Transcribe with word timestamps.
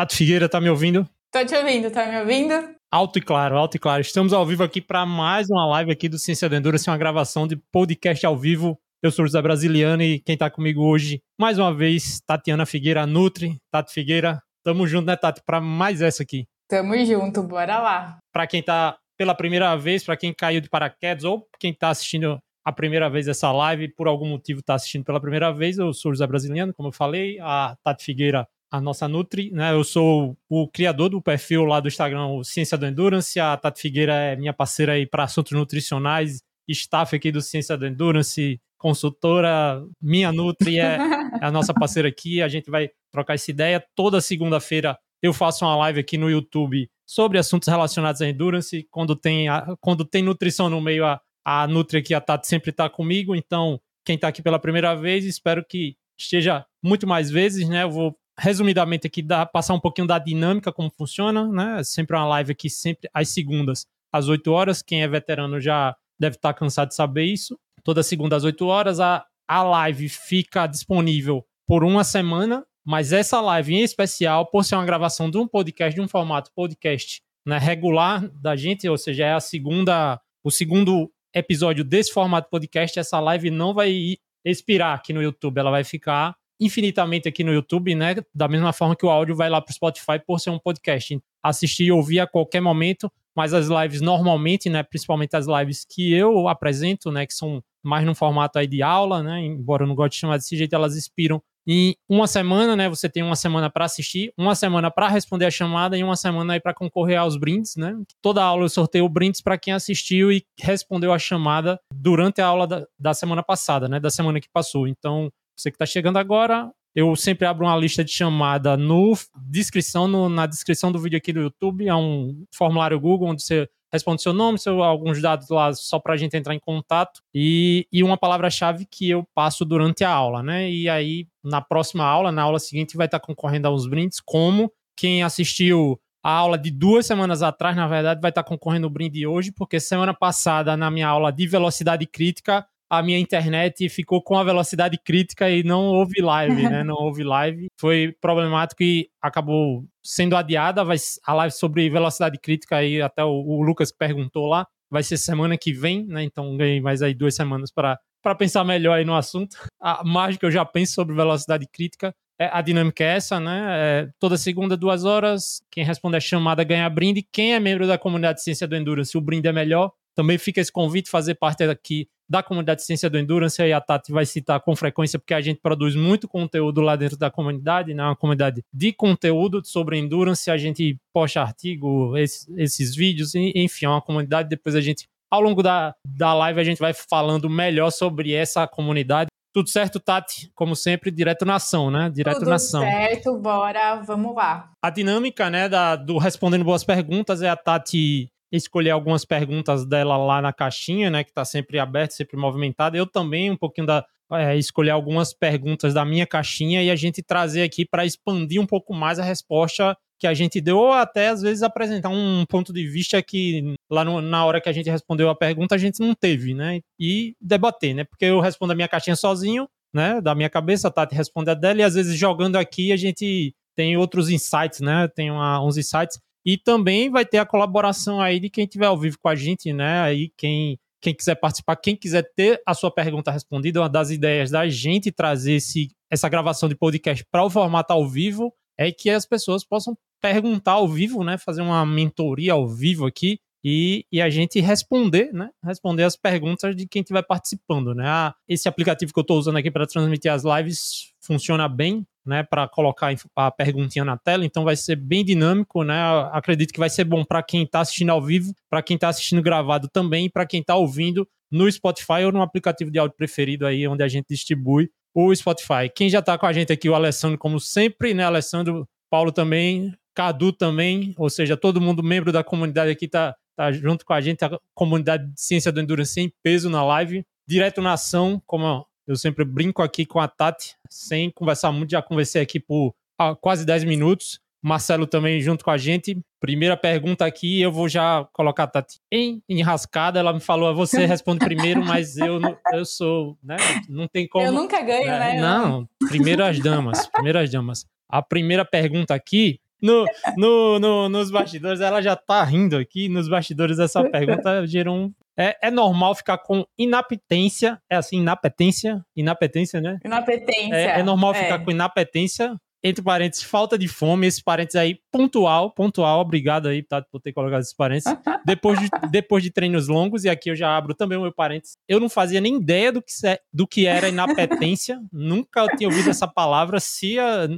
Tato 0.00 0.16
Figueira, 0.16 0.48
tá 0.48 0.58
me 0.62 0.70
ouvindo? 0.70 1.06
Tô 1.30 1.44
te 1.44 1.54
ouvindo, 1.54 1.90
tá 1.90 2.06
me 2.06 2.18
ouvindo? 2.20 2.54
Alto 2.90 3.18
e 3.18 3.20
claro, 3.20 3.58
alto 3.58 3.76
e 3.76 3.78
claro. 3.78 4.00
Estamos 4.00 4.32
ao 4.32 4.46
vivo 4.46 4.62
aqui 4.62 4.80
para 4.80 5.04
mais 5.04 5.50
uma 5.50 5.66
live 5.66 5.92
aqui 5.92 6.08
do 6.08 6.18
Ciência 6.18 6.48
da 6.48 6.56
Endurance, 6.56 6.88
uma 6.88 6.96
gravação 6.96 7.46
de 7.46 7.54
podcast 7.70 8.24
ao 8.24 8.34
vivo. 8.34 8.80
Eu 9.02 9.10
sou 9.10 9.26
o 9.26 9.28
José 9.28 9.42
Brasiliano 9.42 10.02
e 10.02 10.18
quem 10.20 10.38
tá 10.38 10.48
comigo 10.48 10.82
hoje, 10.82 11.20
mais 11.38 11.58
uma 11.58 11.74
vez, 11.74 12.18
Tatiana 12.26 12.64
Figueira 12.64 13.06
Nutri. 13.06 13.58
Tato 13.70 13.92
Figueira, 13.92 14.40
tamo 14.64 14.86
junto, 14.86 15.04
né, 15.04 15.16
Tati, 15.16 15.42
para 15.44 15.60
mais 15.60 16.00
essa 16.00 16.22
aqui. 16.22 16.46
Tamo 16.66 16.96
junto, 17.04 17.42
bora 17.42 17.78
lá. 17.78 18.18
Para 18.32 18.46
quem 18.46 18.62
tá 18.62 18.96
pela 19.18 19.34
primeira 19.34 19.76
vez, 19.76 20.02
para 20.02 20.16
quem 20.16 20.32
caiu 20.32 20.62
de 20.62 20.70
paraquedas 20.70 21.24
ou 21.24 21.46
quem 21.58 21.74
tá 21.74 21.90
assistindo 21.90 22.38
a 22.64 22.72
primeira 22.72 23.10
vez 23.10 23.28
essa 23.28 23.52
live, 23.52 23.88
por 23.94 24.08
algum 24.08 24.26
motivo 24.26 24.60
está 24.60 24.76
assistindo 24.76 25.04
pela 25.04 25.20
primeira 25.20 25.52
vez, 25.52 25.76
eu 25.76 25.92
sou 25.92 26.10
o 26.10 26.14
José 26.14 26.26
Brasiliano, 26.26 26.72
como 26.72 26.88
eu 26.88 26.92
falei, 26.92 27.38
a 27.40 27.76
Tati 27.84 28.02
Figueira, 28.02 28.48
a 28.70 28.80
nossa 28.80 29.08
Nutri, 29.08 29.50
né? 29.50 29.72
Eu 29.72 29.82
sou 29.82 30.36
o 30.48 30.68
criador 30.68 31.10
do 31.10 31.20
perfil 31.20 31.64
lá 31.64 31.80
do 31.80 31.88
Instagram, 31.88 32.42
Ciência 32.44 32.78
do 32.78 32.86
Endurance, 32.86 33.38
a 33.40 33.56
Tati 33.56 33.80
Figueira 33.80 34.14
é 34.14 34.36
minha 34.36 34.52
parceira 34.52 34.92
aí 34.92 35.06
para 35.06 35.24
assuntos 35.24 35.52
nutricionais, 35.52 36.42
staff 36.68 37.16
aqui 37.16 37.32
do 37.32 37.42
Ciência 37.42 37.76
do 37.76 37.86
Endurance, 37.86 38.60
consultora, 38.78 39.82
minha 40.00 40.32
Nutri 40.32 40.78
é, 40.78 40.96
é 41.40 41.44
a 41.44 41.50
nossa 41.50 41.74
parceira 41.74 42.08
aqui, 42.08 42.40
a 42.40 42.48
gente 42.48 42.70
vai 42.70 42.90
trocar 43.12 43.34
essa 43.34 43.50
ideia. 43.50 43.84
Toda 43.94 44.20
segunda-feira 44.20 44.96
eu 45.20 45.32
faço 45.32 45.64
uma 45.64 45.76
live 45.76 46.00
aqui 46.00 46.16
no 46.16 46.30
YouTube 46.30 46.88
sobre 47.06 47.38
assuntos 47.38 47.68
relacionados 47.68 48.22
à 48.22 48.28
endurance, 48.28 48.86
quando 48.90 49.16
tem, 49.16 49.48
a, 49.48 49.76
quando 49.80 50.04
tem 50.04 50.22
nutrição 50.22 50.70
no 50.70 50.80
meio, 50.80 51.04
a, 51.04 51.20
a 51.44 51.66
Nutri 51.66 51.98
aqui, 51.98 52.14
a 52.14 52.20
Tati, 52.20 52.46
sempre 52.46 52.70
está 52.70 52.88
comigo. 52.88 53.34
Então, 53.34 53.80
quem 54.04 54.14
está 54.14 54.28
aqui 54.28 54.40
pela 54.40 54.58
primeira 54.58 54.94
vez, 54.94 55.24
espero 55.24 55.64
que 55.64 55.96
esteja 56.16 56.64
muito 56.82 57.06
mais 57.06 57.30
vezes, 57.30 57.68
né? 57.68 57.82
Eu 57.82 57.90
vou 57.90 58.16
resumidamente 58.40 59.06
aqui 59.06 59.20
dar, 59.20 59.44
passar 59.46 59.74
um 59.74 59.80
pouquinho 59.80 60.06
da 60.06 60.18
dinâmica, 60.18 60.72
como 60.72 60.90
funciona, 60.90 61.46
né? 61.46 61.84
Sempre 61.84 62.16
uma 62.16 62.26
live 62.26 62.52
aqui, 62.52 62.70
sempre 62.70 63.08
às 63.12 63.28
segundas, 63.28 63.86
às 64.10 64.28
8 64.28 64.50
horas. 64.50 64.82
Quem 64.82 65.02
é 65.02 65.08
veterano 65.08 65.60
já 65.60 65.94
deve 66.18 66.36
estar 66.36 66.54
tá 66.54 66.58
cansado 66.58 66.88
de 66.88 66.94
saber 66.94 67.24
isso. 67.24 67.58
Toda 67.84 68.02
segunda 68.02 68.36
às 68.36 68.44
8 68.44 68.66
horas, 68.66 68.98
a, 68.98 69.24
a 69.46 69.62
live 69.62 70.08
fica 70.08 70.66
disponível 70.66 71.44
por 71.66 71.84
uma 71.84 72.02
semana, 72.02 72.64
mas 72.84 73.12
essa 73.12 73.40
live 73.40 73.74
em 73.74 73.82
especial, 73.82 74.46
por 74.46 74.64
ser 74.64 74.74
uma 74.74 74.86
gravação 74.86 75.30
de 75.30 75.36
um 75.36 75.46
podcast, 75.46 75.94
de 75.94 76.00
um 76.00 76.08
formato 76.08 76.50
podcast 76.54 77.20
né, 77.46 77.58
regular 77.58 78.26
da 78.30 78.56
gente, 78.56 78.88
ou 78.88 78.96
seja, 78.96 79.24
é 79.24 79.32
a 79.34 79.40
segunda, 79.40 80.20
o 80.42 80.50
segundo 80.50 81.12
episódio 81.34 81.84
desse 81.84 82.12
formato 82.12 82.48
podcast, 82.50 82.98
essa 82.98 83.20
live 83.20 83.50
não 83.50 83.72
vai 83.74 84.16
expirar 84.44 84.94
aqui 84.94 85.12
no 85.12 85.22
YouTube, 85.22 85.58
ela 85.58 85.70
vai 85.70 85.84
ficar 85.84 86.34
infinitamente 86.60 87.26
aqui 87.28 87.42
no 87.42 87.52
YouTube, 87.52 87.94
né? 87.94 88.16
Da 88.34 88.46
mesma 88.46 88.72
forma 88.72 88.94
que 88.94 89.06
o 89.06 89.10
áudio 89.10 89.34
vai 89.34 89.48
lá 89.48 89.60
para 89.60 89.70
o 89.70 89.74
Spotify 89.74 90.20
por 90.24 90.38
ser 90.38 90.50
um 90.50 90.58
podcast. 90.58 91.18
Assistir 91.42 91.84
e 91.84 91.92
ouvir 91.92 92.20
a 92.20 92.26
qualquer 92.26 92.60
momento, 92.60 93.10
mas 93.34 93.54
as 93.54 93.68
lives 93.68 94.00
normalmente, 94.00 94.68
né? 94.68 94.82
Principalmente 94.82 95.34
as 95.34 95.46
lives 95.46 95.86
que 95.88 96.12
eu 96.12 96.46
apresento, 96.48 97.10
né? 97.10 97.26
Que 97.26 97.32
são 97.32 97.62
mais 97.82 98.04
no 98.04 98.14
formato 98.14 98.58
aí 98.58 98.66
de 98.66 98.82
aula, 98.82 99.22
né? 99.22 99.40
Embora 99.40 99.84
eu 99.84 99.88
não 99.88 99.94
goste 99.94 100.16
de 100.16 100.20
chamar 100.20 100.36
desse 100.36 100.56
jeito, 100.56 100.74
elas 100.74 100.94
expiram 100.96 101.42
em 101.66 101.94
uma 102.08 102.26
semana, 102.26 102.74
né? 102.74 102.88
Você 102.88 103.08
tem 103.08 103.22
uma 103.22 103.36
semana 103.36 103.70
para 103.70 103.84
assistir, 103.84 104.32
uma 104.36 104.54
semana 104.54 104.90
para 104.90 105.08
responder 105.08 105.46
a 105.46 105.50
chamada 105.50 105.96
e 105.96 106.02
uma 106.02 106.16
semana 106.16 106.54
aí 106.54 106.60
para 106.60 106.74
concorrer 106.74 107.18
aos 107.18 107.36
brindes, 107.36 107.76
né? 107.76 107.96
Toda 108.20 108.42
aula 108.42 108.64
eu 108.64 108.68
sorteio 108.68 109.08
brindes 109.08 109.40
para 109.40 109.58
quem 109.58 109.72
assistiu 109.72 110.32
e 110.32 110.44
respondeu 110.58 111.12
a 111.12 111.18
chamada 111.18 111.78
durante 111.94 112.40
a 112.40 112.46
aula 112.46 112.66
da, 112.66 112.86
da 112.98 113.14
semana 113.14 113.42
passada, 113.42 113.88
né? 113.88 114.00
Da 114.00 114.10
semana 114.10 114.40
que 114.40 114.48
passou. 114.52 114.86
Então, 114.88 115.30
você 115.60 115.70
que 115.70 115.76
está 115.76 115.86
chegando 115.86 116.16
agora, 116.16 116.70
eu 116.94 117.14
sempre 117.14 117.46
abro 117.46 117.66
uma 117.66 117.76
lista 117.76 118.04
de 118.04 118.10
chamada 118.10 118.76
no 118.76 119.14
descrição, 119.48 120.08
no, 120.08 120.28
na 120.28 120.46
descrição 120.46 120.90
do 120.90 120.98
vídeo 120.98 121.16
aqui 121.16 121.32
do 121.32 121.40
YouTube, 121.40 121.86
é 121.86 121.94
um 121.94 122.44
formulário 122.52 122.98
Google 122.98 123.28
onde 123.28 123.42
você 123.42 123.68
responde 123.92 124.22
seu 124.22 124.32
nome, 124.32 124.58
seu, 124.58 124.82
alguns 124.82 125.20
dados 125.20 125.48
lá 125.48 125.72
só 125.72 125.98
para 125.98 126.14
a 126.14 126.16
gente 126.16 126.36
entrar 126.36 126.54
em 126.54 126.60
contato 126.60 127.20
e, 127.34 127.86
e 127.92 128.02
uma 128.02 128.16
palavra-chave 128.16 128.86
que 128.86 129.10
eu 129.10 129.24
passo 129.34 129.64
durante 129.64 130.04
a 130.04 130.10
aula, 130.10 130.42
né? 130.42 130.70
E 130.70 130.88
aí, 130.88 131.26
na 131.44 131.60
próxima 131.60 132.04
aula, 132.04 132.30
na 132.30 132.42
aula 132.42 132.58
seguinte, 132.58 132.96
vai 132.96 133.06
estar 133.06 133.18
tá 133.18 133.26
concorrendo 133.26 133.66
a 133.66 133.74
uns 133.74 133.88
brindes, 133.88 134.20
como 134.20 134.72
quem 134.96 135.22
assistiu 135.22 136.00
a 136.22 136.30
aula 136.30 136.58
de 136.58 136.70
duas 136.70 137.06
semanas 137.06 137.42
atrás, 137.42 137.74
na 137.74 137.88
verdade, 137.88 138.20
vai 138.20 138.30
estar 138.30 138.42
tá 138.42 138.48
concorrendo 138.48 138.86
o 138.86 138.90
brinde 138.90 139.26
hoje, 139.26 139.50
porque 139.50 139.80
semana 139.80 140.12
passada, 140.12 140.76
na 140.76 140.90
minha 140.90 141.08
aula 141.08 141.32
de 141.32 141.46
velocidade 141.46 142.06
crítica, 142.06 142.66
a 142.90 143.02
minha 143.04 143.18
internet 143.20 143.88
ficou 143.88 144.20
com 144.20 144.36
a 144.36 144.42
velocidade 144.42 144.98
crítica 144.98 145.48
e 145.48 145.62
não 145.62 145.86
houve 145.86 146.20
live, 146.20 146.62
né? 146.64 146.82
Não 146.82 146.96
houve 146.96 147.22
live. 147.22 147.68
Foi 147.78 148.12
problemático 148.20 148.82
e 148.82 149.08
acabou 149.22 149.84
sendo 150.04 150.36
adiada. 150.36 150.84
Vai, 150.84 150.96
a 151.24 151.34
live 151.34 151.54
sobre 151.54 151.88
velocidade 151.88 152.36
crítica 152.38 152.78
aí, 152.78 153.00
até 153.00 153.24
o, 153.24 153.30
o 153.30 153.62
Lucas 153.62 153.92
perguntou 153.92 154.48
lá, 154.48 154.66
vai 154.90 155.04
ser 155.04 155.16
semana 155.18 155.56
que 155.56 155.72
vem, 155.72 156.04
né? 156.04 156.24
Então 156.24 156.56
ganhei 156.56 156.80
mais 156.80 157.00
aí 157.00 157.14
duas 157.14 157.36
semanas 157.36 157.70
para 157.70 157.96
para 158.22 158.34
pensar 158.34 158.64
melhor 158.64 158.98
aí 158.98 159.04
no 159.04 159.14
assunto. 159.14 159.56
A 159.80 160.04
mais 160.04 160.36
que 160.36 160.44
eu 160.44 160.50
já 160.50 160.64
penso 160.64 160.92
sobre 160.92 161.14
velocidade 161.14 161.66
crítica. 161.72 162.12
É, 162.38 162.50
a 162.52 162.60
dinâmica 162.60 163.04
é 163.04 163.16
essa, 163.16 163.38
né? 163.38 163.66
É, 163.68 164.08
toda 164.18 164.36
segunda, 164.36 164.76
duas 164.76 165.04
horas, 165.04 165.62
quem 165.70 165.84
responde 165.84 166.16
a 166.16 166.20
chamada 166.20 166.64
ganha 166.64 166.88
brinde. 166.88 167.26
Quem 167.30 167.54
é 167.54 167.60
membro 167.60 167.86
da 167.86 167.98
comunidade 167.98 168.38
de 168.38 168.44
ciência 168.44 168.66
do 168.66 168.76
Endurance, 168.76 169.16
o 169.16 169.20
brinde 169.20 169.48
é 169.48 169.52
melhor. 169.52 169.92
Também 170.14 170.38
fica 170.38 170.60
esse 170.60 170.72
convite, 170.72 171.10
fazer 171.10 171.34
parte 171.34 171.62
aqui 171.64 172.08
da 172.30 172.44
comunidade 172.44 172.80
de 172.80 172.86
ciência 172.86 173.10
do 173.10 173.18
Endurance, 173.18 173.60
e 173.60 173.72
a 173.72 173.80
Tati 173.80 174.12
vai 174.12 174.24
citar 174.24 174.60
com 174.60 174.76
frequência, 174.76 175.18
porque 175.18 175.34
a 175.34 175.40
gente 175.40 175.60
produz 175.60 175.96
muito 175.96 176.28
conteúdo 176.28 176.80
lá 176.80 176.94
dentro 176.94 177.18
da 177.18 177.28
comunidade, 177.28 177.92
né? 177.92 178.04
uma 178.04 178.14
comunidade 178.14 178.62
de 178.72 178.92
conteúdo 178.92 179.60
sobre 179.64 179.98
Endurance, 179.98 180.48
a 180.48 180.56
gente 180.56 180.96
posta 181.12 181.40
artigo, 181.40 182.16
esses, 182.16 182.48
esses 182.56 182.94
vídeos, 182.94 183.34
enfim, 183.34 183.86
é 183.86 183.88
uma 183.88 184.00
comunidade, 184.00 184.48
depois 184.48 184.76
a 184.76 184.80
gente, 184.80 185.08
ao 185.28 185.40
longo 185.40 185.60
da, 185.60 185.92
da 186.06 186.32
live, 186.32 186.60
a 186.60 186.64
gente 186.64 186.78
vai 186.78 186.92
falando 186.94 187.50
melhor 187.50 187.90
sobre 187.90 188.32
essa 188.32 188.64
comunidade. 188.64 189.28
Tudo 189.52 189.68
certo, 189.68 189.98
Tati? 189.98 190.52
Como 190.54 190.76
sempre, 190.76 191.10
direto 191.10 191.44
na 191.44 191.56
ação, 191.56 191.90
né? 191.90 192.08
Direto 192.14 192.38
Tudo 192.38 192.50
na 192.50 192.54
ação. 192.54 192.82
Tudo 192.82 192.90
certo, 192.92 193.38
bora, 193.38 193.96
vamos 193.96 194.36
lá. 194.36 194.70
A 194.80 194.90
dinâmica, 194.90 195.50
né, 195.50 195.68
da, 195.68 195.96
do 195.96 196.16
Respondendo 196.18 196.64
Boas 196.64 196.84
Perguntas 196.84 197.42
é 197.42 197.48
a 197.48 197.56
Tati 197.56 198.30
escolher 198.52 198.90
algumas 198.90 199.24
perguntas 199.24 199.86
dela 199.86 200.16
lá 200.16 200.42
na 200.42 200.52
caixinha, 200.52 201.10
né, 201.10 201.24
que 201.24 201.30
está 201.30 201.44
sempre 201.44 201.78
aberta, 201.78 202.14
sempre 202.14 202.36
movimentada. 202.36 202.96
Eu 202.96 203.06
também 203.06 203.50
um 203.50 203.56
pouquinho 203.56 203.86
da 203.86 204.04
é, 204.32 204.56
escolher 204.56 204.90
algumas 204.90 205.32
perguntas 205.32 205.92
da 205.92 206.04
minha 206.04 206.26
caixinha 206.26 206.82
e 206.82 206.90
a 206.90 206.96
gente 206.96 207.22
trazer 207.22 207.62
aqui 207.62 207.84
para 207.84 208.04
expandir 208.04 208.60
um 208.60 208.66
pouco 208.66 208.94
mais 208.94 209.18
a 209.18 209.24
resposta 209.24 209.96
que 210.20 210.26
a 210.26 210.34
gente 210.34 210.60
deu, 210.60 210.76
ou 210.76 210.92
até 210.92 211.28
às 211.28 211.40
vezes 211.40 211.62
apresentar 211.62 212.10
um 212.10 212.44
ponto 212.46 212.74
de 212.74 212.86
vista 212.86 213.20
que 213.22 213.74
lá 213.90 214.04
no, 214.04 214.20
na 214.20 214.44
hora 214.44 214.60
que 214.60 214.68
a 214.68 214.72
gente 214.72 214.90
respondeu 214.90 215.30
a 215.30 215.34
pergunta 215.34 215.74
a 215.74 215.78
gente 215.78 215.98
não 215.98 216.14
teve, 216.14 216.52
né? 216.52 216.80
E 216.98 217.34
debater, 217.40 217.94
né? 217.94 218.04
Porque 218.04 218.26
eu 218.26 218.38
respondo 218.38 218.72
a 218.72 218.76
minha 218.76 218.86
caixinha 218.86 219.16
sozinho, 219.16 219.66
né? 219.94 220.20
Da 220.20 220.34
minha 220.34 220.50
cabeça, 220.50 220.88
a 220.88 220.90
Tati 220.90 221.14
responde 221.14 221.50
a 221.50 221.54
dela, 221.54 221.80
e 221.80 221.82
às 221.82 221.94
vezes 221.94 222.18
jogando 222.18 222.56
aqui 222.56 222.92
a 222.92 222.96
gente 222.96 223.54
tem 223.74 223.96
outros 223.96 224.28
insights, 224.28 224.80
né? 224.80 225.08
Tem 225.08 225.30
uma, 225.30 225.64
uns 225.64 225.78
insights. 225.78 226.20
E 226.44 226.56
também 226.56 227.10
vai 227.10 227.24
ter 227.24 227.38
a 227.38 227.46
colaboração 227.46 228.20
aí 228.20 228.40
de 228.40 228.48
quem 228.48 228.64
estiver 228.64 228.86
ao 228.86 228.98
vivo 228.98 229.18
com 229.20 229.28
a 229.28 229.34
gente, 229.34 229.72
né? 229.72 230.00
Aí 230.00 230.32
quem, 230.36 230.78
quem 231.00 231.14
quiser 231.14 231.34
participar, 231.34 231.76
quem 231.76 231.96
quiser 231.96 232.22
ter 232.34 232.60
a 232.66 232.74
sua 232.74 232.90
pergunta 232.90 233.30
respondida, 233.30 233.80
uma 233.80 233.88
das 233.88 234.10
ideias 234.10 234.50
da 234.50 234.68
gente 234.68 235.12
trazer 235.12 235.54
esse, 235.54 235.90
essa 236.10 236.28
gravação 236.28 236.68
de 236.68 236.74
podcast 236.74 237.24
para 237.30 237.44
o 237.44 237.50
formato 237.50 237.92
ao 237.92 238.06
vivo 238.06 238.52
é 238.78 238.90
que 238.90 239.10
as 239.10 239.26
pessoas 239.26 239.64
possam 239.64 239.96
perguntar 240.20 240.72
ao 240.72 240.88
vivo, 240.88 241.22
né? 241.22 241.36
Fazer 241.38 241.62
uma 241.62 241.84
mentoria 241.84 242.52
ao 242.52 242.68
vivo 242.68 243.06
aqui 243.06 243.38
e, 243.62 244.06
e 244.10 244.20
a 244.22 244.30
gente 244.30 244.60
responder, 244.60 245.32
né? 245.32 245.50
Responder 245.62 246.04
as 246.04 246.16
perguntas 246.16 246.74
de 246.74 246.86
quem 246.86 247.00
estiver 247.00 247.22
participando, 247.22 247.94
né? 247.94 248.04
Ah, 248.06 248.34
esse 248.48 248.68
aplicativo 248.68 249.12
que 249.12 249.18
eu 249.18 249.22
estou 249.22 249.38
usando 249.38 249.56
aqui 249.56 249.70
para 249.70 249.86
transmitir 249.86 250.32
as 250.32 250.44
lives 250.44 251.12
funciona 251.20 251.68
bem, 251.68 252.06
né? 252.24 252.42
Para 252.42 252.68
colocar 252.68 253.14
a 253.36 253.50
perguntinha 253.50 254.04
na 254.04 254.16
tela, 254.16 254.44
então 254.44 254.64
vai 254.64 254.76
ser 254.76 254.96
bem 254.96 255.24
dinâmico, 255.24 255.82
né? 255.82 255.96
Acredito 256.32 256.72
que 256.72 256.80
vai 256.80 256.90
ser 256.90 257.04
bom 257.04 257.24
para 257.24 257.42
quem 257.42 257.62
está 257.62 257.80
assistindo 257.80 258.10
ao 258.10 258.22
vivo, 258.22 258.54
para 258.68 258.82
quem 258.82 258.94
está 258.94 259.08
assistindo 259.08 259.42
gravado 259.42 259.88
também, 259.88 260.28
para 260.28 260.46
quem 260.46 260.60
está 260.60 260.76
ouvindo 260.76 261.26
no 261.50 261.70
Spotify 261.70 262.24
ou 262.24 262.32
no 262.32 262.42
aplicativo 262.42 262.90
de 262.90 262.98
áudio 262.98 263.16
preferido 263.16 263.66
aí, 263.66 263.86
onde 263.88 264.02
a 264.02 264.08
gente 264.08 264.26
distribui 264.28 264.90
o 265.14 265.34
Spotify. 265.34 265.90
Quem 265.94 266.08
já 266.08 266.20
está 266.20 266.38
com 266.38 266.46
a 266.46 266.52
gente 266.52 266.72
aqui, 266.72 266.88
o 266.88 266.94
Alessandro, 266.94 267.38
como 267.38 267.58
sempre, 267.58 268.14
né? 268.14 268.24
Alessandro, 268.24 268.88
Paulo 269.10 269.32
também, 269.32 269.92
Cadu 270.14 270.52
também, 270.52 271.14
ou 271.18 271.30
seja, 271.30 271.56
todo 271.56 271.80
mundo 271.80 272.02
membro 272.02 272.32
da 272.32 272.44
comunidade 272.44 272.90
aqui 272.90 273.06
está 273.06 273.34
tá 273.56 273.72
junto 273.72 274.04
com 274.04 274.12
a 274.12 274.20
gente, 274.20 274.44
a 274.44 274.58
comunidade 274.74 275.26
de 275.32 275.40
ciência 275.40 275.72
do 275.72 275.80
endurance 275.80 276.20
em 276.20 276.32
peso 276.42 276.70
na 276.70 276.84
live, 276.84 277.24
direto 277.48 277.82
na 277.82 277.94
ação, 277.94 278.40
como 278.46 278.86
eu 279.10 279.16
sempre 279.16 279.44
brinco 279.44 279.82
aqui 279.82 280.06
com 280.06 280.20
a 280.20 280.28
Tati, 280.28 280.76
sem 280.88 281.30
conversar 281.30 281.72
muito, 281.72 281.90
já 281.90 282.00
conversei 282.00 282.40
aqui 282.40 282.60
por 282.60 282.94
quase 283.40 283.66
10 283.66 283.82
minutos. 283.82 284.38
Marcelo 284.62 285.06
também 285.06 285.40
junto 285.40 285.64
com 285.64 285.70
a 285.70 285.78
gente. 285.78 286.16
Primeira 286.38 286.76
pergunta 286.76 287.24
aqui, 287.24 287.60
eu 287.60 287.72
vou 287.72 287.88
já 287.88 288.24
colocar 288.32 288.64
a 288.64 288.66
Tati 288.68 289.00
em 289.10 289.42
enrascada. 289.48 290.20
Ela 290.20 290.32
me 290.32 290.38
falou, 290.38 290.72
você 290.74 291.06
responde 291.06 291.44
primeiro, 291.44 291.84
mas 291.84 292.16
eu, 292.18 292.40
eu 292.72 292.84
sou, 292.84 293.36
né? 293.42 293.56
Não 293.88 294.06
tem 294.06 294.28
como. 294.28 294.44
Eu 294.44 294.52
nunca 294.52 294.80
ganho, 294.80 295.06
né? 295.06 295.18
né? 295.34 295.40
Não, 295.40 295.88
primeiro 296.08 296.44
as 296.44 296.60
damas, 296.60 297.08
primeiro 297.08 297.40
as 297.40 297.50
damas. 297.50 297.86
A 298.08 298.22
primeira 298.22 298.64
pergunta 298.64 299.12
aqui 299.12 299.58
no, 299.82 300.04
no, 300.36 300.78
no, 300.78 301.08
nos 301.08 301.30
bastidores, 301.30 301.80
ela 301.80 302.00
já 302.02 302.16
tá 302.16 302.42
rindo 302.44 302.76
aqui. 302.76 303.08
Nos 303.08 303.28
bastidores, 303.28 303.78
essa 303.78 304.02
pergunta 304.10 304.66
gerou 304.66 304.96
um. 304.96 305.12
É, 305.38 305.68
é 305.68 305.70
normal 305.70 306.14
ficar 306.14 306.38
com 306.38 306.64
inapetência? 306.78 307.80
É 307.88 307.96
assim, 307.96 308.18
inapetência? 308.18 309.00
Inapetência, 309.16 309.80
né? 309.80 309.98
Inapetência. 310.04 310.74
É, 310.74 311.00
é 311.00 311.02
normal 311.02 311.34
ficar 311.34 311.60
é. 311.60 311.64
com 311.64 311.70
inapetência 311.70 312.56
entre 312.82 313.02
parênteses, 313.02 313.44
falta 313.44 313.76
de 313.76 313.86
fome, 313.86 314.26
esse 314.26 314.42
parênteses 314.42 314.76
aí, 314.76 314.98
pontual, 315.12 315.70
pontual, 315.70 316.20
obrigado 316.20 316.68
aí 316.68 316.82
tá, 316.82 317.02
por 317.02 317.20
ter 317.20 317.32
colocado 317.32 317.60
esses 317.60 317.74
parênteses. 317.74 318.12
depois, 318.44 318.80
de, 318.80 318.88
depois 319.10 319.42
de 319.42 319.50
treinos 319.50 319.88
longos, 319.88 320.24
e 320.24 320.28
aqui 320.28 320.50
eu 320.50 320.56
já 320.56 320.76
abro 320.76 320.94
também 320.94 321.18
o 321.18 321.22
meu 321.22 321.32
parênteses, 321.32 321.76
eu 321.88 322.00
não 322.00 322.08
fazia 322.08 322.40
nem 322.40 322.56
ideia 322.56 322.90
do 322.90 323.02
que, 323.02 323.12
do 323.52 323.66
que 323.66 323.86
era 323.86 324.08
inapetência, 324.08 325.00
nunca 325.12 325.66
tinha 325.76 325.88
ouvido 325.88 326.08
essa 326.08 326.26
palavra, 326.26 326.80
se, 326.80 327.18
a, 327.18 327.48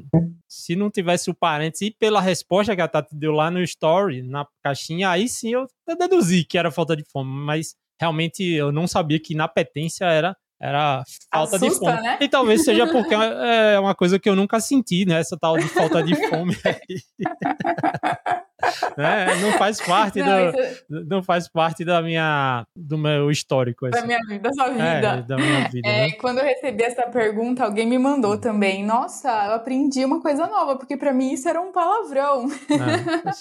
se 0.49 0.75
não 0.75 0.91
tivesse 0.91 1.31
o 1.31 1.35
parênteses, 1.35 1.89
e 1.89 1.91
pela 1.91 2.21
resposta 2.21 2.75
que 2.75 2.83
a 2.83 2.89
Tati 2.89 3.15
deu 3.15 3.33
lá 3.33 3.51
no 3.51 3.63
story, 3.63 4.23
na 4.23 4.47
caixinha, 4.63 5.11
aí 5.11 5.29
sim 5.29 5.53
eu 5.53 5.67
deduzi 5.99 6.45
que 6.45 6.59
era 6.59 6.71
falta 6.71 6.97
de 6.97 7.05
fome, 7.13 7.31
mas 7.31 7.77
realmente 8.01 8.43
eu 8.43 8.73
não 8.73 8.89
sabia 8.89 9.21
que 9.21 9.35
inapetência 9.35 10.05
era 10.07 10.37
era 10.63 11.03
falta 11.33 11.57
Assusta, 11.57 11.87
de 11.87 11.93
fome. 11.93 12.03
Né? 12.03 12.19
E 12.21 12.29
talvez 12.29 12.65
seja 12.65 12.87
porque 12.87 13.13
é 13.19 13.79
uma 13.81 13.97
coisa 13.97 14.17
que 14.19 14.29
eu 14.29 14.37
nunca 14.37 14.61
senti, 14.61 15.05
né? 15.05 15.19
Essa 15.19 15.37
tal 15.37 15.59
de 15.59 15.69
falta 15.69 16.01
de 16.01 16.15
fome 16.29 16.57
aí. 16.65 17.01
É, 18.97 19.37
não 19.37 19.53
faz 19.53 19.81
parte 19.81 20.21
não, 20.21 20.53
do, 20.53 20.61
isso... 20.61 20.85
não 21.09 21.23
faz 21.23 21.49
parte 21.49 21.85
da 21.85 22.01
minha 22.03 22.65
do 22.77 22.97
meu 22.97 23.31
histórico 23.31 23.87
assim. 23.87 24.01
da 24.01 24.07
minha 24.07 24.19
vida 24.27 24.49
da 24.49 24.53
sua 24.53 24.69
vida. 24.71 24.85
é, 24.85 25.23
da 25.23 25.37
minha 25.37 25.69
vida 25.69 25.89
é, 25.89 26.07
né? 26.09 26.13
quando 26.13 26.39
eu 26.39 26.45
recebi 26.45 26.83
essa 26.83 27.03
pergunta 27.03 27.65
alguém 27.65 27.87
me 27.87 27.99
mandou 27.99 28.39
também. 28.39 28.85
Nossa 28.85 29.29
eu 29.47 29.55
aprendi 29.55 30.05
uma 30.05 30.21
coisa 30.21 30.47
nova 30.47 30.77
porque 30.77 30.97
para 30.97 31.13
mim 31.13 31.33
isso 31.33 31.49
era 31.49 31.61
um 31.61 31.73
palavrão. 31.73 32.47
É. 32.71 33.33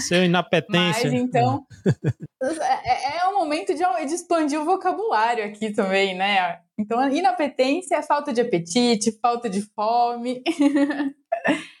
seu 0.00 0.24
inapetência. 0.24 1.10
Mas 1.10 1.20
então 1.20 1.64
é, 2.42 3.18
é 3.18 3.28
um 3.28 3.38
momento 3.38 3.74
de, 3.74 3.82
de 4.06 4.14
expandir 4.14 4.60
o 4.60 4.64
vocabulário 4.64 5.44
aqui 5.44 5.70
também 5.72 6.14
né? 6.14 6.58
Então 6.78 7.08
inapetência 7.08 7.96
é 7.96 8.02
falta 8.02 8.32
de 8.32 8.40
apetite 8.40 9.18
falta 9.20 9.48
de 9.48 9.62
fome. 9.74 10.42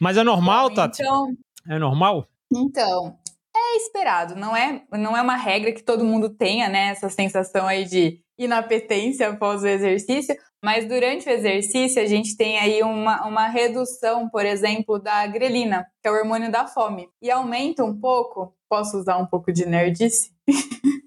Mas 0.00 0.16
é 0.16 0.24
normal 0.24 0.70
Tati? 0.74 1.02
Então, 1.02 1.34
é 1.68 1.78
normal 1.78 2.28
então, 2.56 3.18
é 3.54 3.76
esperado, 3.76 4.34
não 4.34 4.56
é, 4.56 4.82
não 4.92 5.16
é 5.16 5.22
uma 5.22 5.36
regra 5.36 5.72
que 5.72 5.82
todo 5.82 6.04
mundo 6.04 6.30
tenha, 6.30 6.68
né, 6.68 6.88
essa 6.88 7.08
sensação 7.08 7.66
aí 7.66 7.84
de 7.84 8.20
inapetência 8.38 9.28
após 9.28 9.62
o 9.62 9.66
exercício, 9.66 10.36
mas 10.64 10.86
durante 10.86 11.28
o 11.28 11.32
exercício 11.32 12.00
a 12.00 12.06
gente 12.06 12.36
tem 12.36 12.58
aí 12.58 12.82
uma, 12.82 13.26
uma 13.26 13.48
redução, 13.48 14.28
por 14.28 14.46
exemplo, 14.46 14.98
da 14.98 15.26
grelina, 15.26 15.86
que 16.00 16.08
é 16.08 16.10
o 16.10 16.14
hormônio 16.14 16.50
da 16.50 16.66
fome, 16.66 17.08
e 17.20 17.30
aumenta 17.30 17.84
um 17.84 17.98
pouco, 17.98 18.54
posso 18.68 18.96
usar 18.98 19.18
um 19.18 19.26
pouco 19.26 19.52
de 19.52 19.66
nerdice? 19.66 20.30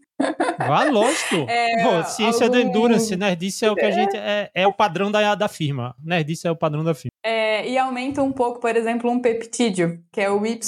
Ah, 0.57 0.83
lógico. 0.86 1.36
É, 1.50 1.83
Pô, 1.83 2.04
ciência 2.04 2.45
algum... 2.45 2.60
do 2.60 2.68
endurance, 2.68 3.16
nerdice 3.16 3.66
é 3.66 3.72
o 3.72 3.75
que 3.75 3.86
a 3.86 3.92
gente. 3.92 4.16
É, 4.16 4.50
é 4.54 4.68
o 4.68 4.74
padrão 4.74 5.12
da, 5.12 5.36
da 5.36 5.48
firma. 5.48 5.95
Nerdice 6.04 6.48
é 6.48 6.51
o 6.51 6.56
padrão 6.56 6.83
da 6.83 6.94
firma. 6.94 7.12
É, 7.24 7.68
e 7.68 7.77
aumenta 7.77 8.22
um 8.22 8.31
pouco, 8.31 8.60
por 8.60 8.75
exemplo, 8.75 9.10
um 9.10 9.19
peptídeo, 9.19 10.00
que 10.12 10.22
é 10.22 10.30
o 10.30 10.45
YY, 10.45 10.60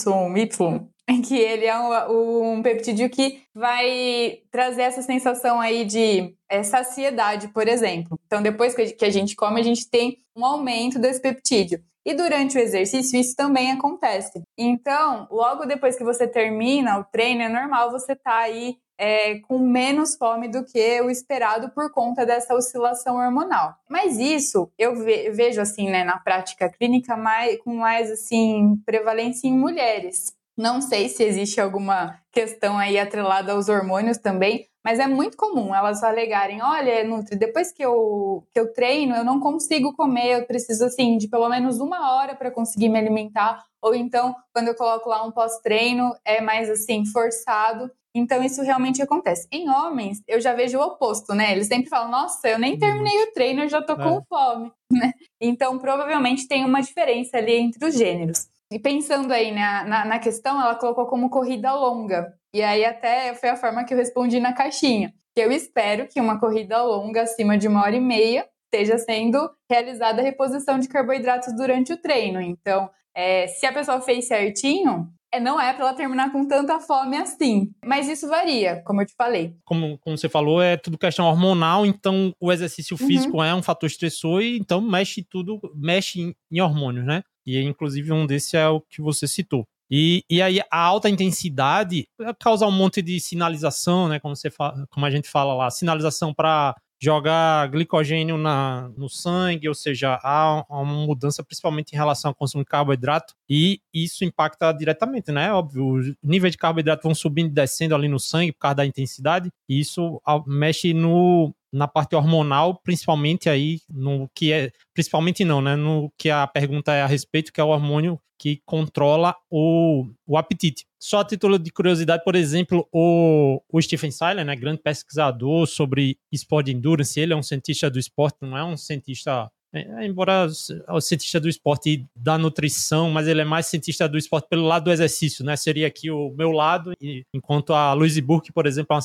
que 1.26 1.38
ele 1.38 1.66
é 1.66 1.78
um, 1.80 2.54
um 2.54 2.62
peptídeo 2.62 3.10
que 3.10 3.42
vai 3.54 4.40
trazer 4.52 4.84
essa 4.84 5.02
sensação 5.02 5.60
aí 5.60 5.86
de 5.86 6.34
é, 6.50 6.64
saciedade, 6.64 7.48
por 7.50 7.68
exemplo. 7.68 8.20
Então, 8.26 8.42
depois 8.42 8.74
que 8.74 9.06
a 9.06 9.10
gente 9.10 9.36
come, 9.36 9.60
a 9.60 9.64
gente 9.64 9.90
tem 9.90 10.20
um 10.36 10.46
aumento 10.46 11.00
desse 11.00 11.22
peptídeo. 11.22 11.82
E 12.06 12.14
durante 12.14 12.58
o 12.58 12.62
exercício, 12.62 13.20
isso 13.20 13.36
também 13.36 13.72
acontece. 13.72 14.42
Então, 14.58 15.28
logo 15.30 15.66
depois 15.66 15.98
que 15.98 16.06
você 16.06 16.26
termina 16.26 16.98
o 17.00 17.04
treino, 17.04 17.42
é 17.42 17.50
normal 17.50 17.92
você 17.92 18.14
estar 18.14 18.32
tá 18.32 18.38
aí 18.38 18.78
é, 18.98 19.40
com 19.40 19.60
menos 19.60 20.16
fome 20.16 20.48
do 20.48 20.66
que 20.66 21.02
o 21.02 21.10
esperado 21.10 21.70
por 21.70 21.92
conta 21.92 22.26
dessa 22.26 22.56
oscilação 22.56 23.18
hormonal. 23.18 23.76
Mas 23.90 24.18
isso 24.18 24.72
eu 24.78 24.96
ve 24.96 25.30
vejo 25.30 25.62
assim, 25.62 25.90
né, 25.90 26.04
na 26.04 26.18
prática 26.18 26.70
clínica, 26.70 27.16
mais, 27.16 27.58
com 27.60 27.76
mais 27.76 28.12
assim 28.12 28.76
prevalência 28.86 29.48
em 29.48 29.58
mulheres. 29.58 30.36
Não 30.58 30.82
sei 30.82 31.08
se 31.08 31.24
existe 31.24 31.62
alguma 31.62 32.20
questão 32.32 32.80
aí 32.80 32.98
atrelada 32.98 33.52
aos 33.52 33.70
hormônios 33.70 34.18
também, 34.18 34.66
mas 34.84 35.00
é 35.00 35.06
muito 35.06 35.38
comum 35.38 35.76
elas 35.76 36.02
alegarem: 36.02 36.64
olha, 36.64 37.04
Nutri, 37.04 37.36
depois 37.36 37.72
que 37.72 37.84
eu, 37.84 38.44
que 38.52 38.60
eu 38.60 38.74
treino, 38.74 39.16
eu 39.16 39.24
não 39.24 39.40
consigo 39.40 39.94
comer, 39.94 40.40
eu 40.40 40.46
preciso 40.48 40.86
assim 40.86 41.18
de 41.18 41.28
pelo 41.28 41.48
menos 41.50 41.80
uma 41.80 42.16
hora 42.16 42.34
para 42.36 42.50
conseguir 42.50 42.90
me 42.90 42.98
alimentar. 42.98 43.64
Ou 43.82 43.94
então, 43.94 44.34
quando 44.54 44.70
eu 44.70 44.76
coloco 44.76 45.10
lá 45.10 45.24
um 45.24 45.32
pós-treino, 45.32 46.16
é 46.26 46.42
mais 46.42 46.70
assim, 46.70 47.06
forçado. 47.06 47.92
Então, 48.18 48.44
isso 48.44 48.62
realmente 48.62 49.02
acontece. 49.02 49.48
Em 49.52 49.70
homens, 49.70 50.22
eu 50.28 50.42
já 50.42 50.54
vejo 50.54 50.78
o 50.78 50.82
oposto, 50.82 51.34
né? 51.34 51.52
Eles 51.52 51.68
sempre 51.68 51.90
falam, 51.90 52.10
nossa, 52.10 52.48
eu 52.50 52.58
nem 52.58 52.74
uhum. 52.74 52.80
terminei 52.80 53.24
o 53.24 53.32
treino, 53.32 53.64
eu 53.64 53.70
já 53.70 53.82
tô 53.82 53.94
é. 53.94 53.96
com 53.98 54.24
fome, 54.28 54.72
né? 54.92 55.14
Então, 55.40 55.78
provavelmente 55.78 56.48
tem 56.48 56.66
uma 56.66 56.82
diferença 56.82 57.38
ali 57.38 57.54
entre 57.54 57.86
os 57.86 57.96
gêneros. 57.96 58.48
E 58.72 58.80
pensando 58.80 59.32
aí 59.32 59.54
na, 59.54 59.86
na, 59.86 60.06
na, 60.06 60.20
questão, 60.20 60.62
ela 60.62 60.76
colocou 60.76 61.06
como 61.06 61.30
corrida 61.30 61.74
longa. 61.74 62.34
E 62.54 62.62
aí 62.62 62.84
até 62.84 63.34
foi 63.34 63.50
a 63.50 63.56
forma 63.56 63.84
que 63.84 63.94
eu 63.94 63.98
respondi 63.98 64.40
na 64.40 64.52
caixinha. 64.52 65.14
Que 65.36 65.42
eu 65.42 65.52
espero 65.52 66.08
que 66.08 66.20
uma 66.20 66.40
corrida 66.40 66.82
longa, 66.84 67.22
acima 67.22 67.58
de 67.58 67.68
uma 67.68 67.84
hora 67.84 67.96
e 67.96 68.02
meia, 68.02 68.46
esteja 68.66 68.98
sendo 68.98 69.50
realizada 69.70 70.22
a 70.22 70.24
reposição 70.24 70.80
de 70.80 70.90
carboidratos 70.90 71.56
durante 71.56 71.94
o 71.94 71.98
treino. 71.98 72.42
Então, 72.42 72.90
é, 73.16 73.48
se 73.48 73.66
a 73.66 73.74
pessoa 73.74 74.02
fez 74.02 74.28
certinho, 74.28 75.08
é, 75.32 75.40
não 75.40 75.60
é 75.60 75.74
para 75.74 75.88
ela 75.88 75.94
terminar 75.94 76.32
com 76.32 76.48
tanta 76.48 76.80
fome 76.80 77.18
assim. 77.18 77.72
Mas 77.86 78.08
isso 78.08 78.28
varia, 78.28 78.82
como 78.86 79.02
eu 79.02 79.06
te 79.06 79.14
falei. 79.16 79.56
Como, 79.66 79.98
como 80.00 80.18
você 80.18 80.30
falou, 80.30 80.62
é 80.62 80.78
tudo 80.78 80.98
questão 80.98 81.26
hormonal, 81.26 81.86
então 81.86 82.34
o 82.40 82.52
exercício 82.52 82.98
uhum. 83.00 83.08
físico 83.08 83.38
uhum. 83.38 83.44
é 83.44 83.56
um 83.56 83.64
fator 83.64 83.88
estressor 83.88 84.42
e 84.42 84.58
então 84.58 84.82
mexe 84.82 85.24
tudo, 85.24 85.60
mexe 85.76 86.22
em, 86.22 86.36
em 86.52 86.62
hormônios, 86.62 87.06
né? 87.06 87.24
E 87.46 87.62
inclusive 87.62 88.12
um 88.12 88.26
desses 88.26 88.54
é 88.54 88.68
o 88.68 88.82
que 88.82 89.02
você 89.02 89.28
citou. 89.28 89.66
E, 89.90 90.24
e 90.30 90.42
aí 90.42 90.60
a 90.70 90.80
alta 90.80 91.10
intensidade 91.10 92.08
causa 92.42 92.68
um 92.68 92.72
monte 92.72 93.02
de 93.02 93.20
sinalização, 93.20 94.10
né? 94.10 94.20
Como, 94.20 94.36
você 94.36 94.50
fala, 94.50 94.86
como 94.90 95.06
a 95.06 95.10
gente 95.10 95.30
fala 95.30 95.54
lá, 95.54 95.70
sinalização 95.70 96.34
para 96.34 96.76
jogar 97.00 97.68
glicogênio 97.70 98.38
na, 98.38 98.90
no 98.98 99.10
sangue, 99.10 99.70
ou 99.70 99.76
seja, 99.76 100.20
há 100.24 100.66
uma 100.70 100.84
mudança 100.84 101.44
principalmente 101.44 101.94
em 101.94 101.96
relação 101.96 102.30
ao 102.30 102.36
consumo 102.36 102.64
de 102.64 102.70
carboidrato 102.70 103.34
e 103.50 103.80
isso 103.94 104.26
impacta 104.26 104.72
diretamente, 104.72 105.32
né? 105.32 105.52
Óbvio, 105.54 105.88
os 105.88 106.14
níveis 106.24 106.52
de 106.52 106.58
carboidrato 106.58 107.04
vão 107.04 107.14
subindo 107.14 107.48
e 107.48 107.54
descendo 107.54 107.96
ali 107.96 108.08
no 108.08 108.20
sangue 108.20 108.52
por 108.52 108.60
causa 108.60 108.76
da 108.76 108.86
intensidade 108.86 109.52
e 109.70 109.80
isso 109.80 110.22
mexe 110.48 110.94
no, 110.94 111.54
na 111.78 111.88
parte 111.88 112.16
hormonal, 112.16 112.82
principalmente 112.84 113.48
aí 113.50 113.80
no 113.88 114.28
que 114.34 114.52
é, 114.52 114.72
principalmente 114.94 115.46
não, 115.46 115.62
né, 115.62 115.76
no 115.76 116.12
que 116.18 116.30
a 116.30 116.48
pergunta 116.48 116.92
é 116.92 117.04
a 117.04 117.08
respeito, 117.08 117.54
que 117.54 117.62
é 117.62 117.64
o 117.64 117.70
hormônio 117.70 118.20
que 118.40 118.62
controla 118.66 119.36
o, 119.50 120.06
o 120.26 120.38
apetite. 120.38 120.86
Só 121.00 121.20
a 121.20 121.26
título 121.26 121.58
de 121.58 121.72
curiosidade, 121.72 122.24
por 122.24 122.36
exemplo, 122.36 122.88
o, 122.92 123.62
o 123.72 123.82
Stephen 123.82 124.12
Seiler, 124.12 124.46
né, 124.46 124.56
grande 124.56 124.82
pesquisador 124.82 125.68
sobre 125.68 126.18
esporte 126.32 126.72
endurance, 126.72 127.20
ele 127.20 127.34
é 127.34 127.36
um 127.36 127.44
cientista 127.44 127.90
do 127.90 128.00
esporte, 128.00 128.38
não 128.42 128.58
é 128.58 128.64
um 128.64 128.78
cientista 128.78 129.50
é, 129.74 130.06
embora 130.06 130.48
o 130.90 131.02
cientista 131.02 131.40
do 131.40 131.50
esporte 131.50 132.06
da 132.16 132.38
nutrição, 132.38 133.12
mas 133.12 133.28
ele 133.28 133.42
é 133.42 133.46
mais 133.46 133.66
cientista 133.66 134.08
do 134.08 134.18
esporte 134.18 134.48
pelo 134.48 134.66
lado 134.66 134.86
do 134.86 134.92
exercício, 134.92 135.44
né? 135.44 135.56
Seria 135.56 135.88
aqui 135.88 136.10
o 136.10 136.34
meu 136.38 136.52
lado, 136.52 136.94
enquanto 137.34 137.74
a 137.74 137.94
Louise 137.94 138.22
Burke, 138.22 138.52
por 138.52 138.66
exemplo, 138.66 138.96
é 138.96 139.00
uma, 139.00 139.02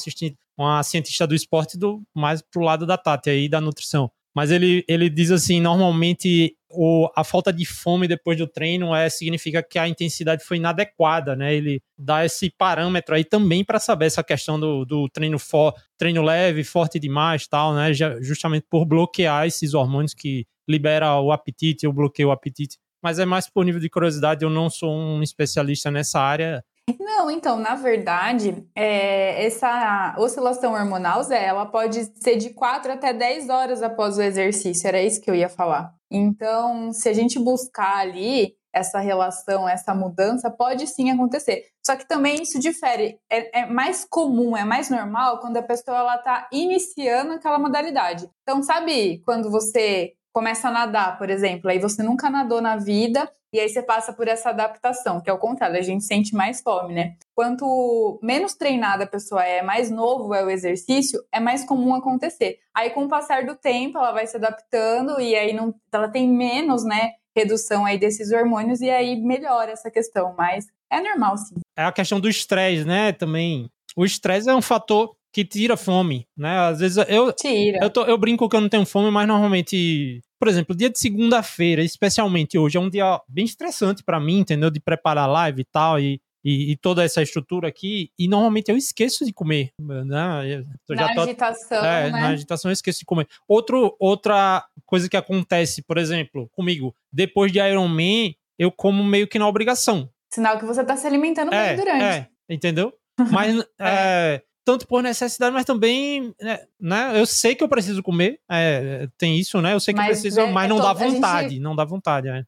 uma 0.57 0.83
cientista 0.83 1.26
do 1.26 1.35
esporte 1.35 1.76
do 1.76 2.02
mais 2.14 2.40
pro 2.42 2.62
lado 2.62 2.87
da 2.87 2.97
Tati 2.97 3.31
aí 3.31 3.49
da 3.49 3.61
nutrição. 3.61 4.11
Mas 4.34 4.50
ele, 4.50 4.84
ele 4.88 5.10
diz 5.10 5.30
assim, 5.30 5.60
normalmente 5.60 6.56
o, 6.70 7.08
a 7.14 7.22
falta 7.22 7.52
de 7.52 7.66
fome 7.66 8.08
depois 8.08 8.38
do 8.38 8.46
treino 8.46 8.94
é 8.94 9.08
significa 9.10 9.62
que 9.62 9.78
a 9.78 9.86
intensidade 9.86 10.42
foi 10.44 10.56
inadequada, 10.56 11.36
né? 11.36 11.54
Ele 11.54 11.82
dá 11.98 12.24
esse 12.24 12.50
parâmetro 12.50 13.14
aí 13.14 13.24
também 13.24 13.62
para 13.64 13.78
saber 13.78 14.06
essa 14.06 14.24
questão 14.24 14.58
do, 14.58 14.84
do 14.84 15.08
treino 15.10 15.38
for, 15.38 15.74
treino 15.98 16.22
leve, 16.22 16.64
forte 16.64 16.98
demais, 16.98 17.46
tal, 17.46 17.74
né? 17.74 17.92
Já, 17.92 18.18
justamente 18.20 18.66
por 18.70 18.86
bloquear 18.86 19.46
esses 19.46 19.74
hormônios 19.74 20.14
que 20.14 20.46
libera 20.68 21.20
o 21.20 21.30
apetite, 21.30 21.84
eu 21.84 21.92
bloqueio 21.92 22.28
o 22.28 22.32
apetite. 22.32 22.78
Mas 23.02 23.18
é 23.18 23.26
mais 23.26 23.50
por 23.50 23.64
nível 23.64 23.80
de 23.80 23.90
curiosidade, 23.90 24.44
eu 24.44 24.50
não 24.50 24.70
sou 24.70 24.94
um 24.94 25.22
especialista 25.22 25.90
nessa 25.90 26.20
área. 26.20 26.64
Não, 26.98 27.30
então, 27.30 27.58
na 27.58 27.76
verdade, 27.76 28.66
é, 28.74 29.44
essa 29.44 30.16
oscilação 30.18 30.72
hormonal, 30.72 31.22
Zé, 31.22 31.44
ela 31.44 31.64
pode 31.64 32.04
ser 32.20 32.36
de 32.36 32.50
4 32.50 32.92
até 32.92 33.12
10 33.12 33.48
horas 33.48 33.82
após 33.82 34.18
o 34.18 34.22
exercício, 34.22 34.88
era 34.88 35.00
isso 35.00 35.20
que 35.20 35.30
eu 35.30 35.34
ia 35.34 35.48
falar. 35.48 35.94
Então, 36.10 36.92
se 36.92 37.08
a 37.08 37.12
gente 37.12 37.38
buscar 37.38 37.98
ali 37.98 38.56
essa 38.72 38.98
relação, 38.98 39.68
essa 39.68 39.94
mudança, 39.94 40.50
pode 40.50 40.86
sim 40.86 41.10
acontecer. 41.10 41.66
Só 41.84 41.94
que 41.94 42.08
também 42.08 42.42
isso 42.42 42.58
difere. 42.58 43.18
É, 43.30 43.60
é 43.60 43.66
mais 43.66 44.04
comum, 44.04 44.56
é 44.56 44.64
mais 44.64 44.88
normal 44.88 45.40
quando 45.40 45.58
a 45.58 45.62
pessoa 45.62 46.14
está 46.16 46.48
iniciando 46.50 47.34
aquela 47.34 47.58
modalidade. 47.58 48.28
Então, 48.42 48.62
sabe 48.62 49.22
quando 49.24 49.50
você 49.50 50.14
começa 50.32 50.68
a 50.68 50.72
nadar, 50.72 51.18
por 51.18 51.28
exemplo, 51.28 51.70
aí 51.70 51.78
você 51.78 52.02
nunca 52.02 52.30
nadou 52.30 52.60
na 52.60 52.76
vida 52.76 53.30
e 53.52 53.60
aí 53.60 53.68
você 53.68 53.82
passa 53.82 54.14
por 54.14 54.26
essa 54.28 54.48
adaptação, 54.48 55.20
que 55.20 55.28
é 55.28 55.32
o 55.32 55.38
contrário, 55.38 55.78
a 55.78 55.82
gente 55.82 56.04
sente 56.04 56.34
mais 56.34 56.62
fome, 56.62 56.94
né? 56.94 57.16
Quanto 57.34 58.18
menos 58.22 58.54
treinada 58.54 59.04
a 59.04 59.06
pessoa 59.06 59.44
é, 59.44 59.60
mais 59.60 59.90
novo 59.90 60.34
é 60.34 60.42
o 60.42 60.48
exercício, 60.48 61.22
é 61.30 61.38
mais 61.38 61.62
comum 61.64 61.94
acontecer. 61.94 62.60
Aí 62.74 62.90
com 62.90 63.04
o 63.04 63.08
passar 63.08 63.44
do 63.44 63.54
tempo, 63.54 63.98
ela 63.98 64.10
vai 64.10 64.26
se 64.26 64.38
adaptando 64.38 65.20
e 65.20 65.34
aí 65.34 65.52
não, 65.52 65.74
ela 65.92 66.08
tem 66.08 66.26
menos, 66.26 66.82
né, 66.82 67.12
redução 67.36 67.84
aí 67.84 67.98
desses 67.98 68.32
hormônios 68.32 68.80
e 68.80 68.88
aí 68.88 69.20
melhora 69.20 69.72
essa 69.72 69.90
questão, 69.90 70.34
mas 70.36 70.66
é 70.90 71.00
normal 71.00 71.36
sim. 71.36 71.56
É 71.76 71.84
a 71.84 71.92
questão 71.92 72.18
do 72.18 72.28
estresse, 72.28 72.86
né, 72.86 73.12
também. 73.12 73.70
O 73.94 74.04
estresse 74.04 74.48
é 74.48 74.54
um 74.54 74.62
fator 74.62 75.14
que 75.32 75.44
tira 75.44 75.76
fome, 75.76 76.28
né? 76.36 76.58
Às 76.58 76.80
vezes 76.80 77.04
eu 77.08 77.32
tira. 77.32 77.78
Eu, 77.82 77.88
tô, 77.88 78.04
eu 78.04 78.18
brinco 78.18 78.48
que 78.48 78.54
eu 78.54 78.60
não 78.60 78.68
tenho 78.68 78.84
fome, 78.84 79.10
mas 79.10 79.26
normalmente, 79.26 80.20
por 80.38 80.46
exemplo, 80.46 80.76
dia 80.76 80.90
de 80.90 80.98
segunda-feira, 80.98 81.82
especialmente 81.82 82.58
hoje, 82.58 82.76
é 82.76 82.80
um 82.80 82.90
dia 82.90 83.18
bem 83.26 83.44
estressante 83.44 84.04
para 84.04 84.20
mim, 84.20 84.40
entendeu? 84.40 84.70
De 84.70 84.78
preparar 84.78 85.28
live 85.28 85.62
e 85.62 85.64
tal 85.64 85.98
e, 85.98 86.20
e, 86.44 86.72
e, 86.72 86.76
toda 86.76 87.02
essa 87.02 87.22
estrutura 87.22 87.66
aqui. 87.66 88.10
E 88.18 88.28
normalmente 88.28 88.70
eu 88.70 88.76
esqueço 88.76 89.24
de 89.24 89.32
comer, 89.32 89.72
né? 89.78 90.64
Eu 90.86 90.96
na 90.96 91.14
tô, 91.14 91.22
agitação, 91.22 91.84
é, 91.84 92.10
né? 92.10 92.20
Na 92.20 92.28
agitação 92.28 92.70
eu 92.70 92.74
esqueço 92.74 92.98
de 92.98 93.06
comer. 93.06 93.26
Outro, 93.48 93.96
outra 93.98 94.62
coisa 94.84 95.08
que 95.08 95.16
acontece, 95.16 95.80
por 95.80 95.96
exemplo, 95.96 96.50
comigo, 96.52 96.94
depois 97.10 97.50
de 97.50 97.58
Iron 97.58 97.88
Man, 97.88 98.34
eu 98.58 98.70
como 98.70 99.02
meio 99.02 99.26
que 99.26 99.38
na 99.38 99.48
obrigação. 99.48 100.10
Sinal 100.30 100.58
que 100.58 100.66
você 100.66 100.84
tá 100.84 100.94
se 100.94 101.06
alimentando 101.06 101.54
é, 101.54 101.68
bem 101.68 101.76
durante. 101.76 102.04
É, 102.04 102.28
entendeu? 102.50 102.92
Mas 103.30 103.64
é. 103.78 104.42
É 104.62 104.64
tanto 104.64 104.87
por 104.87 105.02
necessidade, 105.02 105.52
mas 105.52 105.64
também, 105.64 106.35
né, 106.40 106.61
né? 106.81 107.21
Eu 107.21 107.26
sei 107.26 107.54
que 107.54 107.62
eu 107.62 107.69
preciso 107.69 108.02
comer, 108.02 108.38
é, 108.50 109.09
tem 109.19 109.38
isso, 109.38 109.61
né? 109.61 109.75
Eu 109.75 109.81
sei 109.81 109.92
que 109.92 110.00
mas, 110.00 110.21
preciso, 110.21 110.40
é, 110.40 110.50
mas 110.50 110.69
não 110.69 110.78
dá 110.78 110.92
vontade, 110.92 111.50
gente... 111.50 111.61
não 111.61 111.76
dá 111.76 111.85
vontade. 111.85 112.28
É, 112.28 112.45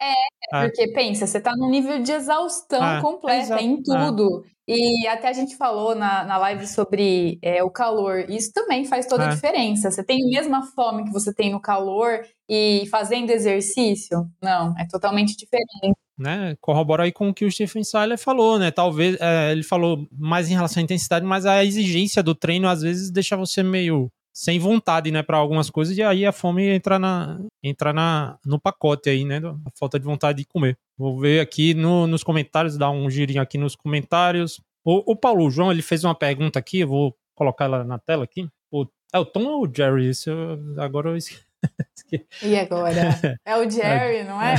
é 0.52 0.62
porque 0.62 0.88
pensa, 0.92 1.26
você 1.26 1.40
tá 1.40 1.52
num 1.56 1.70
nível 1.70 2.02
de 2.02 2.12
exaustão 2.12 2.84
é, 2.84 3.00
completa 3.00 3.60
em 3.60 3.82
tudo. 3.82 4.44
E 4.66 5.06
até 5.08 5.28
a 5.28 5.32
gente 5.32 5.56
falou 5.56 5.94
na, 5.94 6.24
na 6.24 6.38
live 6.38 6.66
sobre 6.66 7.38
é, 7.42 7.62
o 7.62 7.70
calor. 7.70 8.24
Isso 8.30 8.50
também 8.50 8.86
faz 8.86 9.06
toda 9.06 9.26
a 9.26 9.28
diferença. 9.28 9.90
Você 9.90 10.02
tem 10.02 10.22
a 10.22 10.40
mesma 10.40 10.62
fome 10.74 11.04
que 11.04 11.12
você 11.12 11.34
tem 11.34 11.52
no 11.52 11.60
calor 11.60 12.24
e 12.48 12.86
fazendo 12.90 13.28
exercício? 13.28 14.26
Não, 14.42 14.74
é 14.78 14.86
totalmente 14.88 15.36
diferente 15.36 15.98
né, 16.18 16.56
aí 17.00 17.12
com 17.12 17.28
o 17.28 17.34
que 17.34 17.44
o 17.44 17.50
Stephen 17.50 17.82
Seiler 17.82 18.18
falou, 18.18 18.58
né? 18.58 18.70
Talvez 18.70 19.16
é, 19.20 19.52
ele 19.52 19.62
falou 19.62 20.06
mais 20.12 20.48
em 20.48 20.54
relação 20.54 20.80
à 20.80 20.84
intensidade, 20.84 21.26
mas 21.26 21.44
a 21.46 21.64
exigência 21.64 22.22
do 22.22 22.34
treino 22.34 22.68
às 22.68 22.82
vezes 22.82 23.10
deixa 23.10 23.36
você 23.36 23.62
meio 23.62 24.10
sem 24.32 24.58
vontade, 24.58 25.12
né, 25.12 25.22
para 25.22 25.36
algumas 25.36 25.70
coisas 25.70 25.96
e 25.96 26.02
aí 26.02 26.26
a 26.26 26.32
fome 26.32 26.66
entra 26.66 26.98
na 26.98 27.38
entra 27.62 27.92
na 27.92 28.36
no 28.44 28.58
pacote 28.60 29.08
aí, 29.08 29.24
né? 29.24 29.38
A 29.38 29.70
falta 29.78 29.98
de 29.98 30.04
vontade 30.04 30.38
de 30.38 30.44
comer. 30.44 30.76
Vou 30.98 31.18
ver 31.20 31.40
aqui 31.40 31.72
no, 31.72 32.06
nos 32.06 32.24
comentários, 32.24 32.76
dar 32.76 32.90
um 32.90 33.08
girinho 33.08 33.40
aqui 33.40 33.56
nos 33.56 33.76
comentários. 33.76 34.60
O, 34.84 35.12
o 35.12 35.16
Paulo 35.16 35.48
João 35.50 35.70
ele 35.70 35.82
fez 35.82 36.02
uma 36.04 36.14
pergunta 36.14 36.58
aqui, 36.58 36.80
eu 36.80 36.88
vou 36.88 37.16
colocar 37.34 37.66
ela 37.66 37.84
na 37.84 37.98
tela 37.98 38.24
aqui. 38.24 38.48
O, 38.72 38.86
é 39.12 39.18
o 39.18 39.24
Tom 39.24 39.44
ou 39.44 39.68
o 39.68 39.72
Jerry? 39.72 40.08
Isso 40.10 40.30
eu, 40.30 40.58
agora 40.82 41.10
eu 41.10 41.16
esqueci. 41.16 41.42
E 42.42 42.56
agora? 42.56 42.94
É 43.44 43.56
o 43.56 43.68
Jerry, 43.68 44.24
não 44.24 44.40
é? 44.40 44.54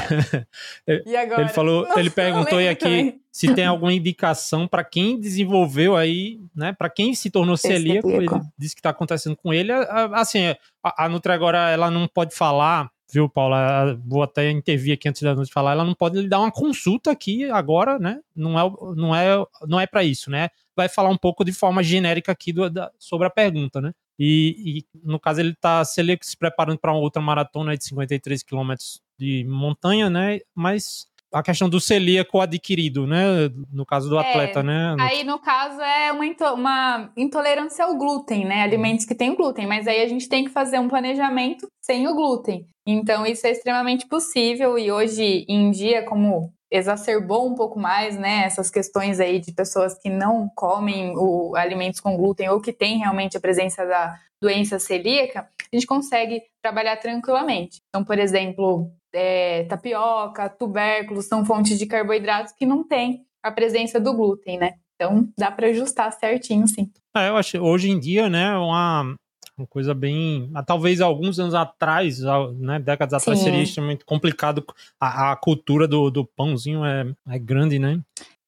E 1.06 1.16
agora? 1.16 1.42
Ele 1.42 1.50
falou, 1.50 1.88
ele 1.98 2.10
perguntou 2.10 2.58
aí 2.58 2.68
aqui 2.68 2.84
também. 2.84 3.22
se 3.32 3.54
tem 3.54 3.66
alguma 3.66 3.94
indicação 3.94 4.68
para 4.68 4.84
quem 4.84 5.20
desenvolveu 5.20 5.96
aí, 5.96 6.40
né? 6.54 6.74
Para 6.74 6.90
quem 6.90 7.14
se 7.16 7.30
tornou 7.30 7.56
celíaco, 7.56 8.10
ele 8.10 8.28
disse 8.58 8.76
que 8.76 8.80
está 8.80 8.90
acontecendo 8.90 9.36
com 9.38 9.54
ele. 9.54 9.72
Assim, 10.14 10.48
a, 10.84 11.06
a 11.06 11.10
Nutri 11.10 11.32
agora 11.32 11.70
ela 11.70 11.90
não 11.90 12.08
pode 12.08 12.36
falar 12.36 12.90
viu, 13.12 13.30
Paula? 13.30 13.98
Vou 14.06 14.24
até 14.24 14.52
intervir 14.52 14.94
aqui 14.94 15.08
antes 15.08 15.22
da 15.22 15.34
noite 15.34 15.52
falar. 15.52 15.72
Ela 15.72 15.86
não 15.86 15.94
pode 15.94 16.20
lhe 16.20 16.28
dar 16.28 16.40
uma 16.40 16.52
consulta 16.52 17.12
aqui 17.12 17.50
agora, 17.50 17.98
né? 17.98 18.20
Não 18.36 18.60
é, 18.60 18.72
não 18.96 19.16
é, 19.16 19.46
não 19.68 19.80
é 19.80 19.88
para 19.88 20.04
isso, 20.04 20.30
né? 20.30 20.50
Vai 20.76 20.90
falar 20.90 21.10
um 21.10 21.18
pouco 21.18 21.46
de 21.46 21.54
forma 21.54 21.82
genérica 21.82 22.32
aqui 22.34 22.52
do, 22.52 22.70
da, 22.70 22.92
sobre 23.00 23.28
a 23.28 23.30
pergunta, 23.30 23.80
né? 23.80 23.94
E, 24.18 24.80
e 24.80 24.86
no 25.04 25.20
caso 25.20 25.42
ele 25.42 25.52
está 25.52 25.84
se 25.84 26.02
preparando 26.38 26.80
para 26.80 26.92
uma 26.92 27.02
outra 27.02 27.22
maratona 27.22 27.78
de 27.78 27.84
53 27.86 28.44
quilômetros 28.44 29.02
de 29.20 29.46
montanha, 29.46 30.10
né? 30.10 30.40
Mas 30.54 31.08
a 31.36 31.44
questão 31.44 31.68
do 31.68 31.82
celíaco 31.82 32.40
adquirido, 32.40 33.06
né? 33.06 33.50
No 33.72 33.86
caso 33.86 34.10
do 34.10 34.18
é, 34.18 34.22
atleta, 34.22 34.64
né? 34.64 34.96
Aí, 35.00 35.24
no 35.26 35.38
caso, 35.38 35.82
é 35.82 36.12
uma, 36.12 36.26
into 36.26 36.46
uma 36.46 37.12
intolerância 37.18 37.84
ao 37.84 37.98
glúten, 37.98 38.46
né? 38.46 38.62
Alimentos 38.64 39.06
que 39.06 39.14
têm 39.14 39.36
glúten, 39.36 39.68
mas 39.68 39.86
aí 39.86 40.02
a 40.02 40.08
gente 40.08 40.30
tem 40.30 40.46
que 40.46 40.52
fazer 40.52 40.80
um 40.80 40.88
planejamento 40.88 41.68
sem 41.82 42.08
o 42.08 42.16
glúten. 42.16 42.66
Então, 42.88 43.26
isso 43.26 43.46
é 43.46 43.52
extremamente 43.52 44.08
possível 44.08 44.78
e 44.78 44.92
hoje 44.92 45.46
em 45.50 45.72
dia, 45.72 46.06
como 46.06 46.54
exacerbou 46.76 47.48
um 47.48 47.56
pouco 47.56 47.80
mais, 47.80 48.18
né, 48.18 48.44
essas 48.46 48.70
questões 48.70 49.20
aí 49.20 49.40
de 49.40 49.52
pessoas 49.52 49.98
que 49.98 50.10
não 50.10 50.50
comem 50.56 51.14
o, 51.16 51.56
alimentos 51.56 52.00
com 52.00 52.18
glúten 52.18 52.50
ou 52.50 52.62
que 52.62 52.74
têm 52.74 53.00
realmente 53.00 53.38
a 53.38 53.40
presença 53.40 53.86
da 53.86 54.20
doença 54.42 54.78
celíaca, 54.80 55.48
a 55.72 55.76
gente 55.76 55.88
consegue 55.88 56.42
trabalhar 56.62 56.98
tranquilamente. 56.98 57.82
Então, 57.90 58.04
por 58.04 58.20
exemplo, 58.20 58.92
é, 59.14 59.64
tapioca, 59.64 60.50
tubérculos 60.50 61.26
são 61.26 61.46
fontes 61.46 61.80
de 61.80 61.86
carboidratos 61.86 62.54
que 62.54 62.66
não 62.66 62.84
têm 62.84 63.26
a 63.42 63.52
presença 63.52 64.00
do 64.00 64.14
glúten, 64.14 64.58
né? 64.58 64.74
Então, 64.96 65.28
dá 65.38 65.52
para 65.52 65.68
ajustar 65.68 66.12
certinho, 66.14 66.68
sim. 66.68 66.90
É, 67.16 67.30
eu 67.30 67.38
acho 67.38 67.58
hoje 67.60 67.90
em 67.90 68.00
dia, 68.00 68.30
né, 68.30 68.56
uma 68.58 69.16
uma 69.58 69.68
coisa 69.68 69.94
bem. 69.94 70.50
Ah, 70.54 70.64
talvez 70.64 71.02
alguns 71.02 71.40
anos 71.40 71.54
atrás, 71.54 72.20
né, 72.58 72.80
décadas 72.80 73.22
atrás, 73.22 73.40
Sim. 73.40 73.46
seria 73.46 73.64
extremamente 73.64 74.06
complicado. 74.06 74.66
A, 75.00 75.32
a 75.32 75.36
cultura 75.36 75.88
do, 75.88 76.10
do 76.10 76.26
pãozinho 76.26 76.84
é, 76.86 77.08
é 77.30 77.40
grande, 77.40 77.80
né? 77.80 78.02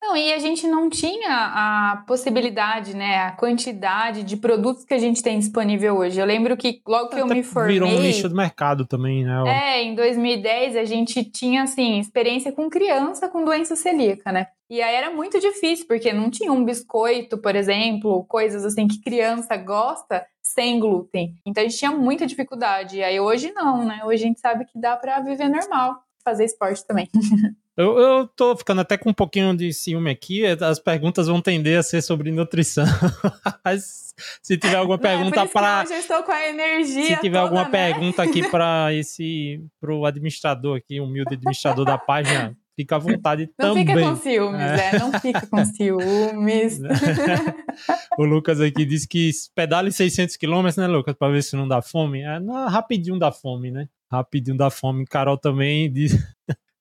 Não, 0.08 0.16
e 0.16 0.32
a 0.32 0.40
gente 0.40 0.68
não 0.68 0.90
tinha 0.90 1.28
a 1.30 2.04
possibilidade, 2.08 2.96
né, 2.96 3.18
a 3.18 3.32
quantidade 3.32 4.24
de 4.24 4.38
produtos 4.38 4.86
que 4.86 4.94
a 4.94 4.98
gente 4.98 5.22
tem 5.22 5.38
disponível 5.40 5.98
hoje. 5.98 6.18
Eu 6.18 6.26
lembro 6.26 6.56
que 6.56 6.82
logo 6.88 7.10
que 7.10 7.16
Até 7.16 7.24
eu 7.24 7.28
me 7.28 7.44
formei... 7.44 7.74
Virou 7.74 7.90
um 7.90 8.00
nicho 8.00 8.30
do 8.30 8.36
mercado 8.36 8.86
também, 8.86 9.26
né? 9.26 9.44
É, 9.48 9.84
em 9.84 9.96
2010 9.96 10.78
a 10.78 10.86
gente 10.86 11.26
tinha, 11.26 11.64
assim, 11.64 12.00
experiência 12.00 12.52
com 12.52 12.70
criança 12.70 13.28
com 13.28 13.44
doença 13.44 13.76
celíaca, 13.76 14.32
né? 14.32 14.48
E 14.70 14.82
aí 14.82 14.96
era 14.96 15.10
muito 15.10 15.40
difícil, 15.40 15.86
porque 15.88 16.14
não 16.14 16.30
tinha 16.30 16.54
um 16.54 16.64
biscoito, 16.64 17.38
por 17.38 17.56
exemplo, 17.56 18.24
coisas 18.26 18.64
assim 18.64 18.88
que 18.88 19.02
criança 19.02 19.58
gosta 19.58 20.26
sem 20.54 20.80
glúten. 20.80 21.36
Então 21.46 21.64
a 21.64 21.68
gente 21.68 21.78
tinha 21.78 21.92
muita 21.92 22.26
dificuldade. 22.26 22.98
E 22.98 23.04
aí 23.04 23.20
hoje 23.20 23.52
não, 23.52 23.86
né? 23.86 24.02
Hoje 24.06 24.24
a 24.24 24.28
gente 24.28 24.40
sabe 24.40 24.66
que 24.66 24.80
dá 24.80 24.96
para 24.96 25.20
viver 25.20 25.50
normal, 25.50 26.04
fazer 26.24 26.46
esporte 26.46 26.86
também. 26.86 27.10
Eu, 27.78 27.96
eu 28.00 28.28
tô 28.28 28.58
ficando 28.58 28.82
até 28.82 28.98
com 28.98 29.12
um 29.12 29.14
pouquinho 29.14 29.56
de 29.56 29.72
ciúme 29.72 30.10
aqui. 30.10 30.44
As 30.44 30.80
perguntas 30.80 31.28
vão 31.28 31.40
tender 31.40 31.78
a 31.78 31.84
ser 31.84 32.02
sobre 32.02 32.32
nutrição. 32.32 32.88
Mas 33.64 34.16
se 34.42 34.58
tiver 34.58 34.78
alguma 34.78 34.98
pergunta 34.98 35.42
é 35.42 35.48
para. 35.48 35.84
Eu 35.84 35.90
já 35.90 36.00
estou 36.00 36.24
com 36.24 36.32
a 36.32 36.50
energia. 36.50 37.04
Se 37.04 37.22
tiver 37.22 37.38
toda, 37.38 37.40
alguma 37.42 37.66
né? 37.66 37.70
pergunta 37.70 38.24
aqui 38.24 38.42
para 38.50 38.92
esse. 38.96 39.64
para 39.80 39.94
o 39.94 40.08
administrador 40.08 40.78
aqui, 40.78 41.00
humilde 41.00 41.36
administrador 41.36 41.86
da 41.86 42.00
página, 42.00 42.58
fica 42.78 42.96
à 42.96 43.00
vontade 43.00 43.50
não 43.58 43.70
também. 43.70 43.86
Não 43.86 43.96
fica 43.96 44.10
com 44.10 44.16
ciúmes, 44.16 44.62
é. 44.62 44.96
é. 44.96 45.00
Não 45.00 45.12
fica 45.20 45.48
com 45.48 45.66
ciúmes. 45.66 46.80
o 48.18 48.24
Lucas 48.24 48.62
aqui 48.62 48.86
disse 48.86 49.08
que 49.08 49.32
pedale 49.56 49.92
600 49.92 50.38
quilômetros, 50.38 50.78
né, 50.78 50.86
Lucas? 50.86 51.16
Para 51.16 51.34
ver 51.34 51.42
se 51.42 51.56
não 51.56 51.68
dá 51.68 51.82
fome. 51.82 52.22
É, 52.22 52.40
não, 52.40 52.68
rapidinho 52.68 53.18
dá 53.18 53.32
fome, 53.32 53.72
né? 53.72 53.90
Rapidinho 54.12 54.56
dá 54.56 54.70
fome. 54.70 55.06
Carol 55.06 55.38
também 55.38 55.92
diz. 55.92 56.16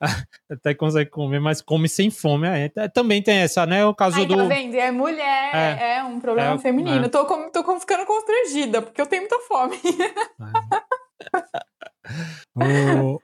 até 0.51 0.75
consegue 0.75 1.09
comer, 1.09 1.41
mas 1.41 1.63
come 1.63 1.89
sem 1.89 2.11
fome. 2.11 2.47
É, 2.47 2.71
é, 2.77 2.89
também 2.89 3.23
tem 3.23 3.39
essa, 3.39 3.65
né? 3.65 3.87
O 3.87 3.95
caso 3.95 4.19
Aí, 4.19 4.27
do. 4.27 4.37
Tá 4.37 4.45
vendo? 4.45 4.75
É 4.75 4.91
mulher, 4.91 5.55
é, 5.55 5.97
é 5.97 6.05
um 6.05 6.21
problema 6.21 6.57
é, 6.57 6.59
feminino. 6.59 7.07
É. 7.07 7.09
Tô, 7.09 7.25
com, 7.25 7.51
tô 7.51 7.63
ficando 7.81 8.05
constrangida, 8.05 8.83
porque 8.83 9.01
eu 9.01 9.07
tenho 9.07 9.23
muita 9.23 9.39
fome. 9.41 9.79
o, 12.55 13.19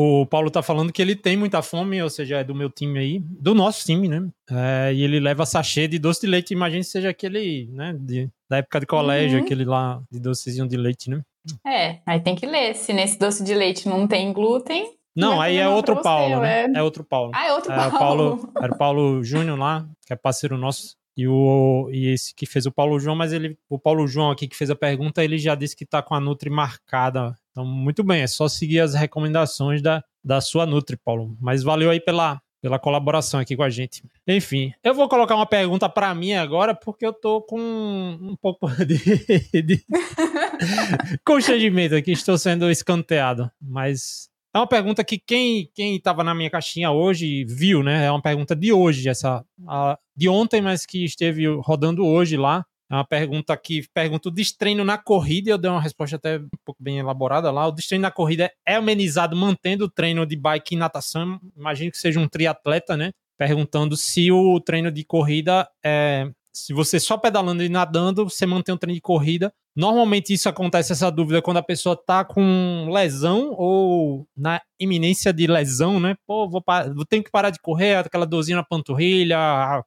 o 0.00 0.26
Paulo 0.26 0.48
tá 0.50 0.62
falando 0.62 0.92
que 0.92 1.02
ele 1.02 1.16
tem 1.16 1.36
muita 1.36 1.60
fome, 1.60 2.00
ou 2.00 2.08
seja, 2.08 2.38
é 2.38 2.44
do 2.44 2.54
meu 2.54 2.70
time 2.70 2.98
aí, 2.98 3.18
do 3.18 3.52
nosso 3.52 3.84
time, 3.84 4.06
né? 4.06 4.28
É, 4.48 4.92
e 4.94 5.02
ele 5.02 5.18
leva 5.18 5.44
sachê 5.44 5.88
de 5.88 5.98
doce 5.98 6.20
de 6.20 6.28
leite. 6.28 6.54
Imagina 6.54 6.84
se 6.84 6.90
seja 6.90 7.10
aquele, 7.10 7.68
né? 7.72 7.96
De, 7.98 8.28
da 8.48 8.58
época 8.58 8.78
de 8.78 8.86
colégio, 8.86 9.38
uhum. 9.38 9.44
aquele 9.44 9.64
lá 9.64 10.00
de 10.10 10.20
docezinho 10.20 10.68
de 10.68 10.76
leite, 10.76 11.10
né? 11.10 11.20
É, 11.66 11.98
aí 12.06 12.20
tem 12.20 12.36
que 12.36 12.46
ler. 12.46 12.74
Se 12.74 12.92
nesse 12.92 13.18
doce 13.18 13.42
de 13.42 13.54
leite 13.54 13.88
não 13.88 14.06
tem 14.06 14.32
glúten, 14.32 14.86
não, 15.16 15.40
aí 15.40 15.56
é 15.56 15.68
outro 15.68 15.96
você, 15.96 16.02
Paulo, 16.02 16.40
né? 16.40 16.66
É... 16.66 16.78
é 16.78 16.82
outro 16.82 17.02
Paulo. 17.02 17.32
Ah, 17.34 17.46
é 17.46 17.52
outro 17.52 17.72
é, 17.72 17.76
Paulo. 17.76 17.98
Paulo. 17.98 18.52
Era 18.62 18.72
o 18.72 18.78
Paulo 18.78 19.24
Júnior 19.24 19.58
lá, 19.58 19.84
que 20.06 20.12
é 20.12 20.16
parceiro 20.16 20.56
nosso. 20.56 20.96
E, 21.18 21.26
o, 21.26 21.90
e 21.90 22.06
esse 22.06 22.32
que 22.32 22.46
fez 22.46 22.64
o 22.64 22.70
Paulo 22.70 23.00
João, 23.00 23.16
mas 23.16 23.32
ele, 23.32 23.58
o 23.68 23.76
Paulo 23.76 24.06
João 24.06 24.30
aqui 24.30 24.46
que 24.46 24.54
fez 24.54 24.70
a 24.70 24.76
pergunta, 24.76 25.24
ele 25.24 25.36
já 25.36 25.56
disse 25.56 25.74
que 25.74 25.84
tá 25.84 26.00
com 26.00 26.14
a 26.14 26.20
Nutri 26.20 26.48
marcada. 26.48 27.36
Então, 27.50 27.64
muito 27.64 28.04
bem, 28.04 28.22
é 28.22 28.26
só 28.28 28.46
seguir 28.46 28.78
as 28.78 28.94
recomendações 28.94 29.82
da, 29.82 30.04
da 30.22 30.40
sua 30.40 30.64
Nutri, 30.64 30.96
Paulo. 30.96 31.36
Mas 31.40 31.64
valeu 31.64 31.90
aí 31.90 31.98
pela, 31.98 32.40
pela 32.62 32.78
colaboração 32.78 33.40
aqui 33.40 33.56
com 33.56 33.64
a 33.64 33.68
gente. 33.68 34.00
Enfim, 34.28 34.72
eu 34.84 34.94
vou 34.94 35.08
colocar 35.08 35.34
uma 35.34 35.44
pergunta 35.44 35.88
para 35.88 36.14
mim 36.14 36.34
agora, 36.34 36.72
porque 36.72 37.04
eu 37.04 37.12
tô 37.12 37.42
com 37.42 37.58
um 37.58 38.36
pouco 38.40 38.68
de, 38.86 39.60
de 39.60 39.84
constrangimento 41.26 41.96
aqui, 41.96 42.12
estou 42.12 42.38
sendo 42.38 42.70
escanteado. 42.70 43.50
Mas 43.60 44.30
é 44.54 44.58
uma 44.58 44.66
pergunta 44.66 45.04
que 45.04 45.18
quem 45.18 45.70
quem 45.74 45.96
estava 45.96 46.24
na 46.24 46.34
minha 46.34 46.50
caixinha 46.50 46.90
hoje 46.90 47.44
viu, 47.44 47.82
né? 47.82 48.06
É 48.06 48.10
uma 48.10 48.22
pergunta 48.22 48.56
de 48.56 48.72
hoje, 48.72 49.08
essa 49.08 49.44
a, 49.66 49.98
de 50.16 50.28
ontem, 50.28 50.60
mas 50.60 50.86
que 50.86 51.04
esteve 51.04 51.46
rodando 51.60 52.04
hoje 52.06 52.36
lá. 52.36 52.64
É 52.90 52.94
uma 52.94 53.04
pergunta 53.04 53.54
que 53.54 53.86
pergunta 53.92 54.30
o 54.30 54.32
destreino 54.32 54.82
na 54.82 54.96
corrida, 54.96 55.50
eu 55.50 55.58
dei 55.58 55.70
uma 55.70 55.80
resposta 55.80 56.16
até 56.16 56.38
um 56.38 56.48
pouco 56.64 56.82
bem 56.82 56.98
elaborada 56.98 57.50
lá. 57.50 57.66
O 57.66 57.72
destreino 57.72 58.02
na 58.02 58.10
corrida 58.10 58.50
é 58.66 58.76
amenizado 58.76 59.36
mantendo 59.36 59.84
o 59.84 59.90
treino 59.90 60.24
de 60.24 60.34
bike 60.36 60.74
e 60.74 60.78
natação. 60.78 61.38
Imagino 61.54 61.90
que 61.90 61.98
seja 61.98 62.18
um 62.18 62.26
triatleta, 62.26 62.96
né? 62.96 63.10
Perguntando 63.36 63.94
se 63.96 64.32
o 64.32 64.58
treino 64.60 64.90
de 64.90 65.04
corrida 65.04 65.68
é. 65.84 66.30
Se 66.52 66.72
você 66.72 66.98
só 66.98 67.16
pedalando 67.16 67.62
e 67.62 67.68
nadando, 67.68 68.28
você 68.28 68.46
mantém 68.46 68.74
o 68.74 68.78
treino 68.78 68.94
de 68.94 69.00
corrida. 69.00 69.52
Normalmente 69.76 70.32
isso 70.32 70.48
acontece, 70.48 70.92
essa 70.92 71.10
dúvida, 71.10 71.40
quando 71.40 71.58
a 71.58 71.62
pessoa 71.62 71.96
tá 71.96 72.24
com 72.24 72.88
lesão 72.92 73.54
ou 73.56 74.26
na 74.36 74.60
iminência 74.78 75.32
de 75.32 75.46
lesão, 75.46 76.00
né? 76.00 76.16
Pô, 76.26 76.48
vou, 76.48 76.62
vou 76.94 77.04
ter 77.04 77.22
que 77.22 77.30
parar 77.30 77.50
de 77.50 77.60
correr, 77.60 77.96
aquela 77.96 78.26
dorzinha 78.26 78.56
na 78.56 78.64
panturrilha, 78.64 79.38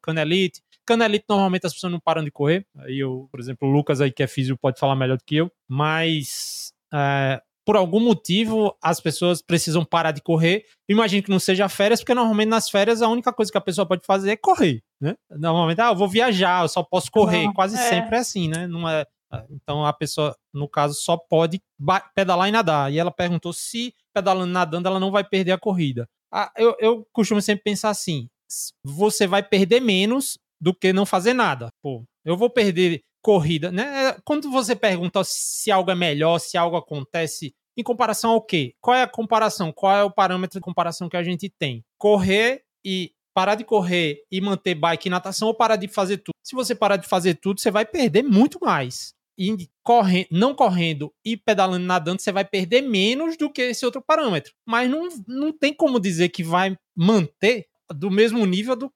canelite 0.02 0.62
Canelite, 0.86 1.26
normalmente 1.30 1.66
as 1.66 1.74
pessoas 1.74 1.92
não 1.94 2.00
param 2.00 2.24
de 2.24 2.32
correr. 2.32 2.66
Aí 2.80 3.00
eu, 3.00 3.28
por 3.32 3.40
exemplo, 3.40 3.68
o 3.68 3.72
Lucas 3.72 4.02
aí 4.02 4.12
que 4.12 4.24
é 4.24 4.28
físico 4.28 4.60
pode 4.60 4.80
falar 4.80 4.96
melhor 4.96 5.18
do 5.18 5.24
que 5.24 5.36
eu. 5.36 5.52
Mas 5.68 6.74
é, 6.94 7.42
por 7.66 7.76
algum 7.76 8.00
motivo 8.00 8.76
as 8.82 9.00
pessoas 9.00 9.42
precisam 9.42 9.86
parar 9.86 10.12
de 10.12 10.22
correr. 10.22 10.66
Imagino 10.90 11.24
que 11.24 11.30
não 11.30 11.40
seja 11.40 11.70
férias, 11.70 12.00
porque 12.02 12.14
normalmente 12.14 12.50
nas 12.50 12.70
férias 12.70 13.02
a 13.02 13.08
única 13.08 13.32
coisa 13.32 13.52
que 13.52 13.58
a 13.58 13.62
pessoa 13.62 13.86
pode 13.86 14.06
fazer 14.06 14.32
é 14.32 14.38
correr, 14.38 14.82
né? 15.00 15.16
Normalmente, 15.30 15.80
ah, 15.82 15.90
eu 15.90 15.96
vou 15.96 16.08
viajar, 16.08 16.64
eu 16.64 16.68
só 16.68 16.84
posso 16.84 17.12
correr. 17.12 17.46
Não, 17.46 17.54
Quase 17.54 17.76
é. 17.76 17.90
sempre 17.90 18.16
é 18.16 18.20
assim, 18.20 18.48
né? 18.48 18.68
Não 18.68 18.88
é, 18.88 19.06
então 19.50 19.86
a 19.86 19.94
pessoa, 19.94 20.36
no 20.54 20.68
caso, 20.68 20.94
só 20.96 21.18
pode 21.18 21.62
pedalar 22.14 22.50
e 22.50 22.52
nadar. 22.52 22.92
E 22.92 23.00
ela 23.00 23.12
perguntou 23.12 23.54
se 23.54 23.94
pedalando 24.14 24.50
e 24.50 24.54
nadando 24.54 24.88
ela 24.88 25.00
não 25.00 25.12
vai 25.12 25.24
perder 25.24 25.52
a 25.52 25.58
corrida. 25.58 26.08
Ah, 26.32 26.52
eu, 26.58 26.76
eu 26.80 27.08
costumo 27.12 27.42
sempre 27.42 27.64
pensar 27.64 27.90
assim: 27.90 28.28
você 28.84 29.28
vai 29.28 29.44
perder 29.44 29.80
menos 29.80 30.38
do 30.60 30.74
que 30.74 30.94
não 30.94 31.06
fazer 31.06 31.34
nada. 31.34 31.70
Pô, 31.82 32.04
eu 32.26 32.38
vou 32.38 32.50
perder 32.50 33.02
corrida, 33.22 33.72
né? 33.72 34.08
É, 34.08 34.18
quando 34.24 34.50
você 34.50 34.76
pergunta 34.76 35.24
se 35.24 35.72
algo 35.72 35.92
é 35.92 35.96
melhor, 35.96 36.40
se 36.40 36.58
algo 36.58 36.76
acontece 36.76 37.54
em 37.78 37.84
comparação 37.84 38.32
ao 38.32 38.42
quê? 38.42 38.76
Qual 38.82 38.96
é 38.96 39.04
a 39.04 39.08
comparação? 39.08 39.72
Qual 39.72 39.96
é 39.96 40.04
o 40.04 40.12
parâmetro 40.12 40.60
de 40.60 40.64
comparação 40.64 41.08
que 41.08 41.18
a 41.18 41.24
gente 41.24 41.50
tem? 41.50 41.84
Correr 41.98 42.64
e 42.84 43.14
parar 43.34 43.56
de 43.56 43.64
correr 43.64 44.24
e 44.30 44.42
manter 44.42 44.76
bike 44.76 45.08
e 45.08 45.12
natação 45.12 45.48
ou 45.48 45.54
parar 45.54 45.78
de 45.78 45.88
fazer 45.88 46.18
tudo? 46.18 46.36
Se 46.44 46.56
você 46.56 46.76
parar 46.76 46.98
de 46.98 47.08
fazer 47.08 47.36
tudo, 47.36 47.62
você 47.62 47.72
vai 47.72 47.86
perder 47.86 48.24
muito 48.24 48.60
mais. 48.62 49.14
E 49.38 49.70
correndo, 49.82 50.28
não 50.30 50.54
correndo 50.54 51.12
e 51.26 51.38
pedalando 51.38 51.86
nadando, 51.86 52.22
você 52.22 52.32
vai 52.32 52.46
perder 52.46 52.82
menos 52.82 53.38
do 53.38 53.50
que 53.50 53.62
esse 53.62 53.86
outro 53.86 54.02
parâmetro. 54.02 54.54
Mas 54.66 54.90
não, 54.90 55.08
não 55.28 55.52
tem 55.52 55.74
como 55.74 56.00
dizer 56.00 56.30
que 56.30 56.44
vai 56.44 56.78
manter 56.96 57.68
do 57.94 58.12
mesmo 58.12 58.46
nível 58.46 58.76
do, 58.76 58.92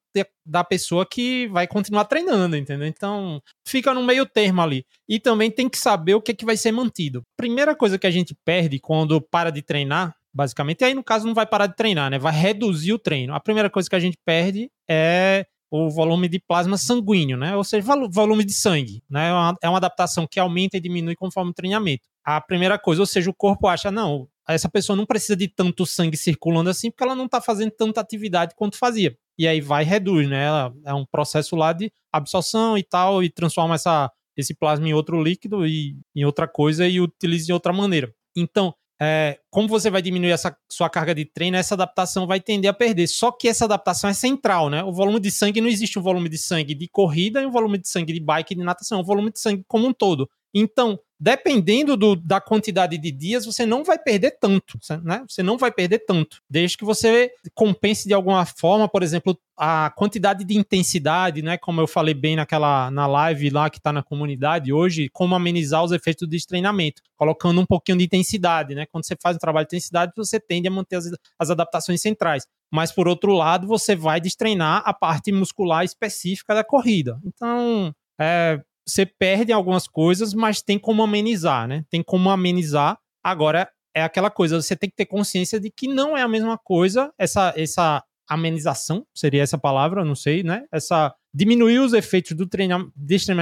da 0.45 0.63
pessoa 0.63 1.05
que 1.05 1.47
vai 1.47 1.67
continuar 1.67 2.05
treinando, 2.05 2.55
entendeu? 2.55 2.87
Então, 2.87 3.41
fica 3.67 3.93
no 3.93 4.03
meio 4.03 4.25
termo 4.25 4.61
ali. 4.61 4.85
E 5.07 5.19
também 5.19 5.51
tem 5.51 5.69
que 5.69 5.77
saber 5.77 6.15
o 6.15 6.21
que, 6.21 6.31
é 6.31 6.35
que 6.35 6.45
vai 6.45 6.57
ser 6.57 6.71
mantido. 6.71 7.23
Primeira 7.37 7.75
coisa 7.75 7.97
que 7.97 8.07
a 8.07 8.11
gente 8.11 8.35
perde 8.45 8.79
quando 8.79 9.21
para 9.21 9.49
de 9.49 9.61
treinar, 9.61 10.15
basicamente, 10.33 10.81
e 10.81 10.85
aí 10.85 10.93
no 10.93 11.03
caso 11.03 11.25
não 11.25 11.33
vai 11.33 11.45
parar 11.45 11.67
de 11.67 11.75
treinar, 11.75 12.09
né? 12.09 12.19
Vai 12.19 12.33
reduzir 12.33 12.93
o 12.93 12.99
treino. 12.99 13.33
A 13.33 13.39
primeira 13.39 13.69
coisa 13.69 13.89
que 13.89 13.95
a 13.95 13.99
gente 13.99 14.17
perde 14.25 14.69
é 14.89 15.45
o 15.71 15.89
volume 15.89 16.29
de 16.29 16.39
plasma 16.39 16.77
sanguíneo, 16.77 17.37
né? 17.37 17.55
Ou 17.55 17.63
seja, 17.63 17.85
volume 18.09 18.45
de 18.45 18.53
sangue, 18.53 19.01
né? 19.09 19.29
É 19.29 19.67
é 19.67 19.69
uma 19.69 19.77
adaptação 19.77 20.27
que 20.29 20.39
aumenta 20.39 20.77
e 20.77 20.81
diminui 20.81 21.15
conforme 21.15 21.51
o 21.51 21.53
treinamento. 21.53 22.03
A 22.23 22.39
primeira 22.39 22.79
coisa, 22.79 23.01
ou 23.01 23.05
seja, 23.05 23.29
o 23.29 23.33
corpo 23.33 23.67
acha, 23.67 23.91
não, 23.91 24.27
essa 24.53 24.69
pessoa 24.69 24.95
não 24.95 25.05
precisa 25.05 25.35
de 25.35 25.47
tanto 25.47 25.85
sangue 25.85 26.17
circulando 26.17 26.69
assim, 26.69 26.91
porque 26.91 27.03
ela 27.03 27.15
não 27.15 27.25
está 27.25 27.41
fazendo 27.41 27.71
tanta 27.71 28.01
atividade 28.01 28.53
quanto 28.55 28.77
fazia. 28.77 29.17
E 29.37 29.47
aí 29.47 29.59
vai 29.59 29.83
e 29.83 29.85
reduz, 29.85 30.29
né? 30.29 30.47
é 30.85 30.93
um 30.93 31.05
processo 31.05 31.55
lá 31.55 31.73
de 31.73 31.91
absorção 32.11 32.77
e 32.77 32.83
tal, 32.83 33.23
e 33.23 33.29
transforma 33.29 33.75
essa, 33.75 34.11
esse 34.37 34.53
plasma 34.53 34.87
em 34.87 34.93
outro 34.93 35.21
líquido 35.21 35.65
e 35.65 35.97
em 36.15 36.23
outra 36.23 36.47
coisa 36.47 36.87
e 36.87 37.01
utiliza 37.01 37.47
de 37.47 37.53
outra 37.53 37.73
maneira. 37.73 38.13
Então, 38.35 38.73
é, 39.01 39.39
como 39.49 39.67
você 39.67 39.89
vai 39.89 40.01
diminuir 40.01 40.31
essa 40.31 40.55
sua 40.71 40.89
carga 40.89 41.13
de 41.13 41.25
treino, 41.25 41.57
essa 41.57 41.75
adaptação 41.75 42.25
vai 42.25 42.39
tender 42.39 42.69
a 42.69 42.73
perder. 42.73 43.07
Só 43.07 43.31
que 43.31 43.47
essa 43.47 43.65
adaptação 43.65 44.09
é 44.09 44.13
central, 44.13 44.69
né? 44.69 44.83
O 44.83 44.93
volume 44.93 45.19
de 45.19 45.31
sangue 45.31 45.59
não 45.59 45.67
existe 45.67 45.99
um 45.99 46.01
volume 46.01 46.29
de 46.29 46.37
sangue 46.37 46.73
de 46.73 46.87
corrida 46.87 47.41
e 47.41 47.45
um 47.45 47.51
volume 47.51 47.77
de 47.77 47.89
sangue 47.89 48.13
de 48.13 48.19
bike 48.21 48.53
e 48.53 48.57
de 48.57 48.63
natação, 48.63 48.99
é 48.99 49.01
um 49.01 49.05
volume 49.05 49.31
de 49.31 49.39
sangue 49.39 49.63
como 49.67 49.87
um 49.87 49.93
todo. 49.93 50.29
Então, 50.53 50.97
dependendo 51.19 51.95
do, 51.95 52.15
da 52.15 52.41
quantidade 52.41 52.97
de 52.97 53.11
dias, 53.11 53.45
você 53.45 53.65
não 53.65 53.83
vai 53.83 53.97
perder 53.97 54.37
tanto, 54.39 54.77
né? 55.03 55.23
Você 55.27 55.41
não 55.41 55.57
vai 55.57 55.71
perder 55.71 55.99
tanto, 55.99 56.41
desde 56.49 56.77
que 56.77 56.85
você 56.85 57.31
compense 57.53 58.07
de 58.07 58.13
alguma 58.13 58.45
forma, 58.45 58.87
por 58.87 59.01
exemplo, 59.01 59.37
a 59.57 59.89
quantidade 59.95 60.43
de 60.43 60.57
intensidade, 60.57 61.41
né? 61.41 61.57
Como 61.57 61.79
eu 61.79 61.87
falei 61.87 62.13
bem 62.13 62.35
naquela 62.35 62.91
na 62.91 63.07
live 63.07 63.49
lá 63.49 63.69
que 63.69 63.77
está 63.77 63.93
na 63.93 64.03
comunidade 64.03 64.73
hoje, 64.73 65.09
como 65.13 65.35
amenizar 65.35 65.83
os 65.83 65.91
efeitos 65.91 66.27
do 66.27 66.47
treinamento, 66.47 67.01
colocando 67.15 67.61
um 67.61 67.65
pouquinho 67.65 67.97
de 67.97 68.03
intensidade, 68.03 68.75
né? 68.75 68.85
Quando 68.85 69.05
você 69.05 69.15
faz 69.21 69.37
um 69.37 69.39
trabalho 69.39 69.65
de 69.65 69.75
intensidade, 69.75 70.11
você 70.15 70.39
tende 70.39 70.67
a 70.67 70.71
manter 70.71 70.97
as, 70.97 71.05
as 71.39 71.49
adaptações 71.49 72.01
centrais. 72.01 72.45
Mas 72.71 72.91
por 72.91 73.07
outro 73.07 73.33
lado, 73.33 73.67
você 73.67 73.95
vai 73.95 74.19
destreinar 74.19 74.83
a 74.85 74.93
parte 74.93 75.31
muscular 75.31 75.85
específica 75.85 76.53
da 76.53 76.63
corrida. 76.63 77.17
Então, 77.23 77.95
é, 78.19 78.59
você 78.87 79.05
perde 79.05 79.51
algumas 79.51 79.87
coisas, 79.87 80.33
mas 80.33 80.61
tem 80.61 80.77
como 80.77 81.03
amenizar, 81.03 81.67
né? 81.67 81.83
Tem 81.89 82.03
como 82.03 82.29
amenizar. 82.29 82.97
Agora, 83.23 83.69
é 83.95 84.03
aquela 84.03 84.29
coisa, 84.29 84.61
você 84.61 84.75
tem 84.75 84.89
que 84.89 84.95
ter 84.95 85.05
consciência 85.05 85.59
de 85.59 85.71
que 85.71 85.87
não 85.87 86.17
é 86.17 86.21
a 86.21 86.27
mesma 86.27 86.57
coisa, 86.57 87.11
essa, 87.17 87.53
essa 87.55 88.03
amenização, 88.27 89.05
seria 89.15 89.41
essa 89.41 89.57
palavra, 89.57 90.03
não 90.03 90.15
sei, 90.15 90.43
né? 90.43 90.65
Essa 90.71 91.13
diminuir 91.33 91.79
os 91.79 91.93
efeitos 91.93 92.35
do 92.35 92.47
treinamento, 92.47 92.93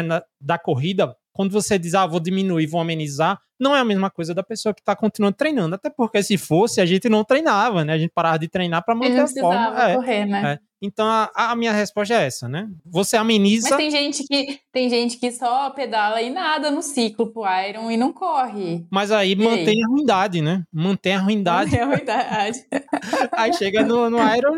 da, 0.07 0.23
da 0.39 0.57
corrida 0.57 1.15
quando 1.33 1.51
você 1.51 1.79
diz, 1.79 1.95
ah, 1.95 2.05
vou 2.05 2.19
diminuir, 2.19 2.67
vou 2.67 2.79
amenizar, 2.79 3.39
não 3.63 3.75
é 3.75 3.79
a 3.79 3.85
mesma 3.85 4.11
coisa 4.11 4.33
da 4.33 4.43
pessoa 4.43 4.73
que 4.73 4.81
está 4.81 4.95
continuando 4.95 5.35
treinando. 5.35 5.75
Até 5.75 5.89
porque 5.89 6.21
se 6.21 6.37
fosse, 6.37 6.81
a 6.81 6.85
gente 6.85 7.07
não 7.07 7.23
treinava, 7.23 7.83
né? 7.83 7.93
A 7.93 7.97
gente 7.97 8.11
parava 8.13 8.37
de 8.37 8.47
treinar 8.47 8.83
para 8.83 8.93
manter 8.93 9.19
a 9.19 9.27
forma. 9.27 9.89
É, 9.89 9.95
correr, 9.95 10.25
né? 10.25 10.59
É. 10.59 10.73
Então 10.85 11.07
a, 11.07 11.31
a, 11.33 11.55
minha 11.55 11.71
resposta 11.71 12.13
é 12.13 12.25
essa, 12.27 12.49
né? 12.49 12.67
Você 12.85 13.15
ameniza. 13.15 13.69
Mas 13.69 13.77
tem 13.77 13.89
gente 13.89 14.27
que 14.27 14.59
tem 14.69 14.89
gente 14.89 15.17
que 15.17 15.31
só 15.31 15.69
pedala 15.69 16.21
e 16.21 16.29
nada 16.29 16.69
no 16.69 16.81
ciclo 16.81 17.31
pro 17.31 17.43
Iron 17.69 17.89
e 17.89 17.95
não 17.95 18.11
corre. 18.11 18.85
Mas 18.91 19.09
aí 19.09 19.31
e 19.31 19.35
mantém 19.35 19.77
aí? 19.77 19.83
a 19.83 19.87
ruindade, 19.87 20.41
né? 20.41 20.63
Mantém 20.73 21.15
a 21.15 21.19
ruindade. 21.19 21.71
Mantém 21.71 21.81
a 21.81 21.85
ruindade. 21.85 22.59
aí 23.31 23.53
chega 23.53 23.81
no, 23.85 24.09
no 24.09 24.17
Iron, 24.35 24.55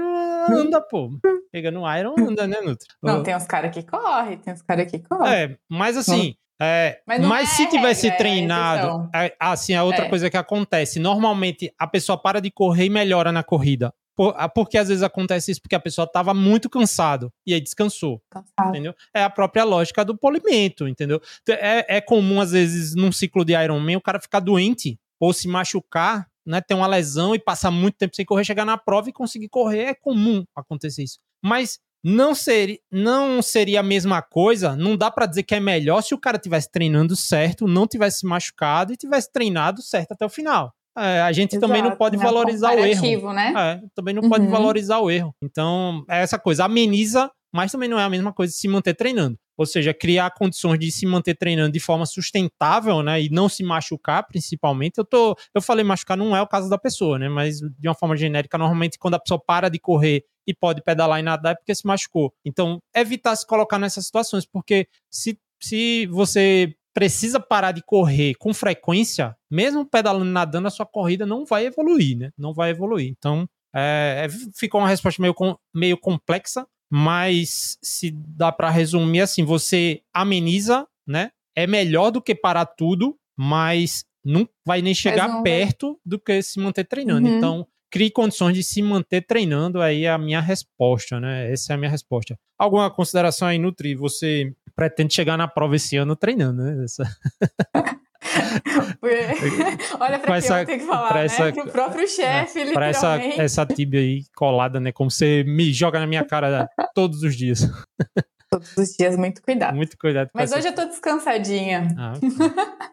anda, 0.49 0.81
pô. 0.81 1.11
Chega 1.53 1.69
no 1.69 1.81
Iron, 1.95 2.15
anda, 2.17 2.47
né, 2.47 2.59
Nutri? 2.59 2.87
Não, 3.03 3.21
tem 3.21 3.35
uns 3.35 3.45
caras 3.45 3.71
que 3.71 3.83
correm, 3.83 4.39
tem 4.39 4.51
uns 4.51 4.63
caras 4.63 4.89
que 4.89 4.97
correm. 4.97 5.31
É, 5.31 5.57
mas 5.69 5.95
assim. 5.95 6.35
É, 6.61 7.01
mas, 7.05 7.21
mas 7.21 7.51
é 7.51 7.53
se 7.53 7.69
tivesse 7.69 8.03
regra, 8.03 8.15
é 8.15 8.17
treinado, 8.17 9.09
é 9.13 9.35
assim, 9.39 9.73
a 9.73 9.83
outra 9.83 10.05
é. 10.05 10.09
coisa 10.09 10.29
que 10.29 10.37
acontece, 10.37 10.99
normalmente 10.99 11.73
a 11.77 11.85
pessoa 11.85 12.17
para 12.17 12.39
de 12.39 12.49
correr 12.49 12.85
e 12.85 12.89
melhora 12.89 13.31
na 13.31 13.43
corrida. 13.43 13.93
Por, 14.15 14.33
porque 14.51 14.77
às 14.77 14.87
vezes 14.87 15.03
acontece 15.03 15.51
isso 15.51 15.61
porque 15.61 15.75
a 15.75 15.79
pessoa 15.79 16.05
estava 16.05 16.33
muito 16.33 16.69
cansado 16.69 17.31
e 17.45 17.53
aí 17.53 17.59
descansou. 17.59 18.21
Cansado. 18.29 18.69
Entendeu? 18.69 18.95
É 19.13 19.21
a 19.21 19.29
própria 19.29 19.65
lógica 19.65 20.05
do 20.05 20.17
polimento, 20.17 20.87
entendeu? 20.87 21.21
É, 21.49 21.97
é 21.97 22.01
comum, 22.01 22.39
às 22.39 22.51
vezes, 22.51 22.95
num 22.95 23.11
ciclo 23.11 23.43
de 23.43 23.53
Ironman, 23.53 23.97
o 23.97 24.01
cara 24.01 24.21
ficar 24.21 24.39
doente 24.39 24.97
ou 25.19 25.33
se 25.33 25.49
machucar, 25.49 26.27
né? 26.45 26.61
Ter 26.61 26.75
uma 26.75 26.87
lesão 26.87 27.35
e 27.35 27.39
passar 27.39 27.71
muito 27.71 27.97
tempo 27.97 28.15
sem 28.15 28.25
correr, 28.25 28.45
chegar 28.45 28.63
na 28.63 28.77
prova 28.77 29.09
e 29.09 29.13
conseguir 29.13 29.49
correr. 29.49 29.81
É 29.81 29.93
comum 29.93 30.45
acontecer 30.55 31.03
isso. 31.03 31.19
Mas 31.43 31.79
não 32.07 32.35
seria, 32.35 32.77
não 32.91 33.41
seria 33.41 33.79
a 33.79 33.83
mesma 33.83 34.21
coisa, 34.21 34.75
não 34.75 34.95
dá 34.95 35.09
para 35.09 35.25
dizer 35.25 35.41
que 35.41 35.55
é 35.55 35.59
melhor 35.59 36.03
se 36.03 36.13
o 36.13 36.19
cara 36.19 36.37
tivesse 36.37 36.69
treinando 36.69 37.15
certo, 37.15 37.67
não 37.67 37.87
tivesse 37.87 38.19
se 38.19 38.27
machucado 38.27 38.93
e 38.93 38.95
tivesse 38.95 39.31
treinado 39.31 39.81
certo 39.81 40.11
até 40.11 40.23
o 40.23 40.29
final. 40.29 40.71
É, 40.95 41.21
a 41.21 41.31
gente 41.31 41.55
Exato, 41.55 41.67
também 41.67 41.81
não 41.81 41.95
pode 41.95 42.15
né? 42.15 42.23
valorizar 42.23 42.75
o 42.75 42.85
erro. 42.85 43.33
Né? 43.33 43.53
É, 43.57 43.81
também 43.95 44.13
não 44.13 44.21
uhum. 44.21 44.29
pode 44.29 44.45
valorizar 44.45 44.99
o 44.99 45.09
erro. 45.09 45.33
Então, 45.41 46.05
é 46.07 46.21
essa 46.21 46.37
coisa, 46.37 46.65
ameniza, 46.65 47.31
mas 47.51 47.71
também 47.71 47.89
não 47.89 47.99
é 47.99 48.03
a 48.03 48.09
mesma 48.09 48.31
coisa 48.31 48.53
de 48.53 48.59
se 48.59 48.67
manter 48.67 48.93
treinando. 48.93 49.35
Ou 49.57 49.65
seja, 49.65 49.91
criar 49.91 50.29
condições 50.31 50.77
de 50.77 50.91
se 50.91 51.07
manter 51.07 51.33
treinando 51.33 51.71
de 51.71 51.79
forma 51.79 52.05
sustentável, 52.05 53.01
né? 53.01 53.21
E 53.21 53.29
não 53.29 53.49
se 53.49 53.63
machucar, 53.63 54.27
principalmente. 54.27 54.97
Eu 54.97 55.05
tô. 55.05 55.35
Eu 55.55 55.61
falei 55.61 55.83
machucar, 55.83 56.15
não 56.15 56.35
é 56.35 56.41
o 56.41 56.47
caso 56.47 56.69
da 56.69 56.77
pessoa, 56.77 57.17
né? 57.17 57.29
Mas 57.29 57.59
de 57.59 57.87
uma 57.87 57.95
forma 57.95 58.15
genérica, 58.15 58.57
normalmente, 58.57 58.99
quando 58.99 59.15
a 59.15 59.19
pessoa 59.19 59.41
para 59.43 59.69
de 59.69 59.79
correr 59.79 60.23
e 60.47 60.53
pode 60.53 60.81
pedalar 60.81 61.19
e 61.19 61.23
nadar 61.23 61.53
é 61.53 61.55
porque 61.55 61.73
se 61.73 61.85
machucou. 61.85 62.33
Então, 62.45 62.79
evitar 62.95 63.35
se 63.35 63.45
colocar 63.45 63.79
nessas 63.79 64.05
situações, 64.05 64.45
porque 64.45 64.87
se, 65.09 65.39
se 65.61 66.05
você 66.07 66.75
precisa 66.93 67.39
parar 67.39 67.71
de 67.73 67.83
correr 67.83 68.35
com 68.35 68.53
frequência, 68.53 69.35
mesmo 69.51 69.85
pedalando 69.85 70.25
e 70.25 70.31
nadando, 70.31 70.67
a 70.67 70.71
sua 70.71 70.85
corrida 70.85 71.25
não 71.25 71.45
vai 71.45 71.65
evoluir, 71.65 72.17
né? 72.17 72.31
Não 72.37 72.53
vai 72.53 72.69
evoluir. 72.69 73.09
Então, 73.09 73.47
É, 73.77 74.25
é 74.25 74.29
ficou 74.57 74.79
uma 74.79 74.87
resposta 74.87 75.21
meio, 75.21 75.35
meio 75.73 75.97
complexa, 75.97 76.65
mas 76.89 77.77
se 77.83 78.11
dá 78.11 78.49
para 78.49 78.69
resumir 78.69 79.19
assim, 79.19 79.43
você 79.43 80.01
ameniza, 80.13 80.87
né? 81.05 81.31
É 81.53 81.67
melhor 81.67 82.11
do 82.11 82.21
que 82.21 82.33
parar 82.33 82.65
tudo, 82.65 83.17
mas 83.37 84.05
não 84.23 84.47
vai 84.65 84.81
nem 84.81 84.93
chegar 84.93 85.43
perto 85.43 85.99
do 86.05 86.17
que 86.17 86.41
se 86.41 86.59
manter 86.59 86.85
treinando. 86.85 87.27
Uhum. 87.27 87.37
Então, 87.37 87.67
crie 87.95 88.11
condições 88.11 88.53
de 88.53 88.61
se 88.61 88.81
manter 88.81 89.21
treinando, 89.21 89.81
aí 89.81 90.03
é 90.03 90.09
a 90.09 90.17
minha 90.17 90.41
resposta, 90.41 91.17
né? 91.17 91.49
Essa 91.49 91.71
é 91.71 91.75
a 91.75 91.77
minha 91.77 91.89
resposta. 91.89 92.37
Alguma 92.59 92.91
consideração 92.91 93.47
aí, 93.47 93.57
Nutri? 93.57 93.95
Você 93.95 94.53
pretende 94.75 95.13
chegar 95.13 95.37
na 95.37 95.47
prova 95.47 95.77
esse 95.77 95.95
ano 95.95 96.13
treinando, 96.13 96.61
né? 96.61 96.83
Essa... 96.83 97.05
Olha 99.97 100.19
pra, 100.19 100.41
quem 100.41 100.49
eu 100.49 100.65
tenho 100.65 100.79
que 100.79 100.85
falar, 100.85 101.13
né? 101.13 101.25
Essa, 101.25 101.49
o 101.51 101.71
próprio 101.71 102.05
chefe, 102.05 102.59
é, 102.59 102.73
Pra 102.73 102.87
essa, 102.87 103.15
essa 103.17 103.65
tibia 103.65 104.01
aí 104.01 104.23
colada, 104.35 104.77
né? 104.77 104.91
Como 104.91 105.09
você 105.09 105.45
me 105.47 105.71
joga 105.71 105.97
na 105.97 106.05
minha 106.05 106.25
cara 106.25 106.69
todos 106.93 107.23
os 107.23 107.33
dias. 107.33 107.61
Todos 108.47 108.77
os 108.77 108.89
dias, 108.89 109.17
muito 109.17 109.41
cuidado. 109.41 109.75
Muito 109.75 109.97
cuidado. 109.97 110.29
Mas 110.33 110.51
hoje 110.53 110.67
eu 110.67 110.75
tô 110.75 110.85
descansadinha. 110.85 111.87
Ah, 111.97 112.13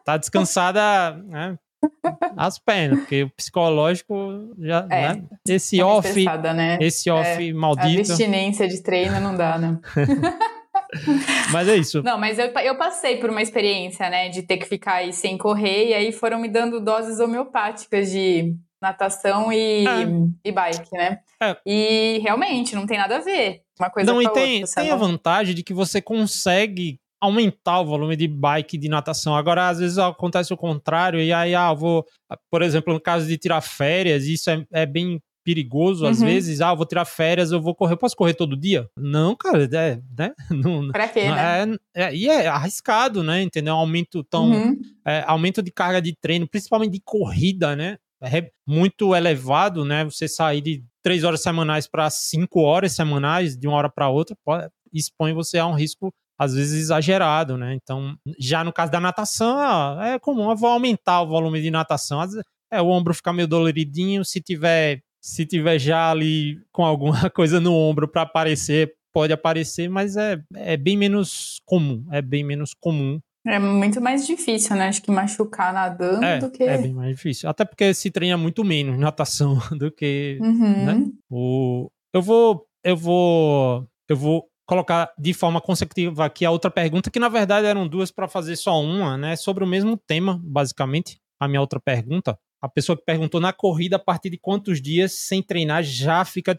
tá 0.03 0.17
descansada, 0.17 1.17
né? 1.25 1.57
As 2.37 2.59
pernas, 2.59 3.01
porque 3.01 3.25
o 3.25 3.31
psicológico 3.31 4.55
já. 4.59 4.87
É, 4.90 5.14
né? 5.14 5.23
Esse 5.49 5.79
tá 5.79 5.87
off. 5.87 6.25
Né? 6.55 6.79
Esse 6.81 7.11
off 7.11 7.49
é, 7.49 7.53
maldito. 7.53 8.11
A 8.11 8.14
abstinência 8.14 8.68
de 8.68 8.83
treino 8.83 9.21
não 9.21 9.37
dá, 9.37 9.59
né? 9.59 9.79
mas 11.53 11.68
é 11.68 11.77
isso. 11.77 12.03
Não, 12.03 12.18
mas 12.18 12.38
eu, 12.38 12.47
eu 12.47 12.77
passei 12.77 13.16
por 13.16 13.31
uma 13.31 13.42
experiência, 13.42 14.09
né, 14.11 14.29
de 14.29 14.42
ter 14.42 14.59
que 14.59 14.66
ficar 14.66 14.95
aí 14.95 15.12
sem 15.12 15.38
correr, 15.38 15.88
e 15.88 15.95
aí 15.95 16.12
foram 16.12 16.38
me 16.38 16.49
dando 16.49 16.81
doses 16.81 17.21
homeopáticas 17.21 18.11
de 18.11 18.57
natação 18.81 19.53
e, 19.53 19.87
é. 19.87 20.07
e 20.45 20.53
bike, 20.53 20.92
né? 20.92 21.21
É. 21.40 21.57
E 21.64 22.18
realmente, 22.21 22.75
não 22.75 22.87
tem 22.87 22.99
nada 22.99 23.16
a 23.16 23.21
ver. 23.21 23.62
Uma 23.79 23.90
coisa 23.90 24.12
não, 24.12 24.21
e 24.21 24.29
tem, 24.33 24.62
outra, 24.62 24.83
tem 24.83 24.90
a 24.90 24.97
vantagem 24.97 25.55
de 25.55 25.62
que 25.62 25.73
você 25.73 26.03
consegue 26.03 27.01
aumentar 27.23 27.81
o 27.81 27.87
volume 27.87 28.17
de 28.17 28.27
bike 28.27 28.77
de 28.77 28.89
natação. 28.89 29.37
Agora, 29.37 29.69
às 29.69 29.79
vezes 29.79 29.97
acontece 29.97 30.53
o 30.53 30.57
contrário, 30.57 31.21
e 31.21 31.33
aí, 31.33 31.55
ah, 31.55 31.73
vou, 31.73 32.05
por 32.51 32.63
exemplo, 32.63 32.93
no 32.93 33.01
caso 33.01 33.29
de 33.29 33.39
tirar 33.39 33.61
férias, 33.61 34.25
isso 34.25 34.51
é, 34.51 34.67
é 34.73 34.85
bem 34.85 35.23
perigoso 35.45 36.05
às 36.05 36.21
uhum. 36.21 36.27
vezes. 36.27 36.61
Ah, 36.61 36.75
vou 36.75 36.85
tirar 36.85 37.05
férias, 37.05 37.53
eu 37.53 37.61
vou 37.61 37.77
correr. 37.77 37.93
Eu 37.93 37.99
posso 37.99 38.17
correr 38.17 38.35
todo 38.35 38.57
dia? 38.57 38.89
Não, 38.97 39.37
cara, 39.37 39.69
é, 39.73 40.01
né? 40.19 40.33
Não, 40.51 40.89
pra 40.91 41.09
quê, 41.09 41.29
não, 41.29 41.35
né? 41.37 41.77
É, 41.95 42.03
é, 42.05 42.17
e 42.17 42.29
é 42.29 42.49
arriscado, 42.49 43.23
né? 43.23 43.41
Entendeu? 43.41 43.75
Aumento 43.75 44.25
tão. 44.25 44.51
Uhum. 44.51 44.81
É, 45.07 45.23
aumento 45.27 45.63
de 45.63 45.71
carga 45.71 46.03
de 46.03 46.17
treino, 46.17 46.49
principalmente 46.49 46.93
de 46.93 47.01
corrida, 47.05 47.77
né? 47.77 47.99
É 48.21 48.51
muito 48.67 49.15
elevado, 49.15 49.85
né? 49.85 50.05
Você 50.05 50.27
sair 50.29 50.61
de 50.61 50.85
três 51.03 51.23
horas 51.25 51.43
semanais 51.43 51.89
para 51.89 52.09
cinco 52.11 52.61
horas 52.61 52.93
semanais, 52.93 53.57
de 53.57 53.67
uma 53.67 53.77
hora 53.77 53.91
para 53.91 54.09
outra, 54.09 54.37
pode, 54.45 54.69
expõe 54.93 55.33
você 55.33 55.59
a 55.59 55.67
um 55.67 55.75
risco 55.75 56.13
às 56.43 56.55
vezes 56.55 56.83
exagerado, 56.83 57.57
né? 57.57 57.75
Então, 57.75 58.17
já 58.39 58.65
no 58.65 58.73
caso 58.73 58.91
da 58.91 59.01
natação, 59.01 60.03
é 60.03 60.19
comum, 60.19 60.51
eu 60.51 60.57
vou 60.57 60.71
aumentar 60.71 61.23
o 61.23 61.29
volume 61.29 61.61
de 61.61 61.71
natação. 61.71 62.21
É, 62.71 62.81
o 62.81 62.89
ombro 62.89 63.15
ficar 63.15 63.33
meio 63.33 63.49
doloridinho, 63.49 64.25
se 64.25 64.41
tiver 64.41 65.01
se 65.25 65.47
tiver 65.47 65.79
já 65.79 66.11
ali 66.11 66.61
com 66.73 66.85
alguma 66.85 67.31
coisa 67.31 67.61
no 67.61 67.73
ombro 67.73 68.09
para 68.09 68.23
aparecer, 68.23 68.93
pode 69.13 69.33
aparecer, 69.33 69.89
mas 69.89 70.17
é, 70.17 70.43
é 70.57 70.77
bem 70.77 70.97
menos 70.97 71.61
comum. 71.65 72.05
É 72.11 72.21
bem 72.21 72.43
menos 72.43 72.75
comum. 72.75 73.21
É 73.47 73.59
muito 73.59 74.01
mais 74.01 74.27
difícil, 74.27 74.77
né? 74.77 74.89
Acho 74.89 75.03
que 75.03 75.11
machucar 75.11 75.73
nadando 75.73 76.25
é, 76.25 76.39
do 76.39 76.51
que. 76.51 76.63
É 76.63 76.79
bem 76.79 76.93
mais 76.93 77.17
difícil. 77.17 77.49
Até 77.49 77.65
porque 77.65 77.93
se 77.93 78.11
treina 78.11 78.37
muito 78.37 78.65
menos 78.65 78.99
natação 78.99 79.59
do 79.73 79.91
que. 79.91 80.39
Uhum. 80.41 80.85
Né? 80.87 81.11
O, 81.31 81.91
eu 82.13 82.23
vou. 82.23 82.67
Eu 82.85 82.97
vou. 82.97 83.87
Eu 84.09 84.17
vou 84.17 84.49
colocar 84.73 85.13
de 85.19 85.35
forma 85.35 85.61
consecutiva 85.61 86.25
aqui 86.25 86.45
a 86.45 86.51
outra 86.51 86.71
pergunta, 86.71 87.11
que 87.11 87.19
na 87.19 87.29
verdade 87.29 87.67
eram 87.67 87.87
duas 87.87 88.11
para 88.11 88.27
fazer 88.27 88.57
só 88.57 88.81
uma, 88.81 89.19
né? 89.19 89.37
Sobre 89.37 89.63
o 89.63 89.67
mesmo 89.67 89.97
tema, 89.97 90.41
basicamente. 90.43 91.21
A 91.39 91.47
minha 91.47 91.61
outra 91.61 91.79
pergunta 91.79 92.39
a 92.63 92.69
pessoa 92.69 92.97
que 92.97 93.05
perguntou 93.05 93.41
na 93.41 93.53
corrida, 93.53 93.97
a 93.97 93.99
partir 93.99 94.31
de 94.31 94.39
quantos 94.39 94.81
dias 94.81 95.15
sem 95.27 95.43
treinar 95.43 95.83
já 95.83 96.25
fica 96.25 96.55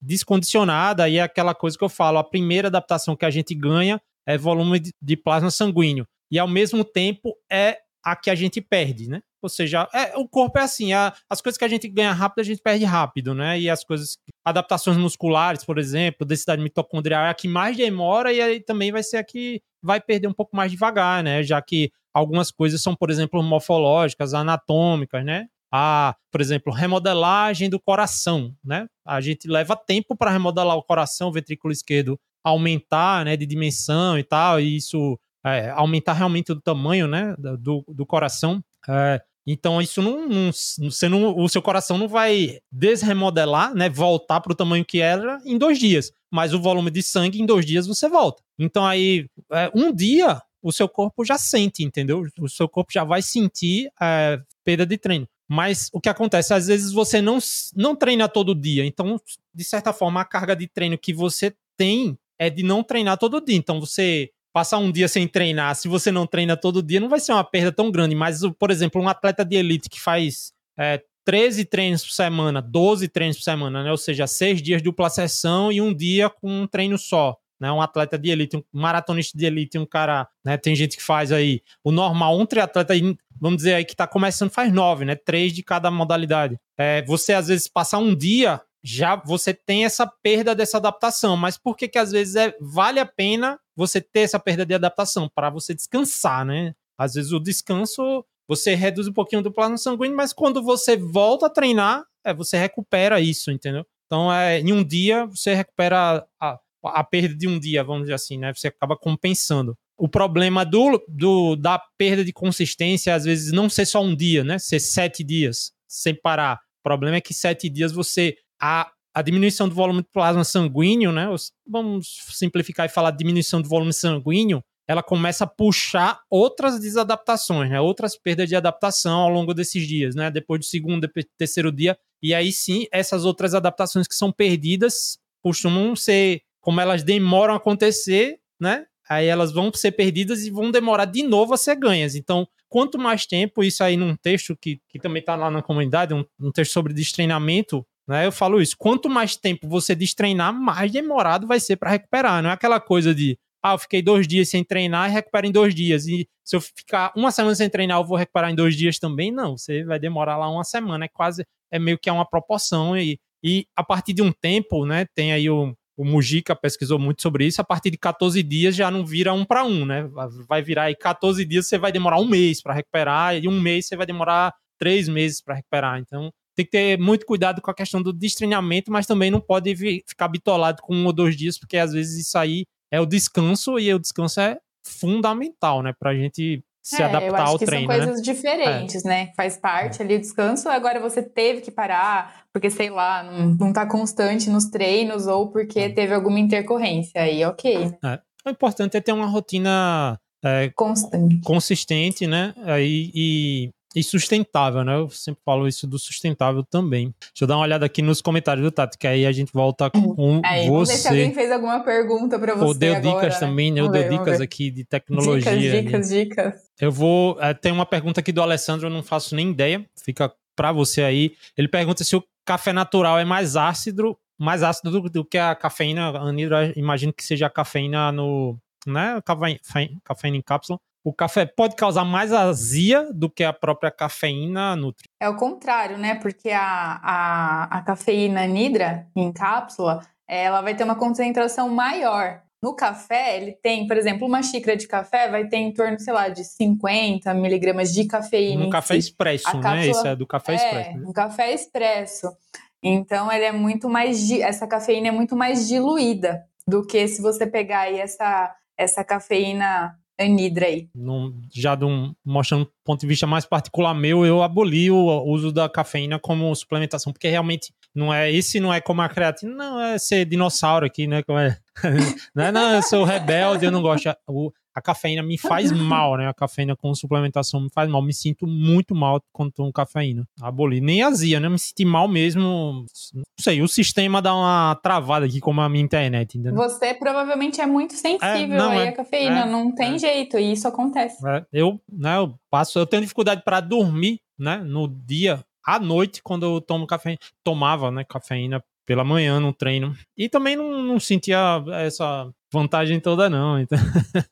descondicionada. 0.00 1.08
E 1.08 1.18
é 1.18 1.22
aquela 1.22 1.52
coisa 1.52 1.76
que 1.76 1.82
eu 1.82 1.88
falo: 1.88 2.18
a 2.18 2.24
primeira 2.24 2.68
adaptação 2.68 3.16
que 3.16 3.24
a 3.24 3.30
gente 3.30 3.52
ganha 3.52 4.00
é 4.24 4.38
volume 4.38 4.80
de 5.02 5.16
plasma 5.16 5.50
sanguíneo. 5.50 6.06
E 6.30 6.38
ao 6.38 6.46
mesmo 6.46 6.84
tempo 6.84 7.34
é 7.50 7.78
a 8.04 8.14
que 8.14 8.30
a 8.30 8.34
gente 8.36 8.60
perde, 8.60 9.08
né? 9.08 9.22
Ou 9.44 9.48
seja, 9.48 9.88
é, 9.92 10.16
o 10.16 10.28
corpo 10.28 10.58
é 10.58 10.62
assim, 10.62 10.92
a, 10.92 11.12
as 11.28 11.40
coisas 11.40 11.58
que 11.58 11.64
a 11.64 11.68
gente 11.68 11.88
ganha 11.88 12.12
rápido, 12.12 12.40
a 12.40 12.44
gente 12.44 12.62
perde 12.62 12.84
rápido, 12.84 13.34
né? 13.34 13.60
E 13.60 13.68
as 13.68 13.84
coisas, 13.84 14.18
adaptações 14.44 14.96
musculares, 14.96 15.64
por 15.64 15.78
exemplo, 15.78 16.26
densidade 16.26 16.62
mitocondrial 16.62 17.24
é 17.24 17.30
a 17.30 17.34
que 17.34 17.46
mais 17.46 17.76
demora 17.76 18.32
e 18.32 18.40
aí 18.40 18.60
também 18.60 18.90
vai 18.90 19.02
ser 19.02 19.18
a 19.18 19.24
que 19.24 19.60
vai 19.82 20.00
perder 20.00 20.28
um 20.28 20.32
pouco 20.32 20.56
mais 20.56 20.72
devagar, 20.72 21.22
né? 21.22 21.42
Já 21.42 21.60
que 21.60 21.92
algumas 22.12 22.50
coisas 22.50 22.82
são, 22.82 22.94
por 22.94 23.10
exemplo, 23.10 23.42
morfológicas, 23.42 24.32
anatômicas, 24.34 25.24
né? 25.24 25.46
A, 25.72 26.14
por 26.30 26.40
exemplo, 26.40 26.72
remodelagem 26.72 27.68
do 27.68 27.80
coração, 27.80 28.54
né? 28.64 28.86
A 29.04 29.20
gente 29.20 29.48
leva 29.48 29.76
tempo 29.76 30.16
para 30.16 30.30
remodelar 30.30 30.76
o 30.76 30.82
coração, 30.82 31.28
o 31.28 31.32
ventrículo 31.32 31.72
esquerdo 31.72 32.18
aumentar, 32.44 33.24
né, 33.24 33.36
de 33.36 33.46
dimensão 33.46 34.18
e 34.18 34.22
tal, 34.22 34.60
e 34.60 34.76
isso 34.76 35.18
é, 35.44 35.70
aumentar 35.70 36.12
realmente 36.12 36.52
o 36.52 36.60
tamanho, 36.60 37.08
né, 37.08 37.34
do, 37.38 37.82
do 37.88 38.06
coração. 38.06 38.62
É, 38.88 39.20
então 39.46 39.80
isso 39.80 40.00
não, 40.00 40.28
não, 40.28 40.50
você 40.52 41.08
não, 41.08 41.36
o 41.38 41.48
seu 41.48 41.60
coração 41.60 41.98
não 41.98 42.08
vai 42.08 42.58
desremodelar, 42.72 43.74
né, 43.74 43.88
voltar 43.88 44.40
para 44.40 44.52
o 44.52 44.56
tamanho 44.56 44.84
que 44.84 45.00
era 45.00 45.40
em 45.44 45.58
dois 45.58 45.78
dias, 45.78 46.12
mas 46.30 46.54
o 46.54 46.60
volume 46.60 46.90
de 46.90 47.02
sangue 47.02 47.40
em 47.40 47.46
dois 47.46 47.66
dias 47.66 47.86
você 47.86 48.08
volta. 48.08 48.42
Então 48.58 48.86
aí 48.86 49.26
é, 49.52 49.70
um 49.74 49.92
dia 49.92 50.40
o 50.62 50.72
seu 50.72 50.88
corpo 50.88 51.24
já 51.24 51.36
sente, 51.36 51.84
entendeu? 51.84 52.22
O 52.40 52.48
seu 52.48 52.66
corpo 52.66 52.90
já 52.90 53.04
vai 53.04 53.20
sentir 53.20 53.90
é, 54.00 54.40
perda 54.64 54.86
de 54.86 54.96
treino. 54.96 55.28
Mas 55.46 55.90
o 55.92 56.00
que 56.00 56.08
acontece? 56.08 56.54
Às 56.54 56.68
vezes 56.68 56.90
você 56.90 57.20
não, 57.20 57.38
não 57.76 57.94
treina 57.94 58.28
todo 58.28 58.54
dia. 58.54 58.84
Então, 58.86 59.20
de 59.54 59.62
certa 59.62 59.92
forma, 59.92 60.22
a 60.22 60.24
carga 60.24 60.56
de 60.56 60.66
treino 60.66 60.96
que 60.96 61.12
você 61.12 61.54
tem 61.76 62.18
é 62.38 62.48
de 62.48 62.62
não 62.62 62.82
treinar 62.82 63.18
todo 63.18 63.44
dia. 63.44 63.56
Então, 63.56 63.78
você 63.78 64.30
passar 64.54 64.78
um 64.78 64.90
dia 64.90 65.08
sem 65.08 65.28
treinar, 65.28 65.74
se 65.74 65.88
você 65.88 66.10
não 66.10 66.26
treina 66.26 66.56
todo 66.56 66.82
dia, 66.82 67.00
não 67.00 67.08
vai 67.08 67.20
ser 67.20 67.32
uma 67.32 67.44
perda 67.44 67.72
tão 67.72 67.90
grande. 67.90 68.14
Mas, 68.14 68.40
por 68.58 68.70
exemplo, 68.70 69.02
um 69.02 69.08
atleta 69.08 69.44
de 69.44 69.56
elite 69.56 69.90
que 69.90 70.00
faz 70.00 70.52
é, 70.78 71.02
13 71.24 71.64
treinos 71.66 72.04
por 72.04 72.12
semana, 72.12 72.62
12 72.62 73.08
treinos 73.08 73.36
por 73.36 73.42
semana, 73.42 73.82
né? 73.82 73.90
Ou 73.90 73.96
seja, 73.96 74.26
seis 74.26 74.62
dias 74.62 74.80
de 74.80 74.84
dupla 74.84 75.10
sessão 75.10 75.72
e 75.72 75.80
um 75.80 75.92
dia 75.92 76.30
com 76.30 76.62
um 76.62 76.66
treino 76.66 76.96
só 76.96 77.36
né? 77.64 77.72
Um 77.72 77.80
atleta 77.80 78.18
de 78.18 78.30
elite, 78.30 78.56
um 78.56 78.62
maratonista 78.72 79.36
de 79.38 79.46
elite, 79.46 79.78
um 79.78 79.86
cara, 79.86 80.28
né? 80.44 80.56
Tem 80.56 80.74
gente 80.74 80.96
que 80.96 81.02
faz 81.02 81.32
aí 81.32 81.62
o 81.82 81.90
normal, 81.90 82.38
um 82.38 82.44
triatleta, 82.44 82.92
vamos 83.40 83.58
dizer 83.58 83.74
aí 83.74 83.84
que 83.84 83.96
tá 83.96 84.06
começando 84.06 84.50
faz 84.50 84.72
nove, 84.72 85.04
né? 85.04 85.14
Três 85.14 85.52
de 85.52 85.62
cada 85.62 85.90
modalidade. 85.90 86.58
É, 86.76 87.02
você 87.02 87.32
às 87.32 87.48
vezes 87.48 87.66
passar 87.66 87.98
um 87.98 88.14
dia 88.14 88.60
já 88.82 89.16
você 89.16 89.54
tem 89.54 89.86
essa 89.86 90.06
perda 90.06 90.54
dessa 90.54 90.76
adaptação, 90.76 91.38
mas 91.38 91.56
por 91.56 91.74
que 91.74 91.88
que 91.88 91.98
às 91.98 92.12
vezes 92.12 92.36
é, 92.36 92.54
vale 92.60 93.00
a 93.00 93.06
pena 93.06 93.58
você 93.76 94.00
ter 94.00 94.20
essa 94.20 94.38
perda 94.38 94.64
de 94.64 94.74
adaptação 94.74 95.28
para 95.34 95.50
você 95.50 95.74
descansar, 95.74 96.44
né? 96.44 96.74
Às 96.98 97.14
vezes 97.14 97.32
o 97.32 97.40
descanso 97.40 98.24
você 98.46 98.74
reduz 98.74 99.08
um 99.08 99.12
pouquinho 99.12 99.42
do 99.42 99.52
plasma 99.52 99.78
sanguíneo, 99.78 100.16
mas 100.16 100.32
quando 100.32 100.62
você 100.62 100.96
volta 100.96 101.46
a 101.46 101.50
treinar, 101.50 102.04
é, 102.24 102.34
você 102.34 102.58
recupera 102.58 103.20
isso, 103.20 103.50
entendeu? 103.50 103.86
Então, 104.06 104.32
é, 104.32 104.60
em 104.60 104.72
um 104.72 104.84
dia, 104.84 105.26
você 105.26 105.54
recupera 105.54 106.26
a, 106.40 106.58
a 106.82 107.04
perda 107.04 107.34
de 107.34 107.48
um 107.48 107.58
dia, 107.58 107.82
vamos 107.82 108.02
dizer 108.02 108.14
assim, 108.14 108.38
né? 108.38 108.52
Você 108.52 108.68
acaba 108.68 108.96
compensando. 108.96 109.76
O 109.96 110.08
problema 110.08 110.64
do, 110.64 111.02
do, 111.08 111.56
da 111.56 111.80
perda 111.96 112.24
de 112.24 112.32
consistência, 112.32 113.14
às 113.14 113.24
vezes, 113.24 113.52
não 113.52 113.68
ser 113.70 113.86
só 113.86 114.02
um 114.02 114.14
dia, 114.14 114.44
né? 114.44 114.58
Ser 114.58 114.80
sete 114.80 115.24
dias 115.24 115.72
sem 115.88 116.14
parar. 116.14 116.56
O 116.80 116.82
problema 116.82 117.16
é 117.16 117.20
que 117.20 117.32
sete 117.32 117.68
dias 117.68 117.92
você. 117.92 118.36
A, 118.60 118.90
a 119.14 119.22
diminuição 119.22 119.68
do 119.68 119.74
volume 119.74 120.02
de 120.02 120.08
plasma 120.12 120.42
sanguíneo, 120.42 121.12
né? 121.12 121.28
Vamos 121.66 122.18
simplificar 122.30 122.86
e 122.86 122.88
falar 122.88 123.12
diminuição 123.12 123.62
do 123.62 123.68
volume 123.68 123.92
sanguíneo. 123.92 124.62
Ela 124.88 125.02
começa 125.02 125.44
a 125.44 125.46
puxar 125.46 126.20
outras 126.28 126.80
desadaptações, 126.80 127.70
né? 127.70 127.80
Outras 127.80 128.18
perdas 128.18 128.48
de 128.48 128.56
adaptação 128.56 129.20
ao 129.20 129.30
longo 129.30 129.54
desses 129.54 129.86
dias, 129.86 130.16
né? 130.16 130.30
Depois 130.30 130.60
do 130.60 130.66
segundo, 130.66 131.08
terceiro 131.38 131.70
dia. 131.70 131.96
E 132.20 132.34
aí 132.34 132.52
sim, 132.52 132.86
essas 132.90 133.24
outras 133.24 133.54
adaptações 133.54 134.08
que 134.08 134.16
são 134.16 134.32
perdidas 134.32 135.16
costumam 135.40 135.94
ser 135.94 136.42
como 136.60 136.80
elas 136.80 137.02
demoram 137.02 137.54
a 137.54 137.58
acontecer, 137.58 138.38
né? 138.58 138.84
Aí 139.08 139.26
elas 139.26 139.52
vão 139.52 139.72
ser 139.72 139.92
perdidas 139.92 140.44
e 140.44 140.50
vão 140.50 140.70
demorar 140.70 141.04
de 141.04 141.22
novo 141.22 141.54
a 141.54 141.56
ser 141.56 141.76
ganhas. 141.76 142.14
Então, 142.14 142.48
quanto 142.68 142.98
mais 142.98 143.26
tempo, 143.26 143.62
isso 143.62 143.84
aí 143.84 143.96
num 143.96 144.16
texto 144.16 144.56
que, 144.56 144.80
que 144.88 144.98
também 144.98 145.20
está 145.20 145.36
lá 145.36 145.50
na 145.50 145.62
comunidade, 145.62 146.14
um, 146.14 146.24
um 146.40 146.50
texto 146.50 146.72
sobre 146.72 146.92
destreinamento, 146.92 147.86
né? 148.08 148.26
Eu 148.26 148.32
falo 148.32 148.60
isso. 148.60 148.76
Quanto 148.78 149.08
mais 149.08 149.36
tempo 149.36 149.68
você 149.68 149.94
destreinar, 149.94 150.52
mais 150.52 150.90
demorado 150.92 151.46
vai 151.46 151.60
ser 151.60 151.76
para 151.76 151.90
recuperar. 151.90 152.42
Não 152.42 152.50
é 152.50 152.52
aquela 152.52 152.80
coisa 152.80 153.14
de, 153.14 153.38
ah, 153.62 153.72
eu 153.72 153.78
fiquei 153.78 154.02
dois 154.02 154.28
dias 154.28 154.48
sem 154.48 154.62
treinar 154.64 155.08
e 155.10 155.12
recupero 155.12 155.46
em 155.46 155.52
dois 155.52 155.74
dias. 155.74 156.06
E 156.06 156.28
se 156.44 156.56
eu 156.56 156.60
ficar 156.60 157.12
uma 157.16 157.30
semana 157.30 157.54
sem 157.54 157.68
treinar, 157.70 157.98
eu 157.98 158.04
vou 158.04 158.16
recuperar 158.16 158.50
em 158.50 158.54
dois 158.54 158.76
dias 158.76 158.98
também? 158.98 159.32
Não, 159.32 159.56
você 159.56 159.84
vai 159.84 159.98
demorar 159.98 160.36
lá 160.36 160.48
uma 160.50 160.64
semana. 160.64 161.06
É 161.06 161.08
quase, 161.08 161.44
é 161.70 161.78
meio 161.78 161.98
que 161.98 162.08
é 162.08 162.12
uma 162.12 162.28
proporção. 162.28 162.96
E, 162.96 163.18
E 163.42 163.66
a 163.76 163.82
partir 163.82 164.12
de 164.12 164.22
um 164.22 164.32
tempo, 164.32 164.84
né, 164.86 165.06
tem 165.14 165.32
aí 165.32 165.48
o, 165.48 165.74
o 165.96 166.04
Mujica 166.04 166.56
pesquisou 166.56 166.98
muito 166.98 167.22
sobre 167.22 167.46
isso, 167.46 167.60
a 167.60 167.64
partir 167.64 167.90
de 167.90 167.98
14 167.98 168.42
dias 168.42 168.74
já 168.74 168.90
não 168.90 169.04
vira 169.06 169.32
um 169.32 169.44
para 169.44 169.64
um, 169.64 169.84
né? 169.86 170.08
Vai 170.48 170.60
virar 170.62 170.84
aí 170.84 170.96
14 170.96 171.44
dias, 171.44 171.66
você 171.68 171.78
vai 171.78 171.92
demorar 171.92 172.18
um 172.18 172.26
mês 172.26 172.62
para 172.62 172.74
recuperar, 172.74 173.36
e 173.36 173.48
um 173.48 173.60
mês 173.60 173.86
você 173.86 173.96
vai 173.96 174.06
demorar 174.06 174.52
três 174.78 175.08
meses 175.08 175.40
para 175.42 175.54
recuperar. 175.54 175.98
Então, 176.00 176.32
tem 176.54 176.64
que 176.64 176.70
ter 176.70 176.98
muito 176.98 177.26
cuidado 177.26 177.60
com 177.60 177.70
a 177.70 177.74
questão 177.74 178.02
do 178.02 178.12
destrinhamento, 178.12 178.90
mas 178.90 179.06
também 179.06 179.30
não 179.30 179.40
pode 179.40 179.74
ficar 180.06 180.28
bitolado 180.28 180.82
com 180.82 180.94
um 180.94 181.06
ou 181.06 181.12
dois 181.12 181.36
dias, 181.36 181.58
porque 181.58 181.76
às 181.76 181.92
vezes 181.92 182.26
isso 182.26 182.38
aí 182.38 182.64
é 182.90 183.00
o 183.00 183.06
descanso, 183.06 183.78
e 183.78 183.92
o 183.92 183.98
descanso 183.98 184.40
é 184.40 184.58
fundamental, 184.86 185.82
né? 185.82 185.92
Pra 185.98 186.14
gente 186.14 186.62
se 186.82 187.00
é, 187.00 187.06
adaptar 187.06 187.28
eu 187.28 187.34
acho 187.34 187.52
ao 187.52 187.58
que 187.58 187.64
treino. 187.64 187.86
São 187.90 187.96
coisas 187.96 188.16
né? 188.16 188.22
diferentes, 188.22 189.04
é. 189.04 189.08
né? 189.08 189.32
Faz 189.34 189.56
parte 189.56 190.00
é. 190.00 190.04
ali 190.04 190.16
o 190.16 190.20
descanso, 190.20 190.68
agora 190.68 191.00
você 191.00 191.22
teve 191.22 191.62
que 191.62 191.70
parar, 191.70 192.44
porque, 192.52 192.70
sei 192.70 192.90
lá, 192.90 193.22
não, 193.22 193.54
não 193.54 193.72
tá 193.72 193.86
constante 193.86 194.50
nos 194.50 194.66
treinos, 194.66 195.26
ou 195.26 195.50
porque 195.50 195.80
é. 195.80 195.88
teve 195.88 196.14
alguma 196.14 196.38
intercorrência. 196.38 197.22
Aí, 197.22 197.44
ok. 197.44 197.78
Né? 197.78 197.98
É. 198.04 198.20
O 198.46 198.50
importante 198.50 198.96
é 198.96 199.00
ter 199.00 199.12
uma 199.12 199.26
rotina 199.26 200.20
é, 200.44 200.70
constante. 200.76 201.40
consistente, 201.40 202.26
né? 202.26 202.54
Aí, 202.64 203.10
e 203.14 203.70
e 203.94 204.02
sustentável, 204.02 204.82
né? 204.82 204.96
Eu 204.96 205.08
sempre 205.08 205.40
falo 205.44 205.68
isso 205.68 205.86
do 205.86 205.98
sustentável 205.98 206.64
também. 206.64 207.14
Deixa 207.20 207.44
eu 207.44 207.46
dar 207.46 207.56
uma 207.56 207.62
olhada 207.62 207.86
aqui 207.86 208.02
nos 208.02 208.20
comentários 208.20 208.64
do 208.64 208.70
Tato, 208.70 208.98
que 208.98 209.06
aí 209.06 209.24
a 209.24 209.30
gente 209.30 209.52
volta 209.52 209.88
com 209.90 210.40
aí, 210.44 210.68
você. 210.68 210.70
Vamos 210.70 210.88
ver 210.88 210.96
se 210.96 211.08
alguém 211.08 211.32
fez 211.34 211.52
alguma 211.52 211.80
pergunta 211.80 212.38
para 212.38 212.54
você. 212.54 212.64
Ou 212.64 212.74
deu 212.74 212.96
agora, 212.96 213.14
dicas 213.14 213.40
né? 213.40 213.46
também, 213.46 213.72
né? 213.72 213.80
Eu 213.80 213.88
dei 213.88 214.08
dicas 214.08 214.40
aqui 214.40 214.70
de 214.70 214.84
tecnologia. 214.84 215.56
Dicas, 215.56 215.84
dicas, 215.84 216.10
né? 216.10 216.24
dicas. 216.24 216.54
Eu 216.80 216.90
vou. 216.90 217.38
É, 217.40 217.54
tem 217.54 217.70
uma 217.70 217.86
pergunta 217.86 218.20
aqui 218.20 218.32
do 218.32 218.42
Alessandro, 218.42 218.88
eu 218.88 218.90
não 218.90 219.02
faço 219.02 219.36
nem 219.36 219.50
ideia. 219.50 219.84
Fica 220.04 220.32
para 220.56 220.72
você 220.72 221.02
aí. 221.02 221.36
Ele 221.56 221.68
pergunta 221.68 222.02
se 222.02 222.16
o 222.16 222.24
café 222.44 222.72
natural 222.72 223.18
é 223.18 223.24
mais 223.24 223.54
ácido, 223.56 224.18
mais 224.38 224.62
ácido 224.62 224.90
do, 224.90 225.08
do 225.08 225.24
que 225.24 225.38
a 225.38 225.54
cafeína. 225.54 226.08
Anidra, 226.18 226.72
imagino 226.76 227.12
que 227.12 227.24
seja 227.24 227.46
a 227.46 227.50
cafeína 227.50 228.10
no. 228.10 228.58
Né? 228.86 229.20
Cafeína, 229.24 229.60
cafeína 230.04 230.36
em 230.36 230.42
cápsula 230.42 230.80
o 231.04 231.12
café 231.12 231.44
pode 231.44 231.76
causar 231.76 232.04
mais 232.04 232.32
azia 232.32 233.12
do 233.12 233.28
que 233.28 233.44
a 233.44 233.52
própria 233.52 233.90
cafeína 233.90 234.74
nutri. 234.74 235.06
É 235.20 235.28
o 235.28 235.36
contrário, 235.36 235.98
né? 235.98 236.14
Porque 236.14 236.50
a, 236.50 236.98
a, 237.02 237.64
a 237.78 237.82
cafeína 237.82 238.46
nidra 238.46 239.06
em 239.14 239.30
cápsula, 239.30 240.00
ela 240.26 240.62
vai 240.62 240.74
ter 240.74 240.82
uma 240.82 240.94
concentração 240.94 241.68
maior. 241.68 242.40
No 242.62 242.74
café, 242.74 243.36
ele 243.36 243.52
tem, 243.52 243.86
por 243.86 243.98
exemplo, 243.98 244.26
uma 244.26 244.42
xícara 244.42 244.74
de 244.74 244.88
café 244.88 245.28
vai 245.28 245.46
ter 245.46 245.58
em 245.58 245.74
torno, 245.74 246.00
sei 246.00 246.14
lá, 246.14 246.30
de 246.30 246.42
50 246.42 247.34
miligramas 247.34 247.92
de 247.92 248.06
cafeína. 248.06 248.64
Um 248.64 248.70
café 248.70 248.94
si. 248.94 249.00
expresso, 249.00 249.48
a 249.48 249.54
né? 249.54 249.62
Cápsula, 249.62 249.90
Isso 249.90 250.06
é 250.06 250.16
do 250.16 250.26
café 250.26 250.52
é, 250.52 250.56
expresso. 250.56 250.98
Né? 250.98 251.06
Um 251.06 251.12
café 251.12 251.52
expresso. 251.52 252.36
Então, 252.82 253.30
ele 253.30 253.44
é 253.44 253.52
muito 253.52 253.90
mais. 253.90 254.30
Essa 254.30 254.66
cafeína 254.66 255.08
é 255.08 255.10
muito 255.10 255.36
mais 255.36 255.68
diluída 255.68 256.42
do 256.66 256.86
que 256.86 257.06
se 257.06 257.20
você 257.20 257.46
pegar 257.46 257.80
aí 257.80 258.00
essa, 258.00 258.54
essa 258.78 259.04
cafeína 259.04 259.94
anidra 260.18 260.66
aí. 260.66 260.88
Num, 260.94 261.40
já 261.52 261.74
de 261.74 261.84
um, 261.84 262.14
mostrando 262.24 262.64
um 262.64 262.70
ponto 262.84 263.00
de 263.00 263.06
vista 263.06 263.26
mais 263.26 263.44
particular 263.44 263.94
meu, 263.94 264.24
eu 264.24 264.42
aboli 264.42 264.90
o 264.90 265.22
uso 265.24 265.52
da 265.52 265.68
cafeína 265.68 266.18
como 266.18 266.54
suplementação, 266.54 267.12
porque 267.12 267.28
realmente 267.28 267.72
não 267.94 268.12
é 268.12 268.30
esse 268.30 268.60
não 268.60 268.72
é 268.72 268.80
como 268.80 269.02
a 269.02 269.08
creatina, 269.08 269.54
não 269.54 269.80
é 269.80 269.98
ser 269.98 270.24
dinossauro 270.24 270.86
aqui, 270.86 271.06
né? 271.06 271.22
Como 271.22 271.38
é, 271.38 271.56
não, 272.34 272.44
é, 272.44 272.52
não, 272.52 272.74
eu 272.74 272.82
sou 272.82 273.04
rebelde, 273.04 273.64
eu 273.64 273.70
não 273.70 273.82
gosto. 273.82 274.14
O, 274.26 274.50
a 274.74 274.82
cafeína 274.82 275.22
me 275.22 275.38
faz 275.38 275.70
mal, 275.70 276.16
né? 276.16 276.28
A 276.28 276.34
cafeína 276.34 276.74
com 276.74 276.92
suplementação 276.94 277.60
me 277.60 277.68
faz 277.72 277.88
mal. 277.88 278.02
Me 278.02 278.12
sinto 278.12 278.46
muito 278.46 278.94
mal 278.94 279.22
quando 279.32 279.52
tomo 279.52 279.72
cafeína. 279.72 280.26
Aboli. 280.42 280.80
Nem 280.80 281.02
azia, 281.02 281.38
né? 281.38 281.48
Me 281.48 281.58
senti 281.58 281.84
mal 281.84 282.08
mesmo. 282.08 282.84
Não 283.14 283.24
sei, 283.38 283.62
o 283.62 283.68
sistema 283.68 284.20
dá 284.20 284.34
uma 284.34 284.74
travada 284.82 285.26
aqui, 285.26 285.40
como 285.40 285.60
a 285.60 285.68
minha 285.68 285.84
internet, 285.84 286.36
entendeu? 286.36 286.56
Você 286.56 286.92
provavelmente 286.92 287.60
é 287.60 287.66
muito 287.66 287.94
sensível 287.94 288.56
é, 288.56 288.58
não, 288.58 288.70
aí 288.70 288.86
é, 288.86 288.88
à 288.88 288.92
cafeína. 288.92 289.40
É, 289.42 289.46
não 289.46 289.72
tem 289.72 289.94
é. 289.94 289.98
jeito, 289.98 290.38
e 290.38 290.52
isso 290.52 290.66
acontece. 290.66 291.24
É, 291.26 291.44
eu, 291.52 291.80
né, 291.88 292.16
eu 292.16 292.34
passo, 292.50 292.78
eu 292.78 292.86
tenho 292.86 293.02
dificuldade 293.02 293.42
para 293.44 293.60
dormir, 293.60 294.20
né? 294.36 294.56
No 294.56 294.88
dia, 294.88 295.44
à 295.64 295.78
noite, 295.78 296.20
quando 296.22 296.44
eu 296.46 296.60
tomo 296.60 296.86
cafeína. 296.86 297.18
Tomava, 297.44 297.92
né? 297.92 298.02
Cafeína 298.02 298.62
pela 298.86 299.04
manhã 299.04 299.40
no 299.40 299.52
treino. 299.52 299.94
E 300.16 300.28
também 300.28 300.56
não, 300.56 300.82
não 300.82 301.00
sentia 301.00 301.62
essa 301.72 302.30
vantagem 302.52 303.00
toda, 303.00 303.28
não. 303.28 303.58
Então... 303.58 303.78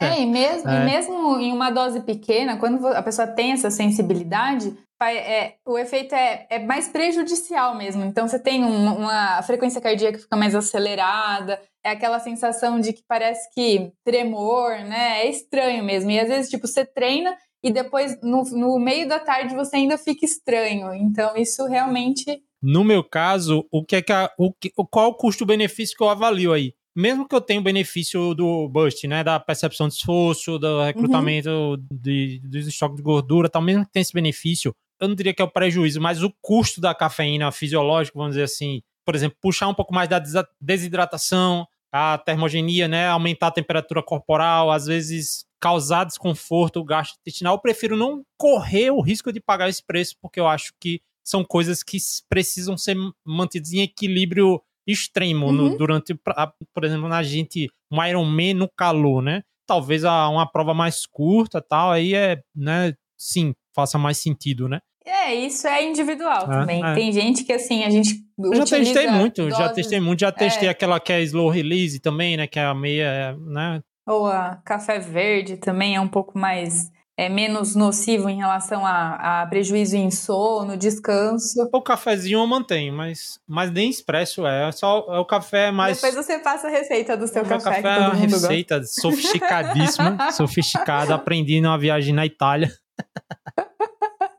É, 0.01 0.21
e 0.21 0.27
mesmo, 0.27 0.69
é. 0.71 0.83
e 0.83 0.85
mesmo 0.85 1.39
em 1.39 1.53
uma 1.53 1.71
dose 1.71 2.01
pequena, 2.01 2.57
quando 2.57 2.87
a 2.87 3.03
pessoa 3.03 3.27
tem 3.27 3.53
essa 3.53 3.71
sensibilidade, 3.71 4.77
é, 5.11 5.55
o 5.67 5.77
efeito 5.77 6.15
é, 6.15 6.47
é 6.49 6.59
mais 6.61 6.89
prejudicial 6.89 7.75
mesmo. 7.77 8.05
Então 8.05 8.29
você 8.29 8.39
tem 8.39 8.65
um, 8.65 8.99
uma 8.99 9.43
frequência 9.43 9.81
cardíaca 9.81 10.17
que 10.17 10.25
fica 10.25 10.37
mais 10.37 10.55
acelerada, 10.55 11.61
é 11.85 11.91
aquela 11.91 12.21
sensação 12.21 12.79
de 12.79 12.93
que 12.93 13.03
parece 13.09 13.51
que 13.53 13.93
tremor, 14.05 14.71
né? 14.85 15.23
É 15.23 15.29
estranho 15.29 15.83
mesmo. 15.83 16.11
E 16.11 16.21
às 16.21 16.29
vezes, 16.29 16.51
tipo, 16.51 16.67
você 16.67 16.85
treina 16.85 17.37
e 17.63 17.71
depois, 17.71 18.21
no, 18.23 18.43
no 18.43 18.79
meio 18.79 19.09
da 19.09 19.21
tarde, 19.21 19.55
você 19.55 19.77
ainda 19.77 19.97
fica 19.97 20.25
estranho. 20.25 20.93
Então, 20.95 21.37
isso 21.37 21.65
realmente. 21.67 22.43
No 22.63 22.85
meu 22.85 23.03
caso, 23.03 23.67
o 23.71 23.85
que 23.85 23.97
é 23.97 24.03
que 24.03 24.13
a, 24.13 24.31
o, 24.39 24.53
qual 24.87 25.11
o 25.11 25.15
custo-benefício 25.15 25.97
que 25.97 26.03
eu 26.03 26.09
avalio 26.09 26.53
aí? 26.53 26.75
mesmo 26.95 27.27
que 27.27 27.35
eu 27.35 27.41
tenha 27.41 27.61
o 27.61 27.63
benefício 27.63 28.35
do 28.35 28.69
bust, 28.69 29.07
né, 29.09 29.25
da 29.25 29.41
percepção 29.41 29.89
de 29.89 29.95
esforço, 29.95 30.59
do 30.59 30.83
recrutamento 30.83 31.49
uhum. 31.49 31.87
de, 31.91 32.41
dos 32.45 32.67
estoques 32.67 32.97
de 32.97 33.03
gordura, 33.03 33.49
tal, 33.49 33.63
mesmo 33.63 33.85
que 33.85 33.93
tenha 33.93 34.03
esse 34.03 34.13
benefício, 34.13 34.75
eu 35.01 35.09
não 35.09 35.15
diria 35.15 35.35
que 35.35 35.43
é 35.43 35.45
o 35.45 35.51
prejuízo, 35.51 36.01
mas 36.01 36.23
o 36.23 36.33
custo 36.41 36.81
da 36.81 36.95
cafeína 36.95 37.51
fisiológica, 37.51 38.19
vamos 38.19 38.35
dizer 38.35 38.45
assim, 38.45 38.83
por 39.05 39.15
exemplo, 39.15 39.37
puxar 39.41 39.69
um 39.69 39.75
pouco 39.75 39.95
mais 39.95 40.09
da 40.09 40.23
desidratação, 40.61 41.67
a 41.91 42.17
termogenia, 42.19 42.87
né, 42.87 43.09
aumentar 43.09 43.49
a 43.49 43.53
temperatura 43.53 44.03
corporal, 44.03 44.71
às 44.71 44.87
vezes 44.87 45.45
causar 45.61 46.05
desconforto, 46.05 46.83
gasto 46.85 47.17
intestinal, 47.21 47.55
eu 47.55 47.61
prefiro 47.61 47.97
não 47.97 48.25
correr 48.37 48.91
o 48.91 49.01
risco 49.01 49.33
de 49.33 49.41
pagar 49.41 49.69
esse 49.69 49.85
preço, 49.85 50.17
porque 50.21 50.41
eu 50.41 50.47
acho 50.47 50.73
que 50.81 51.01
são 51.25 51.45
coisas 51.45 51.83
que 51.83 51.99
precisam 52.29 52.77
ser 52.77 52.97
mantidas 53.25 53.73
em 53.73 53.81
equilíbrio 53.81 54.61
extremo 54.87 55.47
uhum. 55.47 55.53
no, 55.53 55.77
durante, 55.77 56.15
por 56.15 56.85
exemplo, 56.85 57.09
na 57.09 57.23
gente, 57.23 57.69
um 57.91 58.05
Ironman 58.05 58.55
no 58.55 58.69
calor, 58.69 59.23
né? 59.23 59.43
Talvez 59.67 60.05
a, 60.05 60.29
uma 60.29 60.47
prova 60.47 60.75
mais 60.75 61.07
curta 61.07 61.63
tal, 61.63 61.93
aí 61.93 62.15
é, 62.15 62.43
né, 62.55 62.95
sim, 63.17 63.55
faça 63.75 63.97
mais 63.97 64.19
sentido, 64.19 64.69
né? 64.69 64.81
É, 65.05 65.35
isso 65.35 65.67
é 65.67 65.85
individual 65.85 66.45
é, 66.45 66.47
também. 66.47 66.85
É. 66.85 66.95
Tem 66.95 67.13
gente 67.13 67.45
que, 67.45 67.53
assim, 67.53 67.83
a 67.85 67.91
gente. 67.91 68.21
Eu 68.39 68.55
já 68.55 68.65
testei 68.65 69.09
muito, 69.09 69.43
doses, 69.43 69.59
já 69.59 69.69
testei 69.69 70.01
muito. 70.01 70.21
Já 70.21 70.33
testei 70.33 70.69
é. 70.69 70.71
aquela 70.71 71.01
que 71.01 71.13
é 71.13 71.23
slow 71.23 71.49
release 71.49 71.99
também, 71.99 72.37
né? 72.37 72.47
Que 72.47 72.59
é 72.59 72.65
a 72.65 72.75
meia, 72.75 73.37
né? 73.41 73.83
Ou 74.07 74.27
a 74.27 74.57
café 74.65 74.99
verde 74.99 75.57
também 75.57 75.97
é 75.97 76.01
um 76.01 76.09
pouco 76.09 76.39
mais 76.39 76.91
é 77.17 77.29
menos 77.29 77.75
nocivo 77.75 78.29
em 78.29 78.39
relação 78.39 78.87
a, 78.87 79.43
a, 79.43 79.47
prejuízo 79.47 79.97
em 79.97 80.11
sono, 80.11 80.77
descanso. 80.77 81.69
O 81.73 81.83
cafezinho 81.83 82.41
eu 82.41 82.47
mantenho, 82.47 82.93
mas, 82.95 83.39
mas 83.47 83.71
nem 83.71 83.91
expresso 83.91 84.47
é. 84.47 84.69
é 84.69 84.73
só 84.73 85.07
é 85.09 85.19
o 85.19 85.25
café 85.25 85.71
mais. 85.71 86.01
Depois 86.01 86.15
você 86.15 86.39
passa 86.39 86.69
a 86.69 86.71
receita 86.71 87.17
do 87.17 87.29
seu 87.29 87.43
o 87.43 87.49
café. 87.49 87.83
café 87.83 87.97
é 87.97 87.99
uma 87.99 88.15
receita 88.15 88.79
gosta. 88.79 89.01
sofisticadíssima, 89.01 90.31
sofisticada, 90.33 91.15
aprendi 91.15 91.61
numa 91.61 91.79
viagem 91.79 92.15
na 92.15 92.25
Itália. 92.25 92.73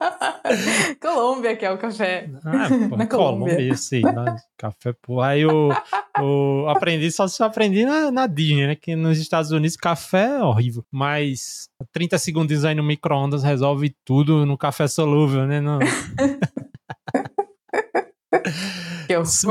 Colômbia, 1.01 1.55
que 1.55 1.65
é 1.65 1.71
o 1.71 1.77
café. 1.77 2.29
Ah, 2.45 2.67
pô, 2.89 2.97
na 2.97 3.07
Colômbia. 3.07 3.55
Colômbia, 3.55 3.77
sim. 3.77 4.01
café, 4.57 4.93
pô. 5.01 5.21
Aí 5.21 5.41
eu, 5.41 5.69
eu 6.19 6.65
aprendi, 6.69 7.11
só 7.11 7.27
se 7.27 7.41
aprendi 7.43 7.85
na, 7.85 8.11
na 8.11 8.27
Disney, 8.27 8.67
né? 8.67 8.75
Que 8.75 8.95
nos 8.95 9.17
Estados 9.17 9.51
Unidos 9.51 9.77
café 9.77 10.37
é 10.37 10.43
horrível. 10.43 10.85
Mas 10.91 11.69
30 11.91 12.17
segundos 12.17 12.65
aí 12.65 12.75
no 12.75 12.83
micro-ondas 12.83 13.43
resolve 13.43 13.95
tudo 14.03 14.45
no 14.45 14.57
café 14.57 14.87
solúvel, 14.87 15.45
né? 15.45 15.61
Não... 15.61 15.79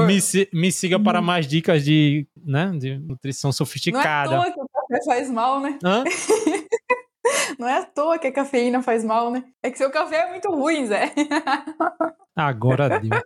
me, 0.06 0.18
me 0.52 0.72
siga 0.72 0.98
para 0.98 1.20
uhum. 1.20 1.24
mais 1.24 1.46
dicas 1.46 1.84
de, 1.84 2.26
né, 2.44 2.72
de 2.76 2.98
nutrição 2.98 3.52
sofisticada. 3.52 4.36
Não 4.36 4.44
é 4.44 4.48
à 4.48 4.52
toa 4.52 4.54
que 4.54 4.60
o 4.60 4.68
café 4.68 5.04
faz 5.04 5.30
mal, 5.30 5.60
né? 5.60 5.78
Hã? 5.84 6.04
Não 7.58 7.68
é 7.68 7.78
à 7.78 7.84
toa 7.84 8.18
que 8.18 8.26
a 8.26 8.32
cafeína 8.32 8.82
faz 8.82 9.04
mal, 9.04 9.30
né? 9.30 9.44
É 9.62 9.70
que 9.70 9.78
seu 9.78 9.90
café 9.90 10.26
é 10.26 10.30
muito 10.30 10.50
ruim, 10.50 10.86
Zé. 10.86 11.12
Agora 12.34 13.00
deu. 13.00 13.20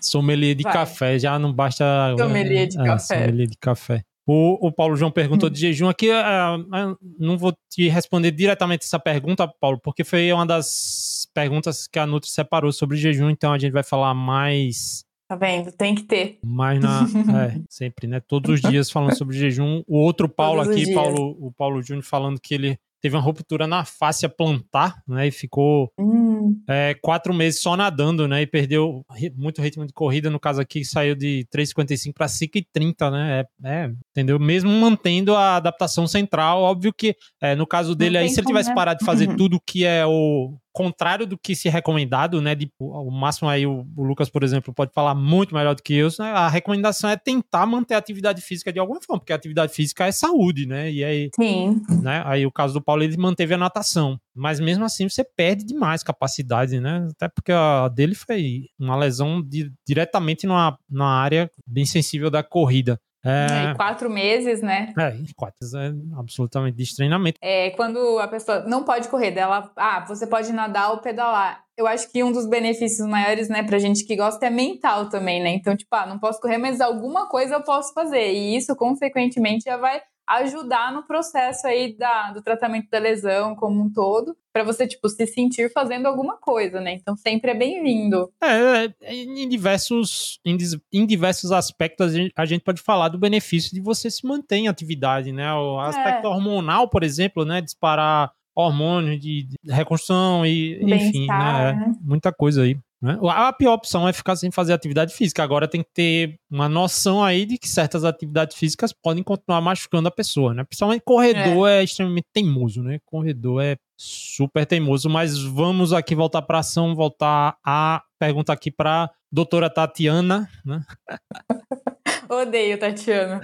Sommelier 0.00 0.54
de 0.54 0.62
Vai. 0.62 0.72
café, 0.72 1.18
já 1.18 1.38
não 1.38 1.52
basta. 1.52 2.14
Sommelier 2.18 2.66
de 2.66 2.80
é, 2.80 2.84
café. 2.84 3.18
Sommelier 3.20 3.48
de 3.48 3.56
café. 3.58 4.02
O, 4.26 4.68
o 4.68 4.72
Paulo 4.72 4.94
João 4.94 5.10
perguntou 5.10 5.50
de 5.50 5.58
jejum 5.58 5.88
aqui. 5.88 6.08
Uh, 6.10 6.96
não 7.18 7.36
vou 7.36 7.52
te 7.68 7.88
responder 7.88 8.30
diretamente 8.30 8.84
essa 8.84 8.98
pergunta, 8.98 9.48
Paulo, 9.60 9.80
porque 9.82 10.04
foi 10.04 10.32
uma 10.32 10.46
das 10.46 11.28
perguntas 11.34 11.86
que 11.86 11.98
a 11.98 12.06
Nutri 12.06 12.30
separou 12.30 12.72
sobre 12.72 12.96
jejum, 12.96 13.30
então 13.30 13.52
a 13.52 13.58
gente 13.58 13.72
vai 13.72 13.82
falar 13.82 14.14
mais. 14.14 15.04
Tá 15.32 15.36
vendo? 15.36 15.72
Tem 15.72 15.94
que 15.94 16.02
ter. 16.02 16.38
Mais 16.44 16.78
na. 16.78 17.06
é, 17.48 17.58
sempre, 17.66 18.06
né? 18.06 18.20
Todos 18.20 18.50
os 18.50 18.60
dias 18.60 18.90
falando 18.90 19.16
sobre 19.16 19.34
jejum. 19.34 19.82
O 19.88 19.96
outro 19.96 20.28
Paulo 20.28 20.62
Todos 20.62 20.76
aqui, 20.76 20.92
Paulo, 20.92 21.34
o 21.40 21.50
Paulo 21.50 21.80
Júnior, 21.82 22.04
falando 22.04 22.38
que 22.38 22.52
ele 22.52 22.78
teve 23.00 23.16
uma 23.16 23.22
ruptura 23.22 23.66
na 23.66 23.82
fáscia 23.82 24.28
plantar, 24.28 25.02
né? 25.08 25.28
E 25.28 25.30
ficou 25.30 25.90
hum. 25.98 26.54
é, 26.68 26.94
quatro 27.00 27.32
meses 27.32 27.62
só 27.62 27.74
nadando, 27.78 28.28
né? 28.28 28.42
E 28.42 28.46
perdeu 28.46 29.06
muito 29.34 29.62
ritmo 29.62 29.86
de 29.86 29.94
corrida. 29.94 30.28
No 30.28 30.38
caso 30.38 30.60
aqui, 30.60 30.84
saiu 30.84 31.14
de 31.14 31.46
3,55 31.50 32.12
para 32.12 32.26
5,30, 32.26 33.10
né? 33.10 33.40
É, 33.64 33.68
é, 33.70 33.92
entendeu? 34.10 34.38
Mesmo 34.38 34.70
mantendo 34.70 35.34
a 35.34 35.56
adaptação 35.56 36.06
central, 36.06 36.60
óbvio 36.60 36.92
que 36.92 37.16
é, 37.40 37.56
no 37.56 37.66
caso 37.66 37.94
dele 37.94 38.18
aí, 38.18 38.28
se 38.28 38.38
ele 38.38 38.48
tivesse 38.48 38.68
né? 38.68 38.74
parado 38.74 38.98
de 38.98 39.06
fazer 39.06 39.34
tudo 39.34 39.58
que 39.66 39.86
é 39.86 40.04
o 40.04 40.58
contrário 40.72 41.26
do 41.26 41.36
que 41.38 41.54
se 41.54 41.68
recomendado, 41.68 42.40
né? 42.40 42.54
De, 42.54 42.70
o 42.78 43.10
máximo 43.10 43.48
aí, 43.48 43.66
o, 43.66 43.86
o, 43.96 44.02
Lucas, 44.02 44.30
por 44.30 44.42
exemplo, 44.42 44.72
pode 44.72 44.92
falar 44.92 45.14
muito 45.14 45.54
melhor 45.54 45.74
do 45.74 45.82
que 45.82 45.94
eu. 45.94 46.08
Né, 46.18 46.30
a 46.30 46.48
recomendação 46.48 47.08
é 47.10 47.16
tentar 47.16 47.66
manter 47.66 47.94
a 47.94 47.98
atividade 47.98 48.40
física 48.40 48.72
de 48.72 48.78
alguma 48.78 49.00
forma, 49.00 49.20
porque 49.20 49.32
a 49.32 49.36
atividade 49.36 49.72
física 49.72 50.06
é 50.06 50.12
saúde, 50.12 50.66
né? 50.66 50.90
E 50.90 51.04
aí, 51.04 51.30
Sim. 51.34 51.82
Né, 52.02 52.22
aí 52.24 52.46
o 52.46 52.52
caso 52.52 52.74
do 52.74 52.82
Paulo, 52.82 53.02
ele 53.02 53.16
manteve 53.16 53.54
a 53.54 53.58
natação. 53.58 54.18
Mas 54.34 54.58
mesmo 54.60 54.84
assim, 54.84 55.08
você 55.08 55.24
perde 55.24 55.64
demais 55.64 56.02
capacidade, 56.02 56.80
né? 56.80 57.06
Até 57.10 57.28
porque 57.28 57.52
a 57.52 57.88
dele 57.88 58.14
foi 58.14 58.66
uma 58.78 58.96
lesão 58.96 59.42
de, 59.42 59.70
diretamente 59.86 60.46
numa, 60.46 60.78
numa 60.88 61.20
área 61.20 61.50
bem 61.66 61.84
sensível 61.84 62.30
da 62.30 62.42
corrida. 62.42 62.98
É... 63.24 63.70
E 63.70 63.74
quatro 63.74 64.10
meses, 64.10 64.60
né? 64.60 64.92
É, 64.98 65.16
quatro 65.36 65.58
é 65.78 65.92
absolutamente 66.18 66.76
de 66.76 66.94
treinamento. 66.96 67.38
É, 67.40 67.70
quando 67.70 68.18
a 68.18 68.26
pessoa 68.26 68.64
não 68.66 68.84
pode 68.84 69.08
correr 69.08 69.30
dela, 69.30 69.70
ah, 69.76 70.04
você 70.06 70.26
pode 70.26 70.52
nadar 70.52 70.90
ou 70.90 70.98
pedalar. 70.98 71.62
Eu 71.76 71.86
acho 71.86 72.10
que 72.10 72.22
um 72.22 72.32
dos 72.32 72.46
benefícios 72.46 73.08
maiores, 73.08 73.48
né, 73.48 73.62
pra 73.62 73.78
gente 73.78 74.04
que 74.04 74.16
gosta 74.16 74.46
é 74.46 74.50
mental 74.50 75.08
também, 75.08 75.42
né? 75.42 75.50
Então, 75.50 75.76
tipo, 75.76 75.94
ah, 75.94 76.06
não 76.06 76.18
posso 76.18 76.40
correr, 76.40 76.58
mas 76.58 76.80
alguma 76.80 77.28
coisa 77.28 77.54
eu 77.54 77.62
posso 77.62 77.94
fazer. 77.94 78.32
E 78.32 78.56
isso, 78.56 78.74
consequentemente, 78.76 79.64
já 79.64 79.76
vai 79.76 80.00
ajudar 80.38 80.92
no 80.92 81.02
processo 81.02 81.66
aí 81.66 81.96
da, 81.96 82.32
do 82.32 82.42
tratamento 82.42 82.88
da 82.90 82.98
lesão 82.98 83.54
como 83.54 83.82
um 83.82 83.92
todo, 83.92 84.36
para 84.52 84.64
você, 84.64 84.86
tipo, 84.86 85.08
se 85.08 85.26
sentir 85.26 85.72
fazendo 85.72 86.06
alguma 86.06 86.36
coisa, 86.36 86.80
né? 86.80 86.92
Então 86.92 87.16
sempre 87.16 87.50
é 87.50 87.54
bem-vindo. 87.54 88.30
É, 88.42 88.92
é 89.00 89.14
em 89.14 89.48
diversos, 89.48 90.38
em, 90.44 90.56
em, 90.92 91.06
diversos 91.06 91.50
aspectos 91.52 92.06
a 92.06 92.16
gente, 92.16 92.32
a 92.36 92.44
gente, 92.44 92.62
pode 92.62 92.82
falar 92.82 93.08
do 93.08 93.18
benefício 93.18 93.72
de 93.72 93.80
você 93.80 94.10
se 94.10 94.26
manter 94.26 94.56
em 94.56 94.68
atividade, 94.68 95.32
né? 95.32 95.52
O 95.54 95.80
aspecto 95.80 96.26
é. 96.26 96.28
hormonal, 96.28 96.88
por 96.88 97.02
exemplo, 97.02 97.44
né? 97.44 97.60
Disparar 97.60 98.32
hormônios 98.54 99.18
de, 99.18 99.44
de 99.44 99.72
reconstrução 99.72 100.44
e, 100.44 100.78
enfim, 100.82 101.26
né? 101.26 101.72
né? 101.72 101.94
Muita 102.02 102.30
coisa 102.32 102.62
aí. 102.62 102.76
Né? 103.02 103.18
A 103.30 103.52
pior 103.52 103.72
opção 103.72 104.06
é 104.06 104.12
ficar 104.12 104.36
sem 104.36 104.52
fazer 104.52 104.72
atividade 104.72 105.12
física. 105.12 105.42
Agora 105.42 105.66
tem 105.66 105.82
que 105.82 105.90
ter 105.92 106.38
uma 106.48 106.68
noção 106.68 107.22
aí 107.22 107.44
de 107.44 107.58
que 107.58 107.68
certas 107.68 108.04
atividades 108.04 108.56
físicas 108.56 108.92
podem 108.92 109.24
continuar 109.24 109.60
machucando 109.60 110.06
a 110.06 110.12
pessoa, 110.12 110.54
né? 110.54 110.62
Principalmente 110.62 111.02
corredor 111.04 111.68
é, 111.68 111.80
é 111.80 111.82
extremamente 111.82 112.28
teimoso, 112.32 112.80
né? 112.80 113.00
Corredor 113.04 113.60
é 113.60 113.76
super 113.96 114.64
teimoso. 114.64 115.10
Mas 115.10 115.42
vamos 115.42 115.92
aqui 115.92 116.14
voltar 116.14 116.42
para 116.42 116.60
ação, 116.60 116.94
voltar 116.94 117.56
a 117.66 118.04
pergunta 118.20 118.52
aqui 118.52 118.70
para 118.70 119.10
doutora 119.32 119.68
Tatiana, 119.68 120.48
né? 120.64 120.80
Odeio, 122.30 122.78
Tatiana. 122.78 123.40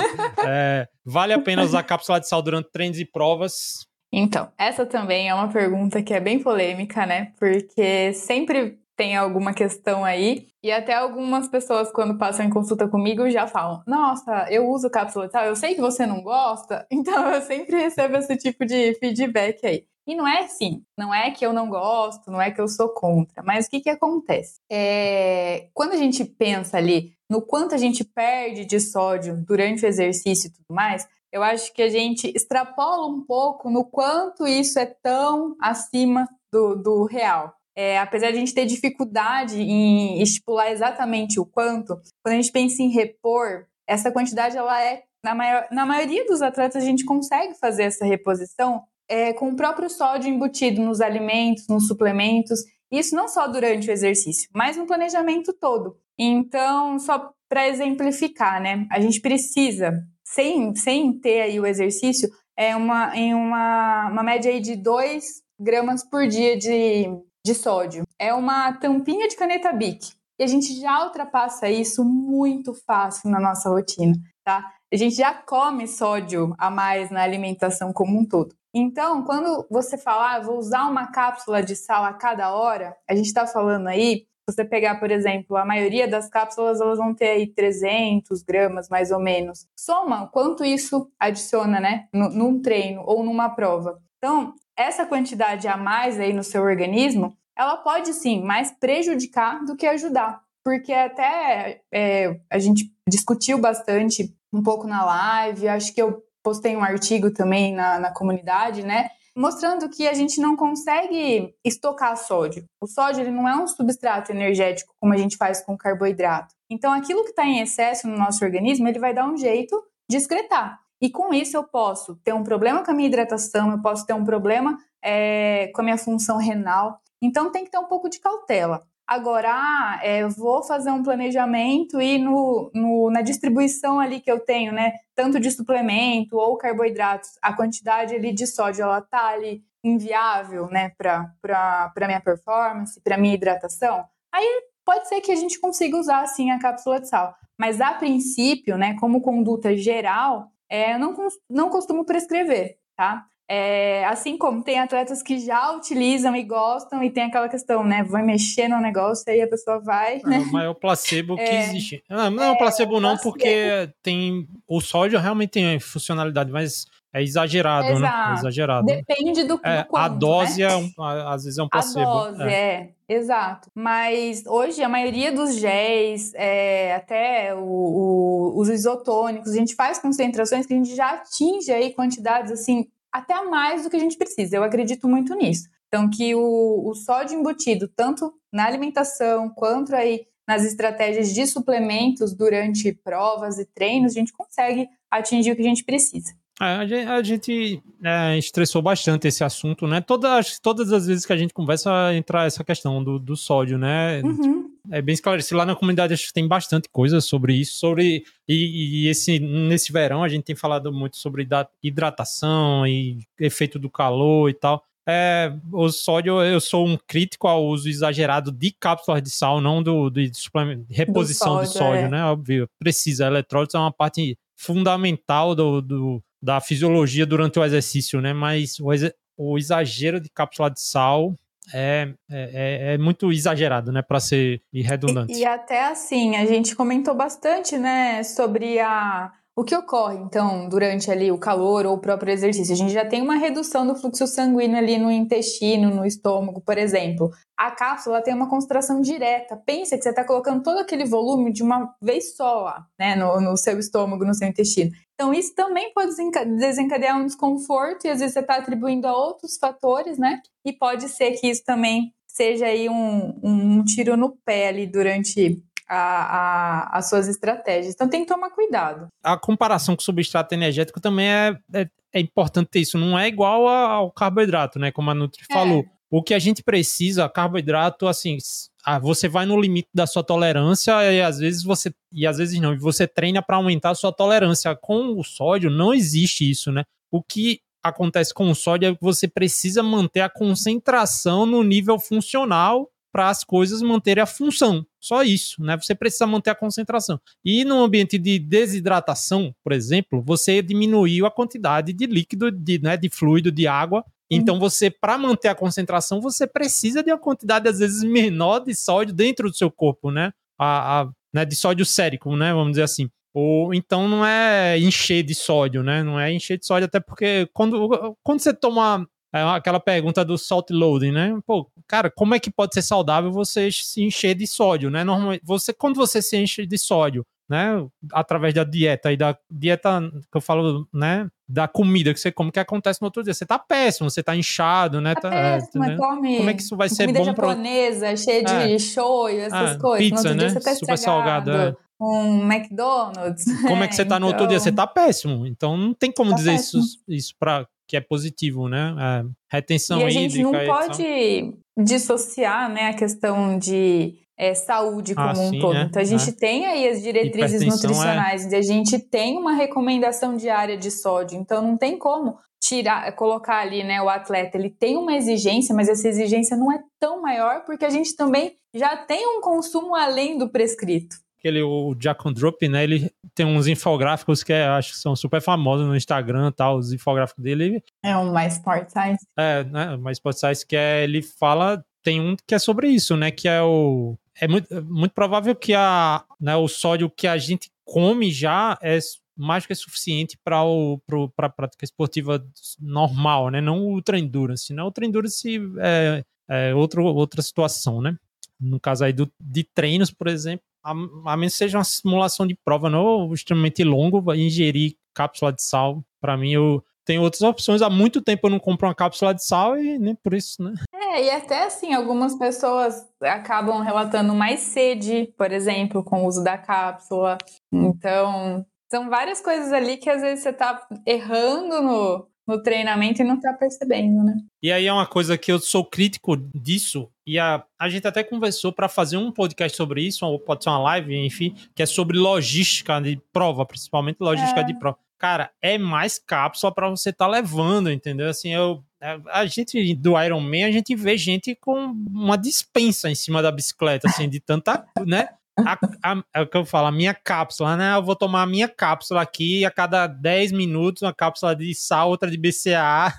é, 0.48 0.88
vale 1.04 1.34
a 1.34 1.38
pena 1.38 1.62
usar 1.62 1.82
cápsula 1.82 2.18
de 2.18 2.26
sal 2.26 2.40
durante 2.40 2.70
treinos 2.72 2.98
e 2.98 3.04
provas? 3.04 3.86
Então, 4.10 4.50
essa 4.58 4.84
também 4.84 5.28
é 5.28 5.34
uma 5.34 5.48
pergunta 5.48 6.02
que 6.02 6.12
é 6.12 6.20
bem 6.20 6.38
polêmica, 6.38 7.06
né? 7.06 7.32
Porque 7.38 8.12
sempre 8.12 8.81
tem 9.02 9.16
alguma 9.16 9.52
questão 9.52 10.04
aí. 10.04 10.46
E 10.62 10.70
até 10.70 10.94
algumas 10.94 11.48
pessoas, 11.48 11.90
quando 11.90 12.16
passam 12.16 12.46
em 12.46 12.50
consulta 12.50 12.86
comigo, 12.86 13.28
já 13.28 13.48
falam: 13.48 13.82
Nossa, 13.84 14.46
eu 14.48 14.68
uso 14.70 14.88
cápsula 14.88 15.26
de 15.26 15.32
sal, 15.32 15.44
eu 15.44 15.56
sei 15.56 15.74
que 15.74 15.80
você 15.80 16.06
não 16.06 16.22
gosta, 16.22 16.86
então 16.90 17.28
eu 17.32 17.42
sempre 17.42 17.76
recebo 17.76 18.16
esse 18.16 18.36
tipo 18.36 18.64
de 18.64 18.94
feedback 18.94 19.66
aí. 19.66 19.84
E 20.06 20.14
não 20.14 20.26
é 20.26 20.44
assim, 20.44 20.84
não 20.98 21.14
é 21.14 21.30
que 21.30 21.44
eu 21.44 21.52
não 21.52 21.68
gosto, 21.68 22.30
não 22.30 22.40
é 22.40 22.50
que 22.50 22.60
eu 22.60 22.66
sou 22.66 22.88
contra, 22.88 23.40
mas 23.42 23.66
o 23.66 23.70
que, 23.70 23.80
que 23.80 23.90
acontece? 23.90 24.60
É, 24.70 25.68
quando 25.72 25.92
a 25.92 25.96
gente 25.96 26.24
pensa 26.24 26.76
ali 26.76 27.12
no 27.30 27.40
quanto 27.40 27.74
a 27.74 27.78
gente 27.78 28.04
perde 28.04 28.64
de 28.64 28.80
sódio 28.80 29.36
durante 29.44 29.84
o 29.84 29.88
exercício 29.88 30.48
e 30.48 30.52
tudo 30.52 30.74
mais, 30.74 31.06
eu 31.32 31.42
acho 31.42 31.72
que 31.72 31.82
a 31.82 31.88
gente 31.88 32.32
extrapola 32.36 33.06
um 33.06 33.24
pouco 33.24 33.70
no 33.70 33.84
quanto 33.84 34.46
isso 34.46 34.78
é 34.78 34.86
tão 34.86 35.56
acima 35.60 36.28
do, 36.52 36.74
do 36.74 37.04
real. 37.04 37.54
É, 37.76 37.98
apesar 37.98 38.30
de 38.30 38.36
a 38.36 38.40
gente 38.40 38.54
ter 38.54 38.66
dificuldade 38.66 39.60
em 39.60 40.20
estipular 40.20 40.70
exatamente 40.70 41.40
o 41.40 41.46
quanto, 41.46 41.96
quando 42.22 42.34
a 42.34 42.40
gente 42.40 42.52
pensa 42.52 42.82
em 42.82 42.90
repor, 42.90 43.66
essa 43.86 44.12
quantidade 44.12 44.56
ela 44.56 44.82
é 44.82 45.04
na, 45.24 45.34
maior, 45.34 45.66
na 45.70 45.86
maioria 45.86 46.26
dos 46.26 46.42
atletas 46.42 46.82
a 46.82 46.86
gente 46.86 47.04
consegue 47.04 47.54
fazer 47.54 47.84
essa 47.84 48.04
reposição 48.04 48.82
é, 49.08 49.32
com 49.32 49.50
o 49.50 49.56
próprio 49.56 49.88
sódio 49.88 50.28
embutido 50.28 50.82
nos 50.82 51.00
alimentos, 51.00 51.66
nos 51.68 51.86
suplementos. 51.86 52.60
Isso 52.90 53.14
não 53.14 53.28
só 53.28 53.46
durante 53.46 53.88
o 53.88 53.92
exercício, 53.92 54.48
mas 54.54 54.76
no 54.76 54.86
planejamento 54.86 55.52
todo. 55.52 55.96
Então, 56.18 56.98
só 56.98 57.32
para 57.48 57.68
exemplificar, 57.68 58.60
né? 58.60 58.86
A 58.90 59.00
gente 59.00 59.20
precisa, 59.20 59.92
sem, 60.24 60.74
sem 60.74 61.12
ter 61.18 61.42
aí 61.42 61.60
o 61.60 61.66
exercício, 61.66 62.30
é 62.56 62.74
uma, 62.76 63.16
em 63.16 63.34
uma, 63.34 64.08
uma 64.10 64.22
média 64.22 64.50
aí 64.50 64.60
de 64.60 64.76
2 64.76 65.42
gramas 65.58 66.02
por 66.02 66.26
dia 66.26 66.56
de, 66.56 67.06
de 67.44 67.54
sódio. 67.54 68.04
É 68.18 68.32
uma 68.32 68.72
tampinha 68.74 69.28
de 69.28 69.36
caneta 69.36 69.72
Bic. 69.72 70.12
E 70.38 70.44
a 70.44 70.46
gente 70.46 70.80
já 70.80 71.04
ultrapassa 71.04 71.68
isso 71.68 72.04
muito 72.04 72.74
fácil 72.74 73.30
na 73.30 73.38
nossa 73.38 73.68
rotina, 73.68 74.14
tá? 74.44 74.72
A 74.92 74.96
gente 74.96 75.16
já 75.16 75.32
come 75.32 75.86
sódio 75.86 76.54
a 76.58 76.70
mais 76.70 77.10
na 77.10 77.22
alimentação 77.22 77.92
como 77.92 78.18
um 78.18 78.26
todo. 78.26 78.54
Então, 78.74 79.22
quando 79.22 79.66
você 79.70 79.98
falar, 79.98 80.36
ah, 80.36 80.40
vou 80.40 80.58
usar 80.58 80.88
uma 80.88 81.12
cápsula 81.12 81.62
de 81.62 81.76
sal 81.76 82.04
a 82.04 82.14
cada 82.14 82.54
hora, 82.54 82.96
a 83.08 83.14
gente 83.14 83.26
está 83.26 83.46
falando 83.46 83.86
aí, 83.86 84.26
você 84.48 84.64
pegar, 84.64 84.98
por 84.98 85.10
exemplo, 85.10 85.56
a 85.56 85.64
maioria 85.64 86.08
das 86.08 86.28
cápsulas, 86.28 86.80
elas 86.80 86.98
vão 86.98 87.14
ter 87.14 87.28
aí 87.28 87.46
300 87.46 88.42
gramas, 88.42 88.88
mais 88.88 89.10
ou 89.10 89.20
menos. 89.20 89.66
Soma 89.78 90.26
quanto 90.28 90.64
isso 90.64 91.10
adiciona, 91.18 91.78
né, 91.80 92.08
num 92.12 92.60
treino 92.60 93.02
ou 93.06 93.22
numa 93.22 93.50
prova. 93.50 94.00
Então, 94.18 94.54
essa 94.76 95.06
quantidade 95.06 95.68
a 95.68 95.76
mais 95.76 96.18
aí 96.18 96.32
no 96.32 96.42
seu 96.42 96.62
organismo, 96.62 97.36
ela 97.56 97.76
pode 97.76 98.12
sim 98.14 98.42
mais 98.42 98.70
prejudicar 98.72 99.64
do 99.64 99.76
que 99.76 99.86
ajudar. 99.86 100.42
Porque 100.64 100.92
até 100.92 101.82
é, 101.92 102.40
a 102.50 102.58
gente 102.58 102.92
discutiu 103.08 103.58
bastante 103.58 104.34
um 104.52 104.62
pouco 104.62 104.86
na 104.86 105.04
live, 105.04 105.68
acho 105.68 105.92
que 105.92 106.00
eu 106.00 106.22
postei 106.42 106.76
um 106.76 106.84
artigo 106.84 107.30
também 107.30 107.74
na, 107.74 107.98
na 107.98 108.12
comunidade, 108.12 108.84
né? 108.84 109.10
Mostrando 109.34 109.88
que 109.88 110.06
a 110.06 110.12
gente 110.12 110.40
não 110.40 110.56
consegue 110.56 111.54
estocar 111.64 112.16
sódio. 112.16 112.64
O 112.80 112.86
sódio 112.86 113.22
ele 113.22 113.30
não 113.30 113.48
é 113.48 113.56
um 113.56 113.66
substrato 113.66 114.30
energético 114.30 114.94
como 115.00 115.14
a 115.14 115.16
gente 115.16 115.36
faz 115.36 115.62
com 115.64 115.76
carboidrato. 115.76 116.54
Então, 116.70 116.92
aquilo 116.92 117.24
que 117.24 117.30
está 117.30 117.44
em 117.44 117.60
excesso 117.60 118.06
no 118.06 118.16
nosso 118.16 118.44
organismo, 118.44 118.88
ele 118.88 118.98
vai 118.98 119.14
dar 119.14 119.26
um 119.26 119.36
jeito 119.36 119.82
de 120.10 120.18
excretar. 120.18 120.81
E 121.02 121.10
com 121.10 121.34
isso 121.34 121.56
eu 121.56 121.64
posso 121.64 122.14
ter 122.22 122.32
um 122.32 122.44
problema 122.44 122.84
com 122.84 122.92
a 122.92 122.94
minha 122.94 123.08
hidratação, 123.08 123.72
eu 123.72 123.82
posso 123.82 124.06
ter 124.06 124.12
um 124.12 124.24
problema 124.24 124.78
é, 125.02 125.72
com 125.74 125.80
a 125.80 125.84
minha 125.84 125.98
função 125.98 126.36
renal. 126.36 127.00
Então 127.20 127.50
tem 127.50 127.64
que 127.64 127.72
ter 127.72 127.78
um 127.78 127.86
pouco 127.86 128.08
de 128.08 128.20
cautela. 128.20 128.80
Agora, 129.04 129.50
ah, 129.52 129.98
é, 130.00 130.26
vou 130.28 130.62
fazer 130.62 130.92
um 130.92 131.02
planejamento 131.02 132.00
e 132.00 132.18
no, 132.18 132.70
no, 132.72 133.10
na 133.10 133.20
distribuição 133.20 133.98
ali 133.98 134.20
que 134.20 134.30
eu 134.30 134.38
tenho, 134.38 134.72
né, 134.72 134.92
tanto 135.12 135.40
de 135.40 135.50
suplemento 135.50 136.36
ou 136.36 136.56
carboidratos, 136.56 137.30
a 137.42 137.52
quantidade 137.52 138.14
ali 138.14 138.32
de 138.32 138.46
sódio, 138.46 138.82
ela 138.82 139.00
tá 139.00 139.26
ali 139.26 139.60
inviável, 139.82 140.68
né, 140.68 140.92
para 140.96 142.06
minha 142.06 142.20
performance, 142.20 143.00
para 143.00 143.18
minha 143.18 143.34
hidratação, 143.34 144.04
aí 144.32 144.62
pode 144.84 145.08
ser 145.08 145.20
que 145.20 145.32
a 145.32 145.36
gente 145.36 145.58
consiga 145.58 145.96
usar, 145.96 146.22
assim, 146.22 146.50
a 146.52 146.60
cápsula 146.60 147.00
de 147.00 147.08
sal. 147.08 147.34
Mas, 147.58 147.80
a 147.80 147.92
princípio, 147.92 148.78
né, 148.78 148.96
como 148.98 149.20
conduta 149.20 149.76
geral, 149.76 150.51
é, 150.72 150.94
eu 150.94 150.98
não, 150.98 151.14
não 151.50 151.68
costumo 151.68 152.02
prescrever, 152.02 152.78
tá? 152.96 153.26
É, 153.46 154.06
assim 154.06 154.38
como 154.38 154.64
tem 154.64 154.78
atletas 154.78 155.22
que 155.22 155.38
já 155.38 155.72
utilizam 155.72 156.34
e 156.34 156.42
gostam, 156.42 157.04
e 157.04 157.10
tem 157.10 157.24
aquela 157.24 157.46
questão, 157.46 157.84
né? 157.84 158.02
Vai 158.02 158.22
mexer 158.22 158.68
no 158.68 158.80
negócio, 158.80 159.24
aí 159.28 159.42
a 159.42 159.46
pessoa 159.46 159.78
vai. 159.78 160.22
Né? 160.24 160.36
É 160.36 160.38
o 160.38 160.50
maior 160.52 160.72
placebo 160.72 161.36
que 161.36 161.42
é, 161.42 161.64
existe. 161.64 162.02
Não, 162.08 162.30
não 162.30 162.42
é 162.42 162.50
um 162.52 162.56
placebo, 162.56 162.98
não, 162.98 163.10
placebo. 163.10 163.22
porque 163.30 163.90
tem. 164.02 164.48
O 164.66 164.80
sódio 164.80 165.18
realmente 165.18 165.50
tem 165.50 165.78
funcionalidade, 165.78 166.50
mas 166.50 166.86
é 167.14 167.22
exagerado, 167.22 167.86
né? 167.86 167.92
Exato. 167.92 168.28
né? 168.28 168.30
É 168.30 168.38
exagerado. 168.38 168.86
Depende 168.86 169.44
do, 169.44 169.60
é, 169.62 169.84
quanto, 169.84 170.02
A 170.02 170.08
dose, 170.08 170.62
né? 170.62 170.72
é 170.72 170.76
um, 170.76 170.92
às 171.28 171.44
vezes, 171.44 171.58
é 171.58 171.62
um 171.62 171.68
placebo. 171.68 172.08
A 172.08 172.30
dose, 172.30 172.42
é. 172.42 172.52
é. 172.52 172.90
Exato. 173.06 173.70
Mas 173.74 174.44
hoje 174.46 174.82
a 174.82 174.88
maioria 174.88 175.30
dos 175.30 175.56
géis, 175.56 176.32
é, 176.34 176.94
até 176.94 177.54
o, 177.54 177.60
o, 177.60 178.58
os 178.58 178.70
isotônicos, 178.70 179.52
a 179.52 179.56
gente 179.56 179.74
faz 179.74 179.98
concentrações 179.98 180.64
que 180.64 180.72
a 180.72 180.76
gente 180.76 180.94
já 180.94 181.10
atinge 181.10 181.70
aí 181.70 181.92
quantidades 181.92 182.50
assim, 182.50 182.86
até 183.12 183.38
mais 183.42 183.82
do 183.82 183.90
que 183.90 183.96
a 183.96 184.00
gente 184.00 184.16
precisa. 184.16 184.56
Eu 184.56 184.64
acredito 184.64 185.06
muito 185.06 185.34
nisso. 185.34 185.68
Então, 185.88 186.08
que 186.08 186.34
o, 186.34 186.88
o 186.88 186.94
sódio 186.94 187.38
embutido, 187.38 187.86
tanto 187.86 188.32
na 188.50 188.64
alimentação 188.64 189.50
quanto 189.50 189.94
aí 189.94 190.26
nas 190.48 190.64
estratégias 190.64 191.34
de 191.34 191.46
suplementos 191.46 192.34
durante 192.34 192.90
provas 192.92 193.58
e 193.58 193.66
treinos, 193.66 194.12
a 194.12 194.14
gente 194.14 194.32
consegue 194.32 194.88
atingir 195.10 195.52
o 195.52 195.56
que 195.56 195.60
a 195.60 195.66
gente 195.66 195.84
precisa. 195.84 196.32
A 196.60 196.86
gente, 196.86 197.08
a 197.08 197.22
gente 197.22 197.82
é, 198.04 198.38
estressou 198.38 198.82
bastante 198.82 199.26
esse 199.26 199.42
assunto, 199.42 199.86
né? 199.86 200.00
Todas, 200.00 200.58
todas 200.60 200.92
as 200.92 201.06
vezes 201.06 201.24
que 201.24 201.32
a 201.32 201.36
gente 201.36 201.54
conversa 201.54 202.14
entra 202.14 202.44
essa 202.44 202.62
questão 202.62 203.02
do, 203.02 203.18
do 203.18 203.36
sódio, 203.36 203.78
né? 203.78 204.20
Uhum. 204.22 204.70
É 204.90 205.00
bem 205.00 205.14
esclarecido. 205.14 205.56
Lá 205.56 205.64
na 205.64 205.74
comunidade 205.74 206.12
acho 206.12 206.26
que 206.26 206.32
tem 206.32 206.46
bastante 206.46 206.88
coisa 206.90 207.20
sobre 207.20 207.54
isso, 207.54 207.78
sobre 207.78 208.24
e, 208.48 209.04
e, 209.04 209.08
esse 209.08 209.38
nesse 209.38 209.92
verão 209.92 210.22
a 210.22 210.28
gente 210.28 210.44
tem 210.44 210.56
falado 210.56 210.92
muito 210.92 211.16
sobre 211.16 211.48
hidratação 211.82 212.86
e 212.86 213.18
efeito 213.40 213.78
do 213.78 213.88
calor 213.88 214.50
e 214.50 214.54
tal. 214.54 214.84
É, 215.08 215.52
o 215.72 215.88
sódio, 215.88 216.40
eu 216.42 216.60
sou 216.60 216.86
um 216.86 216.96
crítico 217.08 217.48
ao 217.48 217.64
uso 217.66 217.88
exagerado 217.88 218.52
de 218.52 218.70
cápsulas 218.70 219.20
de 219.20 219.30
sal, 219.30 219.60
não 219.60 219.82
do, 219.82 220.12
suplemento, 220.32 220.84
de 220.84 220.94
reposição 220.94 221.56
do 221.56 221.66
sódio, 221.66 221.72
de 221.72 221.78
sódio, 221.78 222.06
é. 222.06 222.08
né? 222.08 222.24
Óbvio, 222.24 222.68
precisa. 222.78 223.26
Eletrólito 223.26 223.76
é 223.76 223.80
uma 223.80 223.92
parte 223.92 224.38
fundamental 224.54 225.56
do, 225.56 225.82
do, 225.82 226.22
da 226.42 226.60
fisiologia 226.60 227.24
durante 227.24 227.58
o 227.58 227.64
exercício, 227.64 228.20
né? 228.20 228.32
Mas 228.32 228.80
o, 228.80 228.88
o 229.36 229.56
exagero 229.56 230.20
de 230.20 230.28
cápsula 230.28 230.70
de 230.70 230.80
sal 230.80 231.34
é, 231.72 232.12
é, 232.30 232.90
é, 232.90 232.94
é 232.94 232.98
muito 232.98 233.30
exagerado, 233.30 233.92
né? 233.92 234.02
Para 234.02 234.18
ser 234.18 234.60
redundante. 234.72 235.32
E, 235.32 235.40
e 235.40 235.44
até 235.44 235.86
assim, 235.86 236.36
a 236.36 236.44
gente 236.44 236.74
comentou 236.74 237.14
bastante, 237.14 237.78
né? 237.78 238.22
Sobre 238.24 238.80
a 238.80 239.32
o 239.54 239.64
que 239.64 239.76
ocorre, 239.76 240.16
então, 240.16 240.66
durante 240.66 241.10
ali 241.10 241.30
o 241.30 241.36
calor 241.36 241.84
ou 241.84 241.94
o 241.94 242.00
próprio 242.00 242.32
exercício? 242.32 242.72
A 242.72 242.76
gente 242.76 242.92
já 242.92 243.04
tem 243.04 243.20
uma 243.20 243.36
redução 243.36 243.86
do 243.86 243.94
fluxo 243.94 244.26
sanguíneo 244.26 244.78
ali 244.78 244.96
no 244.96 245.10
intestino, 245.10 245.94
no 245.94 246.06
estômago, 246.06 246.62
por 246.62 246.78
exemplo. 246.78 247.30
A 247.54 247.70
cápsula 247.70 248.22
tem 248.22 248.32
uma 248.32 248.48
concentração 248.48 249.02
direta. 249.02 249.54
Pensa 249.66 249.98
que 249.98 250.02
você 250.02 250.08
está 250.08 250.24
colocando 250.24 250.62
todo 250.62 250.78
aquele 250.78 251.04
volume 251.04 251.52
de 251.52 251.62
uma 251.62 251.94
vez 252.00 252.34
só 252.34 252.74
né, 252.98 253.14
no, 253.14 253.42
no 253.42 253.54
seu 253.58 253.78
estômago, 253.78 254.24
no 254.24 254.34
seu 254.34 254.48
intestino. 254.48 254.90
Então, 255.14 255.34
isso 255.34 255.54
também 255.54 255.92
pode 255.92 256.12
desencadear 256.56 257.20
um 257.20 257.26
desconforto 257.26 258.06
e 258.06 258.08
às 258.08 258.20
vezes 258.20 258.32
você 258.32 258.40
está 258.40 258.56
atribuindo 258.56 259.06
a 259.06 259.14
outros 259.14 259.58
fatores, 259.58 260.16
né? 260.18 260.40
E 260.64 260.72
pode 260.72 261.10
ser 261.10 261.32
que 261.32 261.46
isso 261.46 261.62
também 261.62 262.10
seja 262.26 262.64
aí 262.64 262.88
um, 262.88 263.38
um 263.42 263.84
tiro 263.84 264.16
no 264.16 264.34
pé 264.46 264.68
ali 264.68 264.86
durante 264.86 265.62
a, 265.92 266.88
a, 266.94 266.98
as 266.98 267.08
suas 267.08 267.28
estratégias. 267.28 267.94
Então 267.94 268.08
tem 268.08 268.22
que 268.22 268.32
tomar 268.32 268.50
cuidado. 268.50 269.08
A 269.22 269.36
comparação 269.36 269.94
com 269.94 270.00
o 270.00 270.04
substrato 270.04 270.54
energético 270.54 271.00
também 271.00 271.28
é, 271.28 271.56
é, 271.74 271.88
é 272.14 272.20
importante 272.20 272.68
ter 272.68 272.80
isso. 272.80 272.96
Não 272.96 273.18
é 273.18 273.28
igual 273.28 273.68
ao 273.68 274.10
carboidrato, 274.10 274.78
né? 274.78 274.90
Como 274.90 275.10
a 275.10 275.14
Nutri 275.14 275.44
é. 275.50 275.52
falou. 275.52 275.84
O 276.10 276.22
que 276.22 276.34
a 276.34 276.38
gente 276.38 276.62
precisa, 276.62 277.28
carboidrato, 277.28 278.06
assim, 278.06 278.36
ah, 278.84 278.98
você 278.98 279.28
vai 279.28 279.46
no 279.46 279.58
limite 279.58 279.88
da 279.94 280.06
sua 280.06 280.22
tolerância 280.22 280.92
e 281.10 281.22
às 281.22 281.38
vezes 281.38 281.62
você 281.62 281.90
e 282.12 282.26
às 282.26 282.36
vezes 282.36 282.60
não, 282.60 282.76
você 282.78 283.06
treina 283.06 283.40
para 283.40 283.56
aumentar 283.56 283.90
a 283.90 283.94
sua 283.94 284.12
tolerância. 284.12 284.74
Com 284.76 285.18
o 285.18 285.24
sódio 285.24 285.70
não 285.70 285.94
existe 285.94 286.48
isso, 286.50 286.70
né? 286.70 286.84
O 287.10 287.22
que 287.22 287.60
acontece 287.82 288.32
com 288.32 288.50
o 288.50 288.54
sódio 288.54 288.88
é 288.88 288.94
que 288.94 289.02
você 289.02 289.26
precisa 289.26 289.82
manter 289.82 290.20
a 290.20 290.30
concentração 290.30 291.46
no 291.46 291.62
nível 291.62 291.98
funcional 291.98 292.88
para 293.12 293.28
as 293.28 293.44
coisas 293.44 293.82
manterem 293.82 294.22
a 294.22 294.26
função. 294.26 294.84
Só 294.98 295.22
isso, 295.22 295.62
né? 295.62 295.76
Você 295.76 295.94
precisa 295.94 296.26
manter 296.26 296.50
a 296.50 296.54
concentração. 296.54 297.20
E 297.44 297.64
no 297.64 297.82
ambiente 297.82 298.16
de 298.16 298.38
desidratação, 298.38 299.54
por 299.62 299.72
exemplo, 299.72 300.22
você 300.24 300.62
diminuiu 300.62 301.26
a 301.26 301.30
quantidade 301.30 301.92
de 301.92 302.06
líquido, 302.06 302.50
de, 302.50 302.80
né, 302.80 302.96
de 302.96 303.10
fluido, 303.10 303.52
de 303.52 303.66
água. 303.66 304.04
Então, 304.30 304.58
você, 304.58 304.90
para 304.90 305.18
manter 305.18 305.48
a 305.48 305.54
concentração, 305.54 306.18
você 306.18 306.46
precisa 306.46 307.02
de 307.02 307.10
uma 307.10 307.18
quantidade, 307.18 307.68
às 307.68 307.80
vezes, 307.80 308.02
menor 308.02 308.60
de 308.60 308.74
sódio 308.74 309.12
dentro 309.12 309.50
do 309.50 309.56
seu 309.56 309.70
corpo, 309.70 310.10
né? 310.10 310.32
A, 310.58 311.02
a 311.02 311.10
né, 311.34 311.44
de 311.44 311.54
sódio 311.54 311.84
sérico, 311.84 312.34
né? 312.34 312.52
Vamos 312.54 312.72
dizer 312.72 312.84
assim. 312.84 313.10
Ou 313.34 313.72
então 313.72 314.08
não 314.08 314.24
é 314.24 314.78
encher 314.78 315.22
de 315.22 315.34
sódio, 315.34 315.82
né? 315.82 316.02
Não 316.02 316.20
é 316.20 316.32
encher 316.32 316.58
de 316.58 316.66
sódio, 316.66 316.84
até 316.84 317.00
porque 317.00 317.48
quando, 317.54 318.16
quando 318.22 318.40
você 318.40 318.52
toma 318.52 319.08
é 319.32 319.42
aquela 319.42 319.80
pergunta 319.80 320.24
do 320.24 320.36
salt 320.36 320.70
loading, 320.70 321.12
né? 321.12 321.38
Pô, 321.46 321.66
cara, 321.88 322.10
como 322.10 322.34
é 322.34 322.38
que 322.38 322.50
pode 322.50 322.74
ser 322.74 322.82
saudável 322.82 323.32
você 323.32 323.70
se 323.72 324.02
encher 324.02 324.34
de 324.34 324.46
sódio, 324.46 324.90
né? 324.90 325.02
Normalmente, 325.02 325.42
você, 325.44 325.72
quando 325.72 325.96
você 325.96 326.20
se 326.20 326.36
enche 326.36 326.66
de 326.66 326.76
sódio, 326.76 327.24
né? 327.48 327.86
Através 328.12 328.54
da 328.54 328.64
dieta 328.64 329.12
e 329.12 329.16
da 329.16 329.36
dieta 329.50 330.00
que 330.30 330.36
eu 330.36 330.40
falo, 330.40 330.86
né? 330.92 331.28
Da 331.48 331.66
comida 331.66 332.12
que 332.12 332.20
você 332.20 332.32
come, 332.32 332.52
que 332.52 332.60
acontece 332.60 333.00
no 333.00 333.06
outro 333.06 333.22
dia. 333.22 333.34
Você 333.34 333.44
tá 333.44 333.58
péssimo, 333.58 334.10
você 334.10 334.22
tá 334.22 334.36
inchado, 334.36 335.00
né? 335.00 335.14
Tá, 335.14 335.22
tá 335.22 335.30
péssimo, 335.30 335.84
né? 335.84 335.96
Come 335.96 336.36
como 336.38 336.50
é 336.50 336.54
que 336.54 336.62
isso 336.62 336.76
vai 336.76 336.88
ser 336.88 337.06
comida 337.06 337.18
bom 337.18 337.24
japonesa, 337.24 338.06
pra... 338.06 338.16
cheia 338.16 338.44
de 338.44 338.74
é. 338.74 338.78
shoyu, 338.78 339.40
essas 339.40 339.76
é, 339.76 339.78
coisas. 339.78 340.08
Pizza, 340.08 340.22
no 340.22 340.28
outro 340.30 340.34
né? 340.34 340.50
dia 340.50 340.50
você 340.50 340.60
tá 340.60 340.74
Super 340.74 340.98
salgado. 340.98 341.50
É. 341.52 341.76
Um 342.00 342.52
McDonald's. 342.52 343.44
Como 343.62 343.84
é 343.84 343.88
que 343.88 343.94
você 343.94 344.04
tá 344.04 344.18
no 344.18 344.26
outro 344.26 344.46
dia? 344.48 344.58
Você 344.60 344.70
então 344.70 344.84
tá 344.84 344.92
péssimo. 344.92 345.46
Então 345.46 345.76
não 345.76 345.94
tem 345.94 346.10
como 346.10 346.30
tá 346.30 346.36
dizer 346.36 346.52
péssimo. 346.52 346.82
isso, 346.82 346.98
isso 347.06 347.34
pra 347.38 347.64
que 347.92 347.96
é 347.98 348.00
positivo, 348.00 348.70
né? 348.70 348.96
É, 348.98 349.24
retenção 349.54 350.00
e 350.00 350.04
a 350.04 350.08
hídrica. 350.08 350.30
gente 350.30 350.42
não 350.42 350.52
pode 350.64 351.54
dissociar, 351.78 352.72
né, 352.72 352.88
a 352.88 352.94
questão 352.94 353.58
de 353.58 354.14
é, 354.38 354.54
saúde 354.54 355.14
como 355.14 355.28
ah, 355.28 355.32
um 355.32 355.50
sim, 355.50 355.58
todo. 355.58 355.76
É, 355.76 355.82
então 355.82 356.00
a 356.00 356.04
gente 356.06 356.30
é. 356.30 356.32
tem 356.32 356.64
aí 356.64 356.88
as 356.88 357.02
diretrizes 357.02 357.60
é. 357.60 357.66
nutricionais, 357.66 358.50
e 358.50 358.56
a 358.56 358.62
gente 358.62 358.98
tem 358.98 359.36
uma 359.36 359.52
recomendação 359.52 360.38
diária 360.38 360.78
de 360.78 360.90
sódio. 360.90 361.38
Então 361.38 361.60
não 361.60 361.76
tem 361.76 361.98
como 361.98 362.38
tirar, 362.62 363.14
colocar 363.14 363.58
ali, 363.58 363.84
né, 363.84 364.00
o 364.00 364.08
atleta, 364.08 364.56
ele 364.56 364.70
tem 364.70 364.96
uma 364.96 365.14
exigência, 365.14 365.74
mas 365.74 365.86
essa 365.86 366.08
exigência 366.08 366.56
não 366.56 366.72
é 366.72 366.80
tão 366.98 367.20
maior 367.20 367.62
porque 367.66 367.84
a 367.84 367.90
gente 367.90 368.16
também 368.16 368.56
já 368.74 368.96
tem 368.96 369.26
um 369.36 369.42
consumo 369.42 369.94
além 369.94 370.38
do 370.38 370.48
prescrito 370.48 371.16
aquele 371.42 371.60
o 371.62 371.94
Jack 371.96 372.32
Drop, 372.32 372.68
né? 372.68 372.84
Ele 372.84 373.10
tem 373.34 373.44
uns 373.44 373.66
infográficos 373.66 374.44
que 374.44 374.52
é, 374.52 374.66
acho 374.68 374.92
que 374.92 374.98
são 374.98 375.16
super 375.16 375.42
famosos 375.42 375.86
no 375.86 375.96
Instagram 375.96 376.52
tal, 376.52 376.78
os 376.78 376.92
infográficos 376.92 377.42
dele. 377.42 377.82
É 378.02 378.16
um 378.16 378.32
mais 378.32 378.54
Sport 378.54 378.88
Science. 378.90 379.26
É, 379.36 379.64
né? 379.64 379.96
Mais 379.96 380.18
Sport 380.18 380.36
Science 380.36 380.66
que 380.66 380.76
é, 380.76 381.02
ele 381.02 381.20
fala, 381.20 381.84
tem 382.02 382.20
um 382.20 382.36
que 382.46 382.54
é 382.54 382.58
sobre 382.58 382.88
isso, 382.88 383.16
né? 383.16 383.30
Que 383.30 383.48
é 383.48 383.60
o 383.60 384.16
é 384.40 384.48
muito, 384.48 384.82
muito 384.84 385.12
provável 385.12 385.54
que 385.54 385.74
a, 385.74 386.24
né, 386.40 386.56
o 386.56 386.66
sódio 386.66 387.10
que 387.10 387.26
a 387.26 387.36
gente 387.36 387.70
come 387.84 388.30
já 388.30 388.78
é 388.80 388.98
mais 389.36 389.66
que 389.66 389.74
suficiente 389.74 390.38
para 390.42 390.62
a 390.62 391.48
prática 391.48 391.84
esportiva 391.84 392.44
normal, 392.80 393.50
né? 393.50 393.60
Não 393.60 393.80
ultra 393.80 394.18
endurance. 394.18 394.72
Não 394.72 394.84
ultra 394.84 395.04
endurance 395.04 395.60
é, 395.80 396.24
é 396.48 396.74
outro, 396.74 397.04
outra 397.04 397.42
situação, 397.42 398.00
né? 398.00 398.16
No 398.60 398.78
caso 398.78 399.04
aí 399.04 399.12
do, 399.12 399.30
de 399.40 399.64
treinos, 399.64 400.10
por 400.10 400.28
exemplo, 400.28 400.64
a, 400.84 400.90
a 400.90 401.36
menos 401.36 401.52
que 401.52 401.58
seja 401.58 401.78
uma 401.78 401.84
simulação 401.84 402.46
de 402.46 402.56
prova 402.64 402.90
não 402.90 403.32
extremamente 403.32 403.84
longo, 403.84 404.32
ingerir 404.34 404.96
cápsula 405.14 405.52
de 405.52 405.62
sal, 405.62 406.02
para 406.20 406.36
mim, 406.36 406.52
eu 406.52 406.82
tenho 407.04 407.22
outras 407.22 407.42
opções. 407.42 407.82
Há 407.82 407.90
muito 407.90 408.22
tempo 408.22 408.46
eu 408.46 408.50
não 408.50 408.58
compro 408.58 408.86
uma 408.86 408.94
cápsula 408.94 409.34
de 409.34 409.44
sal 409.44 409.76
e 409.76 409.98
nem 409.98 410.14
por 410.14 410.34
isso, 410.34 410.62
né? 410.62 410.74
É, 410.94 411.24
e 411.24 411.30
até 411.30 411.64
assim, 411.64 411.92
algumas 411.92 412.36
pessoas 412.38 413.06
acabam 413.20 413.82
relatando 413.82 414.34
mais 414.34 414.60
sede, 414.60 415.32
por 415.36 415.52
exemplo, 415.52 416.02
com 416.04 416.22
o 416.22 416.26
uso 416.26 416.42
da 416.42 416.56
cápsula. 416.56 417.38
Então, 417.72 418.64
são 418.90 419.10
várias 419.10 419.40
coisas 419.40 419.72
ali 419.72 419.96
que 419.96 420.08
às 420.08 420.22
vezes 420.22 420.42
você 420.42 420.52
tá 420.52 420.86
errando 421.06 421.82
no, 421.82 422.28
no 422.46 422.62
treinamento 422.62 423.20
e 423.20 423.24
não 423.24 423.40
tá 423.40 423.52
percebendo, 423.52 424.22
né? 424.22 424.34
E 424.62 424.72
aí 424.72 424.86
é 424.86 424.92
uma 424.92 425.06
coisa 425.06 425.36
que 425.36 425.50
eu 425.50 425.58
sou 425.58 425.84
crítico 425.84 426.36
disso, 426.36 427.08
e 427.26 427.38
a, 427.38 427.64
a 427.78 427.88
gente 427.88 428.06
até 428.06 428.22
conversou 428.24 428.72
para 428.72 428.88
fazer 428.88 429.16
um 429.16 429.30
podcast 429.30 429.76
sobre 429.76 430.02
isso, 430.02 430.26
ou 430.26 430.38
pode 430.38 430.64
ser 430.64 430.70
uma 430.70 430.78
live, 430.78 431.16
enfim, 431.16 431.54
que 431.74 431.82
é 431.82 431.86
sobre 431.86 432.18
logística 432.18 433.00
de 433.00 433.20
prova, 433.32 433.64
principalmente 433.64 434.18
logística 434.20 434.60
é. 434.60 434.64
de 434.64 434.78
prova. 434.78 434.98
Cara, 435.18 435.52
é 435.62 435.78
mais 435.78 436.18
cápsula 436.18 436.74
para 436.74 436.90
você 436.90 437.10
estar 437.10 437.26
tá 437.26 437.30
levando, 437.30 437.92
entendeu? 437.92 438.28
Assim, 438.28 438.52
eu 438.52 438.82
a 439.30 439.46
gente 439.46 439.94
do 439.94 440.20
Iron 440.20 440.40
Man, 440.40 440.66
a 440.66 440.70
gente 440.70 440.94
vê 440.94 441.16
gente 441.16 441.56
com 441.56 441.74
uma 441.76 442.38
dispensa 442.38 443.10
em 443.10 443.14
cima 443.14 443.42
da 443.42 443.50
bicicleta, 443.50 444.08
assim, 444.08 444.28
de 444.28 444.38
tanta, 444.38 444.84
né? 445.04 445.28
A, 445.58 445.78
a, 446.02 446.24
é 446.34 446.40
o 446.40 446.46
que 446.46 446.56
eu 446.56 446.64
falo, 446.64 446.86
a 446.86 446.92
minha 446.92 447.12
cápsula, 447.12 447.76
né? 447.76 447.94
Eu 447.94 448.02
vou 448.02 448.16
tomar 448.16 448.42
a 448.42 448.46
minha 448.46 448.68
cápsula 448.68 449.20
aqui 449.20 449.64
a 449.64 449.70
cada 449.70 450.06
10 450.06 450.52
minutos, 450.52 451.02
uma 451.02 451.12
cápsula 451.12 451.54
de 451.54 451.74
sal, 451.74 452.10
outra 452.10 452.30
de 452.30 452.38
BCA, 452.38 453.12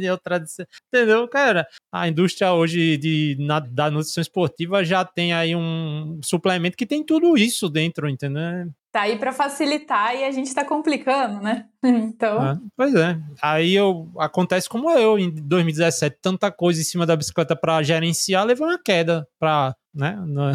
e 0.00 0.10
outra 0.10 0.38
de... 0.38 0.46
Entendeu, 0.88 1.26
cara? 1.28 1.66
A 1.92 2.08
indústria 2.08 2.52
hoje 2.52 2.96
de, 2.96 3.36
na, 3.40 3.60
da 3.60 3.90
nutrição 3.90 4.20
esportiva 4.20 4.84
já 4.84 5.04
tem 5.04 5.32
aí 5.32 5.54
um 5.54 6.20
suplemento 6.24 6.76
que 6.76 6.86
tem 6.86 7.04
tudo 7.04 7.36
isso 7.36 7.68
dentro, 7.68 8.08
entendeu? 8.08 8.70
Tá 8.92 9.02
aí 9.02 9.18
para 9.18 9.32
facilitar 9.32 10.14
e 10.14 10.24
a 10.24 10.30
gente 10.30 10.54
tá 10.54 10.64
complicando, 10.64 11.40
né? 11.40 11.66
Então. 11.84 12.46
É, 12.46 12.58
pois 12.76 12.94
é. 12.94 13.18
Aí 13.40 13.74
eu 13.74 14.10
acontece 14.18 14.68
como 14.68 14.90
eu 14.90 15.18
em 15.18 15.30
2017, 15.30 16.18
tanta 16.20 16.50
coisa 16.52 16.80
em 16.80 16.84
cima 16.84 17.06
da 17.06 17.16
bicicleta 17.16 17.56
para 17.56 17.82
gerenciar, 17.82 18.44
levou 18.44 18.68
uma 18.68 18.78
queda 18.78 19.26
para, 19.38 19.74
né? 19.94 20.16
No 20.26 20.52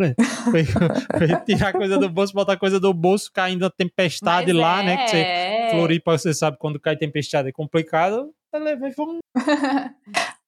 foi, 0.50 0.64
foi 0.64 1.40
tirar 1.44 1.72
coisa 1.72 1.98
do 1.98 2.08
bolso, 2.08 2.32
botar 2.32 2.56
coisa 2.56 2.80
do 2.80 2.92
bolso, 2.94 3.30
caindo 3.32 3.66
a 3.66 3.70
tempestade 3.70 4.52
Mas 4.52 4.62
lá, 4.62 4.82
é... 4.82 4.86
né? 4.86 4.96
Que 4.96 5.10
você, 5.10 5.16
é. 5.18 5.70
Floripa, 5.72 6.18
você 6.18 6.34
sabe 6.34 6.56
quando 6.58 6.80
cai 6.80 6.96
tempestade 6.96 7.48
é 7.48 7.52
complicado. 7.52 8.32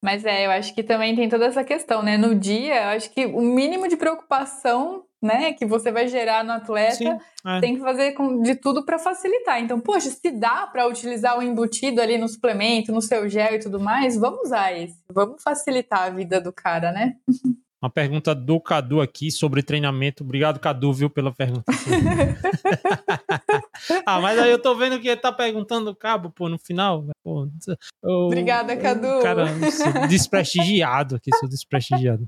Mas 0.01 0.25
é, 0.25 0.45
eu 0.45 0.51
acho 0.51 0.75
que 0.75 0.83
também 0.83 1.15
tem 1.15 1.29
toda 1.29 1.45
essa 1.45 1.63
questão, 1.63 2.03
né? 2.03 2.17
No 2.17 2.35
dia, 2.35 2.83
eu 2.83 2.89
acho 2.89 3.09
que 3.09 3.25
o 3.25 3.41
mínimo 3.41 3.87
de 3.87 3.95
preocupação 3.95 5.05
né, 5.23 5.53
que 5.53 5.65
você 5.65 5.89
vai 5.89 6.09
gerar 6.09 6.43
no 6.43 6.51
atleta, 6.51 6.95
Sim, 6.95 7.17
é. 7.47 7.61
tem 7.61 7.75
que 7.75 7.81
fazer 7.81 8.13
de 8.41 8.55
tudo 8.55 8.83
para 8.83 8.99
facilitar. 8.99 9.61
Então, 9.61 9.79
poxa, 9.79 10.09
se 10.09 10.31
dá 10.31 10.67
para 10.67 10.85
utilizar 10.85 11.39
o 11.39 11.41
embutido 11.41 12.01
ali 12.01 12.17
no 12.17 12.27
suplemento, 12.27 12.91
no 12.91 13.01
seu 13.01 13.29
gel 13.29 13.55
e 13.55 13.59
tudo 13.59 13.79
mais, 13.79 14.17
vamos 14.17 14.41
usar 14.41 14.73
esse. 14.73 15.01
Vamos 15.09 15.41
facilitar 15.41 16.03
a 16.03 16.09
vida 16.09 16.41
do 16.41 16.51
cara, 16.51 16.91
né? 16.91 17.15
Uma 17.83 17.89
pergunta 17.89 18.33
do 18.33 18.61
Cadu 18.61 19.01
aqui 19.01 19.29
sobre 19.29 19.61
treinamento. 19.61 20.23
Obrigado, 20.23 20.57
Cadu, 20.57 20.93
viu, 20.93 21.09
pela 21.09 21.33
pergunta. 21.33 21.65
ah, 24.07 24.21
mas 24.21 24.39
aí 24.39 24.49
eu 24.49 24.57
tô 24.57 24.73
vendo 24.73 24.97
que 25.01 25.09
ele 25.09 25.19
tá 25.19 25.33
perguntando 25.33 25.93
cabo, 25.93 26.31
pô, 26.31 26.47
no 26.47 26.57
final. 26.57 27.05
Pô, 27.21 27.45
eu, 28.01 28.27
Obrigada, 28.27 28.77
Cadu. 28.77 29.21
Cara, 29.21 29.47
desprestigiado 30.07 31.17
aqui, 31.17 31.29
sou 31.35 31.49
desprestigiado. 31.49 32.25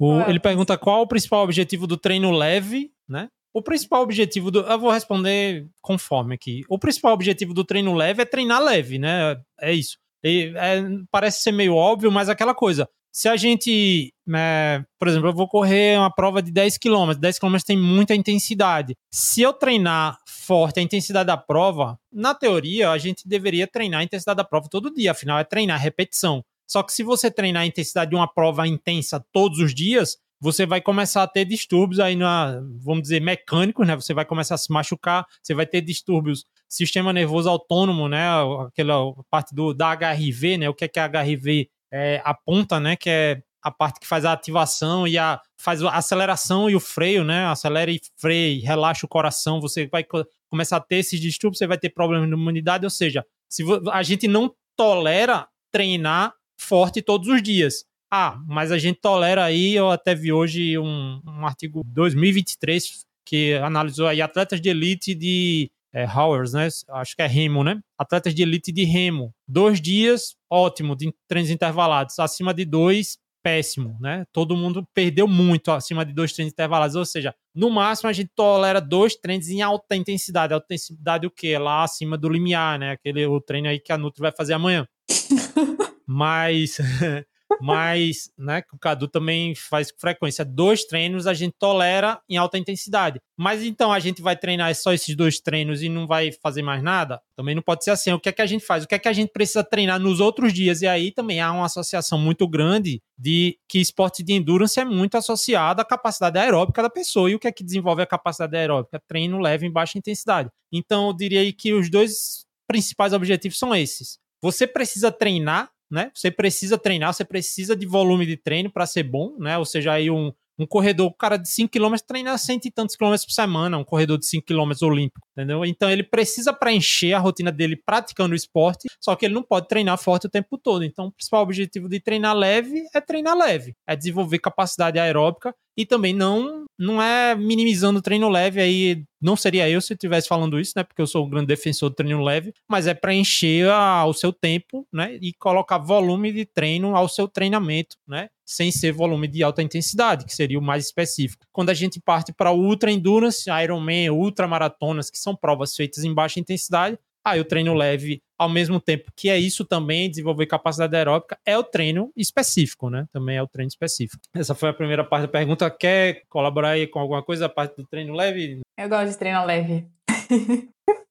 O, 0.00 0.20
ele 0.22 0.40
pergunta 0.40 0.76
qual 0.76 1.02
o 1.02 1.06
principal 1.06 1.44
objetivo 1.44 1.86
do 1.86 1.96
treino 1.96 2.32
leve, 2.32 2.90
né? 3.08 3.28
O 3.54 3.62
principal 3.62 4.02
objetivo 4.02 4.50
do. 4.50 4.62
Eu 4.62 4.80
vou 4.80 4.90
responder 4.90 5.68
conforme 5.80 6.34
aqui. 6.34 6.62
O 6.68 6.76
principal 6.76 7.12
objetivo 7.12 7.54
do 7.54 7.64
treino 7.64 7.94
leve 7.94 8.22
é 8.22 8.24
treinar 8.24 8.60
leve, 8.60 8.98
né? 8.98 9.40
É 9.60 9.72
isso. 9.72 9.96
E, 10.24 10.52
é, 10.56 10.82
parece 11.08 11.40
ser 11.40 11.52
meio 11.52 11.76
óbvio, 11.76 12.10
mas 12.10 12.28
aquela 12.28 12.52
coisa 12.52 12.88
se 13.12 13.28
a 13.28 13.36
gente, 13.36 14.12
é, 14.34 14.82
por 14.98 15.08
exemplo, 15.08 15.28
eu 15.28 15.34
vou 15.34 15.48
correr 15.48 15.98
uma 15.98 16.14
prova 16.14 16.42
de 16.42 16.50
10 16.50 16.78
km, 16.78 17.14
10 17.18 17.38
km 17.38 17.56
tem 17.66 17.76
muita 17.76 18.14
intensidade. 18.14 18.94
Se 19.10 19.42
eu 19.42 19.52
treinar 19.52 20.18
forte 20.26 20.78
a 20.78 20.82
intensidade 20.82 21.26
da 21.26 21.36
prova, 21.36 21.98
na 22.12 22.34
teoria, 22.34 22.90
a 22.90 22.98
gente 22.98 23.26
deveria 23.26 23.66
treinar 23.66 24.00
a 24.00 24.04
intensidade 24.04 24.36
da 24.36 24.44
prova 24.44 24.68
todo 24.70 24.92
dia, 24.92 25.10
afinal 25.10 25.38
é 25.38 25.44
treinar 25.44 25.80
repetição. 25.80 26.44
Só 26.66 26.82
que 26.82 26.92
se 26.92 27.02
você 27.02 27.30
treinar 27.30 27.62
a 27.62 27.66
intensidade 27.66 28.10
de 28.10 28.16
uma 28.16 28.32
prova 28.32 28.66
intensa 28.68 29.24
todos 29.32 29.58
os 29.58 29.74
dias, 29.74 30.18
você 30.40 30.66
vai 30.66 30.80
começar 30.80 31.22
a 31.22 31.26
ter 31.26 31.44
distúrbios 31.44 31.98
aí 31.98 32.14
na, 32.14 32.60
vamos 32.80 33.02
dizer, 33.02 33.20
mecânicos, 33.20 33.86
né? 33.86 33.96
Você 33.96 34.14
vai 34.14 34.24
começar 34.24 34.54
a 34.54 34.58
se 34.58 34.72
machucar, 34.72 35.26
você 35.42 35.54
vai 35.54 35.66
ter 35.66 35.80
distúrbios 35.80 36.44
sistema 36.68 37.12
nervoso 37.12 37.48
autônomo, 37.48 38.08
né? 38.08 38.24
Aquela 38.66 39.12
parte 39.30 39.54
do 39.54 39.72
da 39.74 39.92
HRV, 39.92 40.58
né? 40.58 40.68
O 40.68 40.74
que 40.74 40.84
é 40.84 40.88
que 40.88 41.00
a 41.00 41.06
HRV 41.06 41.68
é, 41.92 42.20
aponta, 42.24 42.78
né? 42.80 42.96
Que 42.96 43.10
é 43.10 43.42
a 43.62 43.70
parte 43.70 44.00
que 44.00 44.06
faz 44.06 44.24
a 44.24 44.32
ativação 44.32 45.06
e 45.06 45.18
a 45.18 45.40
faz 45.60 45.82
a 45.82 45.90
aceleração 45.90 46.70
e 46.70 46.76
o 46.76 46.80
freio, 46.80 47.24
né? 47.24 47.46
Acelera 47.46 47.90
e 47.90 48.00
freia, 48.16 48.64
relaxa 48.64 49.04
o 49.04 49.08
coração, 49.08 49.60
você 49.60 49.86
vai 49.86 50.04
começar 50.48 50.76
a 50.76 50.80
ter 50.80 50.96
esses 50.96 51.20
distúrbios, 51.20 51.58
você 51.58 51.66
vai 51.66 51.78
ter 51.78 51.90
problemas 51.90 52.28
de 52.28 52.34
imunidade, 52.34 52.86
ou 52.86 52.90
seja, 52.90 53.24
se 53.48 53.64
a 53.92 54.02
gente 54.02 54.28
não 54.28 54.54
tolera 54.76 55.48
treinar 55.72 56.32
forte 56.58 57.02
todos 57.02 57.28
os 57.28 57.42
dias. 57.42 57.84
Ah, 58.10 58.40
mas 58.46 58.72
a 58.72 58.78
gente 58.78 59.00
tolera 59.00 59.44
aí, 59.44 59.74
eu 59.74 59.90
até 59.90 60.14
vi 60.14 60.32
hoje 60.32 60.78
um, 60.78 61.20
um 61.26 61.46
artigo 61.46 61.82
2023 61.84 63.04
que 63.26 63.54
analisou 63.56 64.06
aí 64.06 64.22
atletas 64.22 64.58
de 64.60 64.70
elite 64.70 65.14
de 65.14 65.70
é, 65.92 66.06
Howers, 66.06 66.52
né? 66.52 66.68
Acho 66.90 67.16
que 67.16 67.22
é 67.22 67.26
remo, 67.26 67.64
né? 67.64 67.80
Atletas 67.98 68.34
de 68.34 68.42
elite 68.42 68.72
de 68.72 68.84
remo. 68.84 69.32
Dois 69.46 69.80
dias, 69.80 70.36
ótimo, 70.50 70.94
de 70.94 71.12
treinos 71.26 71.50
intervalados. 71.50 72.18
Acima 72.18 72.52
de 72.52 72.64
dois, 72.64 73.18
péssimo, 73.42 73.96
né? 74.00 74.24
Todo 74.32 74.56
mundo 74.56 74.86
perdeu 74.94 75.26
muito 75.26 75.70
acima 75.70 76.04
de 76.04 76.12
dois 76.12 76.32
treinos 76.32 76.52
intervalados. 76.52 76.96
Ou 76.96 77.04
seja, 77.04 77.34
no 77.54 77.70
máximo 77.70 78.10
a 78.10 78.12
gente 78.12 78.30
tolera 78.34 78.80
dois 78.80 79.16
treinos 79.16 79.48
em 79.48 79.62
alta 79.62 79.96
intensidade. 79.96 80.52
Alta 80.52 80.66
intensidade 80.66 81.26
o 81.26 81.30
quê? 81.30 81.56
Lá 81.58 81.84
acima 81.84 82.16
do 82.18 82.28
limiar, 82.28 82.78
né? 82.78 82.92
Aquele 82.92 83.26
o 83.26 83.40
treino 83.40 83.68
aí 83.68 83.80
que 83.80 83.92
a 83.92 83.98
Nutri 83.98 84.20
vai 84.20 84.32
fazer 84.32 84.54
amanhã. 84.54 84.86
Mas 86.06 86.78
mas, 87.60 88.30
né, 88.36 88.62
o 88.72 88.78
Cadu 88.78 89.08
também 89.08 89.54
faz 89.54 89.90
com 89.90 89.98
frequência. 89.98 90.44
Dois 90.44 90.84
treinos 90.84 91.26
a 91.26 91.34
gente 91.34 91.54
tolera 91.58 92.20
em 92.28 92.36
alta 92.36 92.58
intensidade. 92.58 93.20
Mas 93.36 93.62
então 93.62 93.92
a 93.92 93.98
gente 93.98 94.20
vai 94.20 94.36
treinar 94.36 94.74
só 94.74 94.92
esses 94.92 95.14
dois 95.14 95.40
treinos 95.40 95.82
e 95.82 95.88
não 95.88 96.06
vai 96.06 96.30
fazer 96.32 96.62
mais 96.62 96.82
nada? 96.82 97.20
Também 97.36 97.54
não 97.54 97.62
pode 97.62 97.84
ser 97.84 97.90
assim. 97.90 98.12
O 98.12 98.20
que 98.20 98.28
é 98.28 98.32
que 98.32 98.42
a 98.42 98.46
gente 98.46 98.64
faz? 98.64 98.84
O 98.84 98.88
que 98.88 98.94
é 98.94 98.98
que 98.98 99.08
a 99.08 99.12
gente 99.12 99.30
precisa 99.32 99.64
treinar 99.64 99.98
nos 99.98 100.20
outros 100.20 100.52
dias? 100.52 100.82
E 100.82 100.86
aí 100.86 101.10
também 101.10 101.40
há 101.40 101.52
uma 101.52 101.66
associação 101.66 102.18
muito 102.18 102.46
grande 102.46 103.00
de 103.16 103.58
que 103.68 103.80
esporte 103.80 104.22
de 104.22 104.32
endurance 104.32 104.78
é 104.78 104.84
muito 104.84 105.16
associado 105.16 105.80
à 105.80 105.84
capacidade 105.84 106.38
aeróbica 106.38 106.82
da 106.82 106.90
pessoa. 106.90 107.30
E 107.30 107.34
o 107.34 107.38
que 107.38 107.48
é 107.48 107.52
que 107.52 107.64
desenvolve 107.64 108.02
a 108.02 108.06
capacidade 108.06 108.56
aeróbica? 108.56 109.00
Treino 109.06 109.38
leve 109.38 109.66
em 109.66 109.72
baixa 109.72 109.98
intensidade. 109.98 110.50
Então 110.72 111.08
eu 111.08 111.12
diria 111.12 111.52
que 111.52 111.72
os 111.72 111.90
dois 111.90 112.44
principais 112.66 113.12
objetivos 113.12 113.58
são 113.58 113.74
esses. 113.74 114.18
Você 114.42 114.66
precisa 114.66 115.10
treinar 115.10 115.70
né? 115.90 116.10
Você 116.14 116.30
precisa 116.30 116.78
treinar, 116.78 117.12
você 117.14 117.24
precisa 117.24 117.76
de 117.76 117.86
volume 117.86 118.26
de 118.26 118.36
treino 118.36 118.70
para 118.70 118.86
ser 118.86 119.02
bom, 119.04 119.36
né? 119.38 119.56
Ou 119.58 119.64
seja, 119.64 119.92
aí 119.92 120.10
um, 120.10 120.32
um 120.58 120.66
corredor, 120.66 121.06
o 121.06 121.14
cara 121.14 121.36
de 121.36 121.48
5 121.48 121.70
km 121.70 121.94
treina 122.06 122.36
cento 122.36 122.66
e 122.66 122.70
tantos 122.70 122.96
quilômetros 122.96 123.24
por 123.24 123.32
semana, 123.32 123.78
um 123.78 123.84
corredor 123.84 124.18
de 124.18 124.26
5 124.26 124.44
km 124.44 124.72
olímpico, 124.82 125.26
entendeu? 125.32 125.64
Então 125.64 125.88
ele 125.88 126.02
precisa 126.02 126.52
preencher 126.52 127.12
a 127.12 127.18
rotina 127.18 127.52
dele 127.52 127.76
praticando 127.76 128.32
o 128.32 128.36
esporte, 128.36 128.88
só 129.00 129.14
que 129.14 129.26
ele 129.26 129.34
não 129.34 129.42
pode 129.42 129.68
treinar 129.68 129.96
forte 129.98 130.26
o 130.26 130.30
tempo 130.30 130.58
todo. 130.58 130.84
Então 130.84 131.06
o 131.06 131.12
principal 131.12 131.42
objetivo 131.42 131.88
de 131.88 132.00
treinar 132.00 132.34
leve 132.34 132.84
é 132.94 133.00
treinar 133.00 133.36
leve, 133.36 133.74
é 133.86 133.94
desenvolver 133.94 134.38
capacidade 134.38 134.98
aeróbica 134.98 135.54
e 135.76 135.86
também 135.86 136.12
não 136.12 136.64
não 136.76 137.02
é 137.02 137.34
minimizando 137.34 137.98
o 137.98 138.02
treino 138.02 138.28
leve 138.28 138.60
aí, 138.60 139.04
não 139.20 139.36
seria 139.36 139.68
eu 139.68 139.80
se 139.80 139.94
estivesse 139.94 140.28
falando 140.28 140.60
isso, 140.60 140.72
né? 140.76 140.84
Porque 140.84 141.02
eu 141.02 141.06
sou 141.08 141.26
um 141.26 141.30
grande 141.30 141.46
defensor 141.46 141.90
do 141.90 141.96
treino 141.96 142.22
leve, 142.22 142.52
mas 142.68 142.86
é 142.86 142.94
para 142.94 143.12
encher 143.12 143.68
a, 143.68 144.04
o 144.04 144.12
seu 144.12 144.32
tempo, 144.32 144.86
né? 144.92 145.18
E 145.20 145.32
colocar 145.34 145.78
volume 145.78 146.32
de 146.32 146.44
treino 146.44 146.94
ao 146.94 147.08
seu 147.08 147.26
treinamento, 147.26 147.96
né? 148.06 148.28
Sem 148.48 148.70
ser 148.70 148.92
volume 148.92 149.28
de 149.28 149.42
alta 149.42 149.62
intensidade, 149.62 150.24
que 150.24 150.34
seria 150.34 150.58
o 150.58 150.62
mais 150.62 150.86
específico. 150.86 151.44
Quando 151.52 151.68
a 151.68 151.74
gente 151.74 152.00
parte 152.00 152.32
para 152.32 152.50
ultra 152.50 152.90
endurance, 152.90 153.50
Ironman, 153.50 154.08
ultra 154.08 154.48
maratonas, 154.48 155.10
que 155.10 155.18
são 155.18 155.36
provas 155.36 155.76
feitas 155.76 156.02
em 156.02 156.14
baixa 156.14 156.40
intensidade, 156.40 156.98
aí 157.22 157.38
o 157.38 157.44
treino 157.44 157.74
leve 157.74 158.22
ao 158.38 158.48
mesmo 158.48 158.80
tempo 158.80 159.12
que 159.14 159.28
é 159.28 159.36
isso 159.36 159.66
também, 159.66 160.08
desenvolver 160.08 160.46
capacidade 160.46 160.96
aeróbica, 160.96 161.38
é 161.44 161.58
o 161.58 161.62
treino 161.62 162.10
específico, 162.16 162.88
né? 162.88 163.06
Também 163.12 163.36
é 163.36 163.42
o 163.42 163.48
treino 163.48 163.68
específico. 163.68 164.22
Essa 164.34 164.54
foi 164.54 164.70
a 164.70 164.72
primeira 164.72 165.04
parte 165.04 165.22
da 165.22 165.28
pergunta. 165.28 165.70
Quer 165.70 166.22
colaborar 166.28 166.70
aí 166.70 166.86
com 166.86 167.00
alguma 167.00 167.22
coisa, 167.22 167.46
a 167.46 167.48
parte 167.50 167.76
do 167.76 167.86
treino 167.86 168.14
leve? 168.14 168.60
Eu 168.78 168.88
gosto 168.88 169.10
de 169.10 169.18
treino 169.18 169.44
leve. 169.44 169.88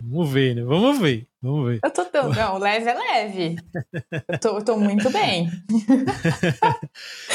Vamos 0.00 0.30
ver, 0.30 0.54
né? 0.56 0.62
Vamos 0.62 0.98
ver. 0.98 1.26
Vamos 1.40 1.68
ver. 1.68 1.80
Eu 1.82 1.90
tô 1.90 2.04
tão. 2.04 2.28
Não, 2.34 2.58
leve 2.58 2.88
é 2.88 2.94
leve. 2.94 3.56
Eu 4.28 4.38
tô, 4.38 4.48
eu 4.58 4.64
tô 4.64 4.76
muito 4.76 5.10
bem. 5.10 5.48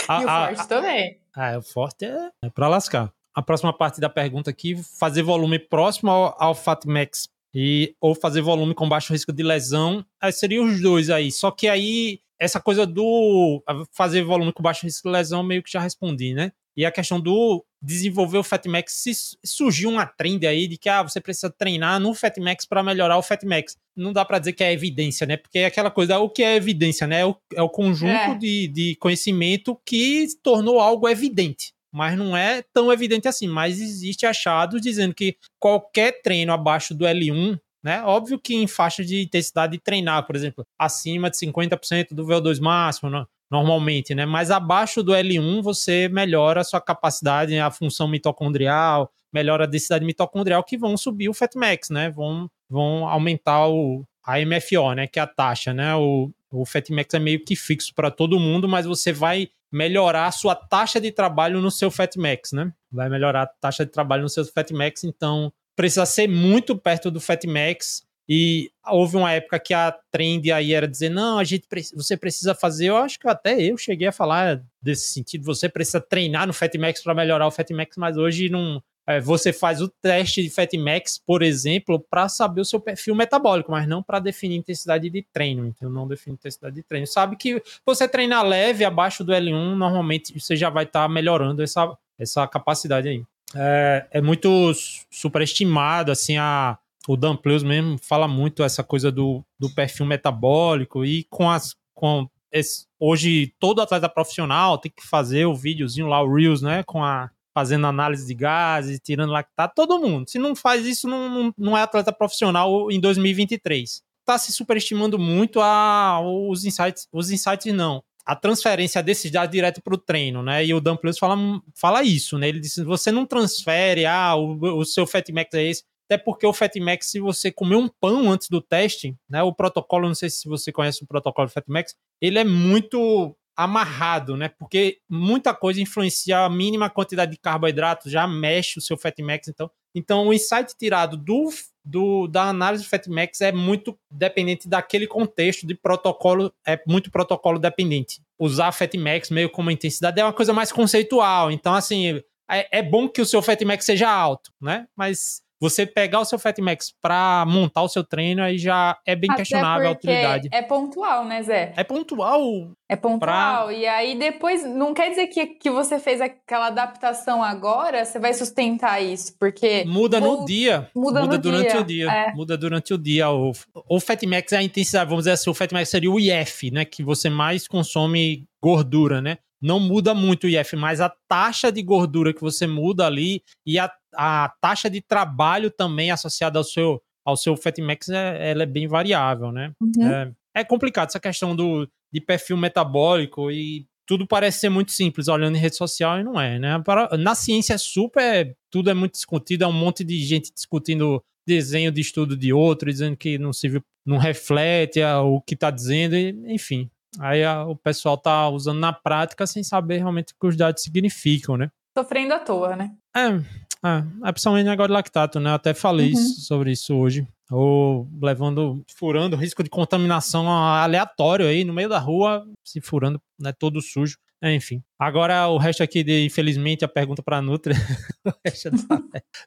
e 0.10 0.26
o 0.26 0.28
forte 0.28 0.68
também. 0.68 1.20
Ah, 1.36 1.58
o 1.58 1.62
forte 1.62 2.06
é, 2.06 2.30
é 2.44 2.50
pra 2.50 2.68
lascar. 2.68 3.12
A 3.34 3.42
próxima 3.42 3.72
parte 3.72 4.00
da 4.02 4.10
pergunta 4.10 4.50
aqui, 4.50 4.76
fazer 5.00 5.22
volume 5.22 5.60
próximo 5.60 6.10
ao, 6.10 6.36
ao 6.40 6.56
Fatmax 6.56 7.30
e 7.54 7.96
ou 8.02 8.16
fazer 8.16 8.42
volume 8.42 8.74
com 8.74 8.90
baixo 8.90 9.14
risco 9.14 9.32
de 9.32 9.44
lesão, 9.44 10.06
aí 10.22 10.32
seriam 10.32 10.66
os 10.66 10.82
dois 10.82 11.10
aí. 11.10 11.32
Só 11.32 11.52
que 11.52 11.68
aí 11.68 12.20
essa 12.40 12.60
coisa 12.60 12.86
do 12.86 13.64
fazer 13.92 14.24
volume 14.24 14.54
com 14.54 14.62
baixo 14.62 14.86
risco 14.86 15.08
de 15.08 15.14
lesão 15.14 15.44
meio 15.44 15.64
que 15.64 15.72
já 15.72 15.80
respondi, 15.80 16.34
né? 16.34 16.52
E 16.76 16.86
a 16.86 16.92
questão 16.92 17.20
do 17.20 17.66
desenvolver 17.82 18.38
o 18.38 18.44
Fatmax, 18.44 18.94
se 18.94 19.12
surgiu 19.46 19.90
uma 19.90 20.06
trend 20.06 20.46
aí 20.46 20.68
de 20.68 20.78
que 20.78 20.90
ah, 20.90 21.04
você 21.04 21.22
precisa 21.22 21.50
treinar 21.50 22.00
no 22.00 22.14
Fatmax 22.14 22.66
para 22.66 22.84
melhorar 22.84 23.18
o 23.18 23.24
Fatmax. 23.24 23.78
Não 23.96 24.12
dá 24.12 24.26
para 24.26 24.40
dizer 24.40 24.54
que 24.54 24.64
é 24.64 24.74
evidência, 24.74 25.28
né? 25.28 25.38
Porque 25.38 25.60
é 25.60 25.66
aquela 25.66 25.92
coisa, 25.92 26.20
o 26.20 26.30
que 26.30 26.44
é 26.44 26.56
evidência, 26.56 27.06
né? 27.08 27.22
É 27.22 27.26
o, 27.26 27.36
é 27.54 27.62
o 27.62 27.70
conjunto 27.70 28.12
é. 28.12 28.36
De, 28.36 28.68
de 28.68 28.96
conhecimento 28.96 29.80
que 29.86 30.28
tornou 30.44 30.80
algo 30.80 31.08
evidente 31.08 31.74
mas 31.90 32.18
não 32.18 32.38
é 32.38 32.62
tão 32.74 32.92
evidente 32.92 33.28
assim. 33.28 33.48
Mas 33.48 33.82
existe 33.82 34.26
achados 34.26 34.80
dizendo 34.82 35.16
que 35.16 35.36
qualquer 35.60 36.22
treino 36.22 36.54
abaixo 36.54 36.94
do 36.94 37.06
L1, 37.06 37.60
né? 37.84 38.04
Óbvio 38.04 38.40
que 38.40 38.54
em 38.54 38.68
faixa 38.68 39.04
de 39.04 39.24
intensidade 39.24 39.74
de 39.74 39.80
treinar, 39.80 40.26
por 40.28 40.36
exemplo, 40.36 40.66
acima 40.78 41.30
de 41.30 41.38
50% 41.38 42.10
do 42.12 42.26
VO2 42.26 42.60
máximo, 42.60 43.10
né? 43.10 43.26
Normalmente, 43.50 44.14
né? 44.14 44.26
Mas 44.26 44.52
abaixo 44.52 45.02
do 45.02 45.14
L1 45.14 45.62
você 45.62 46.08
melhora 46.10 46.62
a 46.62 46.64
sua 46.64 46.82
capacidade, 46.82 47.58
a 47.58 47.72
função 47.72 48.08
mitocondrial, 48.08 49.12
melhora 49.32 49.64
a 49.64 49.68
densidade 49.68 50.06
mitocondrial, 50.06 50.64
que 50.64 50.78
vão 50.78 50.98
subir 50.98 51.30
o 51.30 51.34
Fatmax, 51.34 51.90
né? 51.90 52.10
Vão, 52.10 52.50
vão 52.70 53.08
aumentar 53.08 53.68
o, 53.68 54.06
a 54.24 54.40
MFO, 54.40 54.94
né? 54.94 55.08
Que 55.08 55.20
é 55.20 55.22
a 55.22 55.28
taxa, 55.28 55.74
né? 55.74 55.96
O, 55.96 56.32
o 56.52 56.66
Fatmax 56.66 57.14
é 57.14 57.20
meio 57.20 57.44
que 57.44 57.56
fixo 57.56 57.94
para 57.94 58.12
todo 58.12 58.40
mundo, 58.40 58.68
mas 58.68 58.86
você 58.86 59.12
vai 59.12 59.50
melhorar 59.72 60.28
a 60.28 60.32
sua 60.32 60.56
taxa 60.56 61.00
de 61.00 61.12
trabalho 61.12 61.62
no 61.62 61.70
seu 61.70 61.92
Fatmax, 61.92 62.52
né? 62.54 62.72
Vai 62.92 63.10
melhorar 63.10 63.44
a 63.44 63.48
taxa 63.48 63.86
de 63.86 63.92
trabalho 63.92 64.24
no 64.24 64.30
seu 64.30 64.46
Fatmax, 64.46 65.04
então 65.04 65.52
precisa 65.76 66.06
ser 66.06 66.28
muito 66.28 66.78
perto 66.78 67.12
do 67.12 67.20
Fatmax. 67.20 68.07
E 68.30 68.70
houve 68.86 69.16
uma 69.16 69.32
época 69.32 69.58
que 69.60 69.74
a 69.74 69.92
trend 70.12 70.52
aí 70.52 70.74
era 70.74 70.88
dizer: 70.88 71.10
não, 71.10 71.40
a 71.40 71.44
gente 71.44 71.66
você 71.94 72.18
precisa 72.18 72.54
fazer. 72.54 72.88
Eu 72.88 72.98
acho 72.98 73.20
que 73.20 73.28
até 73.28 73.62
eu 73.62 73.78
cheguei 73.78 74.08
a 74.08 74.12
falar 74.12 74.62
desse 74.82 75.10
sentido. 75.10 75.46
Você 75.46 75.70
precisa 75.70 76.02
treinar 76.02 76.46
no 76.46 76.54
Fatmax 76.54 77.02
para 77.02 77.14
melhorar 77.14 77.48
o 77.48 77.52
Fatmax, 77.52 77.96
mas 77.98 78.18
hoje 78.18 78.50
não, 78.50 78.84
é, 79.08 79.22
você 79.22 79.54
faz 79.54 79.82
o 79.82 79.88
teste 79.88 80.44
de 80.44 80.50
Fatmax, 80.50 81.18
por 81.18 81.42
exemplo, 81.42 81.98
para 81.98 82.28
saber 82.28 82.60
o 82.60 82.66
seu 82.66 82.78
perfil 82.78 83.16
metabólico, 83.16 83.72
mas 83.72 83.88
não 83.88 84.04
para 84.04 84.20
definir 84.20 84.58
intensidade 84.58 85.10
de 85.10 85.26
treino. 85.32 85.66
Então, 85.66 85.90
não 85.90 86.06
define 86.06 86.34
intensidade 86.34 86.76
de 86.76 86.84
treino. 86.84 87.08
Sabe 87.08 87.38
que 87.38 87.64
você 87.86 88.06
treinar 88.06 88.46
leve 88.46 88.84
abaixo 88.84 89.24
do 89.24 89.32
L1, 89.32 89.76
normalmente 89.76 90.38
você 90.38 90.58
já 90.58 90.70
vai 90.70 90.84
estar 90.84 91.04
tá 91.04 91.08
melhorando 91.08 91.64
essa, 91.64 91.98
essa 92.20 92.46
capacidade 92.48 93.08
aí. 93.08 93.24
É, 93.56 94.08
é 94.12 94.22
muito 94.22 94.74
superestimado, 95.10 96.12
assim, 96.12 96.36
a, 96.38 96.78
o 97.08 97.18
Dan 97.18 97.36
Pleus 97.36 97.64
mesmo 97.64 97.98
fala 97.98 98.28
muito 98.28 98.64
essa 98.64 98.84
coisa 98.84 99.12
do, 99.12 99.44
do 99.58 99.74
perfil 99.74 100.06
metabólico 100.06 101.06
e 101.06 101.24
com 101.30 101.50
as 101.50 101.76
com 101.94 102.30
esse, 102.52 102.86
hoje 103.00 103.54
todo 103.60 103.82
atleta 103.82 104.08
profissional 104.08 104.78
tem 104.78 104.92
que 104.96 105.06
fazer 105.06 105.46
o 105.46 105.56
videozinho 105.56 106.08
lá, 106.08 106.22
o 106.22 106.32
Reels, 106.32 106.62
né, 106.62 106.84
com 106.84 107.04
a 107.04 107.32
fazendo 107.54 107.88
análise 107.88 108.28
de 108.28 108.36
gases, 108.36 109.00
tirando 109.04 109.32
lactato, 109.32 109.74
todo 109.76 110.00
mundo. 110.00 110.30
Se 110.30 110.38
não 110.38 110.56
faz 110.56 110.86
isso, 110.86 111.08
não, 111.08 111.52
não, 111.58 111.76
é 111.76 111.82
atleta 111.82 112.14
profissional 112.14 112.92
em 112.92 113.00
2023. 113.00 114.04
Tá 114.24 114.38
se 114.38 114.54
superestimando 114.54 115.18
muito 115.18 115.60
a, 115.60 116.22
os 116.22 116.66
insights, 116.66 117.08
os 117.12 117.32
insights 117.32 117.74
não, 117.74 118.04
a 118.24 118.36
transferência 118.36 119.02
desses 119.02 119.32
dados 119.32 119.52
direto 119.52 119.82
para 119.82 119.96
o 119.96 119.98
treino, 119.98 120.44
né? 120.44 120.64
E 120.64 120.72
o 120.72 120.80
Dan 120.80 120.98
Plus 120.98 121.18
fala, 121.18 121.36
fala 121.74 122.04
isso, 122.04 122.38
né? 122.38 122.48
Ele 122.48 122.60
disse: 122.60 122.84
você 122.84 123.12
não 123.12 123.26
transfere, 123.26 124.06
ah, 124.06 124.36
o, 124.36 124.80
o 124.80 124.86
seu 124.86 125.08
Fatmax 125.08 125.52
é 125.56 125.64
esse. 125.64 125.84
Até 126.10 126.18
porque 126.18 126.48
o 126.48 126.54
Fatmax, 126.54 127.08
se 127.12 127.20
você 127.20 127.52
comer 127.52 127.76
um 127.76 127.90
pão 127.90 128.32
antes 128.32 128.50
do 128.50 128.62
teste, 128.62 129.16
né? 129.30 129.44
O 129.44 129.54
protocolo, 129.54 130.08
não 130.08 130.16
sei 130.16 130.30
se 130.30 130.48
você 130.48 130.72
conhece 130.72 131.04
o 131.04 131.08
protocolo 131.08 131.50
Fatmax, 131.50 131.96
ele 132.22 132.40
é 132.40 132.46
muito 132.46 133.36
amarrado, 133.58 134.38
né? 134.38 134.50
Porque 134.50 135.00
muita 135.10 135.54
coisa 135.54 135.82
influencia 135.82 136.40
a 136.40 136.50
mínima 136.50 136.92
quantidade 136.92 137.32
de 137.32 137.40
carboidrato, 137.40 138.08
já 138.08 138.28
mexe 138.28 138.78
o 138.78 138.82
seu 138.82 138.96
Fatmax, 138.96 139.48
então. 139.48 139.70
Então, 139.96 140.28
o 140.28 140.34
insight 140.34 140.76
tirado 140.78 141.18
do, 141.18 141.50
do 141.84 142.28
da 142.28 142.44
análise 142.44 142.84
do 142.84 142.90
Fatmax 142.90 143.42
é 143.42 143.52
muito 143.52 143.98
dependente 144.12 144.70
daquele 144.70 145.08
contexto 145.08 145.66
de 145.66 145.74
protocolo, 145.74 146.54
é 146.66 146.80
muito 146.88 147.10
protocolo 147.10 147.58
dependente. 147.58 148.22
Usar 148.40 148.72
Fatmax 148.72 149.32
meio 149.32 149.50
como 149.50 149.72
intensidade 149.72 150.20
é 150.22 150.24
uma 150.24 150.34
coisa 150.34 150.54
mais 150.54 150.72
conceitual. 150.72 151.50
Então, 151.52 151.74
assim, 151.74 152.22
é, 152.50 152.80
é 152.80 152.84
bom 152.84 153.10
que 153.10 153.22
o 153.22 153.26
seu 153.26 153.42
Fatmax 153.42 153.84
seja 153.84 154.08
alto, 154.08 154.52
né? 154.62 154.88
Mas 154.96 155.42
você 155.60 155.86
pegar 155.86 156.20
o 156.20 156.26
seu 156.26 156.38
Fatmax 156.38 156.94
para 157.02 157.46
montar 157.48 157.82
o 157.82 157.90
seu 157.90 158.04
treino 158.04 158.44
aí 158.44 158.58
já 158.58 158.98
é 159.06 159.16
bem 159.16 159.30
Até 159.30 159.38
questionável 159.38 159.90
a 159.90 159.92
utilidade. 159.92 160.50
É 160.52 160.62
pontual, 160.62 161.26
né, 161.26 161.42
Zé? 161.42 161.74
É 161.76 161.84
pontual. 161.84 162.72
É 162.90 162.96
pontual. 162.96 163.66
Pra... 163.66 163.74
E 163.74 163.86
aí 163.86 164.18
depois, 164.18 164.64
não 164.64 164.94
quer 164.94 165.10
dizer 165.10 165.28
que, 165.28 165.46
que 165.48 165.70
você 165.70 166.00
fez 166.00 166.22
aquela 166.22 166.68
adaptação 166.68 167.44
agora, 167.44 168.06
você 168.06 168.20
vai 168.20 168.34
sustentar 168.34 169.02
isso, 169.02 169.36
porque. 169.40 169.84
Muda 169.86 170.20
no 170.20 170.46
dia. 170.46 170.90
Muda, 170.96 171.22
muda 171.22 171.38
durante 171.38 171.72
dia. 171.72 171.82
o 171.82 171.84
dia. 171.84 172.12
É. 172.12 172.34
Muda 172.34 172.58
durante 172.58 172.94
o 172.94 172.98
dia. 172.98 173.30
O, 173.30 173.52
o 173.90 174.00
Fatmax 174.00 174.54
é 174.54 174.58
a 174.58 174.64
intensidade, 174.64 175.10
vamos 175.10 175.24
dizer 175.24 175.34
assim, 175.34 175.50
o 175.50 175.54
Fatmax 175.54 175.90
seria 175.90 176.12
o 176.12 176.20
IF, 176.20 176.72
né? 176.72 176.86
Que 176.86 177.04
você 177.04 177.30
mais 177.30 177.68
consome 177.68 178.46
gordura, 178.62 179.22
né? 179.22 179.38
Não 179.62 179.80
muda 179.80 180.14
muito 180.14 180.46
o 180.46 180.50
IF, 180.50 180.76
mas 180.76 181.02
a 181.02 181.12
taxa 181.28 181.72
de 181.72 181.82
gordura 181.82 182.34
que 182.34 182.42
você 182.42 182.68
muda 182.68 183.06
ali 183.06 183.42
e 183.66 183.80
a, 183.80 183.92
a 184.16 184.54
taxa 184.62 184.90
de 184.90 185.02
trabalho 185.02 185.72
também 185.72 186.12
associada 186.12 186.60
ao 186.60 186.64
seu, 186.64 187.02
ao 187.26 187.36
seu 187.36 187.56
Fatmax, 187.56 188.10
é, 188.10 188.52
ela 188.52 188.64
é 188.64 188.68
bem 188.68 188.88
variável, 188.88 189.52
né? 189.52 189.72
Uhum. 189.82 190.08
É, 190.08 190.32
é, 190.56 190.64
complicado 190.64 191.10
essa 191.10 191.20
questão 191.20 191.56
do, 191.56 191.88
de 192.12 192.22
perfil 192.22 192.58
metabólico 192.58 193.52
e 193.52 193.88
tudo 194.08 194.26
parece 194.26 194.62
ser 194.62 194.70
muito 194.70 194.92
simples 194.92 195.28
olhando 195.28 195.58
em 195.58 195.60
rede 195.60 195.76
social 195.76 196.20
e 196.20 196.24
não 196.24 196.40
é, 196.40 196.58
né? 196.58 196.82
Na 197.20 197.36
ciência 197.36 197.74
é 197.74 197.78
super, 197.78 198.56
tudo 198.72 198.90
é 198.90 198.94
muito 198.94 199.14
discutido, 199.14 199.66
é 199.66 199.68
um 199.68 199.74
monte 199.74 200.04
de 200.04 200.18
gente 200.20 200.54
discutindo 200.54 201.22
desenho 201.46 201.92
de 201.92 202.02
estudo 202.02 202.36
de 202.36 202.52
outro, 202.54 202.92
dizendo 202.92 203.16
que 203.18 203.38
não 203.38 203.52
se 203.52 203.82
não 204.06 204.18
reflete 204.18 205.02
o 205.04 205.42
que 205.42 205.54
está 205.54 205.70
dizendo, 205.70 206.16
enfim. 206.50 206.90
Aí 207.20 207.44
a, 207.44 207.64
o 207.66 207.76
pessoal 207.76 208.18
tá 208.18 208.50
usando 208.50 208.80
na 208.80 208.94
prática 208.94 209.48
sem 209.48 209.64
saber 209.64 209.98
realmente 209.98 210.34
o 210.34 210.36
que 210.40 210.48
os 210.48 210.56
dados 210.56 210.84
significam, 210.84 211.58
né? 211.58 211.70
Sofrendo 211.98 212.34
à 212.34 212.40
toa, 212.40 212.76
né? 212.76 212.92
É, 213.16 213.28
é, 213.28 214.04
é 214.26 214.32
principalmente 214.32 214.66
negócio 214.66 214.90
de 214.90 214.94
lactato, 214.94 215.40
né? 215.40 215.50
Eu 215.50 215.56
até 215.56 215.74
falei 215.74 216.12
uhum. 216.14 216.18
sobre 216.18 216.72
isso 216.72 216.96
hoje. 216.96 217.28
Ou 217.50 218.08
levando, 218.22 218.84
furando 218.96 219.36
risco 219.38 219.64
de 219.64 219.70
contaminação 219.70 220.50
aleatório 220.50 221.48
aí 221.48 221.64
no 221.64 221.74
meio 221.74 221.90
da 221.90 221.98
rua, 221.98 222.46
se 222.64 222.82
furando, 222.82 223.22
né? 223.40 223.54
Todo 223.58 223.82
sujo. 223.82 224.18
É, 224.42 224.54
enfim. 224.54 224.84
Agora 225.00 225.48
o 225.48 225.58
resto 225.58 225.82
aqui 225.82 226.04
de, 226.04 226.26
infelizmente, 226.26 226.86
a 226.86 226.88
pergunta 226.88 227.24
para 227.24 227.38
a 227.38 227.42
Nutri. 227.42 227.74
o 228.26 228.32
resto 228.46 228.70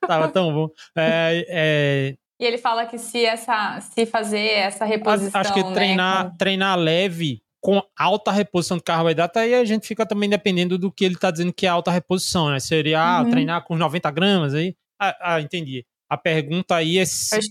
tava 0.01 0.29
tão 0.29 0.53
bom. 0.53 0.69
É, 0.97 1.47
é, 1.49 2.17
e 2.41 2.45
ele 2.45 2.57
fala 2.57 2.87
que 2.87 2.99
se 2.99 3.23
essa, 3.23 3.79
se 3.81 4.07
fazer 4.07 4.49
essa 4.49 4.87
reposição, 4.87 5.39
acho 5.39 5.53
que 5.53 5.63
né, 5.63 5.73
treinar, 5.75 6.31
com... 6.31 6.37
treinar 6.39 6.79
leve 6.79 7.43
com 7.61 7.83
alta 7.99 8.33
reposição 8.33 8.79
de 8.79 8.83
carboidrato, 8.83 9.39
aí 9.39 9.55
a 9.55 9.65
gente 9.65 9.87
fica 9.87 10.07
também 10.07 10.29
dependendo 10.29 10.79
do 10.79 10.91
que 10.91 11.05
ele 11.05 11.15
está 11.15 11.31
dizendo 11.31 11.53
que 11.53 11.67
é 11.67 11.69
alta 11.69 11.91
reposição, 11.91 12.51
né? 12.51 12.59
Seria 12.59 13.01
ah, 13.01 13.23
uhum. 13.23 13.31
treinar 13.31 13.65
com 13.65 13.77
90 13.77 14.11
gramas 14.11 14.55
aí? 14.55 14.75
Ah, 15.01 15.17
ah 15.21 15.41
entendi. 15.41 15.85
A 16.09 16.17
pergunta 16.17 16.75
aí 16.75 16.99
é, 16.99 17.05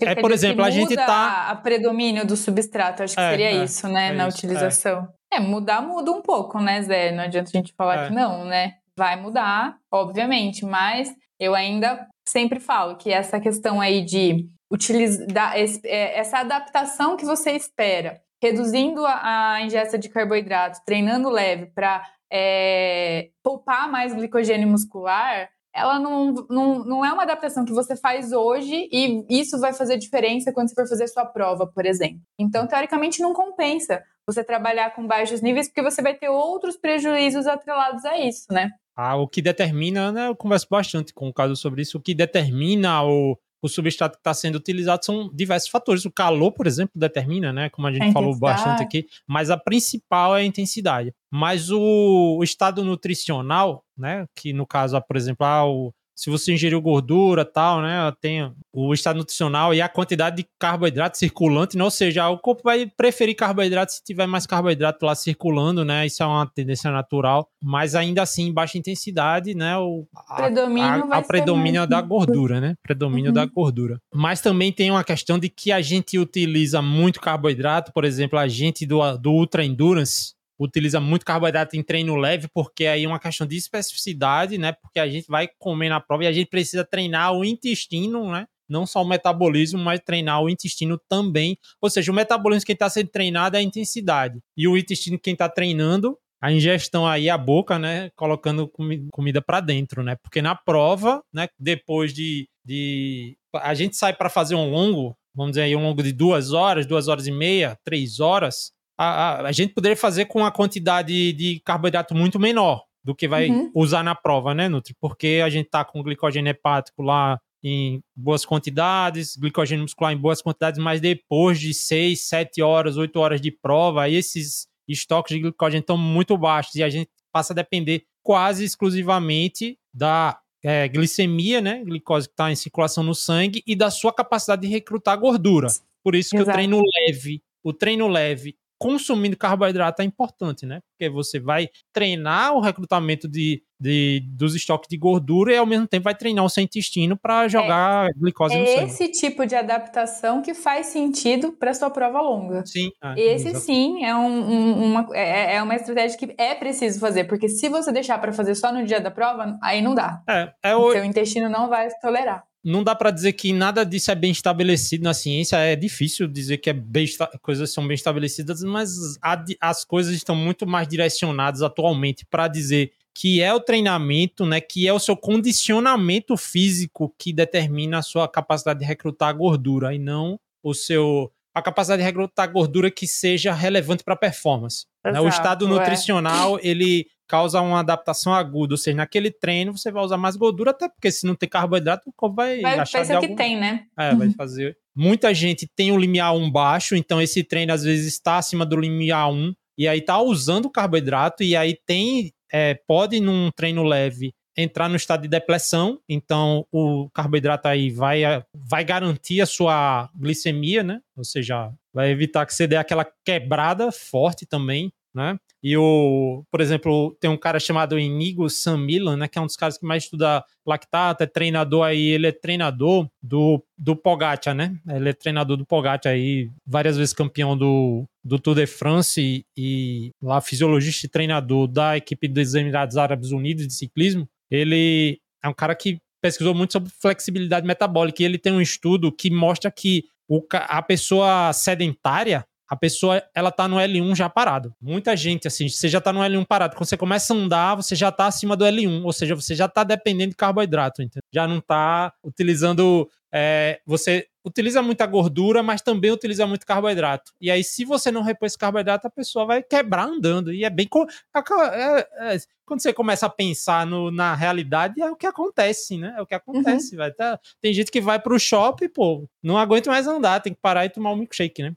é 0.05 0.15
por 0.15 0.31
exemplo, 0.31 0.65
a 0.65 0.69
gente 0.69 0.93
tá. 0.93 1.49
A 1.49 1.55
predomínio 1.55 2.25
do 2.25 2.35
substrato, 2.35 3.03
acho 3.03 3.15
que 3.15 3.21
é, 3.21 3.29
seria 3.29 3.51
é, 3.51 3.63
isso, 3.63 3.87
né? 3.87 4.09
É 4.09 4.11
na 4.11 4.27
isso, 4.27 4.37
utilização. 4.37 5.07
É. 5.31 5.37
é. 5.37 5.39
mudar 5.39 5.81
muda 5.81 6.11
um 6.11 6.21
pouco, 6.21 6.59
né, 6.59 6.81
Zé? 6.81 7.11
Não 7.11 7.23
adianta 7.23 7.49
a 7.53 7.57
gente 7.57 7.73
falar 7.77 8.05
é. 8.05 8.07
que 8.07 8.13
não, 8.13 8.43
né? 8.43 8.73
Vai 8.97 9.15
mudar, 9.15 9.77
obviamente, 9.89 10.65
mas 10.65 11.13
eu 11.39 11.55
ainda 11.55 12.05
sempre 12.27 12.59
falo 12.59 12.97
que 12.97 13.11
essa 13.11 13.39
questão 13.39 13.79
aí 13.79 14.03
de 14.03 14.49
utilizar 14.71 15.53
essa 15.55 16.39
adaptação 16.39 17.15
que 17.15 17.25
você 17.25 17.51
espera 17.51 18.19
reduzindo 18.41 19.05
a, 19.05 19.53
a 19.53 19.61
ingesta 19.61 19.97
de 19.97 20.09
carboidratos, 20.09 20.79
treinando 20.85 21.29
leve 21.29 21.67
para 21.67 22.03
é, 22.31 23.29
poupar 23.43 23.89
mais 23.89 24.13
glicogênio 24.13 24.67
muscular, 24.67 25.49
ela 25.73 25.99
não, 25.99 26.33
não, 26.49 26.83
não 26.83 27.05
é 27.05 27.13
uma 27.13 27.23
adaptação 27.23 27.63
que 27.63 27.73
você 27.73 27.95
faz 27.95 28.31
hoje 28.31 28.89
e 28.91 29.25
isso 29.29 29.59
vai 29.59 29.71
fazer 29.71 29.97
diferença 29.97 30.51
quando 30.51 30.69
você 30.69 30.75
for 30.75 30.87
fazer 30.87 31.07
sua 31.07 31.25
prova, 31.25 31.67
por 31.67 31.85
exemplo. 31.85 32.19
Então, 32.39 32.67
teoricamente, 32.67 33.21
não 33.21 33.33
compensa 33.33 34.03
você 34.27 34.43
trabalhar 34.43 34.93
com 34.95 35.05
baixos 35.05 35.41
níveis, 35.41 35.67
porque 35.67 35.81
você 35.81 36.01
vai 36.01 36.15
ter 36.15 36.29
outros 36.29 36.75
prejuízos 36.75 37.47
atrelados 37.47 38.03
a 38.05 38.17
isso, 38.17 38.45
né? 38.51 38.71
Ah, 38.95 39.15
o 39.15 39.27
que 39.27 39.41
determina, 39.41 40.11
né? 40.11 40.27
Eu 40.27 40.35
converso 40.35 40.67
bastante 40.69 41.13
com 41.13 41.29
o 41.29 41.33
caso 41.33 41.55
sobre 41.55 41.81
isso. 41.81 41.97
O 41.97 42.01
que 42.01 42.13
determina 42.13 43.03
o, 43.03 43.37
o 43.61 43.67
substrato 43.67 44.17
que 44.17 44.21
está 44.21 44.33
sendo 44.33 44.55
utilizado 44.55 45.03
são 45.05 45.29
diversos 45.33 45.69
fatores. 45.69 46.05
O 46.05 46.11
calor, 46.11 46.51
por 46.51 46.67
exemplo, 46.67 46.91
determina, 46.95 47.51
né? 47.51 47.69
Como 47.69 47.87
a 47.87 47.91
gente 47.91 48.09
a 48.09 48.11
falou 48.11 48.37
bastante 48.37 48.83
aqui, 48.83 49.05
mas 49.27 49.49
a 49.49 49.57
principal 49.57 50.35
é 50.35 50.41
a 50.41 50.45
intensidade. 50.45 51.13
Mas 51.31 51.69
o, 51.69 52.37
o 52.39 52.43
estado 52.43 52.83
nutricional, 52.83 53.83
né? 53.97 54.25
Que 54.35 54.53
no 54.53 54.65
caso, 54.65 54.99
por 55.01 55.17
exemplo, 55.17 55.45
ah, 55.45 55.65
o, 55.65 55.93
se 56.19 56.29
você 56.29 56.51
ingeriu 56.51 56.81
gordura 56.81 57.45
tal, 57.45 57.81
né? 57.81 58.11
Tem 58.19 58.51
o 58.73 58.93
estado 58.93 59.15
nutricional 59.15 59.73
e 59.73 59.81
a 59.81 59.87
quantidade 59.87 60.35
de 60.35 60.45
carboidrato 60.59 61.17
circulante, 61.17 61.77
né? 61.77 61.83
ou 61.83 61.89
seja, 61.89 62.27
o 62.27 62.37
corpo 62.37 62.61
vai 62.61 62.91
preferir 62.97 63.37
carboidrato 63.37 63.93
se 63.93 64.03
tiver 64.03 64.27
mais 64.27 64.45
carboidrato 64.45 65.05
lá 65.05 65.15
circulando, 65.15 65.85
né? 65.85 66.05
Isso 66.05 66.21
é 66.21 66.25
uma 66.25 66.45
tendência 66.45 66.91
natural, 66.91 67.47
mas 67.63 67.95
ainda 67.95 68.21
assim, 68.21 68.51
baixa 68.51 68.77
intensidade, 68.77 69.55
né? 69.55 69.77
O, 69.77 70.05
a, 70.13 70.35
predomínio 70.35 71.05
a, 71.09 71.17
a 71.19 71.21
predomínio 71.21 71.87
da 71.87 72.01
gordura, 72.01 72.59
né? 72.59 72.75
Predomínio 72.83 73.29
uhum. 73.29 73.35
da 73.35 73.45
gordura. 73.45 73.97
Mas 74.13 74.41
também 74.41 74.73
tem 74.73 74.91
uma 74.91 75.05
questão 75.05 75.39
de 75.39 75.47
que 75.47 75.71
a 75.71 75.79
gente 75.81 76.19
utiliza 76.19 76.81
muito 76.81 77.21
carboidrato, 77.21 77.93
por 77.93 78.03
exemplo, 78.03 78.37
a 78.37 78.47
gente 78.49 78.85
do, 78.85 78.99
do 79.17 79.31
Ultra 79.31 79.63
Endurance, 79.63 80.33
utiliza 80.59 80.99
muito 80.99 81.25
carboidrato 81.25 81.77
em 81.77 81.81
treino 81.81 82.15
leve, 82.15 82.47
porque 82.53 82.85
aí 82.85 83.05
é 83.05 83.07
uma 83.07 83.19
questão 83.19 83.47
de 83.47 83.55
especificidade, 83.55 84.57
né? 84.57 84.73
Porque 84.73 84.99
a 84.99 85.07
gente 85.07 85.27
vai 85.27 85.47
comer 85.57 85.89
na 85.89 86.01
prova 86.01 86.25
e 86.25 86.27
a 86.27 86.31
gente 86.33 86.49
precisa 86.49 86.83
treinar 86.83 87.33
o 87.33 87.45
intestino, 87.45 88.29
né? 88.29 88.45
Não 88.67 88.85
só 88.85 89.01
o 89.01 89.07
metabolismo, 89.07 89.79
mas 89.79 89.99
treinar 90.05 90.43
o 90.43 90.49
intestino 90.49 90.99
também. 91.09 91.57
Ou 91.81 91.89
seja, 91.89 92.11
o 92.11 92.15
metabolismo 92.15 92.65
quem 92.65 92.73
está 92.73 92.89
sendo 92.89 93.09
treinado 93.09 93.55
é 93.55 93.59
a 93.59 93.63
intensidade. 93.63 94.39
E 94.55 94.67
o 94.67 94.77
intestino 94.77 95.17
quem 95.17 95.33
está 95.33 95.49
treinando 95.49 96.17
a 96.41 96.51
ingestão 96.51 97.05
aí 97.05 97.29
a 97.29 97.37
boca, 97.37 97.77
né, 97.77 98.11
colocando 98.15 98.71
comida 99.11 99.41
para 99.41 99.59
dentro, 99.59 100.03
né? 100.03 100.15
Porque 100.21 100.41
na 100.41 100.55
prova, 100.55 101.21
né, 101.33 101.49
depois 101.59 102.13
de, 102.13 102.47
de 102.63 103.37
a 103.55 103.73
gente 103.73 103.97
sai 103.97 104.13
para 104.13 104.29
fazer 104.29 104.55
um 104.55 104.69
longo, 104.69 105.17
vamos 105.35 105.51
dizer 105.53 105.63
aí 105.63 105.75
um 105.75 105.83
longo 105.83 106.01
de 106.01 106.13
duas 106.13 106.53
horas, 106.53 106.85
duas 106.85 107.07
horas 107.07 107.27
e 107.27 107.31
meia, 107.31 107.77
três 107.83 108.19
horas, 108.19 108.71
a, 108.99 109.05
a, 109.05 109.47
a, 109.47 109.51
gente 109.53 109.73
poderia 109.73 109.95
fazer 109.95 110.25
com 110.25 110.45
a 110.45 110.51
quantidade 110.51 111.31
de 111.31 111.61
carboidrato 111.61 112.13
muito 112.13 112.37
menor 112.37 112.83
do 113.01 113.15
que 113.15 113.29
vai 113.29 113.49
uhum. 113.49 113.71
usar 113.73 114.03
na 114.03 114.13
prova, 114.13 114.53
né, 114.53 114.67
Nutri? 114.67 114.93
Porque 114.99 115.39
a 115.41 115.49
gente 115.49 115.69
tá 115.69 115.85
com 115.85 116.03
glicogênio 116.03 116.51
hepático 116.51 117.01
lá 117.01 117.39
em 117.63 118.01
boas 118.13 118.45
quantidades, 118.45 119.37
glicogênio 119.37 119.83
muscular 119.83 120.11
em 120.11 120.17
boas 120.17 120.41
quantidades, 120.41 120.81
mas 120.81 120.99
depois 120.99 121.57
de 121.61 121.73
6, 121.73 122.19
7 122.19 122.61
horas, 122.61 122.97
8 122.97 123.17
horas 123.17 123.39
de 123.39 123.51
prova, 123.51 124.09
esses 124.09 124.67
estoques 124.85 125.33
de 125.33 125.41
glicogênio 125.43 125.79
estão 125.81 125.97
muito 125.97 126.37
baixos 126.37 126.75
e 126.75 126.83
a 126.83 126.89
gente 126.89 127.09
passa 127.31 127.53
a 127.53 127.55
depender 127.55 128.03
quase 128.21 128.65
exclusivamente 128.65 129.79
da 129.93 130.37
é, 130.61 130.89
glicemia, 130.89 131.61
né, 131.61 131.81
glicose 131.85 132.27
que 132.27 132.33
está 132.33 132.51
em 132.51 132.55
circulação 132.55 133.01
no 133.01 133.15
sangue 133.15 133.63
e 133.65 133.77
da 133.77 133.89
sua 133.89 134.11
capacidade 134.11 134.63
de 134.63 134.67
recrutar 134.67 135.17
gordura. 135.17 135.67
Por 136.03 136.15
isso 136.15 136.31
que 136.31 136.37
Exato. 136.37 136.49
o 136.49 136.53
treino 136.53 136.81
leve, 137.07 137.41
o 137.63 137.71
treino 137.71 138.07
leve 138.07 138.57
consumindo 138.79 139.35
carboidrato 139.35 140.01
é 140.01 140.05
importante, 140.05 140.65
né? 140.65 140.79
Porque 140.91 141.09
você 141.09 141.39
vai 141.39 141.69
treinar 141.91 142.53
o 142.53 142.61
recrutamento 142.61 143.27
de, 143.27 143.61
de, 143.77 144.23
dos 144.31 144.55
estoques 144.55 144.87
de 144.87 144.97
gordura 144.97 145.53
e 145.53 145.57
ao 145.57 145.65
mesmo 145.65 145.85
tempo 145.85 146.05
vai 146.05 146.15
treinar 146.15 146.45
o 146.45 146.49
seu 146.49 146.63
intestino 146.63 147.17
para 147.17 147.47
jogar 147.49 148.07
é, 148.07 148.13
glicose 148.17 148.55
é 148.55 148.59
no 148.59 148.65
sangue. 148.65 148.83
esse 148.83 149.11
tipo 149.11 149.45
de 149.45 149.55
adaptação 149.55 150.41
que 150.41 150.53
faz 150.53 150.87
sentido 150.87 151.51
para 151.51 151.73
sua 151.73 151.89
prova 151.89 152.21
longa. 152.21 152.65
Sim. 152.65 152.89
É, 153.03 153.19
esse 153.19 153.53
sim 153.55 154.05
é, 154.05 154.15
um, 154.15 154.49
um, 154.49 154.83
uma, 154.85 155.07
é, 155.13 155.55
é 155.55 155.61
uma 155.61 155.75
estratégia 155.75 156.17
que 156.17 156.33
é 156.37 156.55
preciso 156.55 157.01
fazer, 157.01 157.25
porque 157.25 157.49
se 157.49 157.67
você 157.67 157.91
deixar 157.91 158.17
para 158.19 158.31
fazer 158.31 158.55
só 158.55 158.71
no 158.71 158.85
dia 158.85 159.01
da 159.01 159.11
prova, 159.11 159.59
aí 159.61 159.81
não 159.81 159.93
dá. 159.93 160.23
É, 160.27 160.53
é 160.63 160.75
o... 160.75 160.91
Seu 160.93 161.03
intestino 161.03 161.49
não 161.49 161.67
vai 161.67 161.89
tolerar 162.01 162.48
não 162.63 162.83
dá 162.83 162.93
para 162.93 163.11
dizer 163.11 163.33
que 163.33 163.53
nada 163.53 163.85
disso 163.85 164.11
é 164.11 164.15
bem 164.15 164.31
estabelecido 164.31 165.03
na 165.03 165.13
ciência. 165.13 165.57
É 165.57 165.75
difícil 165.75 166.27
dizer 166.27 166.57
que 166.57 166.69
é 166.69 166.73
bem 166.73 167.05
coisas 167.41 167.71
são 167.71 167.87
bem 167.87 167.95
estabelecidas, 167.95 168.63
mas 168.63 169.17
a, 169.21 169.43
as 169.61 169.85
coisas 169.85 170.13
estão 170.13 170.35
muito 170.35 170.67
mais 170.67 170.87
direcionadas 170.87 171.61
atualmente 171.61 172.25
para 172.25 172.47
dizer 172.47 172.91
que 173.13 173.41
é 173.41 173.53
o 173.53 173.59
treinamento, 173.59 174.45
né, 174.45 174.61
que 174.61 174.87
é 174.87 174.93
o 174.93 174.99
seu 174.99 175.15
condicionamento 175.15 176.37
físico 176.37 177.13
que 177.17 177.33
determina 177.33 177.97
a 177.97 178.01
sua 178.01 178.27
capacidade 178.27 178.79
de 178.79 178.85
recrutar 178.85 179.35
gordura 179.35 179.93
e 179.93 179.99
não 179.99 180.39
o 180.63 180.73
seu 180.73 181.31
a 181.53 181.61
capacidade 181.61 182.01
de 182.01 182.05
recrutar 182.05 182.51
gordura 182.51 182.91
que 182.91 183.07
seja 183.07 183.51
relevante 183.53 184.03
para 184.03 184.13
a 184.13 184.17
performance. 184.17 184.85
Exato, 185.03 185.13
né? 185.13 185.27
O 185.27 185.27
estado 185.27 185.65
é. 185.65 185.69
nutricional, 185.69 186.59
ele 186.61 187.07
causa 187.29 187.61
uma 187.61 187.79
adaptação 187.79 188.33
aguda, 188.33 188.73
ou 188.73 188.77
seja, 188.77 188.97
naquele 188.97 189.29
treino 189.29 189.77
você 189.77 189.91
vai 189.91 190.03
usar 190.03 190.17
mais 190.17 190.35
gordura, 190.35 190.71
até 190.71 190.89
porque 190.89 191.11
se 191.11 191.27
não 191.27 191.35
tem 191.35 191.47
carboidrato, 191.47 192.09
o 192.09 192.13
corpo 192.13 192.37
vai, 192.37 192.59
vai 192.59 192.79
achar 192.79 193.05
de 193.05 193.13
algum... 193.13 193.27
que 193.27 193.35
tem, 193.35 193.55
né? 193.55 193.85
É, 193.97 194.15
vai 194.15 194.31
fazer. 194.31 194.75
Muita 194.95 195.31
gente 195.31 195.69
tem 195.75 195.91
o 195.91 195.97
limiar 195.97 196.35
1 196.35 196.51
baixo, 196.51 196.95
então 196.95 197.21
esse 197.21 197.43
treino 197.43 197.71
às 197.71 197.83
vezes 197.83 198.13
está 198.13 198.37
acima 198.37 198.65
do 198.65 198.75
limiar 198.75 199.31
1 199.31 199.53
e 199.77 199.87
aí 199.87 200.01
tá 200.01 200.19
usando 200.19 200.71
carboidrato 200.71 201.43
e 201.43 201.55
aí 201.55 201.77
tem 201.85 202.33
é, 202.51 202.73
pode 202.87 203.19
num 203.19 203.51
treino 203.55 203.83
leve 203.83 204.33
entrar 204.57 204.89
no 204.89 204.95
estado 204.95 205.21
de 205.21 205.27
depressão, 205.27 205.99
então 206.09 206.65
o 206.71 207.09
carboidrato 207.13 207.67
aí 207.67 207.91
vai, 207.91 208.23
vai 208.53 208.83
garantir 208.83 209.39
a 209.39 209.45
sua 209.45 210.09
glicemia, 210.13 210.83
né? 210.83 210.99
Ou 211.15 211.23
seja, 211.23 211.71
vai 211.93 212.09
evitar 212.09 212.45
que 212.45 212.53
você 212.53 212.67
dê 212.67 212.75
aquela 212.75 213.07
quebrada 213.23 213.89
forte 213.91 214.45
também 214.45 214.91
né? 215.13 215.37
E 215.61 215.75
o, 215.75 216.43
por 216.49 216.61
exemplo, 216.61 217.15
tem 217.19 217.29
um 217.29 217.37
cara 217.37 217.59
chamado 217.59 217.99
Inigo 217.99 218.49
Samilan, 218.49 219.17
né, 219.17 219.27
que 219.27 219.37
é 219.37 219.41
um 219.41 219.45
dos 219.45 219.57
caras 219.57 219.77
que 219.77 219.85
mais 219.85 220.03
estuda 220.03 220.43
lactato, 220.65 221.23
é 221.23 221.27
treinador 221.27 221.83
aí, 221.83 222.01
ele 222.01 222.27
é 222.27 222.31
treinador 222.31 223.09
do, 223.21 223.61
do 223.77 223.95
Pogacar, 223.95 224.55
né? 224.55 224.77
Ele 224.87 225.09
é 225.09 225.13
treinador 225.13 225.57
do 225.57 225.65
Pogacar 225.65 226.13
aí, 226.13 226.49
várias 226.65 226.95
vezes 226.95 227.13
campeão 227.13 227.57
do, 227.57 228.05
do 228.23 228.39
Tour 228.39 228.55
de 228.55 228.67
France 228.67 229.19
e, 229.21 229.45
e 229.57 230.11
lá 230.21 230.39
fisiologista 230.39 231.05
e 231.05 231.09
treinador 231.09 231.67
da 231.67 231.97
equipe 231.97 232.27
dos 232.27 232.55
Emirados 232.55 232.95
Árabes 232.95 233.31
Unidos 233.31 233.67
de 233.67 233.73
ciclismo. 233.73 234.29
Ele 234.49 235.19
é 235.43 235.49
um 235.49 235.53
cara 235.53 235.75
que 235.75 235.99
pesquisou 236.21 236.53
muito 236.53 236.73
sobre 236.73 236.89
flexibilidade 236.89 237.65
metabólica 237.65 238.21
e 238.21 238.25
ele 238.25 238.37
tem 238.37 238.53
um 238.53 238.61
estudo 238.61 239.11
que 239.11 239.29
mostra 239.29 239.71
que 239.71 240.05
o, 240.27 240.45
a 240.51 240.81
pessoa 240.81 241.51
sedentária 241.53 242.45
a 242.69 242.75
pessoa 242.75 243.23
ela 243.33 243.51
tá 243.51 243.67
no 243.67 243.77
L1 243.77 244.15
já 244.15 244.29
parado. 244.29 244.75
Muita 244.79 245.17
gente, 245.17 245.47
assim, 245.47 245.67
você 245.67 245.89
já 245.89 245.99
tá 245.99 246.13
no 246.13 246.19
L1 246.19 246.45
parado. 246.45 246.75
Quando 246.75 246.87
você 246.87 246.95
começa 246.95 247.33
a 247.33 247.37
andar, 247.37 247.75
você 247.75 247.95
já 247.95 248.11
tá 248.11 248.27
acima 248.27 248.55
do 248.55 248.63
L1, 248.63 249.03
ou 249.03 249.11
seja, 249.11 249.33
você 249.33 249.55
já 249.55 249.67
tá 249.67 249.83
dependendo 249.83 250.29
de 250.29 250.35
carboidrato, 250.35 251.01
entendeu? 251.01 251.23
Já 251.33 251.47
não 251.47 251.59
tá 251.59 252.13
utilizando. 252.23 253.09
É, 253.33 253.79
você 253.85 254.27
utiliza 254.45 254.81
muita 254.81 255.05
gordura, 255.05 255.63
mas 255.63 255.81
também 255.81 256.11
utiliza 256.11 256.45
muito 256.45 256.65
carboidrato. 256.65 257.31
E 257.41 257.49
aí, 257.49 257.63
se 257.63 257.85
você 257.85 258.11
não 258.11 258.21
repor 258.21 258.45
esse 258.45 258.57
carboidrato, 258.57 259.07
a 259.07 259.11
pessoa 259.11 259.45
vai 259.45 259.63
quebrar 259.63 260.05
andando. 260.05 260.53
E 260.53 260.63
é 260.63 260.69
bem. 260.69 260.87
É, 261.35 261.39
é, 261.39 262.35
é, 262.35 262.37
quando 262.69 262.81
você 262.81 262.93
começa 262.93 263.25
a 263.25 263.29
pensar 263.29 263.85
no, 263.85 264.11
na 264.11 264.35
realidade, 264.35 265.01
é 265.01 265.09
o 265.09 265.15
que 265.15 265.25
acontece, 265.25 265.97
né? 265.97 266.13
É 266.15 266.21
o 266.21 266.25
que 266.25 266.35
acontece. 266.35 266.93
Uhum. 266.93 266.99
Vai, 266.99 267.11
tá, 267.11 267.39
tem 267.59 267.73
gente 267.73 267.91
que 267.91 267.99
vai 267.99 268.19
pro 268.19 268.39
shopping, 268.39 268.87
pô, 268.87 269.27
não 269.43 269.57
aguenta 269.57 269.89
mais 269.89 270.05
andar, 270.05 270.39
tem 270.39 270.53
que 270.53 270.59
parar 270.61 270.85
e 270.85 270.89
tomar 270.89 271.11
um 271.11 271.15
milkshake, 271.15 271.63
né? 271.63 271.73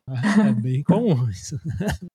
É 0.47 0.53
bem 0.53 0.83
comum 0.85 1.27
isso. 1.33 1.59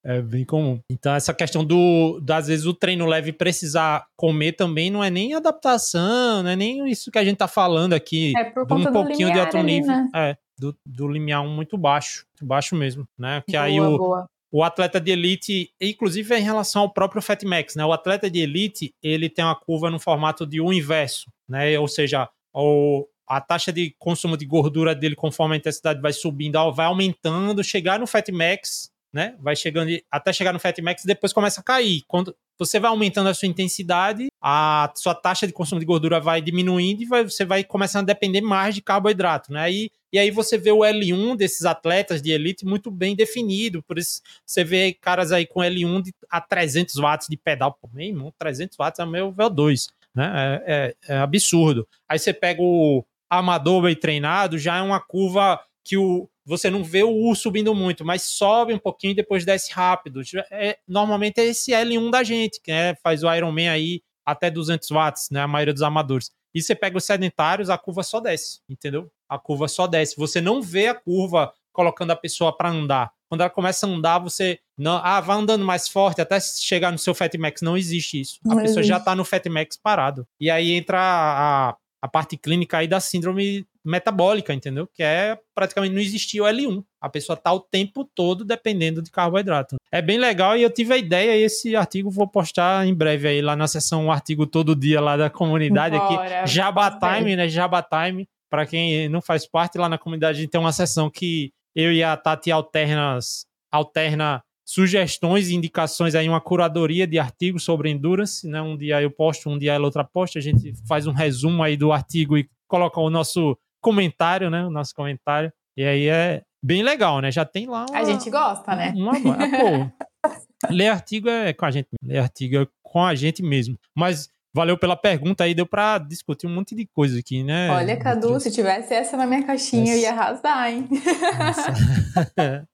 É 0.05 0.21
bem 0.21 0.45
comum. 0.45 0.79
Então, 0.91 1.15
essa 1.15 1.33
questão 1.33 1.65
do, 1.65 2.21
às 2.29 2.47
vezes, 2.47 2.67
o 2.67 2.73
treino 2.73 3.07
leve 3.07 3.33
precisar 3.33 4.05
comer 4.15 4.53
também 4.53 4.91
não 4.91 5.03
é 5.03 5.09
nem 5.09 5.33
adaptação, 5.33 6.43
não 6.43 6.49
é 6.51 6.55
nem 6.55 6.87
isso 6.87 7.09
que 7.09 7.17
a 7.17 7.25
gente 7.25 7.37
tá 7.37 7.47
falando 7.47 7.93
aqui. 7.93 8.33
É 8.37 8.43
por 8.43 8.67
conta 8.67 8.91
um 8.91 8.93
pouquinho 8.93 9.33
de 9.33 9.39
alto 9.39 9.57
nível. 9.63 9.87
Né? 9.87 10.09
É, 10.15 10.37
do, 10.55 10.77
do 10.85 11.07
limiar 11.07 11.43
1 11.43 11.49
muito 11.49 11.77
baixo, 11.77 12.25
muito 12.33 12.47
baixo 12.47 12.75
mesmo, 12.75 13.07
né? 13.17 13.41
Que 13.47 13.53
boa, 13.53 13.63
aí 13.63 13.81
o, 13.81 13.97
boa 13.97 14.29
o 14.51 14.63
atleta 14.63 14.99
de 14.99 15.11
elite, 15.11 15.71
inclusive 15.79 16.35
em 16.37 16.41
relação 16.41 16.83
ao 16.83 16.93
próprio 16.93 17.21
Fatmax, 17.21 17.75
né? 17.75 17.85
O 17.85 17.91
atleta 17.91 18.29
de 18.29 18.39
elite, 18.39 18.93
ele 19.03 19.29
tem 19.29 19.43
uma 19.43 19.55
curva 19.55 19.89
no 19.89 19.99
formato 19.99 20.45
de 20.45 20.61
um 20.61 20.71
inverso, 20.71 21.31
né? 21.47 21.77
Ou 21.77 21.87
seja, 21.87 22.29
o, 22.53 23.05
a 23.27 23.41
taxa 23.41 23.71
de 23.73 23.93
consumo 23.99 24.37
de 24.37 24.45
gordura 24.45 24.95
dele, 24.95 25.15
conforme 25.15 25.55
a 25.55 25.57
intensidade 25.57 26.01
vai 26.01 26.13
subindo, 26.13 26.71
vai 26.71 26.85
aumentando, 26.85 27.63
chegar 27.63 27.99
no 27.99 28.07
Fatmax, 28.07 28.89
né? 29.13 29.35
Vai 29.39 29.55
chegando 29.55 29.91
até 30.11 30.31
chegar 30.31 30.53
no 30.53 30.59
Fatmax 30.59 31.03
e 31.03 31.07
depois 31.07 31.33
começa 31.33 31.59
a 31.59 31.63
cair. 31.63 32.03
Quando 32.07 32.35
você 32.57 32.79
vai 32.79 32.89
aumentando 32.89 33.29
a 33.29 33.33
sua 33.33 33.47
intensidade, 33.47 34.27
a 34.41 34.91
sua 34.95 35.13
taxa 35.13 35.45
de 35.45 35.53
consumo 35.53 35.79
de 35.79 35.85
gordura 35.85 36.19
vai 36.19 36.41
diminuindo 36.41 37.03
e 37.03 37.05
vai, 37.05 37.23
você 37.23 37.45
vai 37.45 37.63
começando 37.63 38.03
a 38.03 38.13
depender 38.13 38.41
mais 38.41 38.75
de 38.75 38.81
carboidrato, 38.81 39.51
né? 39.51 39.71
E, 39.71 39.91
e 40.11 40.19
aí 40.19 40.31
você 40.31 40.57
vê 40.57 40.71
o 40.71 40.79
L1 40.79 41.35
desses 41.35 41.65
atletas 41.65 42.21
de 42.21 42.31
elite 42.31 42.65
muito 42.65 42.89
bem 42.89 43.15
definido, 43.15 43.83
por 43.83 43.97
isso 43.97 44.21
você 44.45 44.63
vê 44.63 44.93
caras 44.93 45.31
aí 45.31 45.45
com 45.45 45.59
L1 45.59 46.01
de, 46.03 46.13
a 46.29 46.39
300 46.39 46.95
watts 46.95 47.27
de 47.27 47.37
pedal, 47.37 47.77
pô, 47.79 47.89
meu 47.93 48.07
irmão, 48.07 48.33
300 48.37 48.77
watts 48.77 48.99
é 48.99 49.05
meu 49.05 49.33
VO2, 49.33 49.87
né? 50.15 50.61
É, 50.65 50.95
é, 51.07 51.15
é 51.15 51.17
absurdo. 51.17 51.87
Aí 52.07 52.17
você 52.17 52.33
pega 52.33 52.61
o 52.61 53.05
amador 53.29 53.81
bem 53.81 53.95
treinado, 53.95 54.57
já 54.57 54.77
é 54.77 54.81
uma 54.81 54.99
curva 54.99 55.59
que 55.83 55.97
o, 55.97 56.29
você 56.45 56.69
não 56.69 56.83
vê 56.83 57.03
o 57.03 57.29
U 57.29 57.35
subindo 57.35 57.73
muito, 57.75 58.05
mas 58.05 58.23
sobe 58.23 58.73
um 58.73 58.79
pouquinho 58.79 59.11
e 59.11 59.15
depois 59.15 59.45
desce 59.45 59.71
rápido. 59.71 60.21
É, 60.51 60.77
normalmente 60.87 61.39
é 61.39 61.45
esse 61.45 61.71
L1 61.71 62.09
da 62.09 62.23
gente, 62.23 62.61
que 62.61 62.71
é, 62.71 62.95
faz 63.03 63.23
o 63.23 63.33
Ironman 63.33 63.69
aí 63.69 64.01
até 64.25 64.49
200 64.49 64.89
watts, 64.89 65.29
né? 65.31 65.41
A 65.41 65.47
maioria 65.47 65.73
dos 65.73 65.83
amadores. 65.83 66.29
E 66.53 66.61
você 66.61 66.75
pega 66.75 66.97
os 66.97 67.05
sedentários, 67.05 67.69
a 67.69 67.77
curva 67.77 68.03
só 68.03 68.19
desce, 68.19 68.59
entendeu? 68.69 69.09
A 69.29 69.37
curva 69.37 69.67
só 69.67 69.87
desce. 69.87 70.15
Você 70.17 70.39
não 70.41 70.61
vê 70.61 70.87
a 70.87 70.95
curva 70.95 71.51
colocando 71.71 72.11
a 72.11 72.15
pessoa 72.15 72.55
para 72.55 72.69
andar. 72.69 73.11
Quando 73.29 73.41
ela 73.41 73.49
começa 73.49 73.85
a 73.85 73.89
andar, 73.89 74.19
você 74.19 74.59
não, 74.77 75.01
ah, 75.03 75.19
vai 75.19 75.37
andando 75.37 75.65
mais 75.65 75.87
forte 75.87 76.21
até 76.21 76.39
chegar 76.39 76.91
no 76.91 76.97
seu 76.97 77.13
Fat 77.13 77.33
Max. 77.37 77.61
Não 77.61 77.77
existe 77.77 78.19
isso. 78.19 78.39
A 78.45 78.49
não 78.49 78.57
pessoa 78.57 78.79
existe. 78.79 78.89
já 78.89 78.97
está 78.97 79.15
no 79.15 79.25
Fat 79.25 79.45
Max 79.47 79.77
parado. 79.77 80.25
E 80.39 80.49
aí 80.49 80.71
entra 80.71 80.99
a, 80.99 81.75
a 82.01 82.07
parte 82.07 82.37
clínica 82.37 82.77
aí 82.77 82.87
da 82.87 82.99
síndrome 82.99 83.67
metabólica, 83.87 84.53
entendeu? 84.53 84.87
Que 84.93 85.01
é 85.01 85.37
praticamente 85.55 85.93
não 85.93 86.01
existia 86.01 86.43
o 86.43 86.45
L1. 86.45 86.83
A 87.01 87.09
pessoa 87.09 87.37
tá 87.37 87.53
o 87.53 87.59
tempo 87.59 88.03
todo 88.03 88.43
dependendo 88.43 89.01
de 89.01 89.09
carboidrato. 89.09 89.77
É 89.91 90.01
bem 90.01 90.17
legal 90.17 90.57
e 90.57 90.63
eu 90.63 90.69
tive 90.69 90.93
a 90.93 90.97
ideia 90.97 91.37
e 91.37 91.43
esse 91.43 91.75
artigo 91.75 92.11
vou 92.11 92.27
postar 92.27 92.85
em 92.85 92.93
breve 92.93 93.27
aí 93.27 93.41
lá 93.41 93.55
na 93.55 93.67
seção 93.67 94.05
um 94.05 94.11
artigo 94.11 94.45
todo 94.45 94.75
dia 94.75 94.99
lá 94.99 95.15
da 95.15 95.29
comunidade 95.29 95.97
Bora, 95.97 96.41
aqui, 96.41 96.51
Jabba 96.51 96.91
Time, 96.99 97.35
né? 97.35 97.47
Jabba 97.47 97.81
Time. 97.81 98.27
Para 98.49 98.65
quem 98.65 99.09
não 99.09 99.21
faz 99.21 99.47
parte 99.47 99.77
lá 99.77 99.89
na 99.89 99.97
comunidade, 99.97 100.37
a 100.37 100.41
gente 100.41 100.51
tem 100.51 100.61
uma 100.61 100.71
seção 100.71 101.09
que 101.09 101.51
eu 101.75 101.91
e 101.91 102.03
a 102.03 102.15
Tati 102.17 102.51
alternas 102.51 103.45
alterna 103.71 104.41
sugestões 104.65 105.49
e 105.49 105.55
indicações 105.55 106.13
aí, 106.13 106.27
uma 106.27 106.41
curadoria 106.41 107.07
de 107.07 107.17
artigos 107.17 107.63
sobre 107.63 107.89
endurance, 107.89 108.45
né? 108.45 108.61
Um 108.61 108.75
dia 108.75 109.01
eu 109.01 109.09
posto, 109.09 109.49
um 109.49 109.57
dia 109.57 109.73
ela 109.73 109.85
outra 109.85 110.03
posta, 110.03 110.39
a 110.39 110.41
gente 110.41 110.73
faz 110.85 111.07
um 111.07 111.13
resumo 111.13 111.63
aí 111.63 111.77
do 111.77 111.93
artigo 111.93 112.37
e 112.37 112.49
coloca 112.67 112.99
o 112.99 113.09
nosso 113.09 113.57
comentário, 113.79 114.49
né? 114.49 114.65
O 114.65 114.69
nosso 114.69 114.93
comentário. 114.93 115.53
E 115.77 115.85
aí 115.85 116.07
é 116.09 116.43
bem 116.61 116.83
legal, 116.83 117.21
né? 117.21 117.31
Já 117.31 117.45
tem 117.45 117.65
lá 117.65 117.85
uma, 117.89 117.97
A 117.97 118.03
gente 118.03 118.29
gosta, 118.29 118.75
né? 118.75 118.93
Uma, 118.93 119.17
uma 119.17 119.37
pô, 119.57 120.29
ler 120.69 120.89
artigo 120.89 121.29
é 121.29 121.53
com 121.53 121.65
a 121.65 121.71
gente, 121.71 121.87
ler 122.03 122.19
artigo 122.19 122.57
é 122.57 122.67
com 122.83 123.05
a 123.05 123.15
gente 123.15 123.41
mesmo. 123.41 123.79
Mas 123.95 124.29
valeu 124.57 124.75
pela 124.75 124.95
pergunta 124.95 125.43
aí, 125.43 125.53
deu 125.53 125.67
para 125.67 125.99
discutir 125.99 126.47
um 126.47 126.55
monte 126.55 126.73
de 126.73 126.87
coisa 126.87 127.19
aqui, 127.19 127.43
né? 127.43 127.69
Olha, 127.69 127.95
Cadu, 127.95 128.39
se 128.39 128.49
tivesse 128.51 128.91
essa 128.91 129.15
na 129.15 129.27
minha 129.27 129.45
caixinha, 129.45 129.83
essa... 129.83 129.93
eu 129.93 129.99
ia 129.99 130.11
arrasar, 130.11 130.71
hein? 130.71 130.89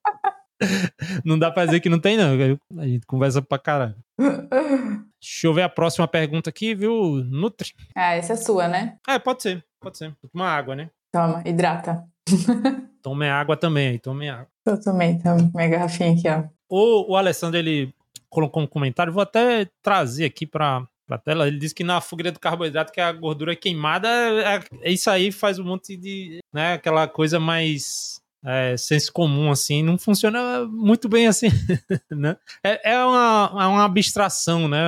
não 1.26 1.38
dá 1.38 1.52
pra 1.52 1.66
dizer 1.66 1.82
que 1.82 1.90
não 1.90 2.00
tem, 2.00 2.16
não. 2.16 2.32
A 2.80 2.88
gente 2.88 3.06
conversa 3.06 3.42
pra 3.42 3.60
caralho. 3.60 3.96
Deixa 4.18 5.46
eu 5.48 5.54
ver 5.54 5.64
a 5.64 5.70
próxima 5.70 6.08
pergunta 6.08 6.50
aqui, 6.50 6.74
viu? 6.74 7.22
Nutri. 7.26 7.74
Ah, 7.94 8.14
essa 8.14 8.32
é 8.32 8.38
sua, 8.38 8.70
né? 8.70 8.96
É, 9.06 9.20
pode 9.20 9.42
ser, 9.42 9.62
pode 9.82 9.98
ser. 9.98 10.16
Toma 10.32 10.48
água, 10.48 10.78
né? 10.78 10.90
Toma, 11.12 11.44
hidrata. 11.46 12.06
Tome 13.04 13.28
água 13.28 13.58
também 13.58 13.90
aí, 13.90 14.00
tome 14.00 14.30
água. 14.30 14.48
Eu 14.66 14.80
também, 14.80 15.20
tá? 15.20 15.36
Minha 15.54 15.68
garrafinha 15.68 16.14
aqui, 16.14 16.30
ó. 16.30 16.46
O, 16.70 17.12
o 17.12 17.18
Alessandro, 17.18 17.60
ele 17.60 17.94
colocou 18.30 18.64
um 18.64 18.68
comentário, 18.68 19.12
vou 19.12 19.22
até 19.22 19.68
trazer 19.82 20.24
aqui 20.24 20.48
pra, 20.48 20.88
tela. 21.18 21.48
Ele 21.48 21.58
disse 21.58 21.76
que 21.76 21.84
na 21.84 22.02
fogueira 22.02 22.32
do 22.32 22.40
carboidrato, 22.40 22.92
que 22.92 23.02
a 23.02 23.12
gordura 23.12 23.54
é 23.54 23.56
queimada, 23.56 24.08
é, 24.08 24.64
é, 24.82 24.92
isso 24.92 25.10
aí 25.10 25.32
faz 25.32 25.60
um 25.60 25.64
monte 25.64 25.96
de. 25.98 26.40
né, 26.54 26.74
aquela 26.74 27.08
coisa 27.08 27.40
mais 27.40 28.22
é, 28.46 28.76
senso 28.76 29.12
comum, 29.14 29.50
assim, 29.52 29.82
não 29.82 29.98
funciona 29.98 30.66
muito 30.66 31.08
bem 31.08 31.28
assim, 31.28 31.48
né? 32.12 32.36
É, 32.64 32.92
é, 32.92 33.06
uma, 33.06 33.50
é 33.54 33.66
uma 33.68 33.86
abstração, 33.86 34.68
né? 34.68 34.80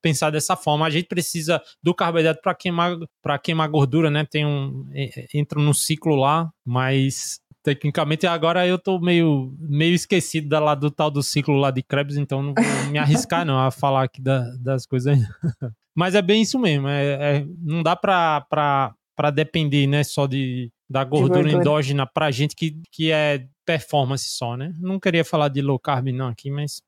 Pensar 0.00 0.30
dessa 0.30 0.56
forma. 0.56 0.86
A 0.86 0.90
gente 0.90 1.06
precisa 1.06 1.62
do 1.82 1.94
carboidrato 1.94 2.40
para 2.40 2.54
queimar, 2.54 2.96
para 3.22 3.38
queimar 3.38 3.68
gordura, 3.68 4.10
né? 4.10 4.24
Tem 4.24 4.46
um. 4.46 4.88
Entra 5.34 5.60
no 5.60 5.74
ciclo 5.74 6.16
lá, 6.16 6.50
mas 6.64 7.40
tecnicamente 7.62 8.26
agora 8.26 8.66
eu 8.66 8.78
tô 8.78 8.98
meio, 8.98 9.54
meio 9.58 9.94
esquecido 9.94 10.48
da, 10.48 10.58
lá, 10.58 10.74
do 10.74 10.90
tal 10.90 11.10
do 11.10 11.22
ciclo 11.22 11.56
lá 11.56 11.70
de 11.70 11.82
Krebs, 11.82 12.16
então 12.16 12.42
não 12.42 12.54
vou 12.54 12.90
me 12.90 12.98
arriscar 12.98 13.44
não 13.44 13.58
a 13.58 13.70
falar 13.70 14.04
aqui 14.04 14.20
da, 14.20 14.54
das 14.56 14.84
coisas. 14.84 15.18
Mas 15.94 16.14
é 16.14 16.22
bem 16.22 16.42
isso 16.42 16.58
mesmo, 16.58 16.88
é, 16.88 17.38
é 17.38 17.46
não 17.60 17.82
dá 17.82 17.94
pra, 17.94 18.40
pra, 18.42 18.94
pra 19.14 19.30
depender, 19.30 19.86
né, 19.86 20.02
só 20.02 20.26
de, 20.26 20.72
da 20.88 21.04
gordura, 21.04 21.42
gordura. 21.42 21.60
endógena 21.60 22.06
pra 22.06 22.30
gente 22.30 22.56
que, 22.56 22.80
que 22.90 23.10
é 23.10 23.46
performance 23.64 24.24
só, 24.30 24.56
né? 24.56 24.72
Não 24.80 24.98
queria 24.98 25.24
falar 25.24 25.48
de 25.48 25.60
low 25.60 25.78
carb 25.78 26.08
não 26.08 26.28
aqui, 26.28 26.50
mas... 26.50 26.82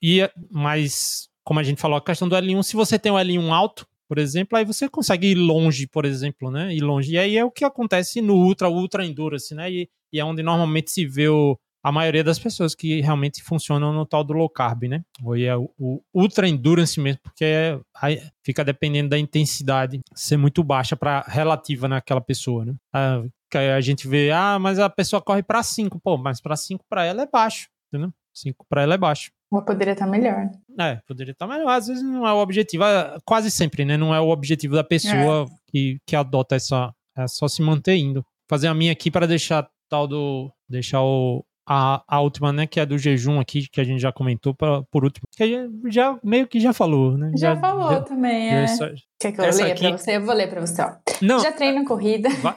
E, 0.00 0.20
mas, 0.50 1.28
como 1.42 1.58
a 1.58 1.62
gente 1.62 1.80
falou, 1.80 1.96
a 1.96 2.04
questão 2.04 2.28
do 2.28 2.36
L1, 2.36 2.62
se 2.62 2.76
você 2.76 2.98
tem 2.98 3.10
um 3.10 3.16
L1 3.16 3.50
alto, 3.50 3.86
por 4.06 4.18
exemplo, 4.18 4.58
aí 4.58 4.64
você 4.64 4.88
consegue 4.88 5.28
ir 5.28 5.34
longe, 5.34 5.86
por 5.86 6.04
exemplo, 6.04 6.50
né? 6.50 6.74
Ir 6.74 6.82
longe. 6.82 7.12
E 7.12 7.18
aí 7.18 7.36
é 7.36 7.44
o 7.44 7.50
que 7.50 7.64
acontece 7.64 8.20
no 8.20 8.34
Ultra, 8.34 8.68
Ultra 8.68 9.04
Endurance, 9.04 9.54
né? 9.54 9.72
E, 9.72 9.88
e 10.14 10.20
é 10.20 10.24
onde 10.24 10.42
normalmente 10.44 10.92
se 10.92 11.04
vê 11.04 11.28
o, 11.28 11.58
a 11.82 11.90
maioria 11.90 12.22
das 12.22 12.38
pessoas 12.38 12.72
que 12.72 13.00
realmente 13.00 13.42
funcionam 13.42 13.92
no 13.92 14.06
tal 14.06 14.22
do 14.22 14.32
low 14.32 14.48
carb, 14.48 14.84
né? 14.84 15.02
Ou 15.22 15.36
é 15.36 15.56
o, 15.56 15.68
o 15.76 16.00
ultra 16.14 16.48
endurance 16.48 16.98
mesmo, 17.00 17.20
porque 17.22 17.44
é, 17.44 17.78
fica 18.44 18.64
dependendo 18.64 19.10
da 19.10 19.18
intensidade 19.18 20.00
ser 20.14 20.36
muito 20.36 20.62
baixa 20.62 20.96
para 20.96 21.22
relativa 21.26 21.88
naquela 21.88 22.20
pessoa, 22.20 22.64
né? 22.64 22.74
A, 22.94 23.22
a 23.76 23.80
gente 23.80 24.08
vê, 24.08 24.30
ah, 24.30 24.58
mas 24.58 24.78
a 24.78 24.88
pessoa 24.88 25.20
corre 25.20 25.42
para 25.42 25.62
5, 25.62 26.00
pô, 26.00 26.16
mas 26.16 26.40
para 26.40 26.56
5 26.56 26.84
para 26.88 27.04
ela 27.04 27.22
é 27.22 27.26
baixo, 27.26 27.68
entendeu? 27.92 28.12
5 28.32 28.64
para 28.68 28.82
ela 28.82 28.94
é 28.94 28.98
baixo. 28.98 29.30
Ou 29.52 29.62
poderia 29.62 29.92
estar 29.92 30.06
tá 30.06 30.10
melhor. 30.10 30.48
É, 30.80 31.00
poderia 31.06 31.32
estar 31.32 31.46
tá 31.46 31.52
melhor. 31.52 31.70
Às 31.70 31.88
vezes 31.88 32.02
não 32.02 32.26
é 32.26 32.32
o 32.32 32.38
objetivo, 32.38 32.84
é, 32.84 33.18
quase 33.24 33.50
sempre, 33.50 33.84
né? 33.84 33.96
Não 33.96 34.14
é 34.14 34.20
o 34.20 34.30
objetivo 34.30 34.74
da 34.74 34.84
pessoa 34.84 35.46
é. 35.48 35.70
que, 35.70 35.98
que 36.06 36.16
adota 36.16 36.56
essa. 36.56 36.92
É 37.16 37.28
só 37.28 37.46
se 37.46 37.62
manter 37.62 37.96
indo. 37.96 38.24
Fazer 38.48 38.68
a 38.68 38.74
minha 38.74 38.92
aqui 38.92 39.10
para 39.10 39.26
deixar 39.26 39.68
tal 39.94 40.08
do. 40.08 40.50
Deixar 40.68 41.02
o, 41.02 41.44
a, 41.68 42.02
a 42.08 42.20
última, 42.20 42.52
né, 42.52 42.66
que 42.66 42.80
é 42.80 42.86
do 42.86 42.98
jejum 42.98 43.38
aqui, 43.38 43.68
que 43.70 43.80
a 43.80 43.84
gente 43.84 44.00
já 44.00 44.10
comentou 44.10 44.54
pra, 44.54 44.82
por 44.90 45.04
último, 45.04 45.26
que 45.30 45.46
já, 45.46 45.68
já 45.88 46.18
meio 46.24 46.46
que 46.46 46.58
já 46.58 46.72
falou, 46.72 47.16
né? 47.16 47.30
Já, 47.36 47.54
já 47.54 47.60
falou 47.60 47.90
já, 47.90 48.00
também, 48.00 48.50
é. 48.50 48.64
Essa, 48.64 48.92
Quer 49.20 49.32
que 49.32 49.40
eu 49.40 49.54
leia 49.54 49.72
aqui... 49.72 49.88
pra 49.88 49.98
você? 49.98 50.16
Eu 50.16 50.24
vou 50.24 50.34
ler 50.34 50.50
pra 50.50 50.60
você, 50.60 50.82
ó. 50.82 50.92
Não. 51.22 51.38
Já 51.40 51.52
treino 51.52 51.84
corrida. 51.84 52.28
Vai. 52.28 52.54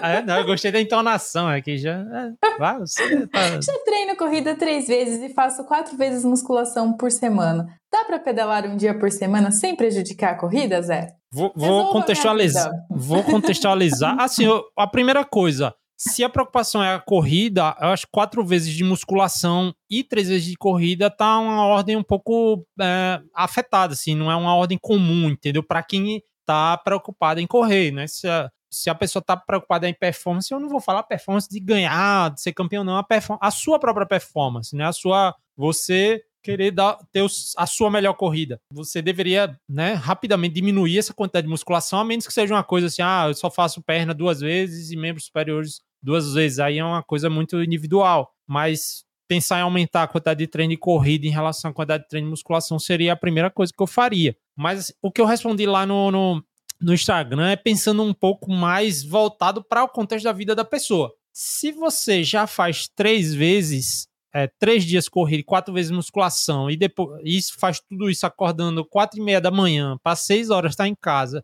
É, 0.00 0.22
não, 0.22 0.38
eu 0.38 0.46
gostei 0.46 0.70
da 0.70 0.80
entonação 0.80 1.48
aqui, 1.48 1.76
já. 1.76 1.98
É, 1.98 2.56
vai, 2.58 2.78
você 2.78 3.26
tá... 3.26 3.60
Já 3.60 3.78
treino 3.84 4.16
corrida 4.16 4.54
três 4.54 4.86
vezes 4.86 5.20
e 5.20 5.34
faço 5.34 5.64
quatro 5.64 5.96
vezes 5.96 6.24
musculação 6.24 6.92
por 6.92 7.10
semana. 7.10 7.66
Dá 7.92 8.04
pra 8.04 8.20
pedalar 8.20 8.64
um 8.64 8.76
dia 8.76 8.96
por 8.96 9.10
semana 9.10 9.50
sem 9.50 9.74
prejudicar 9.74 10.34
a 10.34 10.38
corrida, 10.38 10.80
Zé? 10.80 11.08
Vou, 11.32 11.52
vou 11.56 11.90
contextualizar. 11.90 12.70
Vou 12.90 13.24
contextualizar. 13.24 14.16
Assim, 14.22 14.44
eu, 14.44 14.62
a 14.76 14.86
primeira 14.86 15.24
coisa, 15.24 15.74
se 16.04 16.24
a 16.24 16.28
preocupação 16.28 16.82
é 16.82 16.94
a 16.94 16.98
corrida, 16.98 17.76
eu 17.80 17.88
acho 17.88 18.08
quatro 18.10 18.44
vezes 18.44 18.74
de 18.74 18.82
musculação 18.82 19.72
e 19.88 20.02
três 20.02 20.28
vezes 20.28 20.44
de 20.44 20.56
corrida 20.56 21.08
tá 21.08 21.38
uma 21.38 21.64
ordem 21.64 21.96
um 21.96 22.02
pouco 22.02 22.66
é, 22.80 23.20
afetada, 23.32 23.92
assim, 23.92 24.16
não 24.16 24.28
é 24.28 24.34
uma 24.34 24.56
ordem 24.56 24.76
comum, 24.76 25.30
entendeu? 25.30 25.62
Para 25.62 25.80
quem 25.80 26.20
tá 26.44 26.76
preocupado 26.76 27.38
em 27.38 27.46
correr, 27.46 27.92
né? 27.92 28.08
Se 28.08 28.26
a, 28.26 28.50
se 28.68 28.90
a 28.90 28.96
pessoa 28.96 29.22
tá 29.24 29.36
preocupada 29.36 29.88
em 29.88 29.94
performance, 29.94 30.52
eu 30.52 30.58
não 30.58 30.68
vou 30.68 30.80
falar 30.80 31.04
performance 31.04 31.48
de 31.48 31.60
ganhar, 31.60 32.32
de 32.32 32.42
ser 32.42 32.52
campeão, 32.52 32.82
não, 32.82 32.96
a, 32.96 33.06
a 33.40 33.50
sua 33.52 33.78
própria 33.78 34.06
performance, 34.06 34.74
né? 34.74 34.86
A 34.86 34.92
sua. 34.92 35.36
Você 35.56 36.24
querer 36.42 36.72
dar, 36.72 36.98
ter 37.12 37.24
a 37.56 37.66
sua 37.66 37.88
melhor 37.88 38.14
corrida. 38.14 38.60
Você 38.72 39.00
deveria, 39.00 39.56
né, 39.68 39.92
rapidamente 39.92 40.54
diminuir 40.54 40.98
essa 40.98 41.14
quantidade 41.14 41.46
de 41.46 41.50
musculação, 41.50 42.00
a 42.00 42.04
menos 42.04 42.26
que 42.26 42.32
seja 42.32 42.52
uma 42.52 42.64
coisa 42.64 42.88
assim, 42.88 43.02
ah, 43.02 43.26
eu 43.28 43.34
só 43.34 43.48
faço 43.48 43.80
perna 43.80 44.12
duas 44.12 44.40
vezes 44.40 44.90
e 44.90 44.96
membros 44.96 45.26
superiores 45.26 45.80
duas 46.02 46.34
vezes. 46.34 46.58
Aí 46.58 46.78
é 46.78 46.84
uma 46.84 47.02
coisa 47.02 47.30
muito 47.30 47.62
individual. 47.62 48.32
Mas 48.46 49.04
pensar 49.28 49.60
em 49.60 49.62
aumentar 49.62 50.02
a 50.02 50.06
quantidade 50.06 50.38
de 50.40 50.46
treino 50.46 50.72
de 50.72 50.76
corrida 50.76 51.26
em 51.26 51.30
relação 51.30 51.70
à 51.70 51.74
quantidade 51.74 52.02
de 52.02 52.08
treino 52.10 52.26
de 52.26 52.30
musculação 52.32 52.78
seria 52.78 53.14
a 53.14 53.16
primeira 53.16 53.50
coisa 53.50 53.72
que 53.74 53.82
eu 53.82 53.86
faria. 53.86 54.36
Mas 54.54 54.92
o 55.00 55.10
que 55.10 55.20
eu 55.20 55.26
respondi 55.26 55.64
lá 55.64 55.86
no, 55.86 56.10
no, 56.10 56.44
no 56.80 56.92
Instagram 56.92 57.48
é 57.48 57.56
pensando 57.56 58.02
um 58.02 58.12
pouco 58.12 58.52
mais 58.52 59.02
voltado 59.02 59.64
para 59.64 59.84
o 59.84 59.88
contexto 59.88 60.24
da 60.24 60.32
vida 60.32 60.54
da 60.54 60.64
pessoa. 60.64 61.10
Se 61.32 61.72
você 61.72 62.22
já 62.22 62.46
faz 62.46 62.88
três 62.94 63.32
vezes, 63.32 64.06
é, 64.34 64.46
três 64.58 64.84
dias 64.84 65.08
corrida 65.08 65.44
quatro 65.44 65.72
vezes 65.72 65.90
musculação, 65.90 66.70
e 66.70 66.76
depois 66.76 67.18
isso 67.24 67.54
faz 67.58 67.80
tudo 67.80 68.10
isso 68.10 68.26
acordando 68.26 68.84
quatro 68.84 69.18
e 69.18 69.22
meia 69.22 69.40
da 69.40 69.50
manhã, 69.50 69.96
para 70.02 70.14
seis 70.14 70.50
horas 70.50 70.72
estar 70.72 70.84
tá 70.84 70.88
em 70.88 70.94
casa, 70.94 71.42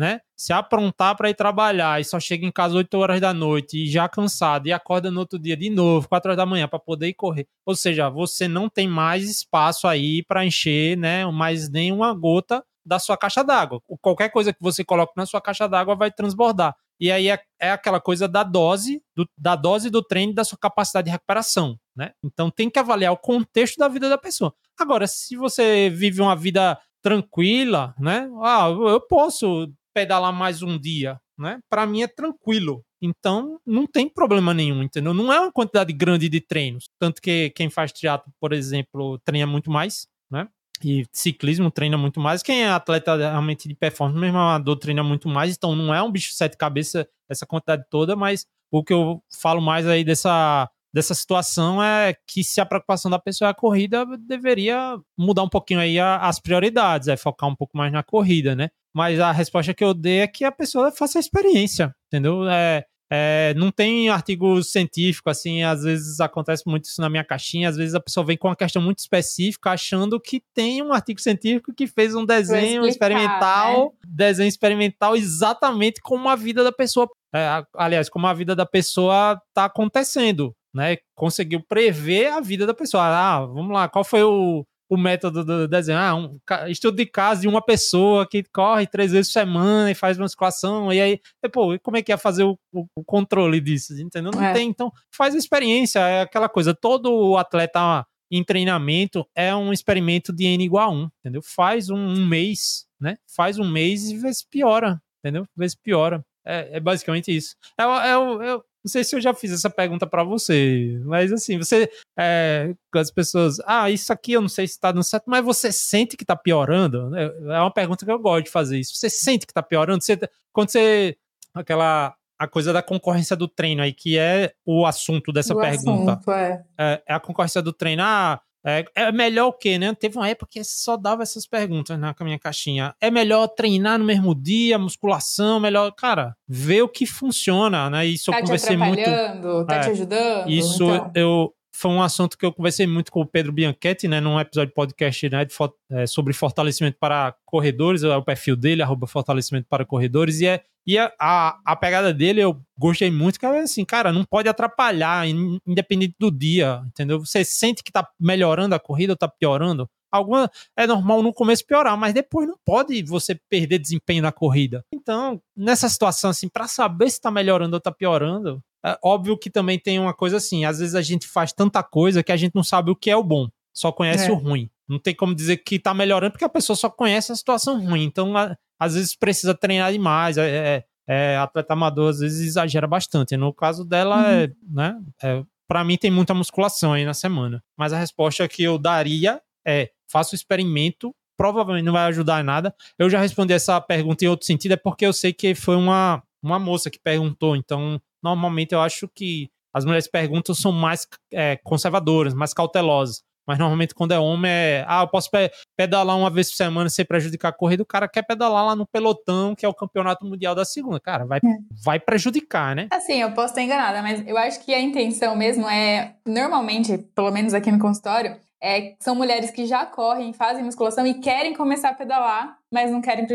né? 0.00 0.18
Se 0.34 0.50
aprontar 0.50 1.14
para 1.14 1.28
ir 1.28 1.34
trabalhar 1.34 2.00
e 2.00 2.04
só 2.04 2.18
chega 2.18 2.46
em 2.46 2.50
casa 2.50 2.74
8 2.74 2.94
horas 2.96 3.20
da 3.20 3.34
noite 3.34 3.84
e 3.84 3.86
já 3.86 4.08
cansado 4.08 4.66
e 4.66 4.72
acorda 4.72 5.10
no 5.10 5.20
outro 5.20 5.38
dia 5.38 5.54
de 5.54 5.68
novo, 5.68 6.08
4 6.08 6.30
horas 6.30 6.38
da 6.38 6.46
manhã 6.46 6.66
para 6.66 6.78
poder 6.78 7.08
ir 7.08 7.12
correr. 7.12 7.46
Ou 7.66 7.76
seja, 7.76 8.08
você 8.08 8.48
não 8.48 8.66
tem 8.66 8.88
mais 8.88 9.28
espaço 9.28 9.86
aí 9.86 10.24
para 10.24 10.42
encher, 10.42 10.96
né, 10.96 11.26
mais 11.26 11.68
nenhuma 11.68 12.14
gota 12.14 12.64
da 12.82 12.98
sua 12.98 13.14
caixa 13.14 13.44
d'água. 13.44 13.82
Qualquer 14.00 14.30
coisa 14.30 14.54
que 14.54 14.62
você 14.62 14.82
coloque 14.82 15.12
na 15.18 15.26
sua 15.26 15.38
caixa 15.38 15.68
d'água 15.68 15.94
vai 15.94 16.10
transbordar. 16.10 16.74
E 16.98 17.12
aí 17.12 17.28
é, 17.28 17.38
é 17.60 17.70
aquela 17.70 18.00
coisa 18.00 18.26
da 18.26 18.42
dose, 18.42 19.02
do, 19.14 19.28
da 19.36 19.54
dose 19.54 19.90
do 19.90 20.02
treino 20.02 20.32
da 20.32 20.44
sua 20.44 20.56
capacidade 20.58 21.04
de 21.04 21.10
recuperação, 21.10 21.78
né? 21.94 22.12
Então 22.24 22.50
tem 22.50 22.70
que 22.70 22.78
avaliar 22.78 23.12
o 23.12 23.18
contexto 23.18 23.76
da 23.76 23.86
vida 23.86 24.08
da 24.08 24.16
pessoa. 24.16 24.54
Agora, 24.78 25.06
se 25.06 25.36
você 25.36 25.90
vive 25.90 26.22
uma 26.22 26.34
vida 26.34 26.78
tranquila, 27.02 27.94
né? 27.98 28.30
Ah, 28.42 28.68
eu 28.68 29.00
posso 29.00 29.70
pedalar 30.00 30.32
mais 30.32 30.62
um 30.62 30.78
dia, 30.78 31.20
né? 31.38 31.60
Para 31.68 31.86
mim 31.86 32.02
é 32.02 32.06
tranquilo. 32.08 32.82
Então, 33.02 33.58
não 33.66 33.86
tem 33.86 34.08
problema 34.08 34.54
nenhum, 34.54 34.82
entendeu? 34.82 35.12
Não 35.12 35.32
é 35.32 35.40
uma 35.40 35.52
quantidade 35.52 35.92
grande 35.92 36.28
de 36.28 36.40
treinos. 36.40 36.88
Tanto 36.98 37.20
que 37.20 37.50
quem 37.50 37.68
faz 37.68 37.92
teatro, 37.92 38.32
por 38.40 38.52
exemplo, 38.52 39.18
treina 39.24 39.46
muito 39.46 39.70
mais, 39.70 40.06
né? 40.30 40.48
E 40.82 41.04
ciclismo 41.12 41.70
treina 41.70 41.98
muito 41.98 42.18
mais. 42.18 42.42
Quem 42.42 42.62
é 42.62 42.70
atleta 42.70 43.14
realmente 43.16 43.68
de 43.68 43.74
performance, 43.74 44.18
mesmo 44.18 44.38
amador, 44.38 44.76
treina 44.76 45.02
muito 45.02 45.28
mais. 45.28 45.54
Então, 45.54 45.76
não 45.76 45.94
é 45.94 46.02
um 46.02 46.10
bicho 46.10 46.32
sete 46.32 46.56
cabeças 46.56 47.04
essa 47.28 47.46
quantidade 47.46 47.84
toda, 47.90 48.16
mas 48.16 48.46
o 48.70 48.82
que 48.82 48.92
eu 48.92 49.22
falo 49.40 49.60
mais 49.60 49.86
aí 49.86 50.02
dessa 50.02 50.70
dessa 50.92 51.14
situação 51.14 51.82
é 51.82 52.14
que 52.26 52.42
se 52.42 52.60
a 52.60 52.66
preocupação 52.66 53.10
da 53.10 53.18
pessoa 53.18 53.48
é 53.48 53.52
a 53.52 53.54
corrida, 53.54 54.04
deveria 54.18 54.98
mudar 55.16 55.42
um 55.42 55.48
pouquinho 55.48 55.80
aí 55.80 55.98
as 55.98 56.40
prioridades, 56.40 57.08
é 57.08 57.16
focar 57.16 57.48
um 57.48 57.56
pouco 57.56 57.76
mais 57.76 57.92
na 57.92 58.02
corrida, 58.02 58.54
né? 58.54 58.68
Mas 58.94 59.20
a 59.20 59.30
resposta 59.30 59.72
que 59.72 59.84
eu 59.84 59.94
dei 59.94 60.20
é 60.20 60.26
que 60.26 60.44
a 60.44 60.50
pessoa 60.50 60.90
faça 60.90 61.18
a 61.18 61.20
experiência, 61.20 61.94
entendeu? 62.08 62.48
É, 62.48 62.84
é, 63.12 63.54
não 63.56 63.72
tem 63.72 64.08
artigo 64.08 64.62
científico, 64.62 65.30
assim, 65.30 65.64
às 65.64 65.82
vezes 65.82 66.20
acontece 66.20 66.62
muito 66.66 66.84
isso 66.84 67.00
na 67.00 67.08
minha 67.08 67.24
caixinha, 67.24 67.68
às 67.68 67.76
vezes 67.76 67.94
a 67.94 68.00
pessoa 68.00 68.24
vem 68.24 68.36
com 68.36 68.46
uma 68.48 68.56
questão 68.56 68.80
muito 68.80 68.98
específica, 69.00 69.70
achando 69.70 70.20
que 70.20 70.42
tem 70.54 70.80
um 70.80 70.92
artigo 70.92 71.20
científico 71.20 71.74
que 71.74 71.88
fez 71.88 72.14
um 72.14 72.24
desenho 72.24 72.86
explicar, 72.86 73.10
experimental, 73.10 73.84
né? 73.84 73.90
desenho 74.06 74.48
experimental 74.48 75.16
exatamente 75.16 76.00
como 76.00 76.28
a 76.28 76.36
vida 76.36 76.62
da 76.62 76.70
pessoa, 76.70 77.08
é, 77.34 77.64
aliás, 77.76 78.08
como 78.08 78.28
a 78.28 78.34
vida 78.34 78.54
da 78.54 78.66
pessoa 78.66 79.40
está 79.50 79.64
acontecendo 79.64 80.54
né? 80.74 80.96
Conseguiu 81.14 81.62
prever 81.62 82.28
a 82.28 82.40
vida 82.40 82.66
da 82.66 82.74
pessoa. 82.74 83.04
Ah, 83.04 83.40
vamos 83.44 83.72
lá, 83.72 83.88
qual 83.88 84.04
foi 84.04 84.22
o, 84.22 84.64
o 84.88 84.96
método 84.96 85.44
do 85.44 85.68
desenho? 85.68 85.98
Ah, 85.98 86.14
um 86.14 86.38
estudo 86.68 86.96
de 86.96 87.06
caso 87.06 87.42
de 87.42 87.48
uma 87.48 87.62
pessoa 87.62 88.26
que 88.26 88.42
corre 88.52 88.86
três 88.86 89.12
vezes 89.12 89.28
por 89.28 89.40
semana 89.40 89.90
e 89.90 89.94
faz 89.94 90.18
musculação, 90.18 90.92
e 90.92 91.00
aí, 91.00 91.20
e, 91.42 91.48
pô, 91.48 91.78
como 91.82 91.96
é 91.96 92.02
que 92.02 92.12
é 92.12 92.16
fazer 92.16 92.44
o, 92.44 92.58
o, 92.72 92.86
o 92.96 93.04
controle 93.04 93.60
disso? 93.60 93.94
Entendeu? 94.00 94.32
Não 94.32 94.42
é. 94.42 94.52
tem. 94.52 94.68
Então, 94.68 94.92
faz 95.10 95.34
a 95.34 95.38
experiência, 95.38 96.00
é 96.00 96.22
aquela 96.22 96.48
coisa. 96.48 96.74
Todo 96.74 97.36
atleta 97.36 98.06
em 98.30 98.44
treinamento 98.44 99.26
é 99.34 99.54
um 99.54 99.72
experimento 99.72 100.32
de 100.32 100.44
N 100.44 100.64
igual 100.64 100.88
a 100.88 100.92
1, 100.92 101.10
entendeu? 101.18 101.42
Faz 101.42 101.90
um, 101.90 101.98
um 101.98 102.26
mês, 102.26 102.86
né? 103.00 103.16
Faz 103.26 103.58
um 103.58 103.68
mês 103.68 104.08
e 104.10 104.16
vê 104.16 104.32
se 104.32 104.46
piora, 104.48 105.02
entendeu? 105.18 105.44
Vê 105.56 105.68
se 105.68 105.76
piora. 105.76 106.24
É, 106.44 106.76
é 106.76 106.80
basicamente 106.80 107.34
isso. 107.34 107.56
É, 107.78 107.82
é, 107.82 108.54
é, 108.54 108.60
não 108.82 108.90
sei 108.90 109.04
se 109.04 109.14
eu 109.14 109.20
já 109.20 109.34
fiz 109.34 109.52
essa 109.52 109.68
pergunta 109.68 110.06
para 110.06 110.24
você, 110.24 110.98
mas 111.04 111.30
assim, 111.32 111.58
você. 111.58 111.90
É, 112.18 112.74
as 112.94 113.10
pessoas. 113.10 113.58
Ah, 113.66 113.90
isso 113.90 114.12
aqui 114.12 114.32
eu 114.32 114.40
não 114.40 114.48
sei 114.48 114.66
se 114.66 114.80
tá 114.80 114.90
dando 114.90 115.04
certo, 115.04 115.24
mas 115.26 115.44
você 115.44 115.70
sente 115.70 116.16
que 116.16 116.24
tá 116.24 116.34
piorando? 116.34 117.14
É, 117.14 117.24
é 117.24 117.60
uma 117.60 117.72
pergunta 117.72 118.04
que 118.04 118.10
eu 118.10 118.18
gosto 118.18 118.44
de 118.44 118.50
fazer 118.50 118.78
isso. 118.78 118.96
Você 118.96 119.10
sente 119.10 119.46
que 119.46 119.52
tá 119.52 119.62
piorando? 119.62 120.02
Você, 120.02 120.18
quando 120.52 120.70
você. 120.70 121.16
Aquela. 121.54 122.14
A 122.38 122.48
coisa 122.48 122.72
da 122.72 122.82
concorrência 122.82 123.36
do 123.36 123.46
treino 123.46 123.82
aí, 123.82 123.92
que 123.92 124.16
é 124.16 124.54
o 124.64 124.86
assunto 124.86 125.30
dessa 125.30 125.52
o 125.52 125.60
pergunta. 125.60 126.12
Assunto, 126.12 126.32
é. 126.32 126.64
É, 126.78 127.02
é 127.08 127.12
a 127.12 127.20
concorrência 127.20 127.60
do 127.60 127.70
treino. 127.70 128.02
Ah, 128.02 128.40
É, 128.64 128.84
é 128.94 129.12
melhor 129.12 129.48
o 129.48 129.52
quê, 129.52 129.78
né? 129.78 129.94
Teve 129.94 130.16
uma 130.18 130.28
época 130.28 130.50
que 130.50 130.62
só 130.64 130.96
dava 130.96 131.22
essas 131.22 131.46
perguntas 131.46 131.98
na 131.98 132.14
minha 132.20 132.38
caixinha. 132.38 132.94
É 133.00 133.10
melhor 133.10 133.48
treinar 133.48 133.98
no 133.98 134.04
mesmo 134.04 134.34
dia, 134.34 134.78
musculação, 134.78 135.58
melhor. 135.58 135.90
Cara, 135.92 136.36
ver 136.46 136.82
o 136.82 136.88
que 136.88 137.06
funciona, 137.06 137.88
né? 137.88 138.06
Isso 138.06 138.30
tá 138.30 138.38
eu 138.38 138.42
conversei 138.42 138.76
te 138.76 138.78
muito. 138.78 139.66
Tá 139.66 139.76
é, 139.76 139.80
te 139.80 139.90
ajudando? 139.90 140.50
Isso 140.50 140.84
então. 140.84 141.12
eu. 141.14 141.54
Foi 141.80 141.90
um 141.90 142.02
assunto 142.02 142.36
que 142.36 142.44
eu 142.44 142.52
conversei 142.52 142.86
muito 142.86 143.10
com 143.10 143.22
o 143.22 143.26
Pedro 143.26 143.50
Bianchetti, 143.52 144.06
né, 144.06 144.20
num 144.20 144.38
episódio 144.38 144.68
de 144.68 144.74
podcast 144.74 145.30
né, 145.30 145.46
de, 145.46 145.54
é, 145.90 146.06
sobre 146.06 146.34
fortalecimento 146.34 146.98
para 147.00 147.34
corredores, 147.46 148.02
é 148.02 148.14
o 148.14 148.22
perfil 148.22 148.54
dele, 148.54 148.82
arroba 148.82 149.06
fortalecimento 149.06 149.66
para 149.66 149.86
corredores, 149.86 150.42
e 150.42 150.46
é 150.46 150.62
e 150.86 150.98
a, 150.98 151.10
a, 151.18 151.58
a, 151.64 151.76
pegada 151.76 152.12
dele 152.12 152.40
eu 152.40 152.60
gostei 152.78 153.10
muito, 153.10 153.38
que 153.38 153.46
é 153.46 153.60
assim, 153.60 153.84
cara, 153.84 154.12
não 154.12 154.24
pode 154.24 154.48
atrapalhar, 154.48 155.26
independente 155.66 156.14
do 156.18 156.30
dia, 156.30 156.82
entendeu? 156.86 157.20
Você 157.20 157.44
sente 157.44 157.82
que 157.82 157.92
tá 157.92 158.06
melhorando 158.18 158.74
a 158.74 158.78
corrida 158.78 159.12
ou 159.12 159.16
tá 159.16 159.28
piorando. 159.28 159.88
Alguma 160.10 160.50
é 160.76 160.86
normal 160.86 161.22
no 161.22 161.32
começo 161.32 161.66
piorar, 161.66 161.96
mas 161.96 162.12
depois 162.12 162.48
não 162.48 162.56
pode 162.64 163.02
você 163.02 163.34
perder 163.48 163.78
desempenho 163.78 164.22
na 164.22 164.32
corrida. 164.32 164.84
Então, 164.92 165.40
nessa 165.56 165.88
situação 165.88 166.30
assim, 166.30 166.48
para 166.48 166.66
saber 166.66 167.10
se 167.10 167.20
tá 167.20 167.30
melhorando 167.30 167.76
ou 167.76 167.80
tá 167.80 167.92
piorando, 167.92 168.62
é 168.84 168.98
óbvio 169.02 169.38
que 169.38 169.50
também 169.50 169.78
tem 169.78 169.98
uma 169.98 170.14
coisa 170.14 170.38
assim, 170.38 170.64
às 170.64 170.78
vezes 170.78 170.94
a 170.94 171.02
gente 171.02 171.26
faz 171.26 171.52
tanta 171.52 171.82
coisa 171.82 172.22
que 172.22 172.32
a 172.32 172.36
gente 172.36 172.54
não 172.54 172.64
sabe 172.64 172.90
o 172.90 172.96
que 172.96 173.10
é 173.10 173.16
o 173.16 173.22
bom, 173.22 173.48
só 173.72 173.92
conhece 173.92 174.28
é. 174.28 174.32
o 174.32 174.34
ruim. 174.34 174.70
Não 174.88 174.98
tem 174.98 175.14
como 175.14 175.34
dizer 175.34 175.58
que 175.58 175.78
tá 175.78 175.94
melhorando 175.94 176.32
porque 176.32 176.44
a 176.44 176.48
pessoa 176.48 176.76
só 176.76 176.90
conhece 176.90 177.30
a 177.30 177.36
situação 177.36 177.80
ruim. 177.80 178.02
Então, 178.02 178.34
às 178.76 178.94
vezes 178.94 179.14
precisa 179.14 179.54
treinar 179.54 179.92
demais. 179.92 180.36
É, 180.36 180.48
é, 180.48 180.84
é, 181.06 181.36
atleta 181.36 181.74
amador 181.74 182.10
às 182.10 182.18
vezes 182.18 182.44
exagera 182.44 182.88
bastante. 182.88 183.36
No 183.36 183.54
caso 183.54 183.84
dela, 183.84 184.16
uhum. 184.16 184.24
é, 184.24 184.52
né? 184.68 185.00
É, 185.22 185.44
para 185.68 185.84
mim 185.84 185.96
tem 185.96 186.10
muita 186.10 186.34
musculação 186.34 186.92
aí 186.92 187.04
na 187.04 187.14
semana. 187.14 187.62
Mas 187.76 187.92
a 187.92 187.98
resposta 187.98 188.48
que 188.48 188.64
eu 188.64 188.78
daria 188.78 189.40
é: 189.64 189.92
faça 190.10 190.34
o 190.34 190.36
experimento. 190.36 191.14
Provavelmente 191.36 191.84
não 191.84 191.92
vai 191.92 192.04
ajudar 192.04 192.40
em 192.40 192.44
nada. 192.44 192.74
Eu 192.98 193.08
já 193.08 193.18
respondi 193.20 193.52
essa 193.52 193.80
pergunta 193.80 194.24
em 194.24 194.28
outro 194.28 194.46
sentido, 194.46 194.72
é 194.72 194.76
porque 194.76 195.06
eu 195.06 195.12
sei 195.12 195.32
que 195.32 195.54
foi 195.54 195.76
uma, 195.76 196.22
uma 196.42 196.58
moça 196.58 196.90
que 196.90 196.98
perguntou. 196.98 197.56
Então, 197.56 198.00
normalmente 198.22 198.72
eu 198.72 198.80
acho 198.80 199.08
que 199.08 199.48
as 199.72 199.84
mulheres 199.84 200.08
perguntam 200.08 200.54
são 200.54 200.72
mais 200.72 201.06
é, 201.32 201.56
conservadoras, 201.56 202.34
mais 202.34 202.52
cautelosas. 202.52 203.22
Mas 203.46 203.58
normalmente 203.58 203.94
quando 203.94 204.12
é 204.12 204.18
homem 204.18 204.50
é. 204.50 204.84
Ah, 204.86 205.02
eu 205.02 205.08
posso 205.08 205.28
pedalar 205.76 206.16
uma 206.16 206.30
vez 206.30 206.50
por 206.50 206.56
semana 206.56 206.88
sem 206.88 207.04
prejudicar 207.04 207.48
a 207.48 207.52
corrida. 207.52 207.82
O 207.82 207.86
cara 207.86 208.06
quer 208.06 208.22
pedalar 208.22 208.64
lá 208.64 208.76
no 208.76 208.86
pelotão, 208.86 209.56
que 209.56 209.66
é 209.66 209.68
o 209.68 209.74
campeonato 209.74 210.24
mundial 210.24 210.54
da 210.54 210.64
segunda. 210.64 211.00
Cara, 211.00 211.24
vai, 211.24 211.38
é. 211.38 211.48
vai 211.84 211.98
prejudicar, 211.98 212.76
né? 212.76 212.86
Assim, 212.92 213.20
eu 213.20 213.32
posso 213.32 213.48
estar 213.48 213.62
enganada, 213.62 214.02
mas 214.02 214.24
eu 214.26 214.36
acho 214.36 214.64
que 214.64 214.72
a 214.72 214.80
intenção 214.80 215.34
mesmo 215.34 215.68
é. 215.68 216.14
Normalmente, 216.24 216.98
pelo 217.14 217.32
menos 217.32 217.52
aqui 217.52 217.72
no 217.72 217.78
consultório, 217.80 218.36
é, 218.62 218.94
são 219.00 219.14
mulheres 219.14 219.50
que 219.50 219.64
já 219.64 219.86
correm, 219.86 220.32
fazem 220.34 220.62
musculação 220.62 221.06
e 221.06 221.14
querem 221.14 221.54
começar 221.54 221.90
a 221.90 221.94
pedalar, 221.94 222.58
mas 222.70 222.90
não 222.90 223.00
querem 223.00 223.26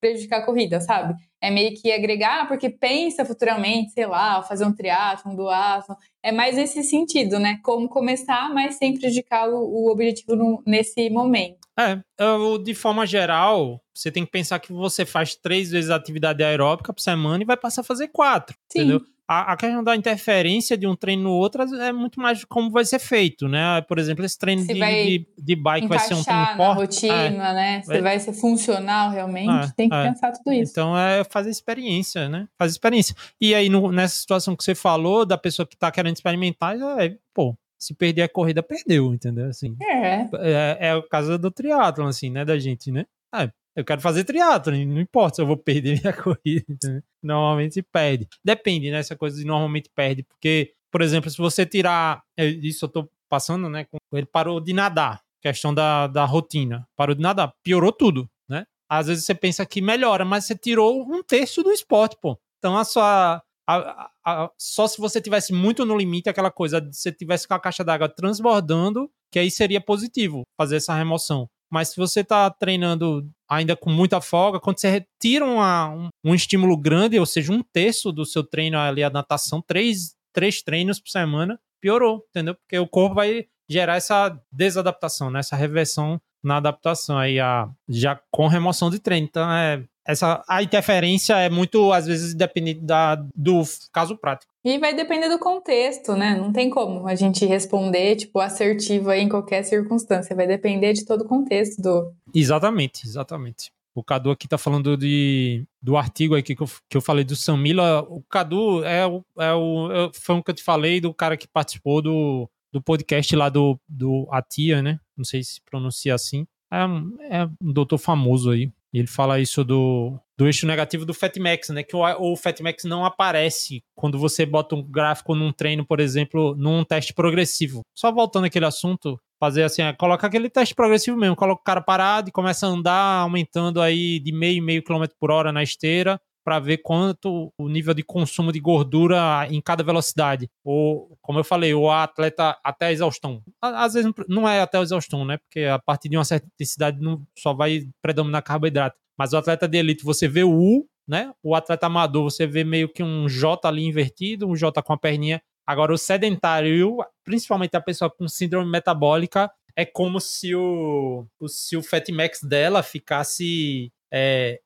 prejudicar 0.00 0.38
a 0.38 0.44
corrida, 0.44 0.80
sabe? 0.80 1.14
É 1.40 1.50
meio 1.50 1.74
que 1.74 1.92
agregar, 1.92 2.48
porque 2.48 2.70
pensa 2.70 3.24
futuramente, 3.24 3.92
sei 3.92 4.06
lá, 4.06 4.42
fazer 4.42 4.64
um 4.64 4.74
triatlon, 4.74 5.32
um 5.32 5.36
duatlon. 5.36 5.96
É 6.22 6.32
mais 6.32 6.56
nesse 6.56 6.82
sentido, 6.82 7.38
né? 7.38 7.58
Como 7.62 7.88
começar, 7.88 8.52
mas 8.52 8.76
sem 8.76 8.98
prejudicar 8.98 9.48
o, 9.48 9.56
o 9.56 9.90
objetivo 9.90 10.34
no, 10.34 10.62
nesse 10.66 11.08
momento. 11.10 11.60
É, 11.78 11.98
eu, 12.18 12.58
de 12.58 12.74
forma 12.74 13.06
geral, 13.06 13.80
você 13.94 14.10
tem 14.10 14.24
que 14.24 14.30
pensar 14.30 14.58
que 14.60 14.72
você 14.72 15.06
faz 15.06 15.34
três 15.34 15.70
vezes 15.70 15.90
atividade 15.90 16.42
aeróbica 16.42 16.92
por 16.92 17.00
semana 17.00 17.42
e 17.42 17.46
vai 17.46 17.56
passar 17.56 17.80
a 17.80 17.84
fazer 17.84 18.08
quatro, 18.08 18.56
Sim. 18.70 18.80
entendeu? 18.80 19.00
A, 19.32 19.52
a, 19.52 19.56
questão 19.56 19.84
da 19.84 19.94
interferência 19.94 20.76
de 20.76 20.88
um 20.88 20.96
treino 20.96 21.22
no 21.22 21.30
outro 21.30 21.62
é 21.62 21.92
muito 21.92 22.18
mais 22.18 22.44
como 22.44 22.68
vai 22.68 22.84
ser 22.84 22.98
feito, 22.98 23.46
né? 23.46 23.80
Por 23.82 23.96
exemplo, 23.96 24.24
esse 24.24 24.36
treino 24.36 24.66
de, 24.66 24.74
de, 24.74 25.26
de, 25.38 25.54
bike 25.54 25.86
vai 25.86 26.00
ser 26.00 26.14
um 26.14 26.24
treino 26.24 26.42
na 26.42 26.56
forte. 26.56 27.06
rotina, 27.06 27.14
é, 27.50 27.54
né? 27.54 27.82
Você 27.84 28.00
vai 28.00 28.18
ser 28.18 28.32
funcional 28.32 29.10
realmente, 29.10 29.68
é, 29.68 29.72
tem 29.76 29.88
que 29.88 29.94
é. 29.94 30.08
pensar 30.08 30.32
tudo 30.32 30.52
isso. 30.52 30.72
Então 30.72 30.98
é 30.98 31.22
fazer 31.22 31.48
experiência, 31.48 32.28
né? 32.28 32.48
Fazer 32.58 32.72
experiência. 32.72 33.14
E 33.40 33.54
aí, 33.54 33.68
no, 33.68 33.92
nessa 33.92 34.16
situação 34.16 34.56
que 34.56 34.64
você 34.64 34.74
falou, 34.74 35.24
da 35.24 35.38
pessoa 35.38 35.64
que 35.64 35.76
tá 35.76 35.92
querendo 35.92 36.16
experimentar, 36.16 36.76
é, 36.98 37.16
pô, 37.32 37.56
se 37.78 37.94
perder 37.94 38.22
a 38.22 38.28
corrida, 38.28 38.64
perdeu, 38.64 39.14
entendeu? 39.14 39.46
Assim, 39.46 39.76
é. 39.80 40.22
é. 40.40 40.78
É, 40.88 40.96
o 40.96 41.04
caso 41.04 41.38
do 41.38 41.52
triatlon, 41.52 42.08
assim, 42.08 42.30
né? 42.30 42.44
Da 42.44 42.58
gente, 42.58 42.90
né? 42.90 43.06
É, 43.32 43.48
eu 43.80 43.84
quero 43.84 44.00
fazer 44.00 44.24
triatlo, 44.24 44.72
não 44.72 45.00
importa 45.00 45.36
se 45.36 45.42
eu 45.42 45.46
vou 45.46 45.56
perder 45.56 46.00
minha 46.00 46.12
corrida. 46.14 47.04
Normalmente 47.22 47.82
perde. 47.82 48.28
Depende, 48.44 48.90
né? 48.90 48.98
Essa 48.98 49.16
coisa 49.16 49.36
de 49.36 49.44
normalmente 49.44 49.90
perde, 49.94 50.22
porque, 50.22 50.74
por 50.90 51.02
exemplo, 51.02 51.30
se 51.30 51.38
você 51.38 51.66
tirar. 51.66 52.22
É, 52.36 52.46
isso 52.46 52.84
eu 52.84 52.88
tô 52.88 53.10
passando, 53.28 53.68
né? 53.68 53.86
Ele 54.12 54.26
parou 54.26 54.60
de 54.60 54.72
nadar, 54.72 55.20
questão 55.40 55.72
da, 55.72 56.06
da 56.06 56.24
rotina. 56.24 56.86
Parou 56.96 57.14
de 57.14 57.22
nadar, 57.22 57.52
piorou 57.62 57.92
tudo, 57.92 58.28
né? 58.48 58.66
Às 58.88 59.06
vezes 59.06 59.24
você 59.24 59.34
pensa 59.34 59.64
que 59.64 59.80
melhora, 59.80 60.24
mas 60.24 60.44
você 60.44 60.56
tirou 60.56 61.02
um 61.02 61.22
terço 61.22 61.62
do 61.62 61.70
esporte, 61.70 62.16
pô. 62.20 62.38
Então 62.58 62.76
a 62.76 62.84
sua. 62.84 63.42
A, 63.68 63.76
a, 63.76 64.10
a, 64.24 64.50
só 64.58 64.88
se 64.88 64.98
você 64.98 65.20
tivesse 65.20 65.52
muito 65.52 65.84
no 65.84 65.96
limite, 65.96 66.28
aquela 66.28 66.50
coisa, 66.50 66.80
se 66.92 67.02
você 67.02 67.12
tivesse 67.12 67.46
com 67.46 67.54
a 67.54 67.60
caixa 67.60 67.84
d'água 67.84 68.08
transbordando, 68.08 69.08
que 69.30 69.38
aí 69.38 69.48
seria 69.50 69.80
positivo 69.80 70.42
fazer 70.58 70.76
essa 70.76 70.92
remoção. 70.92 71.48
Mas 71.70 71.90
se 71.90 71.96
você 71.96 72.20
está 72.20 72.50
treinando 72.50 73.28
ainda 73.48 73.76
com 73.76 73.90
muita 73.90 74.20
folga, 74.20 74.60
quando 74.60 74.80
você 74.80 74.88
retira 74.88 75.44
uma, 75.44 75.88
um, 75.88 76.08
um, 76.24 76.34
estímulo 76.34 76.76
grande, 76.76 77.18
ou 77.18 77.26
seja, 77.26 77.52
um 77.52 77.62
terço 77.62 78.12
do 78.12 78.24
seu 78.24 78.42
treino 78.42 78.78
ali, 78.78 79.02
a 79.02 79.10
natação, 79.10 79.62
três, 79.62 80.14
três 80.32 80.62
treinos 80.62 81.00
por 81.00 81.10
semana, 81.10 81.58
piorou, 81.80 82.24
entendeu? 82.30 82.54
Porque 82.54 82.78
o 82.78 82.86
corpo 82.86 83.14
vai 83.14 83.46
gerar 83.68 83.96
essa 83.96 84.36
desadaptação, 84.50 85.30
né? 85.30 85.40
essa 85.40 85.54
reversão 85.54 86.20
na 86.42 86.56
adaptação 86.56 87.18
aí, 87.18 87.38
a, 87.38 87.68
já 87.88 88.20
com 88.30 88.48
remoção 88.48 88.90
de 88.90 88.98
treino. 88.98 89.26
Então, 89.28 89.50
é, 89.50 89.84
essa, 90.06 90.42
a 90.48 90.62
interferência 90.62 91.34
é 91.34 91.48
muito, 91.48 91.92
às 91.92 92.06
vezes, 92.06 92.34
dependente 92.34 92.80
da, 92.80 93.14
do 93.34 93.62
caso 93.92 94.16
prático. 94.16 94.49
E 94.62 94.78
vai 94.78 94.94
depender 94.94 95.28
do 95.28 95.38
contexto, 95.38 96.14
né? 96.14 96.36
Não 96.36 96.52
tem 96.52 96.68
como 96.68 97.06
a 97.06 97.14
gente 97.14 97.46
responder, 97.46 98.16
tipo, 98.16 98.38
assertivo 98.40 99.10
aí 99.10 99.22
em 99.22 99.28
qualquer 99.28 99.62
circunstância. 99.64 100.36
Vai 100.36 100.46
depender 100.46 100.92
de 100.92 101.06
todo 101.06 101.22
o 101.22 101.28
contexto 101.28 101.80
do. 101.80 102.12
Exatamente, 102.34 103.06
exatamente. 103.06 103.72
O 103.94 104.04
Cadu 104.04 104.30
aqui 104.30 104.46
tá 104.46 104.58
falando 104.58 104.96
de, 104.96 105.64
do 105.82 105.96
artigo 105.96 106.36
aqui 106.36 106.54
que 106.54 106.62
eu, 106.62 106.68
que 106.88 106.96
eu 106.96 107.00
falei 107.00 107.24
do 107.24 107.34
Samila. 107.34 108.02
O 108.02 108.22
Cadu 108.22 108.84
é, 108.84 109.06
o, 109.06 109.24
é 109.38 109.52
o. 109.54 109.90
É, 109.92 110.10
foi 110.12 110.34
um 110.34 110.42
que 110.42 110.50
eu 110.50 110.54
te 110.54 110.62
falei 110.62 111.00
do 111.00 111.12
cara 111.12 111.36
que 111.36 111.48
participou 111.48 112.02
do, 112.02 112.48
do 112.70 112.82
podcast 112.82 113.34
lá 113.34 113.48
do, 113.48 113.80
do 113.88 114.28
Atia, 114.30 114.82
né? 114.82 115.00
Não 115.16 115.24
sei 115.24 115.42
se 115.42 115.60
pronuncia 115.62 116.14
assim. 116.14 116.46
É, 116.70 117.40
é 117.40 117.44
um 117.62 117.72
doutor 117.72 117.98
famoso 117.98 118.50
aí. 118.50 118.70
E 118.92 118.98
ele 118.98 119.06
fala 119.06 119.38
isso 119.38 119.64
do, 119.64 120.18
do 120.36 120.46
eixo 120.46 120.66
negativo 120.66 121.04
do 121.04 121.14
Fatmax, 121.14 121.68
né? 121.68 121.82
Que 121.82 121.94
o, 121.94 122.00
o 122.00 122.36
Fatmax 122.36 122.84
não 122.84 123.04
aparece 123.04 123.82
quando 123.94 124.18
você 124.18 124.44
bota 124.44 124.74
um 124.74 124.82
gráfico 124.82 125.34
num 125.34 125.52
treino, 125.52 125.86
por 125.86 126.00
exemplo, 126.00 126.54
num 126.56 126.84
teste 126.84 127.14
progressivo. 127.14 127.82
Só 127.94 128.10
voltando 128.10 128.46
aquele 128.46 128.66
assunto, 128.66 129.20
fazer 129.38 129.62
assim, 129.62 129.82
é, 129.82 129.92
coloca 129.92 130.26
aquele 130.26 130.50
teste 130.50 130.74
progressivo 130.74 131.16
mesmo, 131.16 131.36
coloca 131.36 131.60
o 131.60 131.64
cara 131.64 131.80
parado 131.80 132.28
e 132.28 132.32
começa 132.32 132.66
a 132.66 132.70
andar, 132.70 133.20
aumentando 133.20 133.80
aí 133.80 134.18
de 134.18 134.32
meio, 134.32 134.62
meio 134.62 134.82
quilômetro 134.82 135.16
por 135.20 135.30
hora 135.30 135.52
na 135.52 135.62
esteira, 135.62 136.20
para 136.50 136.58
ver 136.58 136.78
quanto 136.78 137.52
o 137.56 137.68
nível 137.68 137.94
de 137.94 138.02
consumo 138.02 138.50
de 138.50 138.58
gordura 138.58 139.46
em 139.48 139.60
cada 139.60 139.84
velocidade. 139.84 140.50
Ou, 140.64 141.16
como 141.22 141.38
eu 141.38 141.44
falei, 141.44 141.72
o 141.72 141.88
atleta 141.88 142.58
até 142.64 142.86
a 142.86 142.92
exaustão. 142.92 143.40
Às 143.62 143.94
vezes 143.94 144.10
não 144.28 144.48
é 144.48 144.60
até 144.60 144.76
a 144.76 144.82
exaustão, 144.82 145.24
né? 145.24 145.36
Porque 145.36 145.60
a 145.60 145.78
partir 145.78 146.08
de 146.08 146.16
uma 146.16 146.24
certa 146.24 146.48
intensidade 146.52 147.00
não 147.00 147.24
só 147.38 147.54
vai 147.54 147.88
predominar 148.02 148.42
carboidrato. 148.42 148.98
Mas 149.16 149.32
o 149.32 149.36
atleta 149.36 149.68
de 149.68 149.78
elite, 149.78 150.04
você 150.04 150.26
vê 150.26 150.42
o 150.42 150.50
U, 150.52 150.88
né? 151.06 151.32
O 151.40 151.54
atleta 151.54 151.86
amador, 151.86 152.24
você 152.24 152.48
vê 152.48 152.64
meio 152.64 152.88
que 152.88 153.04
um 153.04 153.28
J 153.28 153.68
ali 153.68 153.84
invertido, 153.84 154.48
um 154.48 154.56
J 154.56 154.82
com 154.82 154.92
a 154.92 154.98
perninha. 154.98 155.40
Agora, 155.64 155.94
o 155.94 155.98
sedentário, 155.98 156.96
principalmente 157.22 157.76
a 157.76 157.80
pessoa 157.80 158.10
com 158.10 158.26
síndrome 158.26 158.68
metabólica, 158.68 159.48
é 159.76 159.86
como 159.86 160.18
se 160.18 160.52
o, 160.52 161.24
o 161.38 161.46
se 161.46 161.76
o 161.76 161.82
fat 161.82 162.10
max 162.10 162.40
dela 162.42 162.82
ficasse 162.82 163.92
é, 164.12 164.58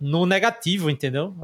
no 0.00 0.26
negativo, 0.26 0.88
entendeu? 0.90 1.34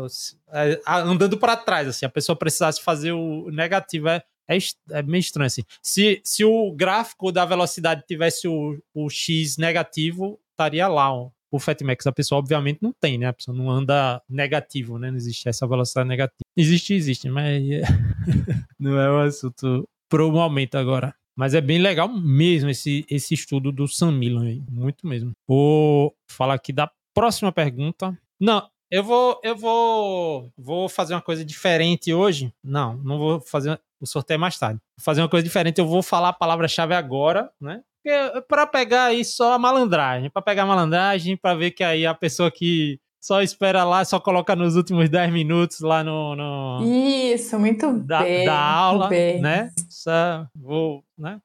É, 0.52 0.80
andando 0.86 1.36
para 1.36 1.56
trás, 1.56 1.88
assim, 1.88 2.06
a 2.06 2.10
pessoa 2.10 2.36
precisasse 2.36 2.82
fazer 2.82 3.12
o 3.12 3.50
negativo. 3.50 4.08
É, 4.08 4.22
é, 4.48 4.58
é, 4.90 5.02
meio 5.02 5.20
estranho, 5.20 5.46
assim. 5.46 5.62
Se, 5.82 6.20
se 6.24 6.44
o 6.44 6.72
gráfico 6.72 7.32
da 7.32 7.44
velocidade 7.44 8.04
tivesse 8.06 8.46
o, 8.46 8.78
o 8.94 9.08
X 9.08 9.56
negativo, 9.56 10.38
estaria 10.50 10.86
lá 10.88 11.12
ó. 11.12 11.30
o 11.50 11.58
Fatmax. 11.58 12.06
A 12.06 12.12
pessoa, 12.12 12.38
obviamente, 12.38 12.80
não 12.82 12.92
tem, 12.92 13.18
né? 13.18 13.26
A 13.26 13.32
pessoa 13.32 13.56
não 13.56 13.70
anda 13.70 14.22
negativo, 14.28 14.98
né? 14.98 15.10
Não 15.10 15.16
existe 15.16 15.48
essa 15.48 15.66
velocidade 15.66 16.08
negativa. 16.08 16.38
Existe, 16.56 16.94
existe, 16.94 17.28
mas 17.28 17.62
não 18.78 19.00
é 19.00 19.10
o 19.10 19.20
assunto 19.20 19.88
pro 20.08 20.30
momento 20.30 20.76
agora. 20.76 21.14
Mas 21.34 21.54
é 21.54 21.60
bem 21.60 21.78
legal 21.78 22.08
mesmo 22.08 22.68
esse, 22.68 23.06
esse 23.08 23.32
estudo 23.32 23.72
do 23.72 23.88
Sam 23.88 24.12
Milan 24.12 24.44
aí. 24.44 24.62
Muito 24.70 25.06
mesmo. 25.06 25.32
Vou 25.48 26.14
falar 26.28 26.54
aqui 26.54 26.72
da 26.72 26.90
Próxima 27.14 27.52
pergunta. 27.52 28.18
Não, 28.40 28.68
eu 28.90 29.02
vou, 29.02 29.40
eu 29.42 29.56
vou, 29.56 30.52
vou 30.56 30.88
fazer 30.88 31.14
uma 31.14 31.22
coisa 31.22 31.44
diferente 31.44 32.12
hoje. 32.12 32.52
Não, 32.62 32.96
não 32.98 33.18
vou 33.18 33.40
fazer 33.40 33.80
o 34.00 34.06
sorteio 34.06 34.38
mais 34.38 34.58
tarde. 34.58 34.80
Vou 34.98 35.04
fazer 35.04 35.22
uma 35.22 35.28
coisa 35.28 35.44
diferente. 35.44 35.78
Eu 35.78 35.86
vou 35.86 36.02
falar 36.02 36.28
a 36.28 36.34
palavra-chave 36.34 36.94
agora, 36.94 37.50
né? 37.60 37.82
Para 38.48 38.66
pegar 38.66 39.04
aí 39.04 39.24
só 39.24 39.52
a 39.52 39.58
malandragem, 39.58 40.28
para 40.28 40.42
pegar 40.42 40.64
a 40.64 40.66
malandragem, 40.66 41.36
para 41.36 41.54
ver 41.54 41.70
que 41.70 41.84
aí 41.84 42.04
a 42.04 42.12
pessoa 42.12 42.50
que 42.50 42.98
só 43.22 43.40
espera 43.40 43.84
lá, 43.84 44.04
só 44.04 44.18
coloca 44.18 44.56
nos 44.56 44.74
últimos 44.74 45.08
10 45.08 45.32
minutos 45.32 45.78
lá 45.78 46.02
no. 46.02 46.34
no 46.34 46.80
Isso, 46.82 47.56
muito 47.56 48.00
da, 48.00 48.20
bem. 48.20 48.44
Da 48.44 48.58
aula, 48.58 49.08
bem. 49.08 49.40
né? 49.40 49.70
Só 49.88 50.44
vou, 50.52 51.04
né? 51.16 51.38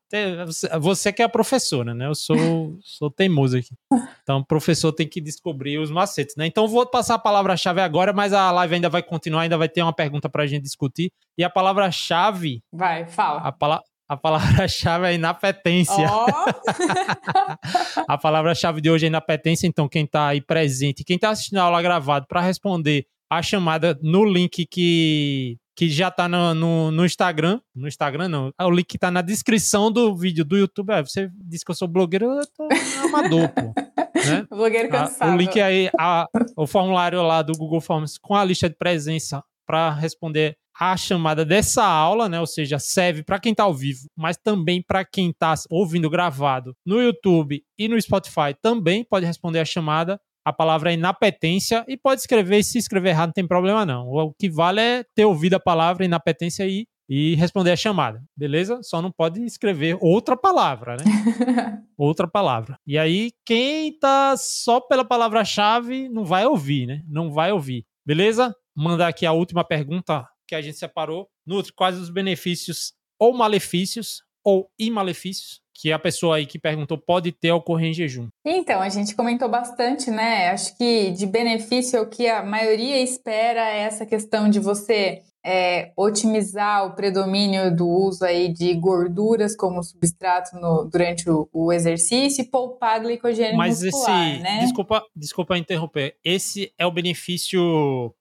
Você 0.81 1.13
que 1.13 1.21
é 1.21 1.25
a 1.25 1.29
professora, 1.29 1.93
né? 1.93 2.07
Eu 2.07 2.15
sou, 2.15 2.79
sou 2.81 3.11
teimoso 3.11 3.57
aqui. 3.57 3.75
Então, 4.23 4.39
o 4.39 4.45
professor 4.45 4.91
tem 4.91 5.07
que 5.07 5.21
descobrir 5.21 5.77
os 5.77 5.91
macetes, 5.91 6.35
né? 6.35 6.47
Então, 6.47 6.67
vou 6.67 6.83
passar 6.87 7.13
a 7.13 7.19
palavra-chave 7.19 7.79
agora, 7.79 8.11
mas 8.11 8.33
a 8.33 8.49
live 8.49 8.73
ainda 8.73 8.89
vai 8.89 9.03
continuar, 9.03 9.41
ainda 9.41 9.57
vai 9.57 9.69
ter 9.69 9.83
uma 9.83 9.93
pergunta 9.93 10.27
para 10.27 10.41
a 10.43 10.47
gente 10.47 10.63
discutir. 10.63 11.11
E 11.37 11.43
a 11.43 11.49
palavra-chave. 11.49 12.63
Vai, 12.73 13.05
fala. 13.05 13.41
A 13.41 13.51
palavra. 13.51 13.85
A 14.07 14.15
palavra-chave 14.15 15.07
é 15.07 15.15
inapetência. 15.15 16.07
Oh. 16.09 16.25
a 18.07 18.17
palavra-chave 18.17 18.79
de 18.79 18.89
hoje 18.89 19.05
é 19.05 19.07
inapetência. 19.07 19.67
Então, 19.67 19.89
quem 19.89 20.05
está 20.05 20.27
aí 20.27 20.39
presente, 20.39 21.03
quem 21.03 21.17
está 21.17 21.29
assistindo 21.29 21.59
a 21.59 21.63
aula 21.63 21.81
gravada 21.81 22.25
para 22.25 22.39
responder 22.39 23.05
a 23.29 23.41
chamada 23.41 23.99
no 24.01 24.23
link 24.23 24.65
que, 24.65 25.57
que 25.75 25.89
já 25.89 26.07
está 26.07 26.29
no, 26.29 26.53
no, 26.53 26.91
no, 26.91 27.05
Instagram. 27.05 27.59
No 27.75 27.85
Instagram, 27.87 28.29
não. 28.29 28.51
O 28.61 28.71
link 28.71 28.95
está 28.95 29.11
na 29.11 29.21
descrição 29.21 29.91
do 29.91 30.15
vídeo 30.15 30.45
do 30.45 30.57
YouTube. 30.57 30.91
É, 30.91 31.03
você 31.03 31.29
disse 31.43 31.65
que 31.65 31.71
eu 31.71 31.75
sou 31.75 31.87
blogueiro, 31.87 32.31
eu 32.31 32.47
tô 32.55 32.67
amador, 33.03 33.49
pô. 33.49 33.73
Né? 34.15 34.47
Blogueiro 34.49 34.89
cansado. 34.89 35.33
o 35.33 35.37
link 35.37 35.59
aí, 35.59 35.89
a, 35.99 36.27
o 36.55 36.65
formulário 36.65 37.21
lá 37.21 37.41
do 37.41 37.53
Google 37.53 37.81
Forms 37.81 38.17
com 38.17 38.35
a 38.35 38.43
lista 38.43 38.69
de 38.69 38.75
presença 38.75 39.43
para 39.65 39.91
responder 39.91 40.57
a 40.79 40.95
chamada 40.95 41.43
dessa 41.43 41.83
aula, 41.83 42.29
né? 42.29 42.39
Ou 42.39 42.45
seja, 42.45 42.77
serve 42.77 43.23
para 43.23 43.39
quem 43.39 43.51
está 43.51 43.63
ao 43.63 43.73
vivo, 43.73 44.07
mas 44.15 44.37
também 44.37 44.81
para 44.81 45.03
quem 45.03 45.31
está 45.31 45.53
ouvindo 45.69 46.09
gravado 46.09 46.75
no 46.85 47.01
YouTube 47.01 47.63
e 47.77 47.87
no 47.87 47.99
Spotify 47.99 48.53
também 48.61 49.03
pode 49.03 49.25
responder 49.25 49.59
a 49.59 49.65
chamada. 49.65 50.19
A 50.45 50.53
palavra 50.53 50.91
é 50.91 50.93
inapetência 50.93 51.83
e 51.89 51.97
pode 51.97 52.21
escrever, 52.21 52.59
e 52.59 52.63
se 52.63 52.77
escrever 52.77 53.09
errado 53.09 53.29
não 53.29 53.33
tem 53.33 53.47
problema 53.47 53.85
não. 53.85 54.07
O 54.07 54.33
que 54.33 54.49
vale 54.49 54.79
é 54.79 55.03
ter 55.13 55.25
ouvido 55.25 55.55
a 55.55 55.59
palavra 55.59 56.05
inapetência 56.05 56.65
e, 56.65 56.87
e 57.09 57.35
responder 57.35 57.71
a 57.71 57.75
chamada, 57.75 58.23
beleza? 58.37 58.79
Só 58.81 59.01
não 59.01 59.11
pode 59.11 59.43
escrever 59.43 59.97
outra 59.99 60.37
palavra, 60.37 60.95
né? 60.95 61.03
outra 61.97 62.29
palavra. 62.29 62.77
E 62.87 62.97
aí, 62.97 63.31
quem 63.45 63.97
tá 63.99 64.35
só 64.37 64.79
pela 64.79 65.03
palavra-chave 65.03 66.07
não 66.07 66.23
vai 66.23 66.45
ouvir, 66.45 66.85
né? 66.85 67.01
Não 67.09 67.29
vai 67.29 67.51
ouvir. 67.51 67.83
Beleza? 68.05 68.55
Mandar 68.73 69.09
aqui 69.09 69.25
a 69.25 69.33
última 69.33 69.65
pergunta 69.65 70.25
que 70.47 70.55
a 70.55 70.61
gente 70.61 70.77
separou. 70.77 71.27
Nutri, 71.45 71.73
quais 71.73 71.97
os 71.97 72.09
benefícios 72.09 72.93
ou 73.19 73.33
malefícios 73.33 74.23
ou 74.43 74.69
imalefícios 74.79 75.61
que 75.73 75.91
a 75.91 75.99
pessoa 75.99 76.37
aí 76.37 76.45
que 76.45 76.57
perguntou 76.57 76.97
pode 76.97 77.31
ter 77.31 77.49
ao 77.49 77.61
correr 77.61 77.89
em 77.89 77.93
jejum? 77.93 78.29
Então, 78.45 78.81
a 78.81 78.89
gente 78.89 79.13
comentou 79.13 79.49
bastante, 79.49 80.09
né? 80.09 80.49
Acho 80.49 80.75
que 80.77 81.11
de 81.11 81.25
benefício 81.27 82.01
o 82.01 82.09
que 82.09 82.27
a 82.27 82.43
maioria 82.43 83.01
espera 83.01 83.69
é 83.69 83.81
essa 83.81 84.05
questão 84.05 84.49
de 84.49 84.59
você 84.59 85.21
é, 85.45 85.93
otimizar 85.95 86.85
o 86.85 86.95
predomínio 86.95 87.73
do 87.73 87.87
uso 87.87 88.25
aí 88.25 88.51
de 88.51 88.73
gorduras 88.73 89.55
como 89.55 89.81
substrato 89.81 90.57
no, 90.57 90.83
durante 90.85 91.29
o, 91.29 91.47
o, 91.53 91.71
exercício 91.71 92.41
e 92.41 92.47
poupar 92.47 92.99
glicogênio 93.01 93.55
Mas 93.55 93.81
muscular, 93.81 94.33
esse, 94.33 94.43
né? 94.43 94.59
Desculpa, 94.59 95.03
desculpa 95.15 95.57
interromper. 95.57 96.17
Esse 96.23 96.73
é 96.77 96.85
o 96.85 96.91
benefício 96.91 98.13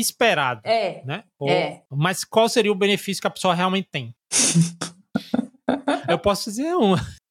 esperado. 0.00 0.60
É. 0.64 1.02
Né? 1.04 1.24
Ou, 1.38 1.48
é. 1.48 1.82
Mas 1.90 2.24
qual 2.24 2.48
seria 2.48 2.72
o 2.72 2.76
benefício 2.76 3.20
que 3.20 3.26
a 3.26 3.30
pessoa 3.30 3.54
realmente 3.54 3.88
tem? 3.90 4.14
Eu 6.08 6.18
posso 6.18 6.50
dizer 6.50 6.74
uma. 6.74 6.96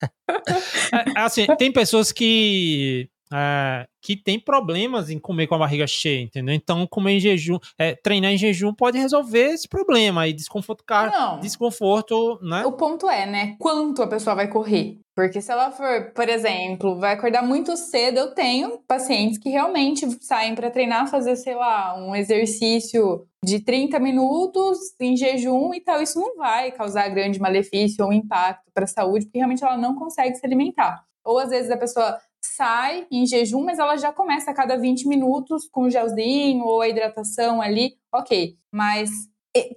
É, 1.16 1.22
assim, 1.22 1.46
tem 1.58 1.72
pessoas 1.72 2.12
que 2.12 3.10
é, 3.32 3.86
que 4.02 4.16
tem 4.16 4.40
problemas 4.40 5.10
em 5.10 5.20
comer 5.20 5.48
com 5.48 5.56
a 5.56 5.60
barriga 5.60 5.86
cheia, 5.88 6.22
entendeu? 6.22 6.54
Então, 6.54 6.86
comer 6.88 7.14
em 7.14 7.20
jejum, 7.20 7.58
é, 7.78 7.96
treinar 7.96 8.32
em 8.32 8.38
jejum 8.38 8.74
pode 8.74 8.98
resolver 8.98 9.52
esse 9.52 9.68
problema 9.68 10.22
aí, 10.22 10.34
desconforto, 10.34 10.84
Não. 10.88 11.40
desconforto, 11.40 12.40
né? 12.42 12.66
O 12.66 12.74
ponto 12.74 13.10
é, 13.10 13.26
né? 13.26 13.56
Quanto 13.60 14.02
a 14.02 14.08
pessoa 14.08 14.36
vai 14.36 14.48
correr? 14.48 15.00
Porque 15.16 15.42
se 15.42 15.52
ela 15.52 15.72
for, 15.72 16.12
por 16.16 16.30
exemplo, 16.30 16.98
vai 16.98 17.14
acordar 17.14 17.44
muito 17.44 17.76
cedo, 17.76 18.18
eu 18.18 18.34
tenho 18.34 18.80
pacientes 18.88 19.38
que 19.38 19.50
realmente 19.50 20.08
saem 20.24 20.56
para 20.56 20.72
treinar, 20.72 21.10
fazer, 21.10 21.36
sei 21.36 21.54
lá, 21.54 21.96
um 21.98 22.16
exercício 22.16 23.28
de 23.44 23.60
30 23.60 24.00
minutos 24.00 24.80
em 25.00 25.18
jejum 25.18 25.74
e 25.74 25.82
tal. 25.82 26.02
Isso 26.02 26.20
não 26.20 26.38
vai 26.38 26.72
causar 26.72 27.10
grande 27.10 27.40
malefício 27.40 28.06
ou 28.06 28.14
impacto 28.14 28.72
para 28.74 28.86
a 28.86 28.88
saúde, 28.88 29.26
porque 29.26 29.38
realmente 29.38 29.64
ela 29.64 29.78
não 29.78 29.96
consegue 29.96 30.36
se 30.36 30.46
alimentar. 30.46 31.04
Ou 31.24 31.40
às 31.40 31.50
vezes 31.50 31.72
a 31.72 31.78
pessoa 31.78 32.20
sai 32.44 33.08
em 33.12 33.26
jejum, 33.26 33.64
mas 33.64 33.80
ela 33.80 33.98
já 33.98 34.12
começa 34.12 34.52
a 34.52 34.54
cada 34.54 34.78
20 34.78 35.08
minutos 35.08 35.68
com 35.70 35.84
o 35.84 35.90
gelzinho 35.90 36.64
ou 36.66 36.82
a 36.82 36.88
hidratação 36.88 37.62
ali, 37.62 37.98
ok. 38.12 38.56
Mas 38.72 39.10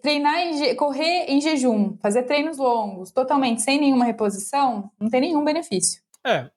treinar, 0.01 0.38
em, 0.38 0.74
correr 0.76 1.26
em 1.28 1.40
jejum, 1.40 1.97
fazer 2.01 2.22
treinos 2.22 2.59
longos, 2.59 3.11
totalmente 3.11 3.62
sem 3.62 3.80
nenhuma 3.80 4.05
reposição, 4.05 4.90
não 5.01 5.09
tem 5.09 5.20
nenhum 5.20 5.45
benefício. 5.45 6.04
É, 6.27 6.51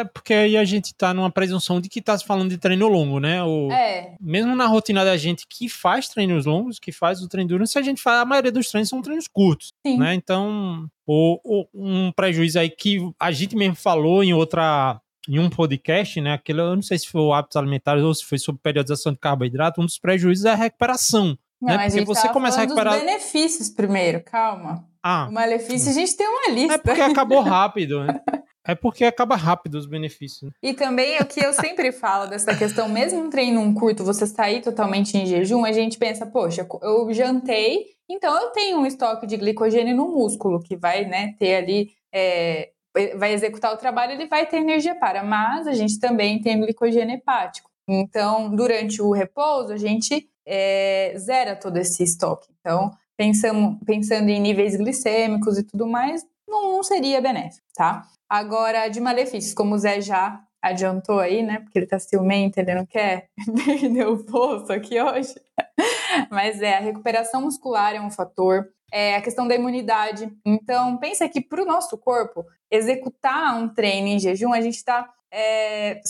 é 0.00 0.04
porque 0.04 0.34
aí 0.34 0.56
a 0.56 0.64
gente 0.64 0.92
tá 0.92 1.14
numa 1.14 1.30
presunção 1.30 1.80
de 1.80 1.88
que 1.88 2.02
tá 2.02 2.18
se 2.18 2.24
falando 2.24 2.50
de 2.50 2.58
treino 2.58 2.88
longo, 2.88 3.20
né? 3.20 3.42
O, 3.44 3.70
é. 3.70 4.16
Mesmo 4.20 4.56
na 4.56 4.66
rotina 4.66 5.04
da 5.04 5.16
gente 5.16 5.46
que 5.48 5.68
faz 5.68 6.08
treinos 6.08 6.46
longos, 6.46 6.80
que 6.80 6.90
faz 6.90 7.22
o 7.22 7.28
treino 7.28 7.66
se 7.66 7.78
a 7.78 7.82
gente 7.82 8.02
faz, 8.02 8.20
a 8.20 8.24
maioria 8.24 8.50
dos 8.50 8.68
treinos 8.68 8.88
são 8.88 9.00
treinos 9.00 9.28
curtos, 9.28 9.72
Sim. 9.86 9.98
né? 9.98 10.14
Então, 10.14 10.88
o, 11.06 11.66
um 11.72 12.10
prejuízo 12.10 12.58
aí 12.58 12.68
que 12.68 12.98
a 13.20 13.30
gente 13.30 13.54
mesmo 13.54 13.76
falou 13.76 14.24
em 14.24 14.34
outra 14.34 15.00
em 15.28 15.38
um 15.38 15.50
podcast, 15.50 16.20
né? 16.20 16.32
Aquele, 16.32 16.60
eu 16.60 16.74
não 16.74 16.82
sei 16.82 16.98
se 16.98 17.06
foi 17.06 17.30
hábitos 17.32 17.56
alimentares 17.56 18.02
ou 18.02 18.14
se 18.14 18.24
foi 18.24 18.38
sobre 18.38 18.62
periodização 18.62 19.12
de 19.12 19.18
carboidrato, 19.18 19.80
um 19.80 19.84
dos 19.84 19.98
prejuízos 19.98 20.46
é 20.46 20.52
a 20.52 20.56
recuperação. 20.56 21.38
Não, 21.60 21.76
né? 21.76 21.88
Porque 21.88 22.04
você 22.04 22.28
começa 22.30 22.58
a 22.58 22.60
recuperar. 22.62 22.94
Dos 22.94 23.02
benefícios 23.02 23.68
primeiro, 23.68 24.22
calma. 24.24 24.84
Ah. 25.02 25.26
O 25.28 25.32
malefício 25.32 25.90
a 25.90 25.92
gente 25.92 26.16
tem 26.16 26.26
uma 26.26 26.50
lista. 26.50 26.74
É 26.74 26.78
porque 26.78 27.00
acabou 27.00 27.40
rápido, 27.40 28.04
né? 28.04 28.20
É 28.68 28.74
porque 28.74 29.04
acaba 29.04 29.34
rápido 29.34 29.76
os 29.76 29.86
benefícios. 29.86 30.42
Né? 30.42 30.50
E 30.62 30.74
também 30.74 31.16
é 31.16 31.22
o 31.22 31.26
que 31.26 31.42
eu 31.42 31.54
sempre 31.54 31.90
falo 31.90 32.26
dessa 32.26 32.54
questão, 32.54 32.88
mesmo 32.88 33.20
um 33.20 33.30
treino 33.30 33.74
curto, 33.74 34.04
você 34.04 34.26
sair 34.26 34.60
totalmente 34.60 35.16
em 35.16 35.24
jejum, 35.24 35.64
a 35.64 35.72
gente 35.72 35.96
pensa, 35.96 36.26
poxa, 36.26 36.68
eu 36.82 37.12
jantei, 37.14 37.86
então 38.08 38.38
eu 38.38 38.50
tenho 38.50 38.78
um 38.78 38.86
estoque 38.86 39.26
de 39.26 39.38
glicogênio 39.38 39.96
no 39.96 40.08
músculo, 40.08 40.62
que 40.62 40.76
vai 40.76 41.06
né, 41.06 41.34
ter 41.38 41.54
ali 41.54 41.90
é, 42.12 42.70
vai 43.16 43.32
executar 43.32 43.72
o 43.72 43.76
trabalho, 43.76 44.12
ele 44.12 44.26
vai 44.26 44.46
ter 44.46 44.58
energia 44.58 44.94
para, 44.94 45.22
mas 45.22 45.66
a 45.66 45.72
gente 45.72 45.98
também 45.98 46.40
tem 46.40 46.60
glicogênio 46.60 47.14
hepático. 47.14 47.70
Então, 47.88 48.54
durante 48.54 49.00
o 49.00 49.12
repouso, 49.12 49.72
a 49.72 49.76
gente 49.76 50.28
é, 50.46 51.14
zera 51.16 51.56
todo 51.56 51.76
esse 51.78 52.02
estoque. 52.02 52.48
Então, 52.60 52.90
pensando 53.16 54.28
em 54.28 54.40
níveis 54.40 54.76
glicêmicos 54.76 55.58
e 55.58 55.62
tudo 55.62 55.86
mais, 55.86 56.26
não 56.46 56.82
seria 56.82 57.20
benéfico, 57.20 57.66
tá? 57.74 58.06
Agora, 58.28 58.88
de 58.88 59.00
malefícios, 59.00 59.54
como 59.54 59.74
o 59.74 59.78
Zé 59.78 60.00
já 60.00 60.42
adiantou 60.60 61.18
aí, 61.18 61.42
né? 61.42 61.60
Porque 61.60 61.78
ele 61.78 61.86
tá 61.86 61.98
ciumento, 61.98 62.58
ele 62.58 62.74
não 62.74 62.84
quer 62.84 63.28
perder 63.64 64.06
o 64.06 64.22
poço 64.24 64.72
aqui 64.72 65.00
hoje. 65.00 65.34
Mas 66.30 66.60
é, 66.60 66.76
a 66.76 66.80
recuperação 66.80 67.42
muscular 67.42 67.94
é 67.94 68.00
um 68.00 68.10
fator, 68.10 68.68
é 68.92 69.16
a 69.16 69.22
questão 69.22 69.46
da 69.46 69.54
imunidade. 69.54 70.30
Então, 70.44 70.96
pensa 70.98 71.28
que 71.28 71.40
para 71.40 71.62
o 71.62 71.66
nosso 71.66 71.96
corpo, 71.96 72.44
executar 72.70 73.56
um 73.56 73.68
treino 73.68 74.08
em 74.08 74.18
jejum, 74.18 74.52
a 74.52 74.60
gente 74.60 74.76
está. 74.76 75.08
É, 75.32 76.00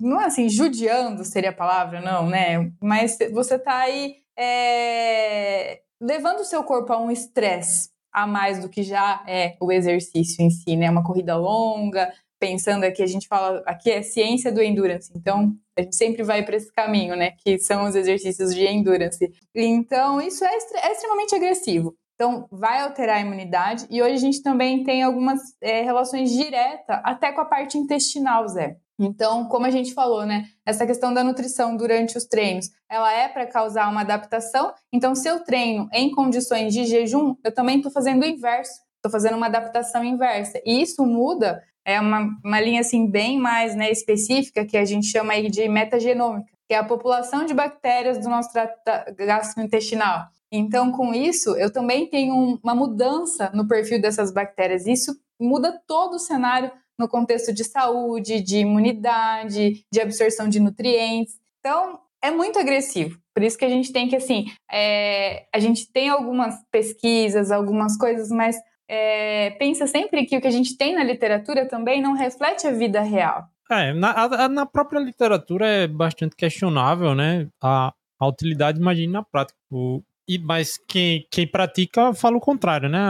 não 0.00 0.20
é 0.20 0.26
assim, 0.26 0.48
judiando 0.48 1.24
seria 1.24 1.50
a 1.50 1.54
palavra, 1.54 2.00
não, 2.00 2.28
né? 2.28 2.72
Mas 2.80 3.18
você 3.32 3.56
está 3.56 3.78
aí 3.78 4.16
é, 4.36 5.82
levando 6.00 6.40
o 6.40 6.44
seu 6.44 6.64
corpo 6.64 6.92
a 6.92 6.98
um 6.98 7.10
estresse 7.10 7.93
a 8.14 8.26
mais 8.26 8.60
do 8.60 8.68
que 8.68 8.84
já 8.84 9.22
é 9.26 9.56
o 9.60 9.72
exercício 9.72 10.42
em 10.42 10.50
si, 10.50 10.76
né? 10.76 10.88
Uma 10.88 11.02
corrida 11.02 11.36
longa, 11.36 12.12
pensando 12.38 12.84
aqui, 12.84 13.02
a 13.02 13.06
gente 13.06 13.26
fala, 13.26 13.62
aqui 13.66 13.90
é 13.90 14.02
ciência 14.02 14.52
do 14.52 14.62
endurance, 14.62 15.10
então 15.16 15.52
a 15.76 15.82
gente 15.82 15.96
sempre 15.96 16.22
vai 16.22 16.44
para 16.44 16.56
esse 16.56 16.72
caminho, 16.72 17.16
né? 17.16 17.32
Que 17.42 17.58
são 17.58 17.84
os 17.84 17.96
exercícios 17.96 18.54
de 18.54 18.64
endurance. 18.64 19.32
Então, 19.54 20.20
isso 20.20 20.44
é, 20.44 20.54
é 20.54 20.92
extremamente 20.92 21.34
agressivo. 21.34 21.96
Então, 22.14 22.46
vai 22.50 22.80
alterar 22.80 23.16
a 23.16 23.20
imunidade. 23.20 23.86
E 23.90 24.00
hoje 24.00 24.14
a 24.14 24.18
gente 24.18 24.42
também 24.42 24.84
tem 24.84 25.02
algumas 25.02 25.40
é, 25.60 25.82
relações 25.82 26.30
diretas 26.30 27.00
até 27.02 27.32
com 27.32 27.40
a 27.40 27.44
parte 27.44 27.76
intestinal, 27.76 28.46
Zé. 28.46 28.76
Então, 28.98 29.46
como 29.46 29.66
a 29.66 29.70
gente 29.70 29.92
falou, 29.92 30.24
né? 30.24 30.44
Essa 30.64 30.86
questão 30.86 31.12
da 31.12 31.24
nutrição 31.24 31.76
durante 31.76 32.16
os 32.16 32.24
treinos, 32.24 32.70
ela 32.88 33.12
é 33.12 33.28
para 33.28 33.46
causar 33.46 33.90
uma 33.90 34.02
adaptação. 34.02 34.72
Então, 34.92 35.14
se 35.14 35.28
eu 35.28 35.40
treino 35.40 35.88
em 35.92 36.12
condições 36.12 36.72
de 36.72 36.84
jejum, 36.84 37.34
eu 37.44 37.52
também 37.52 37.78
estou 37.78 37.90
fazendo 37.90 38.22
o 38.22 38.26
inverso. 38.26 38.80
Estou 38.96 39.10
fazendo 39.10 39.36
uma 39.36 39.46
adaptação 39.46 40.04
inversa. 40.04 40.60
E 40.64 40.80
isso 40.80 41.04
muda, 41.04 41.62
é 41.84 42.00
uma, 42.00 42.28
uma 42.44 42.60
linha 42.60 42.80
assim 42.80 43.06
bem 43.10 43.38
mais 43.38 43.74
né, 43.74 43.90
específica, 43.90 44.64
que 44.64 44.76
a 44.76 44.84
gente 44.84 45.06
chama 45.06 45.32
aí 45.32 45.50
de 45.50 45.68
metagenômica, 45.68 46.50
que 46.66 46.74
é 46.74 46.78
a 46.78 46.84
população 46.84 47.44
de 47.44 47.52
bactérias 47.52 48.18
do 48.18 48.30
nosso 48.30 48.52
trato 48.52 48.80
gastrointestinal. 49.16 50.26
Então, 50.50 50.92
com 50.92 51.12
isso, 51.12 51.56
eu 51.56 51.70
também 51.70 52.06
tenho 52.08 52.60
uma 52.62 52.74
mudança 52.74 53.50
no 53.52 53.66
perfil 53.66 54.00
dessas 54.00 54.32
bactérias. 54.32 54.86
Isso 54.86 55.14
muda 55.38 55.82
todo 55.86 56.14
o 56.14 56.18
cenário 56.18 56.70
no 56.98 57.08
contexto 57.08 57.52
de 57.52 57.64
saúde, 57.64 58.40
de 58.40 58.58
imunidade, 58.58 59.84
de 59.92 60.00
absorção 60.00 60.48
de 60.48 60.60
nutrientes. 60.60 61.34
Então, 61.60 61.98
é 62.22 62.30
muito 62.30 62.58
agressivo. 62.58 63.18
Por 63.34 63.42
isso 63.42 63.58
que 63.58 63.64
a 63.64 63.68
gente 63.68 63.92
tem 63.92 64.08
que, 64.08 64.16
assim, 64.16 64.46
é, 64.70 65.46
a 65.52 65.58
gente 65.58 65.90
tem 65.92 66.08
algumas 66.08 66.56
pesquisas, 66.70 67.50
algumas 67.50 67.96
coisas, 67.96 68.30
mas 68.30 68.56
é, 68.88 69.50
pensa 69.52 69.86
sempre 69.86 70.24
que 70.24 70.36
o 70.36 70.40
que 70.40 70.46
a 70.46 70.52
gente 70.52 70.76
tem 70.76 70.94
na 70.94 71.02
literatura 71.02 71.66
também 71.66 72.00
não 72.00 72.12
reflete 72.12 72.66
a 72.66 72.70
vida 72.70 73.00
real. 73.00 73.44
É, 73.70 73.92
na, 73.92 74.48
na 74.48 74.66
própria 74.66 75.00
literatura 75.00 75.66
é 75.66 75.86
bastante 75.86 76.36
questionável, 76.36 77.14
né? 77.14 77.48
A, 77.62 77.92
a 78.20 78.26
utilidade, 78.26 78.78
imagine 78.78 79.12
na 79.12 79.22
prática. 79.22 79.58
O, 79.70 80.02
e, 80.28 80.38
mas 80.38 80.78
quem, 80.88 81.26
quem 81.30 81.46
pratica 81.46 82.12
fala 82.14 82.36
o 82.36 82.40
contrário, 82.40 82.88
né? 82.88 83.00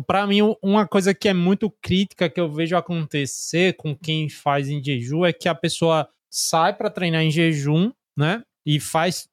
Para 0.00 0.26
mim, 0.26 0.40
uma 0.62 0.86
coisa 0.86 1.14
que 1.14 1.28
é 1.28 1.32
muito 1.32 1.70
crítica 1.82 2.28
que 2.28 2.40
eu 2.40 2.50
vejo 2.50 2.76
acontecer 2.76 3.74
com 3.76 3.96
quem 3.96 4.28
faz 4.28 4.68
em 4.68 4.82
jejum 4.82 5.24
é 5.24 5.32
que 5.32 5.48
a 5.48 5.54
pessoa 5.54 6.08
sai 6.30 6.74
para 6.74 6.90
treinar 6.90 7.22
em 7.22 7.30
jejum, 7.30 7.90
né? 8.16 8.42
E 8.64 8.80
faz. 8.80 9.28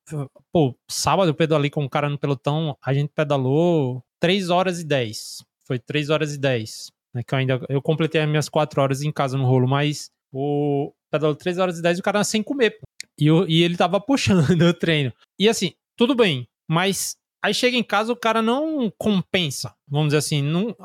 Pô, 0.51 0.75
sábado 0.89 1.29
eu 1.29 1.35
pedalei 1.35 1.69
com 1.69 1.83
um 1.83 1.89
cara 1.89 2.07
no 2.07 2.17
pelotão, 2.17 2.77
a 2.83 2.93
gente 2.93 3.11
pedalou 3.13 4.03
3 4.19 4.49
horas 4.49 4.79
e 4.79 4.85
10. 4.85 5.43
Foi 5.65 5.79
3 5.79 6.09
horas 6.09 6.33
e 6.35 6.37
10. 6.37 6.91
Né, 7.13 7.23
que 7.23 7.33
eu 7.33 7.39
ainda. 7.39 7.61
Eu 7.67 7.81
completei 7.81 8.21
as 8.21 8.29
minhas 8.29 8.47
4 8.47 8.81
horas 8.81 9.01
em 9.01 9.11
casa 9.11 9.37
no 9.37 9.45
rolo, 9.45 9.67
mas 9.67 10.09
o 10.31 10.93
pedalou 11.11 11.35
3 11.35 11.57
horas 11.57 11.79
e 11.79 11.81
10 11.81 11.97
e 11.97 12.01
o 12.01 12.03
cara 12.03 12.23
sem 12.23 12.41
comer. 12.41 12.79
E, 13.19 13.27
eu, 13.27 13.47
e 13.47 13.63
ele 13.63 13.75
tava 13.75 13.99
puxando 13.99 14.49
o 14.61 14.73
treino. 14.73 15.11
E 15.37 15.49
assim, 15.49 15.73
tudo 15.97 16.15
bem, 16.15 16.47
mas 16.67 17.15
aí 17.43 17.53
chega 17.53 17.75
em 17.75 17.83
casa 17.83 18.13
o 18.13 18.15
cara 18.15 18.41
não 18.41 18.91
compensa, 18.97 19.75
vamos 19.87 20.07
dizer 20.07 20.19
assim. 20.19 20.41
Não, 20.41 20.75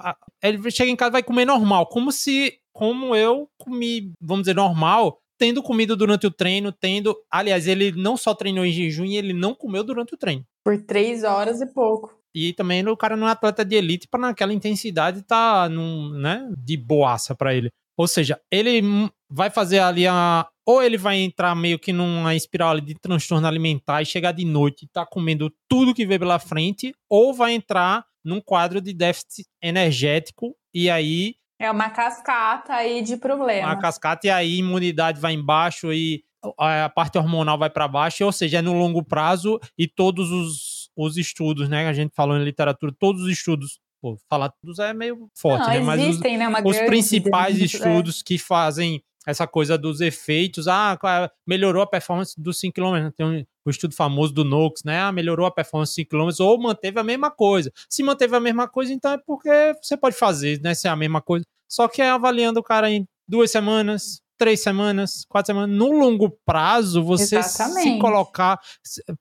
ele 0.42 0.70
chega 0.70 0.90
em 0.90 0.96
casa 0.96 1.12
vai 1.12 1.22
comer 1.22 1.44
normal, 1.44 1.86
como 1.86 2.10
se, 2.10 2.58
como 2.72 3.14
eu 3.14 3.48
comi, 3.56 4.12
vamos 4.20 4.42
dizer, 4.42 4.54
normal, 4.54 5.20
tendo 5.38 5.62
comido 5.62 5.96
durante 5.96 6.26
o 6.26 6.30
treino, 6.30 6.72
tendo. 6.72 7.16
Aliás, 7.30 7.68
ele 7.68 7.92
não 7.92 8.16
só 8.16 8.34
treinou 8.34 8.64
em 8.64 8.72
jejum, 8.72 9.04
ele 9.04 9.32
não 9.32 9.54
comeu 9.54 9.84
durante 9.84 10.14
o 10.14 10.18
treino. 10.18 10.44
Por 10.64 10.82
três 10.82 11.22
horas 11.22 11.60
e 11.60 11.66
pouco. 11.66 12.18
E 12.34 12.52
também 12.52 12.86
o 12.86 12.96
cara 12.96 13.16
não 13.16 13.26
é 13.26 13.30
atleta 13.30 13.64
de 13.64 13.76
elite 13.76 14.06
para 14.08 14.20
naquela 14.20 14.52
intensidade 14.52 15.22
tá 15.22 15.68
num, 15.68 16.10
né, 16.10 16.48
de 16.58 16.76
boaça 16.76 17.34
para 17.34 17.54
ele. 17.54 17.70
Ou 17.96 18.06
seja, 18.06 18.40
ele 18.50 18.82
vai 19.30 19.50
fazer 19.50 19.80
ali 19.80 20.06
a. 20.06 20.46
Ou 20.66 20.82
ele 20.82 20.98
vai 20.98 21.16
entrar 21.16 21.54
meio 21.54 21.78
que 21.78 21.92
numa 21.94 22.34
espiral 22.34 22.78
de 22.78 22.94
transtorno 22.94 23.46
alimentar 23.46 24.02
e 24.02 24.06
chegar 24.06 24.32
de 24.32 24.44
noite 24.44 24.84
e 24.84 24.88
tá 24.88 25.06
comendo 25.06 25.50
tudo 25.66 25.94
que 25.94 26.06
vê 26.06 26.18
pela 26.18 26.38
frente, 26.38 26.94
ou 27.08 27.32
vai 27.32 27.52
entrar 27.52 28.04
num 28.22 28.40
quadro 28.40 28.80
de 28.80 28.92
déficit 28.92 29.46
energético 29.62 30.54
e 30.74 30.90
aí. 30.90 31.36
É 31.58 31.70
uma 31.70 31.88
cascata 31.88 32.74
aí 32.74 33.02
de 33.02 33.16
problema. 33.16 33.68
Uma 33.68 33.78
cascata 33.78 34.26
e 34.26 34.30
aí 34.30 34.54
a 34.54 34.58
imunidade 34.58 35.18
vai 35.18 35.32
embaixo 35.32 35.92
e 35.92 36.22
a 36.56 36.88
parte 36.88 37.18
hormonal 37.18 37.58
vai 37.58 37.70
para 37.70 37.88
baixo, 37.88 38.24
ou 38.24 38.30
seja, 38.30 38.58
é 38.58 38.62
no 38.62 38.74
longo 38.74 39.02
prazo 39.02 39.58
e 39.76 39.88
todos 39.88 40.30
os, 40.30 40.90
os 40.94 41.16
estudos, 41.16 41.68
né, 41.68 41.88
a 41.88 41.92
gente 41.92 42.14
falou 42.14 42.36
em 42.36 42.44
literatura, 42.44 42.94
todos 42.96 43.22
os 43.22 43.30
estudos 43.30 43.80
Pô, 44.00 44.16
falar 44.28 44.50
todos 44.50 44.78
é 44.78 44.94
meio 44.94 45.28
forte, 45.36 45.66
Não, 45.66 45.74
né? 45.74 45.80
Mas 45.80 46.00
existem, 46.00 46.34
os, 46.34 46.38
né, 46.38 46.62
os 46.64 46.78
principais 46.82 47.60
é. 47.60 47.64
estudos 47.64 48.20
é. 48.20 48.22
que 48.24 48.38
fazem 48.38 49.02
essa 49.28 49.46
coisa 49.46 49.76
dos 49.76 50.00
efeitos, 50.00 50.66
ah, 50.68 50.98
melhorou 51.46 51.82
a 51.82 51.86
performance 51.86 52.34
dos 52.40 52.58
5 52.58 52.74
km, 52.74 52.92
né? 52.92 53.12
tem 53.14 53.26
um, 53.26 53.44
o 53.62 53.68
estudo 53.68 53.94
famoso 53.94 54.32
do 54.32 54.42
Nox, 54.42 54.82
né? 54.82 55.00
Ah, 55.02 55.12
melhorou 55.12 55.44
a 55.44 55.50
performance 55.50 55.90
dos 55.90 55.96
5 55.96 56.10
km 56.10 56.30
ou 56.40 56.58
manteve 56.58 56.98
a 56.98 57.04
mesma 57.04 57.30
coisa. 57.30 57.70
Se 57.90 58.02
manteve 58.02 58.34
a 58.34 58.40
mesma 58.40 58.66
coisa, 58.66 58.90
então 58.90 59.12
é 59.12 59.18
porque 59.18 59.50
você 59.82 59.98
pode 59.98 60.16
fazer, 60.16 60.62
né? 60.62 60.72
Se 60.72 60.88
é 60.88 60.90
a 60.90 60.96
mesma 60.96 61.20
coisa. 61.20 61.44
Só 61.68 61.86
que 61.88 62.00
é 62.00 62.08
avaliando 62.08 62.58
o 62.60 62.62
cara 62.62 62.90
em 62.90 63.06
duas 63.28 63.50
semanas, 63.50 64.22
três 64.38 64.62
semanas, 64.62 65.26
quatro 65.28 65.48
semanas. 65.48 65.76
No 65.76 65.90
longo 65.92 66.30
prazo, 66.46 67.02
você 67.02 67.36
Exatamente. 67.36 67.94
se 67.94 67.98
colocar. 67.98 68.58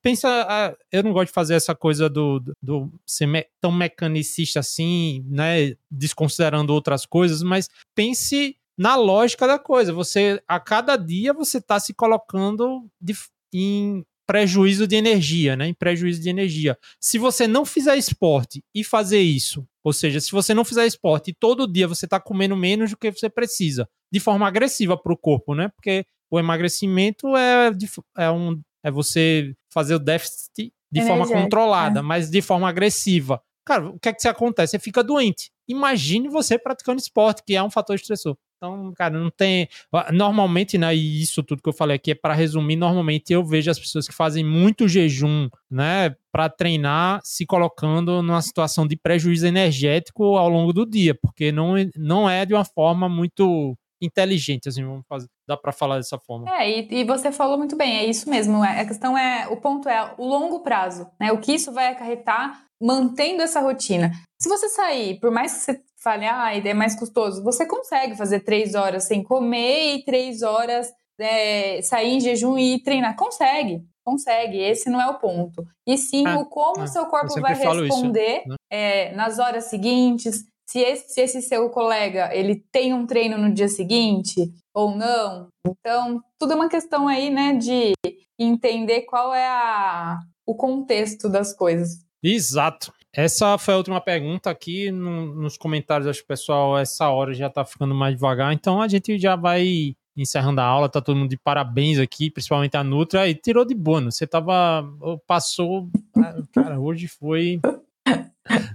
Pensa, 0.02 0.30
ah, 0.48 0.74
eu 0.90 1.04
não 1.04 1.12
gosto 1.12 1.28
de 1.28 1.34
fazer 1.34 1.56
essa 1.56 1.76
coisa 1.76 2.08
do, 2.08 2.40
do, 2.40 2.54
do 2.62 2.94
ser 3.06 3.26
me, 3.26 3.46
tão 3.60 3.72
mecanicista 3.72 4.62
assim, 4.62 5.26
né? 5.28 5.76
Desconsiderando 5.92 6.72
outras 6.72 7.06
coisas, 7.06 7.44
mas 7.44 7.68
pense 7.94 8.57
na 8.78 8.96
lógica 8.96 9.48
da 9.48 9.58
coisa. 9.58 9.92
Você, 9.92 10.42
a 10.48 10.60
cada 10.60 10.96
dia, 10.96 11.34
você 11.34 11.58
está 11.58 11.80
se 11.80 11.94
colocando 11.94 12.86
de, 13.02 13.14
em 13.54 14.06
prejuízo 14.28 14.86
de 14.86 14.96
energia, 14.96 15.56
né? 15.56 15.68
Em 15.68 15.74
prejuízo 15.74 16.22
de 16.22 16.30
energia. 16.30 16.78
Se 17.00 17.18
você 17.18 17.48
não 17.48 17.66
fizer 17.66 17.96
esporte 17.96 18.64
e 18.76 18.84
fazer 18.84 19.22
isso, 19.22 19.66
ou 19.84 19.94
seja, 19.94 20.20
se 20.20 20.32
você 20.32 20.54
não 20.54 20.66
fizer 20.66 20.86
esporte 20.86 21.32
e 21.32 21.34
todo 21.34 21.72
dia 21.72 21.88
você 21.88 22.06
está 22.06 22.20
comendo 22.20 22.56
menos 22.56 22.92
do 22.92 22.98
que 22.98 23.12
você 23.12 23.30
precisa, 23.30 23.90
de 24.12 24.20
forma 24.20 24.46
agressiva 24.46 24.98
para 24.98 25.14
o 25.14 25.18
corpo, 25.18 25.56
né? 25.56 25.70
Porque 25.70 26.06
o 26.30 26.38
emagrecimento 26.38 27.36
é, 27.38 27.72
é, 28.18 28.30
um, 28.30 28.62
é 28.84 28.92
você 28.92 29.56
fazer 29.72 29.96
o 29.96 30.00
déficit 30.00 30.74
de 30.92 31.02
forma 31.06 31.28
controlada, 31.28 32.00
é. 32.00 32.04
mas 32.04 32.30
de 32.30 32.42
forma 32.42 32.68
agressiva. 32.68 33.42
Cara, 33.66 33.90
o 33.90 34.00
que 34.00 34.10
é 34.10 34.14
que 34.14 34.22
se 34.22 34.28
acontece? 34.28 34.72
Você 34.72 34.80
fica 34.80 35.04
doente. 35.04 35.52
Imagine 35.68 36.30
você 36.30 36.58
praticando 36.58 37.00
esporte, 37.00 37.44
que 37.46 37.56
é 37.56 37.62
um 37.62 37.70
fator 37.70 37.96
estressor. 37.96 38.38
Então, 38.58 38.92
cara, 38.96 39.18
não 39.20 39.30
tem. 39.30 39.68
Normalmente, 40.12 40.78
né? 40.78 40.96
E 40.96 41.22
isso 41.22 41.44
tudo 41.44 41.62
que 41.62 41.70
eu 41.70 41.74
falei 41.74 41.96
aqui 41.96 42.12
é 42.12 42.16
para 42.16 42.34
resumir. 42.34 42.76
Normalmente 42.76 43.32
eu 43.32 43.46
vejo 43.46 43.70
as 43.70 43.80
pessoas 43.80 44.08
que 44.08 44.14
fazem 44.16 44.44
muito 44.44 44.88
jejum, 44.88 45.48
né? 45.70 46.16
Para 46.32 46.50
treinar, 46.50 47.22
se 47.24 47.46
colocando 47.46 48.22
numa 48.24 48.42
situação 48.42 48.88
de 48.88 48.96
prejuízo 48.96 49.46
energético 49.46 50.38
ao 50.38 50.50
longo 50.50 50.74
do 50.74 50.86
dia, 50.86 51.14
porque 51.16 51.52
não, 51.52 51.76
não 51.96 52.30
é 52.30 52.46
de 52.46 52.54
uma 52.54 52.66
forma 52.66 53.08
muito 53.08 53.78
inteligente, 54.02 54.70
assim, 54.70 54.84
vamos 54.84 55.06
fazer, 55.08 55.28
dá 55.48 55.58
para 55.58 55.72
falar 55.72 55.98
dessa 55.98 56.20
forma. 56.20 56.50
É, 56.50 56.70
e, 56.70 56.88
e, 57.02 57.04
você 57.04 57.32
falou 57.32 57.58
muito 57.58 57.76
bem, 57.76 57.98
é 57.98 58.06
isso 58.06 58.30
mesmo. 58.30 58.64
É, 58.64 58.82
a 58.82 58.86
questão 58.86 59.18
é, 59.18 59.48
o 59.48 59.58
ponto 59.58 59.90
é 59.90 60.14
o 60.18 60.26
longo 60.26 60.60
prazo, 60.60 61.10
né? 61.20 61.32
O 61.32 61.40
que 61.40 61.54
isso 61.54 61.72
vai 61.72 61.88
acarretar 61.88 62.64
mantendo 62.82 63.42
essa 63.42 63.60
rotina. 63.60 64.12
Se 64.40 64.48
você 64.48 64.70
sair, 64.70 65.20
por 65.20 65.32
mais 65.32 65.54
que 65.54 65.60
você 65.60 65.82
fale, 66.02 66.26
ah, 66.26 66.56
é 66.56 66.74
mais 66.74 66.98
custoso, 66.98 67.44
você 67.44 67.66
consegue 67.66 68.16
fazer 68.16 68.42
três 68.42 68.76
horas 68.76 69.06
sem 69.06 69.24
comer 69.24 69.96
e 69.96 70.06
três 70.06 70.44
horas 70.44 70.92
é, 71.20 71.82
sair 71.82 72.14
em 72.14 72.20
jejum 72.20 72.58
e 72.58 72.82
treinar. 72.84 73.16
Consegue, 73.16 73.84
consegue. 74.06 74.58
Esse 74.60 74.90
não 74.90 75.02
é 75.02 75.08
o 75.08 75.18
ponto. 75.18 75.66
E 75.88 75.98
sim 75.98 76.26
ah, 76.28 76.38
o 76.38 76.46
como 76.46 76.82
o 76.82 76.84
ah, 76.84 76.88
seu 76.88 77.06
corpo 77.08 77.42
vai 77.42 77.56
responder 77.56 78.40
isso, 78.40 78.50
né? 78.50 78.56
é, 78.72 79.12
nas 79.16 79.40
horas 79.40 79.66
seguintes. 79.66 80.44
Se 80.68 80.80
esse, 80.80 81.14
se 81.14 81.22
esse 81.22 81.42
seu 81.42 81.70
colega 81.70 82.30
ele 82.34 82.56
tem 82.72 82.94
um 82.94 83.08
treino 83.08 83.38
no 83.38 83.54
dia 83.54 83.70
seguinte 83.70 84.52
ou 84.74 84.96
não. 84.96 85.48
Então, 85.66 86.22
tudo 86.38 86.54
é 86.54 86.56
uma 86.56 86.70
questão 86.70 87.08
aí, 87.08 87.30
né, 87.30 87.54
de 87.54 87.94
entender 88.38 89.02
qual 89.04 89.34
é 89.34 89.48
a, 89.48 90.20
o 90.46 90.54
contexto 90.56 91.30
das 91.30 91.56
coisas. 91.56 92.06
Exato. 92.22 92.94
Essa 93.14 93.58
foi 93.58 93.74
a 93.74 93.78
última 93.78 94.00
pergunta 94.00 94.50
aqui 94.50 94.92
no, 94.92 95.34
nos 95.34 95.58
comentários. 95.58 96.08
Acho 96.08 96.20
que 96.20 96.26
o 96.26 96.28
pessoal, 96.28 96.78
essa 96.78 97.10
hora 97.10 97.34
já 97.34 97.50
tá 97.50 97.66
ficando 97.66 97.96
mais 97.96 98.14
devagar. 98.14 98.54
Então 98.54 98.82
a 98.82 98.88
gente 98.88 99.18
já 99.18 99.36
vai 99.36 99.96
encerrando 100.16 100.62
a 100.62 100.66
aula. 100.66 100.90
Tá 100.90 101.02
todo 101.02 101.18
mundo 101.18 101.30
de 101.30 101.38
parabéns 101.38 101.98
aqui, 101.98 102.30
principalmente 102.30 102.78
a 102.78 102.84
Nutra. 102.84 103.28
E 103.28 103.34
tirou 103.34 103.66
de 103.66 103.74
bono. 103.74 104.12
Você 104.12 104.28
tava. 104.28 104.88
Passou. 105.26 105.90
Ah, 106.16 106.36
cara, 106.54 106.80
hoje 106.80 107.08
foi. 107.08 107.60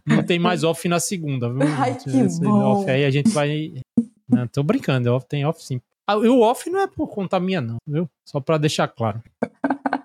Não 0.06 0.22
tem 0.22 0.38
mais 0.38 0.64
off 0.64 0.88
na 0.88 1.00
segunda, 1.00 1.48
viu? 1.48 1.62
Ai, 1.78 1.96
que 1.96 2.10
bom. 2.40 2.80
Off. 2.80 2.90
Aí 2.90 3.04
a 3.04 3.10
gente 3.10 3.30
vai. 3.30 3.74
Não, 4.28 4.46
tô 4.46 4.62
brincando, 4.62 5.20
tem 5.28 5.44
off 5.44 5.62
sim. 5.64 5.80
Ah, 6.06 6.16
o 6.16 6.40
off 6.40 6.68
não 6.68 6.80
é 6.80 6.86
por 6.86 7.08
conta 7.08 7.38
minha, 7.38 7.60
não, 7.60 7.76
viu? 7.86 8.08
Só 8.26 8.40
pra 8.40 8.58
deixar 8.58 8.88
claro. 8.88 9.22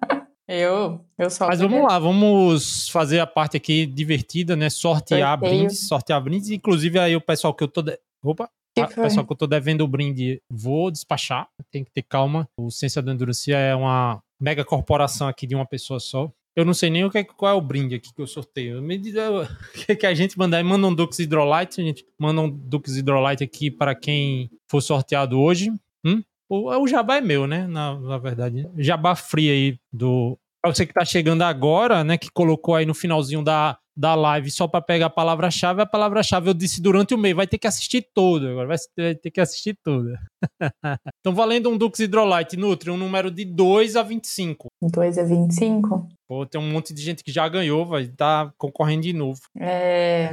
Eu, 0.48 1.06
eu 1.18 1.30
só. 1.30 1.45
Mas 1.45 1.60
vamos 1.60 1.84
lá, 1.84 1.99
vamos 1.99 2.88
fazer 2.88 3.19
a 3.19 3.27
parte 3.27 3.57
aqui 3.57 3.85
divertida, 3.85 4.56
né? 4.56 4.69
Sortear 4.69 5.38
Sorteio. 5.38 5.60
brindes, 5.60 5.88
sortear 5.88 6.23
brindes. 6.23 6.49
Inclusive, 6.49 6.98
aí 6.98 7.15
o 7.18 7.22
pessoal 7.22 7.53
que 7.53 7.65
eu 7.65 7.68
tô. 7.68 7.81
De... 7.81 7.99
Opa! 8.23 8.49
Que 8.73 8.81
o 8.81 8.88
pessoal 8.88 9.26
que 9.26 9.34
eu 9.34 9.38
tô 9.38 9.45
devendo 9.45 9.81
o 9.81 9.88
brinde, 9.88 10.41
vou 10.49 10.89
despachar. 10.89 11.49
Tem 11.69 11.84
que 11.84 11.91
ter 11.91 12.03
calma. 12.03 12.48
O 12.57 12.72
Ciência 12.72 13.02
do 13.02 13.11
Endurance 13.11 13.52
é 13.52 13.76
uma 13.76 14.22
mega 14.39 14.64
corporação 14.64 15.27
aqui 15.27 15.45
de 15.45 15.56
uma 15.56 15.65
pessoa 15.65 15.99
só. 15.99 16.31
Eu 16.58 16.66
não 16.66 16.74
sei 16.74 16.90
nem 16.90 17.06
o 17.06 17.12
que, 17.12 17.24
qual 17.24 17.52
é 17.52 17.56
o 17.56 17.62
brinde 17.62 17.94
aqui 17.94 18.12
que 18.12 18.20
eu 18.20 18.26
sorteio. 18.26 18.82
Me 18.82 18.98
diz 18.98 19.14
o 19.16 19.46
que, 19.96 20.08
a 20.08 20.14
gente 20.16 20.36
mandar. 20.40 20.64
Manda 20.64 20.88
um 20.88 20.94
Dux 20.94 21.20
Hydrolite. 21.20 21.80
A 21.80 21.84
gente 21.84 22.04
manda 22.18 22.42
um 22.42 22.50
Dux 22.50 22.98
Hydrolite 22.98 23.44
aqui 23.44 23.70
para 23.70 23.94
quem 23.94 24.50
for 24.68 24.82
sorteado 24.82 25.40
hoje. 25.40 25.72
Hum? 26.04 26.24
O, 26.50 26.76
o 26.76 26.88
jabá 26.88 27.18
é 27.18 27.22
meu, 27.22 27.46
né? 27.46 27.68
Na, 27.68 28.00
na 28.00 28.18
verdade. 28.18 28.68
Jabá 28.76 29.14
free 29.14 29.52
aí 29.52 29.80
do. 29.94 30.36
Pra 30.60 30.74
você 30.74 30.84
que 30.84 30.94
tá 30.94 31.06
chegando 31.06 31.44
agora, 31.44 32.04
né? 32.04 32.18
Que 32.18 32.32
colocou 32.32 32.74
aí 32.74 32.88
no 32.88 32.96
finalzinho 32.96 33.44
da, 33.44 33.78
da 33.98 34.14
live 34.14 34.52
só 34.52 34.68
para 34.68 34.80
pegar 34.80 35.07
a 35.07 35.10
palavra-chave, 35.10 35.82
a 35.82 35.86
palavra-chave 35.86 36.49
eu 36.49 36.53
disse 36.53 36.80
durante 36.80 37.15
o 37.15 37.18
mês, 37.18 37.36
vai 37.36 37.48
ter 37.48 37.57
que 37.57 37.65
assistir 37.65 38.07
tudo, 38.14 38.48
agora 38.48 38.68
vai 38.68 39.15
ter 39.15 39.32
que 39.32 39.41
assistir 39.41 39.76
tudo. 39.84 40.14
então, 41.19 41.34
valendo 41.34 41.69
um 41.69 41.78
Dux 41.78 41.99
Hydrolite 41.99 42.56
Nutri, 42.56 42.91
um 42.91 42.98
número 42.98 43.32
de 43.32 43.44
2 43.44 43.95
a 43.95 44.03
25. 44.03 44.68
2 44.84 45.18
a 45.18 45.24
25? 45.24 46.07
Pô, 46.30 46.45
tem 46.45 46.61
um 46.61 46.72
monte 46.72 46.94
de 46.94 47.02
gente 47.02 47.24
que 47.24 47.32
já 47.32 47.49
ganhou, 47.49 47.86
vai 47.86 48.03
estar 48.03 48.45
tá 48.45 48.53
concorrendo 48.56 49.02
de 49.02 49.14
novo. 49.14 49.41
É... 49.60 50.30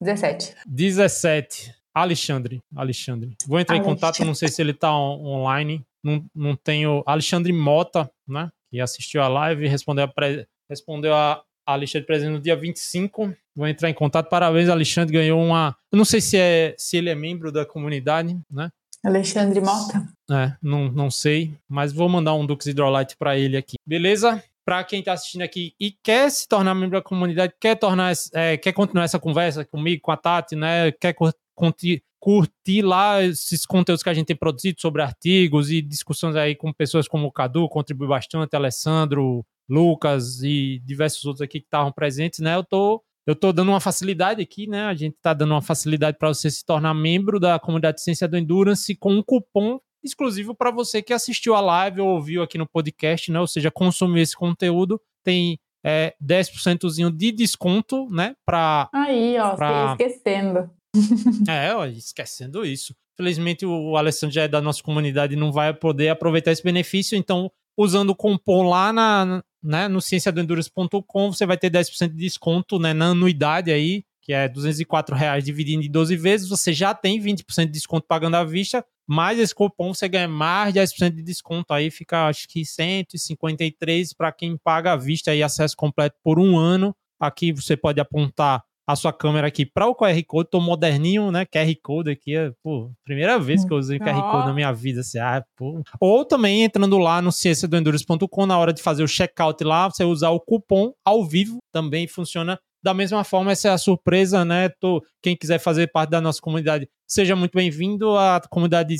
17. 0.00 0.54
17. 0.66 1.74
Alexandre, 1.94 2.60
Alexandre. 2.76 3.34
Vou 3.46 3.58
entrar 3.58 3.76
Alexandre. 3.76 3.92
em 3.92 3.94
contato, 3.94 4.24
não 4.24 4.34
sei 4.34 4.48
se 4.48 4.60
ele 4.60 4.74
tá 4.74 4.94
on 4.94 5.24
online. 5.24 5.82
Não, 6.04 6.24
não 6.34 6.54
tenho. 6.54 7.02
Alexandre 7.06 7.52
Mota, 7.52 8.08
né? 8.28 8.50
Que 8.70 8.80
assistiu 8.80 9.22
a 9.22 9.28
live 9.28 9.64
e 9.64 9.68
respondeu 9.68 10.04
a, 10.04 10.08
pre... 10.08 10.46
respondeu 10.70 11.14
a 11.14 11.42
Alexandre 11.74 12.06
presente 12.06 12.30
no 12.30 12.40
dia 12.40 12.56
25. 12.56 13.34
Vou 13.54 13.68
entrar 13.68 13.90
em 13.90 13.94
contato. 13.94 14.28
Parabéns, 14.28 14.68
Alexandre. 14.68 15.12
Ganhou 15.12 15.42
uma. 15.42 15.76
Eu 15.92 15.98
não 15.98 16.04
sei 16.04 16.20
se, 16.20 16.36
é, 16.38 16.74
se 16.78 16.96
ele 16.96 17.10
é 17.10 17.14
membro 17.14 17.52
da 17.52 17.66
comunidade, 17.66 18.38
né? 18.50 18.70
Alexandre 19.04 19.60
Mota? 19.60 20.08
É, 20.30 20.54
não, 20.62 20.90
não 20.90 21.10
sei. 21.10 21.52
Mas 21.68 21.92
vou 21.92 22.08
mandar 22.08 22.34
um 22.34 22.46
Dux 22.46 22.66
Hydrolite 22.66 23.16
para 23.16 23.36
ele 23.36 23.56
aqui. 23.56 23.76
Beleza? 23.86 24.42
Para 24.64 24.82
quem 24.84 25.00
está 25.00 25.12
assistindo 25.12 25.42
aqui 25.42 25.74
e 25.78 25.92
quer 26.02 26.30
se 26.30 26.46
tornar 26.48 26.74
membro 26.74 26.98
da 26.98 27.02
comunidade, 27.02 27.54
quer 27.60 27.74
tornar, 27.76 28.12
é, 28.32 28.56
quer 28.56 28.72
continuar 28.72 29.04
essa 29.04 29.18
conversa 29.18 29.64
comigo, 29.64 30.02
com 30.02 30.10
a 30.10 30.16
Tati, 30.16 30.56
né? 30.56 30.90
Quer 30.92 31.14
curtir, 31.54 32.02
curtir 32.18 32.82
lá 32.82 33.22
esses 33.22 33.64
conteúdos 33.64 34.02
que 34.02 34.10
a 34.10 34.14
gente 34.14 34.26
tem 34.26 34.36
produzido 34.36 34.80
sobre 34.80 35.02
artigos 35.02 35.70
e 35.70 35.80
discussões 35.80 36.36
aí 36.36 36.54
com 36.54 36.72
pessoas 36.72 37.06
como 37.06 37.26
o 37.26 37.32
Cadu, 37.32 37.68
contribui 37.68 38.08
bastante, 38.08 38.56
Alessandro, 38.56 39.44
Lucas 39.68 40.42
e 40.42 40.80
diversos 40.84 41.24
outros 41.24 41.42
aqui 41.42 41.60
que 41.60 41.66
estavam 41.66 41.92
presentes, 41.92 42.40
né? 42.40 42.56
Eu 42.56 42.64
tô 42.64 43.02
eu 43.26 43.36
tô 43.36 43.52
dando 43.52 43.68
uma 43.68 43.80
facilidade 43.80 44.40
aqui, 44.40 44.66
né? 44.66 44.84
A 44.86 44.94
gente 44.94 45.14
tá 45.20 45.34
dando 45.34 45.50
uma 45.50 45.60
facilidade 45.60 46.16
para 46.16 46.28
você 46.28 46.50
se 46.50 46.64
tornar 46.64 46.94
membro 46.94 47.38
da 47.38 47.58
comunidade 47.58 47.96
de 47.96 48.02
ciência 48.02 48.26
do 48.26 48.38
Endurance 48.38 48.94
com 48.94 49.12
um 49.12 49.22
cupom 49.22 49.78
exclusivo 50.02 50.54
para 50.54 50.70
você 50.70 51.02
que 51.02 51.12
assistiu 51.12 51.54
a 51.54 51.60
live 51.60 52.00
ou 52.00 52.08
ouviu 52.08 52.42
aqui 52.42 52.56
no 52.56 52.66
podcast, 52.66 53.30
né? 53.30 53.38
Ou 53.38 53.46
seja, 53.46 53.70
consumiu 53.70 54.22
esse 54.22 54.34
conteúdo, 54.34 54.98
tem 55.22 55.58
é, 55.84 56.14
10% 56.24 57.14
de 57.14 57.32
desconto, 57.32 58.08
né? 58.10 58.34
Pra, 58.46 58.88
Aí, 58.94 59.38
ó, 59.38 59.54
pra... 59.54 59.96
esquecendo. 59.98 60.70
é, 61.48 61.74
ó, 61.74 61.84
esquecendo 61.84 62.64
isso. 62.64 62.94
Felizmente 63.16 63.66
o 63.66 63.96
Alessandro 63.96 64.34
já 64.34 64.44
é 64.44 64.48
da 64.48 64.62
nossa 64.62 64.82
comunidade 64.82 65.34
e 65.34 65.38
não 65.38 65.52
vai 65.52 65.74
poder 65.74 66.08
aproveitar 66.08 66.52
esse 66.52 66.62
benefício, 66.62 67.14
então 67.14 67.50
usando 67.76 68.10
o 68.10 68.16
cupom 68.16 68.68
lá 68.68 68.92
na, 68.92 69.42
né, 69.62 69.88
no 69.88 70.00
cienciadoendurance.com 70.00 71.32
você 71.32 71.46
vai 71.46 71.56
ter 71.56 71.70
10% 71.70 72.08
de 72.08 72.16
desconto 72.16 72.78
né, 72.78 72.92
na 72.92 73.06
anuidade 73.06 73.70
aí, 73.70 74.04
que 74.22 74.32
é 74.32 74.48
204 74.48 75.16
reais 75.16 75.44
dividido 75.44 75.82
em 75.82 75.90
12 75.90 76.16
vezes, 76.16 76.48
você 76.48 76.72
já 76.72 76.94
tem 76.94 77.20
20% 77.20 77.66
de 77.66 77.72
desconto 77.72 78.06
pagando 78.06 78.36
à 78.36 78.44
vista, 78.44 78.84
mais 79.06 79.38
esse 79.38 79.54
cupom 79.54 79.94
você 79.94 80.06
ganha 80.06 80.28
mais 80.28 80.74
de 80.74 80.80
10% 80.80 81.14
de 81.14 81.22
desconto, 81.22 81.72
aí 81.72 81.90
fica 81.90 82.26
acho 82.26 82.46
que 82.46 82.64
153 82.64 84.12
para 84.12 84.30
quem 84.30 84.56
paga 84.58 84.92
à 84.92 84.96
vista 84.96 85.34
e 85.34 85.42
acesso 85.42 85.74
completo 85.74 86.16
por 86.22 86.38
um 86.38 86.58
ano. 86.58 86.94
Aqui 87.18 87.50
você 87.50 87.76
pode 87.76 87.98
apontar 88.00 88.62
a 88.88 88.96
sua 88.96 89.12
câmera 89.12 89.46
aqui 89.46 89.66
para 89.66 89.86
o 89.86 89.94
QR 89.94 90.18
Code, 90.26 90.48
tô 90.50 90.60
moderninho, 90.62 91.30
né? 91.30 91.44
QR 91.44 91.70
Code 91.82 92.10
aqui, 92.10 92.34
é, 92.34 92.50
pô, 92.62 92.90
primeira 93.04 93.38
vez 93.38 93.62
que 93.62 93.70
eu 93.70 93.76
usei 93.76 93.98
QR 93.98 94.18
Code 94.30 94.46
na 94.46 94.54
minha 94.54 94.72
vida, 94.72 95.02
assim, 95.02 95.18
ah, 95.18 95.44
pô. 95.54 95.82
Ou 96.00 96.24
também 96.24 96.64
entrando 96.64 96.96
lá 96.96 97.20
no 97.20 97.30
cienciadoendurance.com, 97.30 98.46
na 98.46 98.58
hora 98.58 98.72
de 98.72 98.80
fazer 98.80 99.02
o 99.02 99.08
checkout 99.08 99.62
lá, 99.62 99.90
você 99.90 100.04
usar 100.04 100.30
o 100.30 100.40
cupom 100.40 100.94
ao 101.04 101.22
vivo, 101.22 101.58
também 101.70 102.08
funciona 102.08 102.58
da 102.82 102.94
mesma 102.94 103.24
forma, 103.24 103.52
essa 103.52 103.68
é 103.68 103.70
a 103.72 103.76
surpresa, 103.76 104.42
né? 104.42 104.70
Tô, 104.80 105.04
quem 105.20 105.36
quiser 105.36 105.58
fazer 105.58 105.88
parte 105.88 106.08
da 106.08 106.20
nossa 106.22 106.40
comunidade, 106.40 106.88
seja 107.06 107.36
muito 107.36 107.52
bem-vindo. 107.54 108.16
A 108.16 108.40
comunidade 108.48 108.96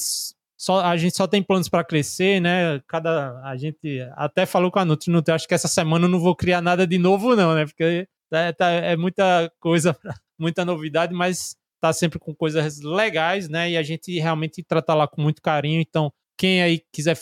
só, 0.59 0.81
a 0.81 0.97
gente 0.98 1.16
só 1.16 1.27
tem 1.27 1.43
planos 1.43 1.69
para 1.69 1.85
crescer, 1.85 2.40
né? 2.40 2.81
Cada 2.86 3.40
a 3.43 3.56
gente 3.56 4.01
até 4.16 4.44
falou 4.44 4.70
com 4.70 4.81
a 4.81 4.85
Nutri, 4.85 5.10
Nutri, 5.10 5.32
acho 5.32 5.48
que 5.48 5.55
essa 5.55 5.69
semana 5.69 6.05
eu 6.05 6.10
não 6.10 6.19
vou 6.19 6.35
criar 6.36 6.60
nada 6.60 6.86
de 6.86 6.98
novo 6.98 7.35
não, 7.35 7.55
né? 7.55 7.65
Porque 7.65 8.06
é, 8.32 8.52
tá, 8.52 8.70
é 8.70 8.96
muita 8.96 9.50
coisa, 9.60 9.96
muita 10.38 10.64
novidade, 10.64 11.14
mas 11.14 11.56
tá 11.80 11.92
sempre 11.92 12.18
com 12.18 12.34
coisas 12.34 12.80
legais, 12.80 13.48
né? 13.48 13.70
E 13.70 13.76
a 13.76 13.82
gente 13.82 14.18
realmente 14.18 14.62
trata 14.62 14.94
lá 14.94 15.06
com 15.06 15.22
muito 15.22 15.40
carinho. 15.40 15.80
Então, 15.80 16.12
quem 16.36 16.62
aí 16.62 16.82
quiser 16.92 17.16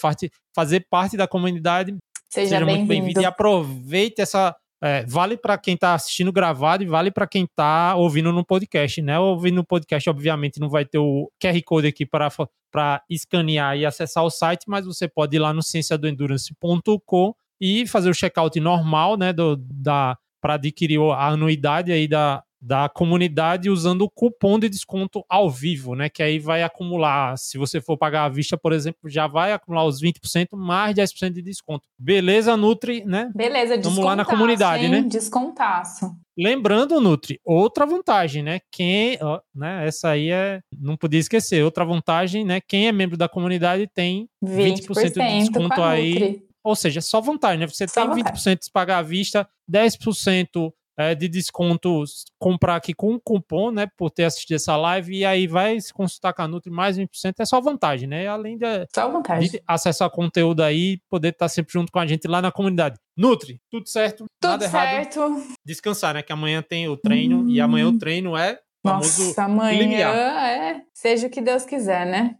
fazer 0.54 0.86
parte 0.90 1.16
da 1.16 1.26
comunidade, 1.26 1.96
seja, 2.30 2.48
seja 2.48 2.64
bem 2.64 2.76
muito 2.78 2.88
bem-vindo 2.88 3.20
e 3.20 3.24
aproveite 3.24 4.20
essa 4.20 4.54
é, 4.82 5.04
vale 5.06 5.36
para 5.36 5.56
quem 5.56 5.74
está 5.74 5.94
assistindo 5.94 6.30
gravado 6.30 6.82
e 6.82 6.86
vale 6.86 7.10
para 7.10 7.26
quem 7.26 7.44
está 7.44 7.96
ouvindo 7.96 8.30
no 8.30 8.44
podcast, 8.44 9.00
né? 9.00 9.18
Ouvindo 9.18 9.56
no 9.56 9.64
podcast, 9.64 10.08
obviamente, 10.10 10.60
não 10.60 10.68
vai 10.68 10.84
ter 10.84 10.98
o 10.98 11.30
QR 11.42 11.60
Code 11.64 11.86
aqui 11.86 12.04
para, 12.04 12.28
para 12.70 13.02
escanear 13.08 13.76
e 13.76 13.86
acessar 13.86 14.22
o 14.22 14.30
site, 14.30 14.64
mas 14.68 14.84
você 14.84 15.08
pode 15.08 15.34
ir 15.34 15.38
lá 15.38 15.52
no 15.54 15.62
cienciadoendurance.com 15.62 17.34
e 17.58 17.86
fazer 17.86 18.10
o 18.10 18.14
checkout 18.14 18.60
normal, 18.60 19.16
né? 19.16 19.32
Do, 19.32 19.56
da, 19.56 20.18
para 20.46 20.54
adquirir 20.54 21.00
a 21.00 21.26
anuidade 21.26 21.90
aí 21.90 22.06
da, 22.06 22.40
da 22.60 22.88
comunidade 22.88 23.68
usando 23.68 24.02
o 24.02 24.08
cupom 24.08 24.60
de 24.60 24.68
desconto 24.68 25.24
ao 25.28 25.50
vivo, 25.50 25.96
né? 25.96 26.08
Que 26.08 26.22
aí 26.22 26.38
vai 26.38 26.62
acumular, 26.62 27.36
se 27.36 27.58
você 27.58 27.80
for 27.80 27.98
pagar 27.98 28.26
à 28.26 28.28
vista, 28.28 28.56
por 28.56 28.72
exemplo, 28.72 29.10
já 29.10 29.26
vai 29.26 29.52
acumular 29.52 29.84
os 29.84 30.00
20% 30.00 30.50
mais 30.52 30.94
10% 30.94 31.32
de 31.32 31.42
desconto. 31.42 31.88
Beleza, 31.98 32.56
Nutri, 32.56 33.04
né? 33.04 33.28
Beleza, 33.34 33.76
Vamos 33.82 34.04
lá 34.04 34.14
na 34.14 34.24
comunidade, 34.24 34.84
hein? 34.84 34.90
né? 34.90 35.02
Descontaço. 35.02 36.14
Lembrando, 36.38 37.00
Nutri, 37.00 37.40
outra 37.44 37.84
vantagem, 37.84 38.44
né? 38.44 38.60
Quem, 38.70 39.18
ó, 39.20 39.40
né? 39.52 39.84
Essa 39.84 40.10
aí 40.10 40.30
é, 40.30 40.60
não 40.78 40.96
podia 40.96 41.18
esquecer. 41.18 41.64
Outra 41.64 41.84
vantagem, 41.84 42.44
né? 42.44 42.60
Quem 42.60 42.86
é 42.86 42.92
membro 42.92 43.16
da 43.16 43.28
comunidade 43.28 43.88
tem 43.92 44.28
20%, 44.44 44.86
20 44.86 45.12
de 45.12 45.38
desconto 45.38 45.82
aí. 45.82 46.45
Ou 46.66 46.74
seja, 46.74 47.00
só 47.00 47.20
vantagem, 47.20 47.60
né? 47.60 47.66
Você 47.68 47.86
só 47.86 48.00
tem 48.00 48.24
vantagem. 48.24 48.54
20% 48.56 48.64
de 48.64 48.70
pagar 48.72 48.98
à 48.98 49.02
vista, 49.02 49.48
10% 49.70 50.72
é, 50.98 51.14
de 51.14 51.28
desconto 51.28 52.02
comprar 52.40 52.74
aqui 52.74 52.92
com 52.92 53.12
um 53.12 53.20
cupom, 53.22 53.70
né? 53.70 53.86
Por 53.96 54.10
ter 54.10 54.24
assistido 54.24 54.56
essa 54.56 54.76
live, 54.76 55.16
e 55.16 55.24
aí 55.24 55.46
vai 55.46 55.78
se 55.80 55.94
consultar 55.94 56.32
com 56.32 56.42
a 56.42 56.48
Nutri 56.48 56.72
mais 56.72 56.98
20%, 56.98 57.34
é 57.38 57.44
só 57.44 57.60
vantagem, 57.60 58.08
né? 58.08 58.26
Além 58.26 58.58
de, 58.58 58.64
só 58.92 59.08
vantagem. 59.08 59.48
de 59.48 59.62
acessar 59.64 60.10
conteúdo 60.10 60.60
aí, 60.60 60.98
poder 61.08 61.28
estar 61.28 61.48
sempre 61.48 61.72
junto 61.72 61.92
com 61.92 62.00
a 62.00 62.06
gente 62.06 62.26
lá 62.26 62.42
na 62.42 62.50
comunidade. 62.50 62.98
Nutri, 63.16 63.60
tudo 63.70 63.88
certo? 63.88 64.24
Tudo 64.40 64.50
nada 64.50 64.68
certo. 64.68 65.20
Errado. 65.20 65.42
Descansar, 65.64 66.14
né? 66.14 66.22
Que 66.22 66.32
amanhã 66.32 66.62
tem 66.62 66.88
o 66.88 66.96
treino, 66.96 67.42
hum. 67.42 67.48
e 67.48 67.60
amanhã 67.60 67.88
o 67.88 67.96
treino 67.96 68.36
é 68.36 68.58
Nossa, 68.84 69.44
amanhã 69.44 69.78
limiar. 69.78 70.16
é 70.16 70.82
seja 70.92 71.28
o 71.28 71.30
que 71.30 71.40
Deus 71.40 71.64
quiser, 71.64 72.06
né? 72.06 72.36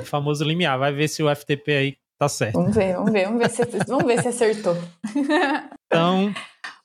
o 0.00 0.04
famoso 0.06 0.42
limiar. 0.42 0.78
Vai 0.78 0.92
ver 0.92 1.08
se 1.08 1.22
o 1.22 1.34
FTP 1.34 1.72
aí 1.72 1.96
tá 2.18 2.28
certo. 2.28 2.54
Vamos 2.54 2.74
ver, 2.74 2.94
vamos 2.94 3.12
ver, 3.12 3.24
vamos 3.26 3.38
ver 3.38 3.50
se, 3.50 3.62
vamos 3.86 4.04
ver 4.04 4.22
se 4.22 4.28
acertou. 4.28 4.76
Então, 5.86 6.34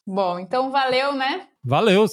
Bom, 0.06 0.40
então 0.40 0.72
valeu, 0.72 1.14
né? 1.14 1.48
Valeu. 1.64 2.06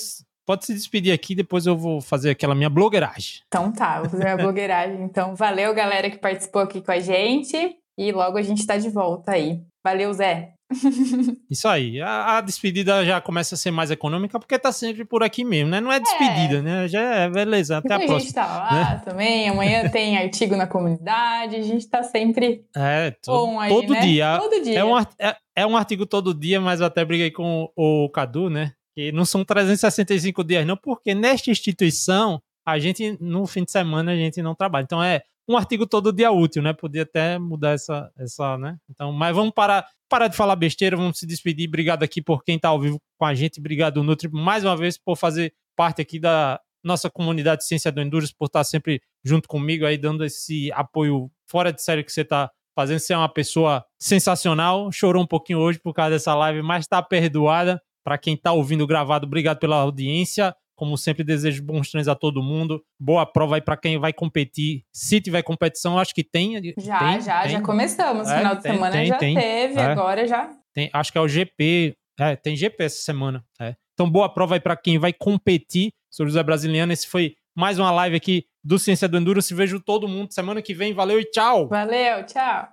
Pode 0.47 0.65
se 0.65 0.73
despedir 0.73 1.13
aqui, 1.13 1.35
depois 1.35 1.67
eu 1.67 1.77
vou 1.77 2.01
fazer 2.01 2.31
aquela 2.31 2.55
minha 2.55 2.71
blogueiragem. 2.71 3.43
Então 3.49 3.73
tá, 3.73 4.01
vou 4.01 4.09
fazer 4.09 4.25
minha 4.25 4.37
blogueiragem. 4.37 5.03
Então, 5.03 5.35
valeu, 5.35 5.75
galera 5.75 6.09
que 6.11 6.19
participou 6.19 6.63
aqui 6.63 6.81
com 6.81 6.93
a 6.93 7.01
gente. 7.01 7.77
E 7.99 8.13
logo 8.13 8.39
a 8.39 8.43
gente 8.43 8.67
tá 8.67 8.77
de 8.77 8.89
volta 8.89 9.33
aí. 9.33 9.63
Valeu, 9.85 10.13
Zé. 10.13 10.55
Isso 11.51 11.67
aí. 11.67 12.01
A, 12.01 12.37
a, 12.37 12.41
despedida 12.41 13.05
já 13.05 13.21
começa 13.21 13.55
a 13.55 13.59
ser 13.59 13.71
mais 13.71 13.91
econômica 13.91 14.39
porque 14.39 14.59
tá 14.59 14.71
sempre 14.71 15.05
por 15.05 15.23
aqui 15.23 15.45
mesmo, 15.45 15.71
né? 15.71 15.81
Não 15.81 15.91
é 15.91 15.99
despedida, 15.99 16.57
é. 16.57 16.63
né? 16.63 16.89
Já 16.89 17.01
é 17.01 17.31
beleza. 17.31 17.79
Até 17.79 17.95
a 17.95 17.99
próxima. 17.99 18.17
A 18.17 18.21
gente 18.21 18.35
tá 18.35 18.47
lá 18.47 18.73
né? 18.73 19.03
também. 19.05 19.49
Amanhã 19.49 19.89
tem 19.91 20.19
artigo 20.19 20.57
na 20.57 20.67
comunidade. 20.67 21.57
A 21.57 21.63
gente 21.63 21.89
tá 21.89 22.03
sempre 22.03 22.65
é, 22.77 23.11
to, 23.23 23.59
aí, 23.59 23.71
todo 23.71 23.93
né? 23.95 24.01
dia. 24.01 24.39
Todo 24.39 24.63
dia. 24.63 24.79
É 24.79 24.85
um, 24.85 24.99
é, 24.99 25.37
é 25.57 25.67
um 25.67 25.77
artigo 25.77 26.05
todo 26.05 26.35
dia, 26.35 26.61
mas 26.61 26.81
eu 26.81 26.87
até 26.87 27.05
briguei 27.05 27.31
com 27.31 27.71
o, 27.75 28.05
o 28.05 28.11
Cadu, 28.11 28.51
né? 28.51 28.73
Que 28.95 29.11
não 29.11 29.25
são 29.25 29.45
365 29.45 30.45
dias, 30.45 30.67
não, 30.67 30.77
porque 30.77 31.15
nesta 31.15 31.51
instituição 31.51 32.43
a 32.67 32.79
gente, 32.79 33.17
no 33.21 33.47
fim 33.47 33.65
de 33.65 33.73
semana, 33.73 34.13
a 34.13 34.17
gente 34.17 34.43
não 34.43 34.55
trabalha. 34.55 34.85
Então 34.85 35.03
é 35.03 35.23
um 35.49 35.57
artigo 35.57 35.87
todo 35.87 36.13
dia 36.13 36.31
útil, 36.31 36.63
né? 36.63 36.73
Podia 36.73 37.03
até 37.03 37.39
mudar 37.39 37.71
essa, 37.71 38.13
essa 38.19 38.59
né? 38.59 38.77
Então, 38.91 39.11
mas 39.13 39.35
vamos 39.35 39.53
parar, 39.55 39.87
parar 40.09 40.29
de 40.29 40.37
falar 40.37 40.55
besteira, 40.57 40.97
vamos 40.97 41.19
se 41.19 41.27
despedir. 41.27 41.69
Obrigado 41.69 42.03
aqui 42.03 42.21
por 42.21 42.45
quem 42.45 42.57
está 42.57 42.69
ao 42.69 42.81
vivo 42.81 43.01
com 43.17 43.25
a 43.25 43.35
gente. 43.35 43.59
Obrigado, 43.59 44.03
Nutri, 44.05 44.29
mais 44.31 44.65
uma 44.65 44.77
vez 44.77 44.99
por 44.99 45.17
fazer 45.17 45.55
parte 45.75 46.03
aqui 46.03 46.21
da 46.21 46.61
nossa 46.85 47.11
comunidade 47.11 47.63
de 47.63 47.67
Ciência 47.67 47.91
do 47.91 48.01
Endurance, 48.01 48.35
por 48.37 48.47
estar 48.47 48.63
sempre 48.65 49.01
junto 49.25 49.49
comigo 49.49 49.87
aí, 49.87 49.97
dando 49.97 50.25
esse 50.25 50.71
apoio 50.73 51.31
fora 51.47 51.73
de 51.73 51.83
série 51.83 52.05
que 52.05 52.13
você 52.13 52.21
está 52.21 52.51
fazendo. 52.75 52.99
Você 52.99 53.13
é 53.13 53.17
uma 53.17 53.29
pessoa 53.29 53.85
sensacional. 53.99 54.93
Chorou 54.93 55.23
um 55.23 55.27
pouquinho 55.27 55.59
hoje 55.59 55.79
por 55.79 55.93
causa 55.95 56.11
dessa 56.11 56.35
live, 56.35 56.63
mas 56.63 56.85
está 56.85 57.03
perdoada. 57.03 57.81
Para 58.05 58.17
quem 58.17 58.35
está 58.35 58.53
ouvindo 58.53 58.87
gravado, 58.87 59.27
obrigado 59.27 59.59
pela 59.59 59.77
audiência. 59.77 60.55
Como 60.79 60.97
sempre, 60.97 61.25
desejo 61.25 61.61
bons 61.61 61.91
treinos 61.91 62.07
a 62.07 62.15
todo 62.15 62.41
mundo. 62.41 62.81
Boa 63.01 63.27
prova 63.27 63.57
aí 63.57 63.61
para 63.61 63.77
quem 63.77 63.99
vai 63.99 64.13
competir. 64.13 64.85
Se 64.93 65.21
tiver 65.21 65.43
competição, 65.43 65.99
acho 65.99 66.15
que 66.15 66.23
tem. 66.23 66.55
Já, 66.79 66.99
tem, 67.01 67.21
já, 67.21 67.43
tem. 67.43 67.51
já 67.51 67.61
começamos. 67.61 68.29
É, 68.29 68.39
Final 68.39 68.55
de 68.55 68.63
tem, 68.63 68.73
semana 68.75 69.05
já 69.05 69.19
teve, 69.19 69.81
é. 69.81 69.83
agora 69.83 70.25
já. 70.25 70.49
Acho 70.93 71.11
que 71.11 71.19
é 71.19 71.21
o 71.21 71.27
GP 71.27 71.97
É, 72.21 72.37
tem 72.37 72.55
GP 72.55 72.85
essa 72.85 73.03
semana. 73.03 73.45
É. 73.61 73.75
Então, 73.93 74.09
boa 74.09 74.33
prova 74.33 74.55
aí 74.55 74.61
para 74.61 74.77
quem 74.77 75.01
vai 75.01 75.13
competir. 75.13 75.91
Sou 76.09 76.25
José 76.25 76.41
Brasiliano. 76.45 76.93
Esse 76.93 77.09
foi 77.09 77.35
mais 77.57 77.81
uma 77.81 77.91
live 77.91 78.15
aqui 78.15 78.45
do 78.63 78.79
Ciência 78.79 79.09
do 79.09 79.19
Enduro. 79.19 79.43
Se 79.43 79.55
vejo 79.55 79.81
todo 79.81 80.07
mundo 80.07 80.33
semana 80.33 80.63
que 80.63 80.75
vem. 80.75 80.95
Valeu 80.95 81.19
e 81.19 81.25
tchau! 81.25 81.67
Valeu, 81.67 82.25
tchau! 82.25 82.69